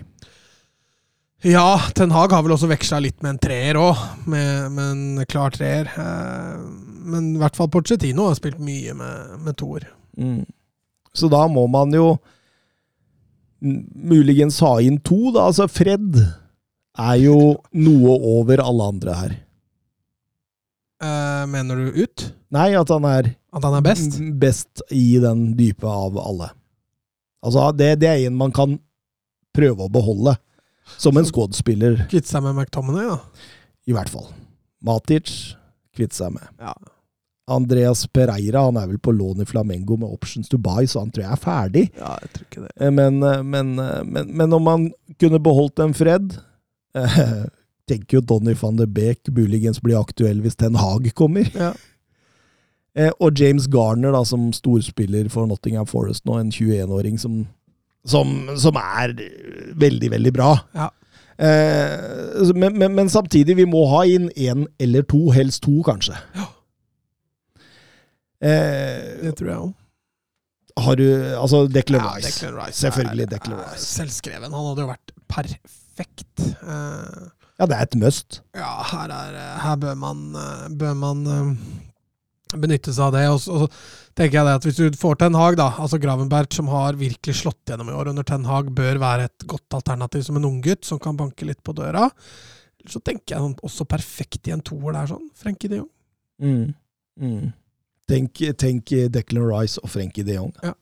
Ja, 1.42 1.80
Ten 1.96 2.10
Hag 2.12 2.32
har 2.34 2.42
vel 2.44 2.52
også 2.52 2.68
veksla 2.68 2.98
litt 3.00 3.22
med 3.24 3.30
en 3.34 3.38
treer 3.40 3.78
òg, 3.80 3.96
med, 4.28 4.66
med 4.76 4.90
en 4.92 5.26
klar 5.30 5.54
treer. 5.54 5.88
Eh, 5.88 6.58
Men 7.10 7.30
i 7.34 7.40
hvert 7.40 7.56
fall 7.56 7.70
Pochettino 7.72 8.26
har 8.28 8.36
spilt 8.36 8.58
mye 8.60 8.92
med, 8.94 9.38
med 9.46 9.56
toer. 9.56 9.86
Mm. 10.20 10.42
Så 11.16 11.30
da 11.32 11.46
må 11.48 11.64
man 11.72 11.94
jo 11.96 12.10
muligens 13.60 14.60
ha 14.64 14.74
inn 14.84 14.98
to, 15.04 15.30
da. 15.34 15.46
Altså, 15.48 15.66
Fred 15.68 16.16
er 16.20 17.16
jo 17.22 17.38
noe 17.72 18.14
over 18.36 18.60
alle 18.64 18.90
andre 18.92 19.16
her. 19.22 19.34
Eh, 21.00 21.44
Mener 21.48 21.80
du 21.88 22.02
ut? 22.04 22.26
Nei, 22.52 22.70
at 22.76 22.92
han 22.92 23.06
er 23.08 23.30
At 23.56 23.64
han 23.64 23.78
er 23.78 23.84
best? 23.84 24.18
best 24.40 24.82
i 24.92 25.16
den 25.22 25.54
dype 25.58 25.88
av 25.88 26.18
alle. 26.20 26.50
Altså, 27.40 27.70
det, 27.72 27.94
det 28.04 28.10
er 28.12 28.26
en 28.28 28.36
man 28.36 28.52
kan 28.52 28.76
prøve 29.56 29.86
å 29.88 29.92
beholde. 29.92 30.36
Som 30.98 31.16
en 31.16 31.24
skuespiller, 31.28 32.06
Kvitte 32.10 32.28
seg 32.28 32.42
med 32.42 32.54
McTominay, 32.56 33.06
da. 33.10 33.18
i 33.86 33.92
hvert 33.96 34.08
fall. 34.12 34.26
Matic 34.82 35.54
kvitte 35.96 36.16
seg 36.16 36.32
med. 36.32 36.48
Ja. 36.60 36.74
Andreas 37.50 38.04
Pereira 38.14 38.62
han 38.68 38.76
er 38.78 38.86
vel 38.86 38.98
på 39.02 39.10
lån 39.12 39.42
i 39.42 39.46
Flamengo 39.48 39.96
med 39.98 40.10
options 40.12 40.48
to 40.48 40.58
buy, 40.58 40.86
så 40.86 41.00
han 41.02 41.10
tror 41.10 41.24
jeg 41.24 41.32
er 41.34 41.40
ferdig. 41.42 41.84
ja, 41.98 42.12
jeg 42.22 42.30
tror 42.34 42.46
ikke 42.46 42.62
det. 42.66 42.72
Eh, 42.80 42.90
Men, 42.94 43.22
eh, 43.22 43.42
men, 43.42 43.72
eh, 43.78 44.04
men, 44.04 44.30
men 44.36 44.52
om 44.52 44.66
han 44.70 44.84
kunne 45.18 45.40
beholdt 45.42 45.78
en 45.82 45.94
Fred 45.94 46.36
eh, 46.94 47.18
Tenker 47.90 48.20
jo 48.20 48.20
Donny 48.22 48.54
van 48.54 48.76
de 48.78 48.86
Beek 48.86 49.26
muligens 49.34 49.80
blir 49.82 49.98
aktuell 49.98 50.38
hvis 50.44 50.54
Ten 50.54 50.76
Hag 50.78 51.08
kommer. 51.18 51.48
Ja. 51.58 51.72
Eh, 52.94 53.10
og 53.18 53.34
James 53.38 53.66
Garner, 53.66 54.12
da, 54.14 54.20
som 54.24 54.52
storspiller 54.54 55.26
for 55.30 55.46
Nottingham 55.50 55.86
Forest 55.90 56.24
nå, 56.26 56.36
en 56.38 56.52
21-åring 56.54 57.18
som, 57.18 57.48
som, 58.06 58.48
som 58.56 58.76
er 58.80 59.12
veldig, 59.76 60.10
veldig 60.10 60.32
bra. 60.32 60.54
Ja. 60.74 60.88
Eh, 61.40 62.52
men, 62.54 62.76
men, 62.78 62.94
men 62.94 63.08
samtidig, 63.12 63.56
vi 63.56 63.64
må 63.68 63.86
ha 63.94 64.02
inn 64.08 64.30
én 64.36 64.66
eller 64.80 65.02
to, 65.08 65.30
helst 65.32 65.62
to, 65.64 65.78
kanskje. 65.86 66.16
Eh, 68.40 69.20
Det 69.24 69.34
tror 69.36 69.48
jeg 69.50 69.58
òg. 69.60 69.72
har 70.80 70.96
du 70.96 71.04
Altså, 71.36 71.66
Declan 71.68 72.00
Ja, 72.04 72.14
Rice. 72.16 72.30
Declan 72.40 72.56
Rice 72.66 72.80
Selvfølgelig 72.80 73.22
er- 73.26 73.30
Declan 73.34 73.58
Rice. 73.58 73.84
Selvskreven. 73.86 74.52
Han 74.52 74.66
hadde 74.70 74.80
jo 74.86 74.88
vært 74.94 75.12
perfekt. 75.28 76.40
Eh, 76.62 77.28
Ja, 77.60 77.66
det 77.66 77.76
er 77.76 77.82
et 77.82 77.94
must. 78.00 78.40
ja, 78.56 78.82
her, 78.82 79.08
er, 79.12 79.58
her 79.60 79.76
bør 79.76 79.94
man, 79.94 80.34
eh, 80.34 80.68
bør 80.80 80.94
man 80.96 81.26
eh, 81.26 82.56
benytte 82.56 82.94
seg 82.94 83.04
av 83.04 83.12
det. 83.12 83.28
Og 83.28 83.62
og 83.62 83.70
tenker 84.18 84.38
jeg 84.38 84.46
det 84.46 84.54
at 84.58 84.66
hvis 84.66 84.78
du 84.80 84.98
får 85.00 85.20
Ten 85.20 85.36
Hag, 85.38 85.58
da, 85.60 85.68
altså 85.82 86.00
Gravenberg, 86.02 86.50
som 86.54 86.70
har 86.72 86.98
virkelig 87.00 87.36
slått 87.42 87.70
gjennom 87.70 87.90
i 87.92 87.96
år 87.96 88.12
under 88.12 88.26
Ten 88.26 88.46
Hag, 88.48 88.72
bør 88.76 89.00
være 89.02 89.28
et 89.30 89.46
godt 89.50 89.78
alternativ 89.78 90.24
som 90.26 90.40
en 90.40 90.48
unggutt 90.48 90.86
som 90.88 91.00
kan 91.02 91.18
banke 91.18 91.48
litt 91.48 91.62
på 91.66 91.74
døra. 91.76 92.08
Så 92.88 93.02
tenker 93.04 93.36
jeg 93.36 93.44
sånn, 93.44 93.56
også 93.66 93.86
perfekt 93.88 94.48
i 94.48 94.54
en 94.54 94.64
toer 94.64 94.96
der, 94.96 95.10
sånn. 95.10 95.26
Frenkie 95.36 95.72
de 95.72 95.82
Jong. 95.82 95.90
Mm. 96.40 96.70
Mm. 97.20 97.50
Tenk, 98.10 98.40
tenk 98.58 98.94
Declan 99.12 99.46
Rice 99.50 99.82
og 99.84 99.92
Frenkie 99.92 100.26
de 100.26 100.38
Jong. 100.38 100.54
Ja. 100.64 100.72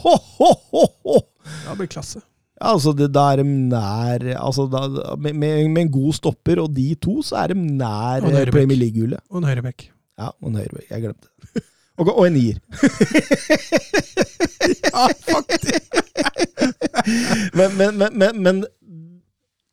Ho, 0.00 0.14
ho, 0.38 0.50
ho, 0.72 0.86
ho! 1.04 1.20
Det 1.64 1.76
blir 1.78 1.90
klasse. 1.92 2.22
Ja, 2.58 2.72
altså, 2.72 2.92
det, 2.96 3.12
da 3.14 3.28
er 3.32 3.42
de 3.44 3.46
nær 3.70 4.24
altså, 4.34 4.64
da, 4.70 5.14
med, 5.14 5.36
med, 5.38 5.68
med 5.70 5.84
en 5.84 5.92
god 5.94 6.16
stopper 6.18 6.58
og 6.64 6.72
de 6.74 6.90
to, 6.98 7.20
så 7.22 7.44
er 7.44 7.54
de 7.54 7.60
nær. 7.78 8.26
Premier 8.50 8.80
League-gullet. 8.80 9.22
Og 9.30 9.42
en 9.42 9.46
høyrebekk. 9.46 9.90
Ja, 10.18 10.32
og 10.32 10.50
en 10.50 10.58
høyrebekk. 10.58 10.88
Jeg 10.90 11.04
glemte 11.06 11.28
det. 11.28 11.62
Og, 11.98 12.08
og 12.14 12.26
en 12.28 12.32
nier. 12.38 12.58
Ja, 14.92 15.08
faktisk! 15.28 15.94
Men, 17.56 17.76
men, 17.78 17.96
men, 17.98 18.12
men, 18.18 18.40
men 18.42 18.58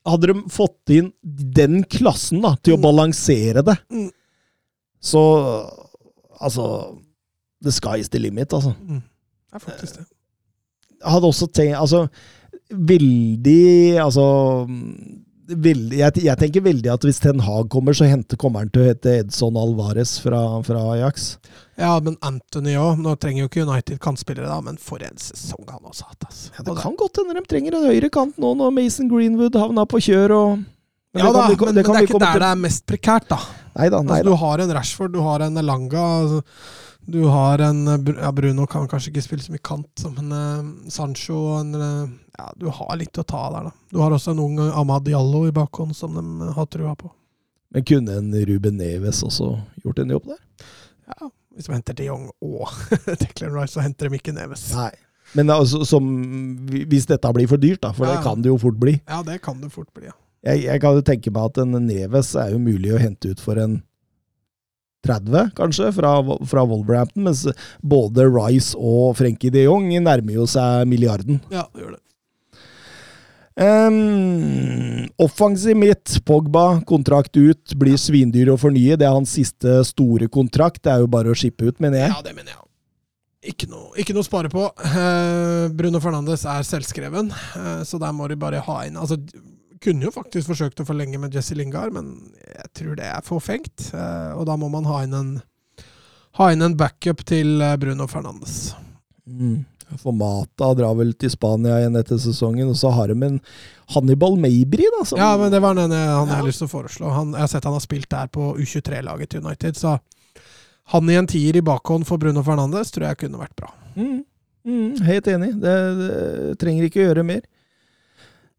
hadde 0.08 0.30
de 0.32 0.36
fått 0.54 0.92
inn 0.94 1.10
den 1.56 1.82
klassen 1.92 2.42
da, 2.46 2.54
til 2.64 2.76
å 2.76 2.80
Mm. 2.80 2.84
balansere 2.86 3.64
det, 3.66 3.78
Mm. 3.92 4.10
så 5.02 5.22
Altså 6.42 6.66
The 7.64 7.72
sky 7.72 7.98
is 8.00 8.10
the 8.10 8.20
limit, 8.20 8.52
altså. 8.54 8.74
Mm. 8.80 9.02
Det 9.02 9.56
er 9.56 9.60
faktisk 9.64 9.96
det. 9.98 10.06
Jeg 11.02 11.12
hadde 11.12 11.28
også 11.32 11.48
tenkt 11.48 11.78
Altså, 11.80 12.08
veldig 12.72 13.98
Altså 14.04 14.26
veldig, 15.48 15.98
jeg, 16.00 16.24
jeg 16.26 16.38
tenker 16.42 16.64
veldig 16.66 16.92
at 16.94 17.06
hvis 17.06 17.20
Ten 17.24 17.40
Hag 17.46 17.70
kommer, 17.74 17.94
så 17.98 18.08
henter, 18.10 18.38
kommer 18.42 18.64
han 18.64 18.72
til 18.74 18.84
å 18.84 18.88
hete 18.90 19.14
Edson 19.22 19.58
Alvarez 19.60 20.16
fra, 20.24 20.42
fra 20.66 20.82
Ajax. 20.96 21.36
Ja, 21.78 21.94
men 22.04 22.16
Anthony 22.26 22.76
òg. 22.80 23.02
Nå 23.04 23.16
trenger 23.22 23.46
jo 23.46 23.50
ikke 23.52 23.66
United 23.68 24.00
kantspillere, 24.04 24.48
da, 24.50 24.62
men 24.64 24.78
for 24.82 25.04
en 25.06 25.18
sesong 25.22 25.66
han 25.70 25.84
også 25.84 26.06
har 26.08 26.16
hatt. 26.16 26.30
Altså. 26.30 26.54
Ja, 26.56 26.66
det 26.70 26.78
kan 26.82 26.96
godt 27.00 27.20
hende 27.22 27.36
de 27.38 27.44
trenger 27.52 27.78
en 27.80 27.90
høyre 27.92 28.10
kant 28.14 28.40
nå 28.42 28.54
når 28.60 28.74
Mason 28.78 29.12
Greenwood 29.12 29.60
havna 29.60 29.86
på 29.90 30.02
kjør 30.08 30.36
og 30.40 30.56
Men 31.16 31.24
Ja 31.24 31.30
da, 31.32 31.46
vi 31.48 31.56
men, 31.56 31.70
men 31.70 31.76
det 31.78 31.84
er 31.86 32.08
ikke 32.10 32.20
der 32.20 32.34
til- 32.34 32.42
det 32.44 32.50
er 32.50 32.58
mest 32.60 32.86
prekært, 32.90 33.30
da. 33.32 33.38
Neida, 33.76 34.02
neida. 34.02 34.04
nei 34.04 34.18
Altså, 34.20 34.28
du 34.28 34.36
har 34.42 34.60
en 34.66 34.74
Rashford, 34.76 35.14
du 35.14 35.22
har 35.24 35.44
en 35.46 35.58
Elanga. 35.62 36.04
Altså, 36.24 36.42
du 37.08 37.22
har 37.30 37.62
en 37.62 37.88
eh, 37.88 38.14
ja, 38.20 38.32
Bruno 38.36 38.66
kan 38.68 38.88
kanskje 38.92 39.12
ikke 39.14 39.24
spille 39.24 39.44
så 39.46 39.54
mye 39.54 39.64
kant, 39.64 40.04
men 40.18 40.32
uh, 40.34 40.90
Sancho 40.92 41.38
og 41.38 41.60
en, 41.62 41.76
eh, 41.76 42.14
ja, 42.38 42.50
Du 42.60 42.68
har 42.74 42.96
litt 43.00 43.18
å 43.22 43.24
ta 43.24 43.44
der, 43.54 43.70
da. 43.70 43.72
Du 43.92 44.02
har 44.04 44.12
også 44.16 44.34
en 44.36 44.42
ung 44.44 44.60
Ahmad 44.66 45.06
Diallo 45.08 45.46
i 45.48 45.54
bakhånd 45.56 45.96
som 45.96 46.16
de 46.18 46.26
eh, 46.48 46.54
har 46.58 46.68
trua 46.72 46.96
på. 47.00 47.12
Men 47.76 47.84
kunne 47.88 48.18
en 48.20 48.36
Ruben 48.48 48.78
Neves 48.80 49.24
også 49.26 49.54
gjort 49.84 50.00
en 50.04 50.14
jobb 50.16 50.30
der? 50.32 50.40
Ja, 51.12 51.30
Hvis 51.56 51.68
de 51.68 51.74
henter 51.76 51.96
de 51.98 52.06
Jong 52.10 52.30
og 52.44 52.70
Declan 53.22 53.56
Rice, 53.56 53.74
så 53.76 53.84
henter 53.84 54.10
de 54.10 54.20
ikke 54.20 54.36
Neves. 54.36 54.68
Nei. 54.76 54.92
Men 55.36 55.50
altså, 55.52 55.82
som, 55.88 56.06
hvis 56.70 57.08
dette 57.10 57.32
blir 57.36 57.50
for 57.52 57.60
dyrt, 57.60 57.82
da, 57.84 57.92
for 57.96 58.08
Ja, 58.08 58.16
det 58.16 58.24
kan 58.24 58.44
det 58.46 58.52
jo 58.54 58.60
fort 58.62 58.78
bli. 58.80 59.00
Ja, 59.10 59.24
det 59.26 59.42
kan 59.44 59.60
det 59.64 59.72
fort 59.74 59.92
bli. 59.96 60.08
ja. 60.12 60.16
Jeg, 60.46 60.62
jeg 60.68 60.82
kan 60.84 60.94
jo 60.94 61.02
tenke 61.02 61.32
meg 61.34 61.48
at 61.50 61.58
en 61.64 61.74
Neves 61.88 62.36
er 62.38 62.52
jo 62.54 62.60
mulig 62.62 62.92
å 62.94 63.02
hente 63.02 63.32
ut 63.34 63.42
for 63.42 63.58
en 63.58 63.80
30, 65.06 65.52
kanskje, 65.58 65.92
fra, 65.94 66.12
fra 66.50 66.64
Wolverhampton, 66.66 67.26
mens 67.28 67.44
både 67.86 68.26
Rice 68.30 68.78
og 68.78 69.16
Frenkie 69.20 69.54
de 69.54 69.66
Jong 69.66 69.90
nærmer 70.06 70.38
jo 70.40 70.46
seg 70.50 70.86
milliarden. 70.90 71.42
Ja, 71.54 71.66
det 71.74 71.84
gjør 71.84 71.96
det. 71.98 72.02
Um, 73.56 75.06
offensiv 75.22 75.78
mitt, 75.80 76.18
Pogba, 76.28 76.82
kontrakt 76.88 77.38
ut, 77.40 77.76
blir 77.80 77.96
svindyr 78.00 78.52
å 78.52 78.60
fornye. 78.60 78.98
Det 79.00 79.08
er 79.08 79.16
hans 79.16 79.36
siste 79.38 79.80
store 79.88 80.28
kontrakt. 80.32 80.84
Det 80.84 80.92
er 80.92 81.04
jo 81.06 81.12
bare 81.12 81.32
å 81.32 81.38
shippe 81.38 81.70
ut, 81.70 81.80
mener 81.84 82.04
jeg. 82.04 82.12
Ja, 82.12 82.24
det 82.26 82.36
mener 82.36 82.52
jeg. 82.52 82.62
Ikke 83.46 83.70
noe, 83.70 83.92
ikke 84.02 84.16
noe 84.16 84.26
å 84.26 84.28
spare 84.28 84.50
på. 84.52 84.68
Uh, 84.82 85.72
Bruno 85.78 86.02
Fernandes 86.04 86.48
er 86.50 86.66
selvskreven, 86.66 87.30
uh, 87.30 87.84
så 87.86 88.02
der 88.02 88.16
må 88.16 88.28
de 88.32 88.40
bare 88.42 88.64
ha 88.66 88.80
inn 88.88 88.98
Altså, 88.98 89.20
kunne 89.86 90.08
jo 90.08 90.14
faktisk 90.14 90.50
forsøkt 90.50 90.82
å 90.82 90.88
forlenge 90.88 91.20
med 91.22 91.36
Jesse 91.36 91.56
Lingard, 91.58 91.94
men 91.94 92.16
jeg 92.42 92.72
tror 92.80 92.96
det 92.98 93.06
er 93.12 93.26
forfengt. 93.26 93.92
Uh, 93.94 94.34
og 94.40 94.48
da 94.50 94.58
må 94.60 94.70
man 94.74 94.88
ha 94.90 95.04
inn 95.06 95.14
en, 95.14 95.30
ha 96.40 96.50
inn 96.52 96.66
en 96.66 96.78
backup 96.80 97.22
til 97.28 97.62
eh, 97.64 97.78
Bruno 97.80 98.10
Fernandes. 98.12 98.74
Mm. 99.30 99.62
For 100.02 100.12
Mata 100.18 100.74
drar 100.78 100.96
vel 100.98 101.14
til 101.14 101.30
Spania 101.30 101.78
igjen 101.82 101.96
etter 102.00 102.18
sesongen, 102.22 102.70
og 102.74 102.76
så 102.80 102.90
har 102.96 103.08
de 103.14 103.16
en 103.28 103.40
Hannibal 103.94 104.36
Mabry, 104.42 104.88
da. 104.98 105.04
Som, 105.06 105.20
Ja, 105.22 105.32
men 105.38 105.52
det 105.54 105.62
var 105.62 105.76
den 105.78 105.92
han 105.92 106.28
Ja. 106.28 106.36
har 106.40 106.44
lyst 106.48 106.60
til 106.64 106.68
å 106.68 106.74
foreslå. 106.74 107.12
Han, 107.14 107.32
jeg 107.34 107.40
har 107.46 107.48
sett 107.48 107.64
han 107.70 107.74
har 107.78 107.84
spilt 107.86 108.10
der 108.10 108.28
på 108.28 108.56
U23-laget 108.58 109.30
til 109.30 109.46
United, 109.46 109.76
så 109.78 110.00
han 110.94 111.10
i 111.10 111.16
en 111.18 111.28
tier 111.28 111.56
i 111.58 111.62
bakhånd 111.66 112.06
for 112.06 112.18
Bruno 112.18 112.44
Fernandes 112.44 112.92
tror 112.92 113.08
jeg 113.10 113.18
kunne 113.18 113.40
vært 113.42 113.56
bra. 113.56 113.72
Mm, 113.96 114.24
mm, 114.66 115.02
helt 115.06 115.28
enig. 115.28 115.52
Det, 115.62 115.76
det 116.02 116.58
trenger 116.62 116.84
ikke 116.90 117.06
gjøre 117.08 117.24
mer. 117.26 117.42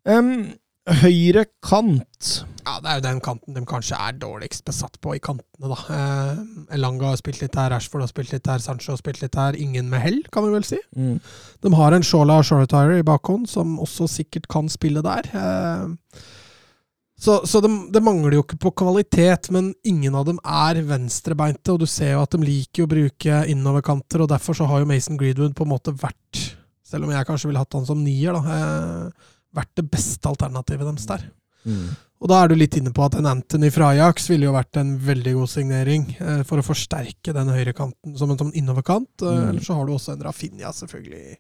Em, 0.06 0.52
Høyre 0.87 1.47
kant. 1.66 2.28
Ja, 2.66 2.80
Det 2.82 2.91
er 2.91 2.99
jo 2.99 3.05
den 3.05 3.20
kanten 3.22 3.55
de 3.55 3.62
kanskje 3.66 3.99
er 3.99 4.14
dårligst 4.18 4.64
besatt 4.66 4.99
på 5.03 5.14
i 5.16 5.20
kantene, 5.22 5.70
da. 5.70 5.78
Eh, 5.91 6.76
Elanga 6.76 7.12
har 7.12 7.18
spilt 7.18 7.41
litt 7.43 7.55
her, 7.59 7.74
Ashford 7.74 8.03
har 8.05 8.11
spilt 8.11 8.32
litt 8.34 8.47
her, 8.47 8.62
Sancho 8.62 8.93
har 8.93 8.99
spilt 8.99 9.20
litt 9.22 9.34
her. 9.39 9.59
Ingen 9.59 9.91
med 9.91 10.03
hell, 10.03 10.22
kan 10.34 10.47
vi 10.47 10.55
vel 10.55 10.66
si. 10.66 10.78
Mm. 10.97 11.20
De 11.62 11.72
har 11.74 11.95
en 11.95 12.07
Shola 12.07 12.41
Shoretire 12.43 12.99
i 13.01 13.07
bakhånd, 13.07 13.49
som 13.51 13.78
også 13.82 14.09
sikkert 14.11 14.49
kan 14.51 14.70
spille 14.70 15.03
der. 15.03 15.30
Eh, 15.34 16.22
så 17.18 17.39
så 17.47 17.62
det, 17.64 17.70
de 17.95 18.03
mangler 18.05 18.37
jo 18.37 18.45
ikke 18.45 18.59
på 18.66 18.74
kvalitet, 18.82 19.51
men 19.51 19.72
ingen 19.84 20.14
av 20.14 20.26
dem 20.28 20.39
er 20.45 20.82
venstrebeinte, 20.87 21.72
og 21.72 21.80
du 21.80 21.87
ser 21.87 22.12
jo 22.12 22.22
at 22.26 22.34
de 22.34 22.43
liker 22.45 22.84
å 22.84 22.91
bruke 22.91 23.45
innoverkanter, 23.51 24.22
og 24.22 24.30
derfor 24.34 24.59
så 24.59 24.66
har 24.70 24.82
jo 24.82 24.91
Mason 24.91 25.16
Greenwood 25.16 25.55
på 25.57 25.64
en 25.64 25.72
måte 25.72 25.95
vært, 25.97 26.43
selv 26.87 27.07
om 27.07 27.14
jeg 27.14 27.26
kanskje 27.26 27.49
ville 27.51 27.62
hatt 27.62 27.78
han 27.78 27.87
som 27.89 28.03
nier, 28.05 28.37
da, 28.37 28.59
eh, 28.59 29.32
vært 29.57 29.72
det 29.80 29.86
beste 29.90 30.28
alternativet 30.30 30.86
deres 30.86 31.09
der. 31.09 31.28
Mm. 31.66 31.86
Og 32.16 32.30
da 32.30 32.38
er 32.40 32.48
du 32.48 32.54
litt 32.57 32.76
inne 32.78 32.92
på 32.96 33.04
at 33.04 33.16
en 33.18 33.26
Anthony 33.28 33.68
fra 33.74 33.90
Ajax 33.92 34.30
ville 34.30 34.46
jo 34.46 34.54
vært 34.54 34.78
en 34.80 34.94
veldig 35.04 35.34
god 35.36 35.50
signering 35.52 36.07
eh, 36.16 36.42
for 36.48 36.62
å 36.62 36.64
forsterke 36.64 37.34
den 37.36 37.50
høyrekanten 37.52 38.14
som 38.16 38.30
en 38.32 38.40
sånn 38.40 38.54
innoverkant. 38.57 39.11
Eh, 39.20 39.32
Mm. 39.36 39.48
Eller 39.50 39.66
så 39.66 39.76
har 39.76 39.84
du 39.84 39.92
også 39.92 40.14
en 40.14 40.24
Rafinha, 40.24 40.72
selvfølgelig. 40.72 41.36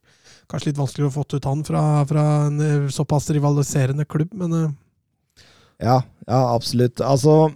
Kanskje 0.50 0.68
litt 0.70 0.78
vanskelig 0.78 1.08
å 1.08 1.14
få 1.14 1.24
ut 1.32 1.48
han 1.48 1.62
fra, 1.64 1.82
fra 2.06 2.24
en 2.46 2.60
eh, 2.60 2.90
såpass 2.92 3.30
rivaliserende 3.34 4.04
klubb, 4.04 4.34
men 4.36 4.52
eh, 4.58 4.74
Ja, 5.80 6.02
ja, 6.26 6.40
absolutt. 6.54 7.00
Altså 7.00 7.52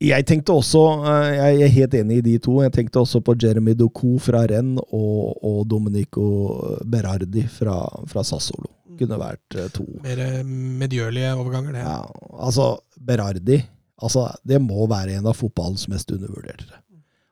Jeg 0.00 0.24
tenkte 0.26 0.54
også 0.56 0.80
eh, 1.04 1.34
Jeg 1.36 1.62
er 1.66 1.74
helt 1.74 1.94
enig 1.98 2.16
i 2.20 2.26
de 2.30 2.38
to. 2.38 2.60
Jeg 2.62 2.72
tenkte 2.72 3.02
også 3.02 3.20
på 3.20 3.34
Jeremy 3.36 3.74
Doku 3.74 4.18
fra 4.22 4.46
Renn 4.48 4.76
og, 4.78 5.34
og 5.44 5.64
Domenico 5.68 6.24
Berardi 6.86 7.44
fra, 7.52 7.82
fra 8.08 8.24
Sassolo. 8.24 8.70
Kunne 8.98 9.18
vært 9.20 9.56
eh, 9.60 9.68
to. 9.74 9.84
mer 10.02 10.18
eh, 10.24 10.40
medgjørlige 10.44 11.34
overganger, 11.36 11.72
det. 11.76 11.82
Ja, 11.84 12.00
altså, 12.42 12.80
Berardi 12.98 13.60
altså, 14.02 14.26
Det 14.46 14.58
må 14.64 14.86
være 14.90 15.18
en 15.18 15.26
av 15.30 15.36
fotballens 15.38 15.86
mest 15.92 16.10
undervurderte. 16.10 16.78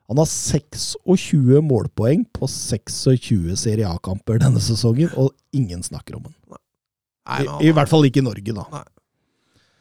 Han 0.09 0.17
har 0.17 0.25
26 0.25 1.59
målpoeng 1.61 2.23
på 2.33 2.47
26 2.49 3.55
Serie 3.61 3.85
A-kamper 3.89 4.39
denne 4.41 4.61
sesongen, 4.63 5.11
og 5.17 5.33
ingen 5.53 5.83
snakker 5.85 6.15
om 6.17 6.23
han- 6.25 6.63
I, 7.45 7.67
I 7.69 7.71
hvert 7.77 7.89
fall 7.91 8.07
ikke 8.07 8.23
i 8.23 8.25
Norge, 8.25 8.53
da. 8.57 8.83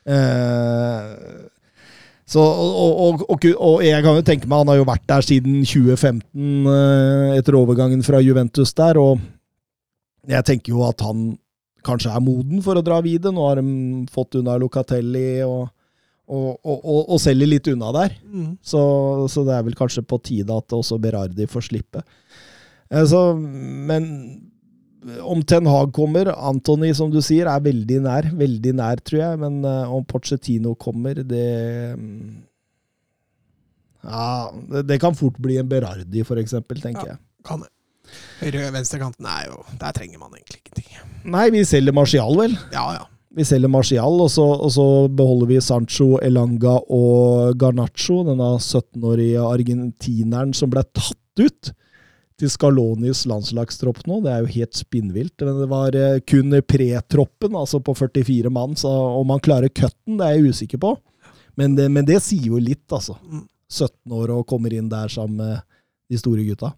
Eh, 0.09 1.49
så, 2.29 2.41
og, 2.45 3.01
og, 3.01 3.22
og, 3.33 3.45
og 3.57 3.83
jeg 3.87 4.03
kan 4.05 4.18
jo 4.18 4.24
tenke 4.26 4.49
meg, 4.51 4.59
han 4.61 4.68
har 4.68 4.76
jo 4.83 4.87
vært 4.89 5.07
der 5.09 5.24
siden 5.24 5.62
2015, 5.64 6.66
eh, 6.68 7.37
etter 7.39 7.57
overgangen 7.57 8.03
fra 8.05 8.20
Juventus 8.20 8.74
der, 8.76 9.01
og 9.01 9.22
jeg 10.29 10.45
tenker 10.45 10.74
jo 10.74 10.83
at 10.85 11.01
han 11.07 11.39
kanskje 11.89 12.12
er 12.14 12.22
moden 12.24 12.61
for 12.64 12.78
å 12.78 12.84
dra 12.84 13.01
videre. 13.05 13.32
Nå 13.34 13.47
har 13.49 13.61
de 13.62 14.07
fått 14.12 14.36
unna 14.41 14.55
Locatelli 14.61 15.41
og, 15.47 15.70
og, 16.28 16.51
og, 16.62 17.01
og, 17.09 17.16
selger 17.22 17.49
litt 17.49 17.70
unna 17.72 17.91
der. 17.97 18.14
Mm. 18.28 18.53
Så, 18.61 18.82
så 19.32 19.47
det 19.49 19.57
er 19.57 19.64
vel 19.70 19.78
kanskje 19.78 20.05
på 20.07 20.20
tide 20.28 20.53
at 20.61 20.76
også 20.76 21.01
Berardi 21.03 21.49
får 21.49 21.70
slippe. 21.70 22.05
Eh, 22.93 23.05
Så, 23.09 23.22
men 23.39 24.11
om 25.22 25.41
Ten 25.47 25.66
Hag 25.70 25.93
kommer 25.97 26.28
Antony 26.34 26.91
som 26.97 27.11
du 27.12 27.20
sier, 27.24 27.49
er 27.49 27.62
veldig 27.64 28.01
nær. 28.05 28.28
Veldig 28.36 28.72
nær, 28.76 29.01
tror 29.07 29.20
jeg. 29.22 29.41
Men 29.41 29.62
eh, 29.64 29.95
om 29.95 30.05
Pochettino 30.05 30.74
kommer, 30.76 31.22
det 31.24 31.49
mm, 31.97 32.36
Ja, 34.09 34.51
det, 34.72 34.84
det 34.91 35.01
kan 35.03 35.16
fort 35.18 35.39
bli 35.43 35.57
en 35.61 35.68
Berardi, 35.70 36.22
for 36.26 36.41
eksempel, 36.41 36.80
tenker 36.82 37.07
Ja. 37.07 37.16
jeg. 37.16 37.24
Kan 37.47 37.62
det. 37.64 37.70
Høyre-venstrekanten 38.39 39.27
er 39.27 39.49
jo 39.51 39.63
Der 39.81 39.95
trenger 39.97 40.21
man 40.21 40.35
egentlig 40.37 40.63
ingenting. 40.63 40.91
Nei, 41.29 41.49
vi 41.55 41.65
selger 41.67 41.97
Marcial, 41.97 42.37
vel. 42.39 42.55
Ja, 42.75 42.85
ja. 42.97 43.07
Vi 43.39 43.45
selger 43.45 43.71
Marcial, 43.71 44.21
og 44.25 44.31
så, 44.33 44.45
og 44.57 44.71
så 44.73 44.87
beholder 45.13 45.51
vi 45.51 45.59
Sancho, 45.63 46.17
Elanga 46.25 46.79
og 46.95 47.59
Garnaccio, 47.61 48.23
denne 48.27 48.55
17-årige 48.57 49.43
argentineren 49.45 50.55
som 50.57 50.73
ble 50.73 50.83
tatt 50.97 51.43
ut 51.43 51.71
til 52.39 52.51
Scalonis 52.51 53.25
landslagstropp 53.29 54.01
nå. 54.09 54.21
Det 54.25 54.33
er 54.33 54.43
jo 54.43 54.55
helt 54.55 54.79
spinnvilt. 54.79 55.45
Men 55.45 55.61
det 55.61 55.69
var 55.71 55.99
eh, 55.99 56.21
kun 56.27 56.57
pretroppen, 56.67 57.59
altså 57.59 57.83
på 57.85 57.95
44 57.99 58.53
mann, 58.55 58.79
så 58.79 58.91
om 59.19 59.35
han 59.35 59.45
klarer 59.45 59.71
cutten, 59.71 60.19
det 60.19 60.27
er 60.27 60.39
jeg 60.39 60.55
usikker 60.55 60.83
på. 60.83 60.95
Men 61.59 61.75
det, 61.79 61.89
men 61.91 62.07
det 62.07 62.21
sier 62.23 62.53
jo 62.53 62.63
litt, 62.63 62.87
altså. 62.95 63.19
Mm. 63.27 63.47
17 63.69 64.15
år 64.17 64.31
og 64.33 64.47
kommer 64.49 64.73
inn 64.73 64.89
der 64.89 65.11
sammen 65.13 65.43
med 65.43 65.59
de 66.09 66.21
store 66.21 66.47
gutta. 66.47 66.73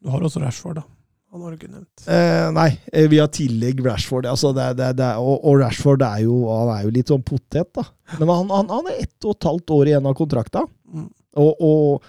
Du 0.00 0.10
har 0.12 0.22
også 0.24 0.40
Rashford, 0.42 0.80
da. 0.80 0.84
Han 1.30 1.42
har 1.44 1.52
du 1.52 1.56
ikke 1.60 1.70
nevnt. 1.70 2.06
Eh, 2.10 2.46
nei, 2.56 2.68
eh, 2.92 3.04
vi 3.12 3.18
har 3.20 3.28
tillegg 3.30 3.82
Rashford. 3.86 4.26
Altså 4.26 4.50
det, 4.56 4.64
er- 4.72 4.78
det, 4.78 4.88
det, 4.98 5.10
og, 5.22 5.36
og 5.46 5.60
Rashford 5.60 6.02
er 6.02 6.24
jo, 6.24 6.38
han 6.50 6.72
er 6.74 6.86
jo 6.88 6.94
litt 6.96 7.12
sånn 7.12 7.22
potet, 7.22 7.68
da. 7.76 7.84
Men 8.18 8.32
han, 8.32 8.48
han, 8.50 8.72
han 8.72 8.88
er 8.90 9.04
ett 9.04 9.28
og 9.28 9.36
et 9.36 9.46
halvt 9.46 9.74
år 9.76 9.90
igjen 9.92 10.08
av 10.10 10.16
kontrakta. 10.18 10.64
Mm. 10.90 11.04
Og, 11.38 11.62
og 11.62 12.08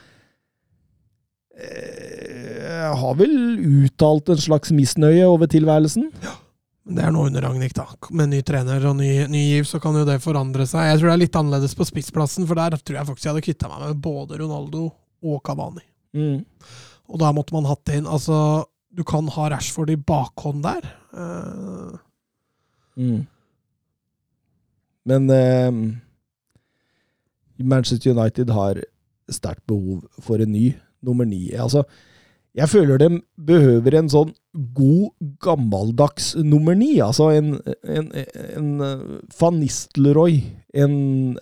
eh, 1.61 2.87
har 3.03 3.17
vel 3.19 3.35
uttalt 3.85 4.31
en 4.33 4.41
slags 4.41 4.71
misnøye 4.73 5.27
over 5.29 5.49
tilværelsen. 5.51 6.07
Ja. 6.23 6.33
det 6.91 7.03
er 7.05 7.13
nå 7.13 7.27
under 7.29 7.45
Ragnhild, 7.45 7.75
da. 7.77 7.85
Med 8.17 8.31
ny 8.33 8.41
trener 8.47 8.85
og 8.89 8.97
ny, 8.99 9.11
ny 9.29 9.43
giv, 9.51 9.67
så 9.69 9.79
kan 9.83 9.95
jo 9.99 10.05
det 10.07 10.17
forandre 10.23 10.65
seg. 10.69 10.87
Jeg 10.89 11.01
tror 11.01 11.11
det 11.11 11.17
er 11.19 11.23
litt 11.27 11.37
annerledes 11.43 11.77
på 11.77 11.85
spissplassen, 11.87 12.47
for 12.49 12.57
der 12.57 12.73
tror 12.81 12.97
jeg 13.03 13.09
faktisk 13.11 13.27
jeg 13.29 13.35
hadde 13.35 13.45
kvitta 13.51 13.69
meg 13.71 13.85
med 13.85 14.01
både 14.01 14.39
Ronaldo 14.41 14.87
og 15.21 15.43
Cavani. 15.45 15.85
Mm. 16.17 16.41
Og 17.11 17.19
da 17.19 17.31
måtte 17.35 17.55
man 17.55 17.67
hatt 17.67 17.91
inn 17.91 18.07
Altså, 18.07 18.63
du 18.91 19.03
kan 19.07 19.27
ha 19.35 19.49
Rashford 19.51 19.91
i 19.91 19.99
bakhånd 19.99 20.63
der. 20.65 20.87
Uh. 21.11 21.97
Mm. 22.99 23.25
Men 25.07 25.29
uh, 25.31 25.71
Manchester 27.57 28.11
United 28.11 28.51
har 28.51 28.81
sterkt 29.31 29.63
behov 29.67 30.03
for 30.19 30.43
en 30.43 30.51
ny 30.51 30.73
nummer 31.01 31.25
ni. 31.25 31.51
Altså, 31.55 31.83
jeg 32.55 32.67
føler 32.69 32.99
de 32.99 33.09
behøver 33.47 33.95
en 33.95 34.09
sånn 34.11 34.33
god, 34.75 35.13
gammeldags 35.43 36.33
nummer 36.43 36.75
ni. 36.75 36.97
Altså 36.99 37.29
en, 37.31 37.53
en, 37.87 38.09
en 38.57 38.71
eh, 38.83 39.05
Van 39.39 39.55
Nistelrooy, 39.55 40.41
en 40.75 40.93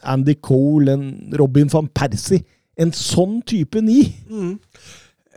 Andy 0.06 0.38
Cole, 0.38 0.94
en 0.94 1.38
Robin 1.42 1.72
van 1.74 1.90
Persie. 1.98 2.46
En 2.80 2.94
sånn 2.96 3.40
type 3.50 3.82
ni. 3.84 4.04
mm. 4.30 4.58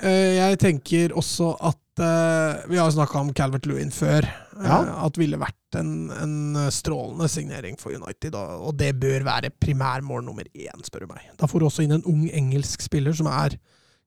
Eh, 0.02 0.34
jeg 0.38 0.58
tenker 0.58 1.12
også 1.18 1.52
at 1.62 2.02
eh, 2.02 2.62
Vi 2.72 2.78
har 2.80 2.90
snakka 2.90 3.20
om 3.20 3.32
Calvert 3.36 3.66
Lewin 3.70 3.92
før. 3.94 4.26
eh, 4.26 4.66
Ja. 4.66 4.80
At 5.06 5.18
ville 5.20 5.38
vært 5.40 5.78
en, 5.78 6.10
en 6.10 6.70
strålende 6.74 7.28
signering 7.30 7.78
for 7.80 7.94
United. 7.94 8.34
Og 8.36 8.74
det 8.76 8.92
bør 9.00 9.24
være 9.24 9.50
primærmål 9.62 10.24
nummer 10.26 10.44
én, 10.54 10.82
spør 10.84 11.06
du 11.06 11.12
meg. 11.14 11.28
Da 11.38 11.46
får 11.50 11.60
du 11.62 11.66
også 11.68 11.84
inn 11.86 11.94
en 11.96 12.04
ung 12.08 12.26
engelsk 12.30 12.82
spiller 12.84 13.14
som 13.16 13.26
er 13.30 13.56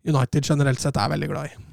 United 0.05 0.45
generelt 0.45 0.79
sett 0.83 0.97
er 1.01 1.09
veldig 1.15 1.29
glad 1.31 1.49
i. 1.49 1.63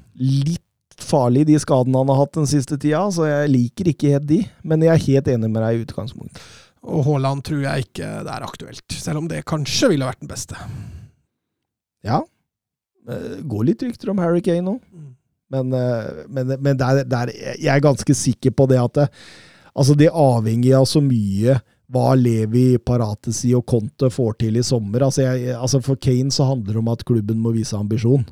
Litt 0.49 0.97
farlig, 1.03 1.43
de 1.49 1.57
skadene 1.61 1.99
han 2.01 2.09
har 2.13 2.19
hatt 2.23 2.35
den 2.37 2.47
siste 2.49 2.77
tida, 2.81 3.03
så 3.13 3.25
jeg 3.29 3.49
liker 3.53 3.89
ikke 3.91 4.11
helt 4.15 4.27
de. 4.29 4.39
Men 4.63 4.81
jeg 4.85 4.93
er 4.93 5.05
helt 5.07 5.29
enig 5.35 5.49
med 5.51 5.61
deg 5.65 5.77
i 5.77 5.83
utgangspunktet. 5.85 6.41
Og 6.83 7.05
Haaland 7.07 7.43
tror 7.47 7.61
jeg 7.63 7.85
ikke 7.87 8.07
det 8.27 8.33
er 8.33 8.43
aktuelt, 8.45 8.83
selv 8.91 9.21
om 9.21 9.27
det 9.31 9.45
kanskje 9.47 9.89
ville 9.93 10.05
vært 10.09 10.19
den 10.23 10.29
beste. 10.33 10.57
Ja. 12.03 12.21
Eh, 13.09 13.41
Går 13.43 13.67
litt 13.69 13.83
rykter 13.83 14.13
om 14.13 14.21
Harry 14.23 14.41
Kane 14.45 14.65
nå. 14.65 14.77
Men, 15.53 15.73
eh, 15.77 16.23
men, 16.27 16.55
men 16.59 16.79
der, 16.79 17.03
der, 17.09 17.31
jeg 17.33 17.69
er 17.75 17.83
ganske 17.83 18.15
sikker 18.17 18.55
på 18.55 18.67
det 18.71 18.79
at 18.81 18.97
det, 18.97 19.07
altså 19.73 19.95
det 19.97 20.09
avhenger 20.09 20.79
av 20.79 20.87
så 20.89 21.01
mye 21.03 21.59
hva 21.93 22.13
Levi, 22.17 22.79
Paratesi 22.81 23.51
og 23.53 23.67
Conte 23.69 24.09
får 24.09 24.37
til 24.41 24.57
i 24.57 24.65
sommer. 24.65 25.05
Altså, 25.05 25.25
jeg, 25.27 25.53
altså 25.53 25.81
For 25.83 25.99
Kane 25.99 26.33
så 26.33 26.47
handler 26.49 26.73
det 26.73 26.81
om 26.81 26.93
at 26.93 27.05
klubben 27.05 27.41
må 27.43 27.53
vise 27.53 27.77
ambisjon. 27.77 28.25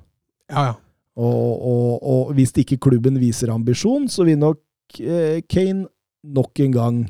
Ja, 0.50 0.72
ja. 0.72 0.80
Og, 1.22 1.66
og, 1.68 1.88
og 2.08 2.30
hvis 2.38 2.54
ikke 2.58 2.80
klubben 2.82 3.20
viser 3.20 3.52
ambisjon, 3.54 4.08
så 4.10 4.24
vil 4.26 4.40
nok 4.40 5.02
eh, 5.04 5.44
Kane 5.52 5.86
nok 6.24 6.62
en 6.64 6.78
gang 6.78 7.02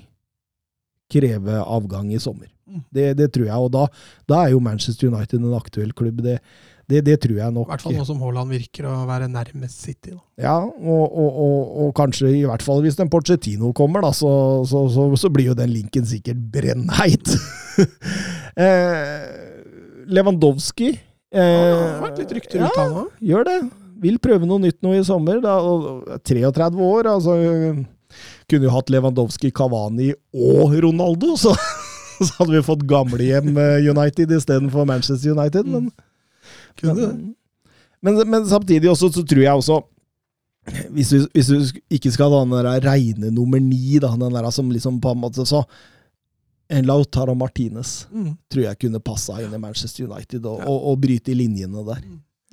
kreve 1.11 1.59
avgang 1.61 2.09
i 2.11 2.19
sommer. 2.19 2.49
Mm. 2.65 2.83
Det, 2.89 3.05
det 3.19 3.29
tror 3.35 3.47
jeg. 3.47 3.59
Og 3.61 3.71
da, 3.73 3.85
da 4.27 4.41
er 4.41 4.55
jo 4.55 4.63
Manchester 4.63 5.11
United 5.11 5.39
en 5.39 5.55
aktuell 5.57 5.93
klubb. 5.95 6.23
Det, 6.25 6.39
det, 6.91 7.01
det 7.07 7.17
tror 7.23 7.37
jeg 7.39 7.55
nok. 7.55 7.67
I 7.69 7.73
hvert 7.73 7.85
fall 7.85 7.97
nå 7.97 8.05
som 8.07 8.21
Haaland 8.23 8.53
virker 8.53 8.87
å 8.91 8.95
være 9.09 9.29
nærmest 9.31 9.85
City. 9.85 10.13
Da. 10.13 10.21
Ja, 10.43 10.57
og, 10.61 11.03
og, 11.05 11.29
og, 11.45 11.75
og 11.85 11.93
kanskje 11.97 12.31
i 12.35 12.43
hvert 12.47 12.63
fall 12.65 12.83
hvis 12.85 12.99
den 12.99 13.11
Porcetino 13.11 13.71
kommer, 13.77 14.03
da, 14.05 14.11
så, 14.15 14.31
så, 14.69 14.85
så, 14.93 15.07
så 15.19 15.31
blir 15.33 15.51
jo 15.51 15.57
den 15.57 15.71
linken 15.73 16.07
sikkert 16.07 16.41
brennheit. 16.53 17.33
eh, 18.65 19.41
Lewandowski 20.11 20.91
Ja, 21.31 21.43
det 21.45 21.77
har 21.79 22.01
vært 22.03 22.19
litt 22.19 22.35
rykter 22.35 22.65
ut 22.65 22.79
av 22.81 22.91
nå. 22.95 23.05
gjør 23.23 23.47
det. 23.47 23.57
Vil 24.01 24.17
prøve 24.19 24.47
noe 24.49 24.59
nytt 24.63 24.79
nå 24.83 24.95
i 24.97 25.03
sommer. 25.05 25.39
Da, 25.43 25.55
33 26.27 26.71
år, 26.81 27.07
altså 27.13 27.37
Kunne 28.49 28.67
jo 28.67 28.73
hatt 28.73 28.89
Lewandowski, 28.91 29.53
Cavani 29.55 30.09
og 30.33 30.73
Ronaldo, 30.83 31.37
så, 31.39 31.53
så 32.25 32.31
hadde 32.39 32.57
vi 32.57 32.63
fått 32.65 32.87
gamlehjem 32.89 33.53
eh, 33.55 33.89
United 33.93 34.33
istedenfor 34.35 34.89
Manchester 34.89 35.37
United. 35.37 35.69
Men, 35.69 35.91
Det. 36.81 37.09
men, 38.01 38.21
men 38.29 38.45
samtidig 38.49 38.89
også, 38.89 39.11
så 39.13 39.23
tror 39.27 39.43
jeg 39.43 39.53
også 39.53 39.81
hvis 40.93 41.09
du, 41.09 41.23
hvis 41.33 41.47
du 41.49 41.79
ikke 41.89 42.11
skal 42.13 42.29
ha 42.31 42.43
den 42.43 42.51
der 42.53 42.83
reine 42.85 43.31
nummer 43.33 43.59
ni, 43.59 43.97
da, 43.99 44.11
den 44.13 44.33
der 44.35 44.49
som 44.53 44.69
liksom 44.71 44.99
på 45.01 45.11
en 45.15 45.21
måte 45.23 45.45
så 45.49 45.63
En 46.71 46.85
Lautaro 46.87 47.33
Martinez 47.35 48.05
Mm. 48.11 48.37
tror 48.49 48.63
jeg 48.63 48.77
kunne 48.79 48.99
passa 49.03 49.41
inn 49.43 49.53
i 49.53 49.57
Manchester 49.59 50.05
United 50.07 50.45
og, 50.45 50.59
Ja. 50.61 50.67
og, 50.71 50.85
og 50.91 51.01
bryte 51.01 51.31
i 51.31 51.35
linjene 51.35 51.81
der. 51.83 51.99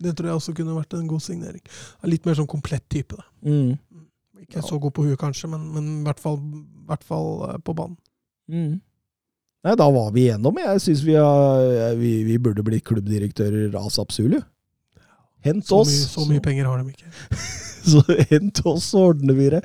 Det 0.02 0.16
tror 0.16 0.26
jeg 0.26 0.34
også 0.40 0.54
kunne 0.58 0.74
vært 0.74 0.94
en 0.98 1.06
god 1.06 1.20
signering. 1.22 1.62
Litt 2.02 2.26
mer 2.26 2.34
sånn 2.34 2.48
komplett 2.50 2.88
type. 2.90 3.14
da. 3.14 3.22
Mm. 3.46 3.76
Ikke 4.42 4.62
så 4.66 4.80
god 4.80 4.90
på 4.96 5.04
huet, 5.06 5.18
kanskje, 5.20 5.48
men, 5.52 5.68
men 5.74 5.86
i 6.00 6.04
hvert 6.08 6.18
fall, 6.18 6.36
hvert 6.88 7.04
fall 7.06 7.30
eh, 7.50 7.58
på 7.62 7.74
banen. 7.78 7.96
Mm. 8.50 8.80
Nei, 9.66 9.74
da 9.74 9.88
var 9.90 10.12
vi 10.14 10.28
igjennom. 10.28 10.58
Jeg 10.62 10.82
syns 10.84 11.00
vi, 11.06 11.16
vi, 11.98 12.12
vi 12.28 12.36
burde 12.42 12.62
blitt 12.66 12.84
klubbdirektører 12.86 13.74
asap 13.80 14.12
Zulu. 14.14 14.38
Hent 15.46 15.66
Så 15.66 15.80
oss. 15.82 15.90
mye, 15.94 16.10
så 16.12 16.26
mye 16.30 16.42
penger 16.44 16.68
har 16.70 16.82
de 16.82 16.92
ikke. 16.94 17.10
Så 17.88 18.02
hent 18.28 18.58
oss, 18.68 18.90
så 18.92 19.00
ordner 19.14 19.32
vi 19.38 19.46
det. 19.54 19.60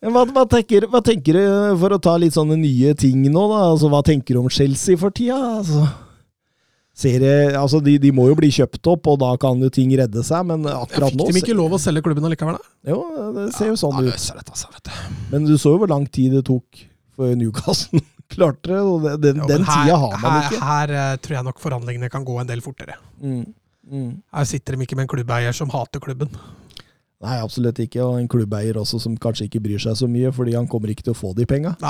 Hva, 0.00 0.22
hva, 0.30 0.44
tenker, 0.48 0.86
hva 0.88 1.02
tenker 1.04 1.36
du, 1.36 1.42
for 1.82 1.92
å 1.92 1.98
ta 2.00 2.14
litt 2.22 2.32
sånne 2.32 2.56
nye 2.56 2.94
ting 2.96 3.26
nå, 3.26 3.42
da? 3.50 3.58
Altså, 3.74 3.90
hva 3.92 3.98
tenker 4.06 4.38
du 4.38 4.40
om 4.40 4.48
Chelsea 4.48 4.96
for 4.96 5.12
tida? 5.12 5.36
Altså, 5.58 5.82
serie, 6.96 7.50
altså 7.58 7.82
de, 7.84 7.98
de 8.00 8.12
må 8.14 8.28
jo 8.30 8.38
bli 8.38 8.48
kjøpt 8.56 8.88
opp, 8.94 9.10
og 9.12 9.18
da 9.20 9.34
kan 9.42 9.60
jo 9.60 9.68
ting 9.74 9.92
redde 10.00 10.22
seg, 10.24 10.46
men 10.48 10.64
akkurat 10.70 11.12
fikk 11.12 11.18
nå 11.20 11.28
de 11.34 11.42
ikke 11.42 11.58
lov 11.58 11.76
å 11.76 11.82
selge 11.82 12.04
klubben 12.06 12.24
allikevel, 12.30 12.56
da? 12.56 12.72
Jo, 12.94 13.02
det 13.36 13.46
ser 13.58 13.68
jo 13.74 13.76
sånn 13.82 13.98
Ja, 14.00 14.14
ut. 14.14 14.26
dette 14.38 14.56
seg, 14.62 14.72
vet 14.78 14.88
du. 14.88 15.20
Men 15.34 15.50
du 15.50 15.54
så 15.58 15.74
jo 15.74 15.82
hvor 15.82 15.92
lang 15.92 16.06
tid 16.08 16.38
det 16.38 16.46
tok 16.48 16.82
for 17.18 17.36
Newcastle 17.36 18.00
klarte 18.32 18.72
det, 18.72 18.80
og 18.80 19.04
Den, 19.06 19.20
den, 19.22 19.42
Jo, 19.42 19.48
den 19.50 19.66
her, 19.68 19.84
tida 19.84 19.98
har 20.04 20.16
man 20.22 20.38
ikke. 20.40 20.62
Her 20.62 20.94
her, 20.96 21.20
tror 21.22 21.38
jeg 21.38 21.48
nok 21.50 21.62
forhandlingene 21.62 22.10
kan 22.12 22.26
gå 22.26 22.38
en 22.40 22.50
del 22.50 22.64
fortere. 22.64 22.98
Mm. 23.20 23.46
Mm. 23.92 24.10
Her 24.34 24.48
sitter 24.48 24.76
de 24.76 24.86
ikke 24.86 24.98
med 24.98 25.08
en 25.08 25.14
klubbeier 25.14 25.56
som 25.56 25.72
hater 25.74 26.02
klubben. 26.02 26.30
Nei, 27.22 27.36
absolutt 27.38 27.78
ikke. 27.82 28.02
Og 28.02 28.18
en 28.18 28.30
klubbeier 28.30 28.78
også 28.80 28.98
som 29.02 29.14
kanskje 29.20 29.46
ikke 29.46 29.62
bryr 29.62 29.82
seg 29.82 29.98
så 29.98 30.08
mye, 30.10 30.32
fordi 30.34 30.56
han 30.58 30.68
kommer 30.70 30.90
ikke 30.90 31.06
til 31.06 31.14
å 31.14 31.18
få 31.18 31.34
de 31.38 31.46
penga. 31.48 31.76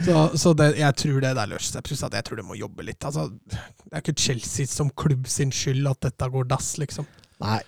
Så, 0.00 0.14
så 0.38 0.52
det, 0.56 0.70
jeg 0.78 0.96
tror 0.96 1.20
det 1.20 1.34
der 1.36 1.48
løser 1.50 1.74
seg. 1.74 1.84
Pluss 1.84 2.00
at 2.06 2.14
jeg 2.16 2.24
tror 2.24 2.40
det 2.40 2.46
må 2.48 2.56
jobbe 2.56 2.86
litt. 2.86 3.04
Altså, 3.04 3.26
det 3.52 3.92
er 3.92 4.00
ikke 4.00 4.16
Chelsea 4.16 4.68
som 4.70 4.88
klubb 4.96 5.28
sin 5.28 5.52
skyld 5.52 5.84
at 5.90 6.00
dette 6.06 6.28
går 6.32 6.48
dass, 6.48 6.70
liksom. 6.80 7.04
Nei, 7.44 7.60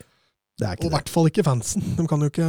det 0.60 0.68
er 0.68 0.76
ikke 0.76 0.86
Og 0.86 0.90
i 0.90 0.94
hvert 0.96 1.12
fall 1.12 1.28
ikke 1.28 1.44
fansen. 1.46 1.84
De 1.98 2.06
kan 2.08 2.24
jo 2.24 2.28
ikke 2.32 2.48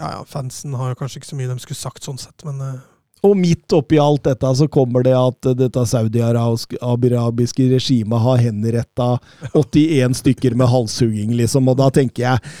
Ja 0.00 0.10
ja, 0.18 0.22
fansen 0.28 0.76
har 0.78 0.92
jo 0.92 0.98
kanskje 1.00 1.20
ikke 1.20 1.30
så 1.30 1.38
mye 1.38 1.50
de 1.50 1.64
skulle 1.64 1.80
sagt 1.80 2.06
sånn 2.06 2.20
sett, 2.20 2.44
men 2.48 2.60
eh, 2.64 2.80
Og 3.22 3.36
midt 3.38 3.70
oppi 3.76 4.00
alt 4.02 4.24
dette 4.26 4.48
så 4.58 4.66
kommer 4.72 5.04
det 5.06 5.14
at 5.14 5.50
dette 5.58 5.84
saudi-arabiske 5.86 7.68
regimet 7.70 8.24
har 8.24 8.40
henretta 8.42 9.10
81 9.54 10.16
stykker 10.18 10.56
med 10.58 10.70
halshugging, 10.72 11.36
liksom, 11.38 11.70
og 11.70 11.78
da 11.78 11.90
tenker 11.94 12.26
jeg 12.26 12.54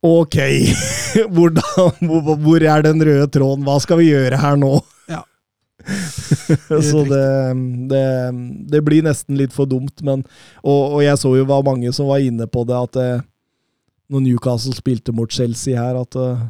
Ok, 0.00 0.36
hvor, 1.34 1.52
hvor 2.40 2.62
er 2.64 2.86
den 2.86 3.04
røde 3.04 3.26
tråden? 3.28 3.66
Hva 3.66 3.76
skal 3.84 4.00
vi 4.00 4.06
gjøre 4.08 4.38
her 4.40 4.56
nå? 4.56 4.78
Ja. 5.12 5.20
så 6.88 7.02
det, 7.04 7.26
det, 7.90 8.06
det 8.72 8.80
blir 8.86 9.04
nesten 9.04 9.36
litt 9.36 9.52
for 9.52 9.68
dumt, 9.68 10.00
men 10.00 10.24
Og, 10.64 10.96
og 10.96 11.02
jeg 11.04 11.20
så 11.20 11.34
jo 11.36 11.44
var 11.48 11.66
mange 11.68 11.92
som 11.92 12.08
var 12.08 12.24
inne 12.24 12.48
på 12.48 12.64
det, 12.68 12.80
at 12.80 13.00
eh, 13.00 13.26
når 14.10 14.24
Newcastle 14.24 14.72
spilte 14.74 15.12
mot 15.12 15.28
Chelsea 15.32 15.76
her, 15.76 16.00
at 16.00 16.16
eh, 16.16 16.48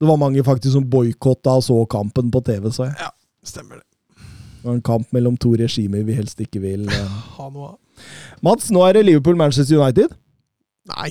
det 0.00 0.08
var 0.08 0.18
mange 0.20 0.42
faktisk 0.44 0.72
som 0.78 0.86
boikotta 0.88 1.58
og 1.60 1.64
så 1.66 1.76
kampen 1.92 2.30
på 2.32 2.40
TV, 2.46 2.70
så 2.72 2.88
jeg. 2.88 2.96
Ja, 3.02 3.10
stemmer 3.44 3.80
det. 3.80 3.86
Det 4.60 4.68
var 4.68 4.76
en 4.76 4.84
kamp 4.84 5.12
mellom 5.16 5.36
to 5.40 5.54
regimer 5.56 6.04
vi 6.04 6.16
helst 6.16 6.40
ikke 6.40 6.60
vil 6.60 6.88
eh. 6.92 7.16
Ha 7.38 7.48
noe 7.48 7.74
av. 7.74 7.78
Mats, 8.44 8.70
nå 8.72 8.80
er 8.86 8.96
det 8.96 9.06
Liverpool-Manchester 9.08 9.80
United. 9.80 10.14
Nei. 10.88 11.10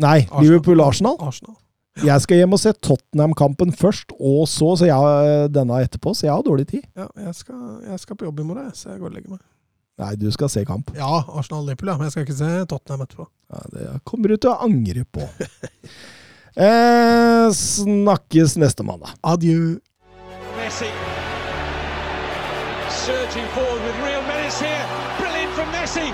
Nei, 0.00 0.18
Liverpool-Arsenal. 0.28 1.16
Arsenal. 1.24 1.56
Jeg 2.04 2.20
skal 2.20 2.42
hjem 2.42 2.52
og 2.52 2.60
se 2.60 2.74
Tottenham-kampen 2.84 3.72
først, 3.72 4.12
og 4.20 4.42
så, 4.52 4.74
så 4.76 4.88
jeg, 4.88 5.52
denne 5.56 5.78
etterpå, 5.80 6.12
så 6.12 6.26
jeg 6.26 6.34
har 6.34 6.44
dårlig 6.44 6.66
tid. 6.68 6.82
Ja, 6.96 7.06
jeg 7.24 7.32
skal, 7.38 7.62
jeg 7.86 8.02
skal 8.02 8.18
på 8.20 8.28
jobb 8.28 8.42
i 8.42 8.48
morgen, 8.50 8.68
så 8.76 8.90
jeg 8.92 9.00
går 9.00 9.08
og 9.08 9.16
legger 9.16 9.32
meg. 9.38 9.40
Nei, 10.02 10.10
du 10.20 10.28
skal 10.34 10.52
se 10.52 10.60
kamp. 10.68 10.92
Ja, 10.96 11.22
Arsenal-Liverpool, 11.24 11.88
ja. 11.88 11.96
Men 11.96 12.10
jeg 12.10 12.12
skal 12.12 12.26
ikke 12.26 12.36
se 12.36 12.52
Tottenham 12.68 13.06
etterpå. 13.06 13.30
Ja, 13.48 13.62
det 13.72 13.86
kommer 14.04 14.28
du 14.28 14.36
til 14.36 14.52
å 14.52 14.58
angre 14.68 15.06
på. 15.08 15.24
eh, 16.56 17.52
snakkes 17.52 18.56
neste 18.56 18.82
mandag. 18.82 19.14
Adjø. 19.22 19.78
Messi. 20.56 20.90
Surging 23.06 23.46
forward 23.54 23.82
with 23.86 23.96
real 24.02 24.22
menace 24.26 24.58
here. 24.60 24.84
Brilliant 25.18 25.52
from 25.54 25.68
Messi. 25.70 26.10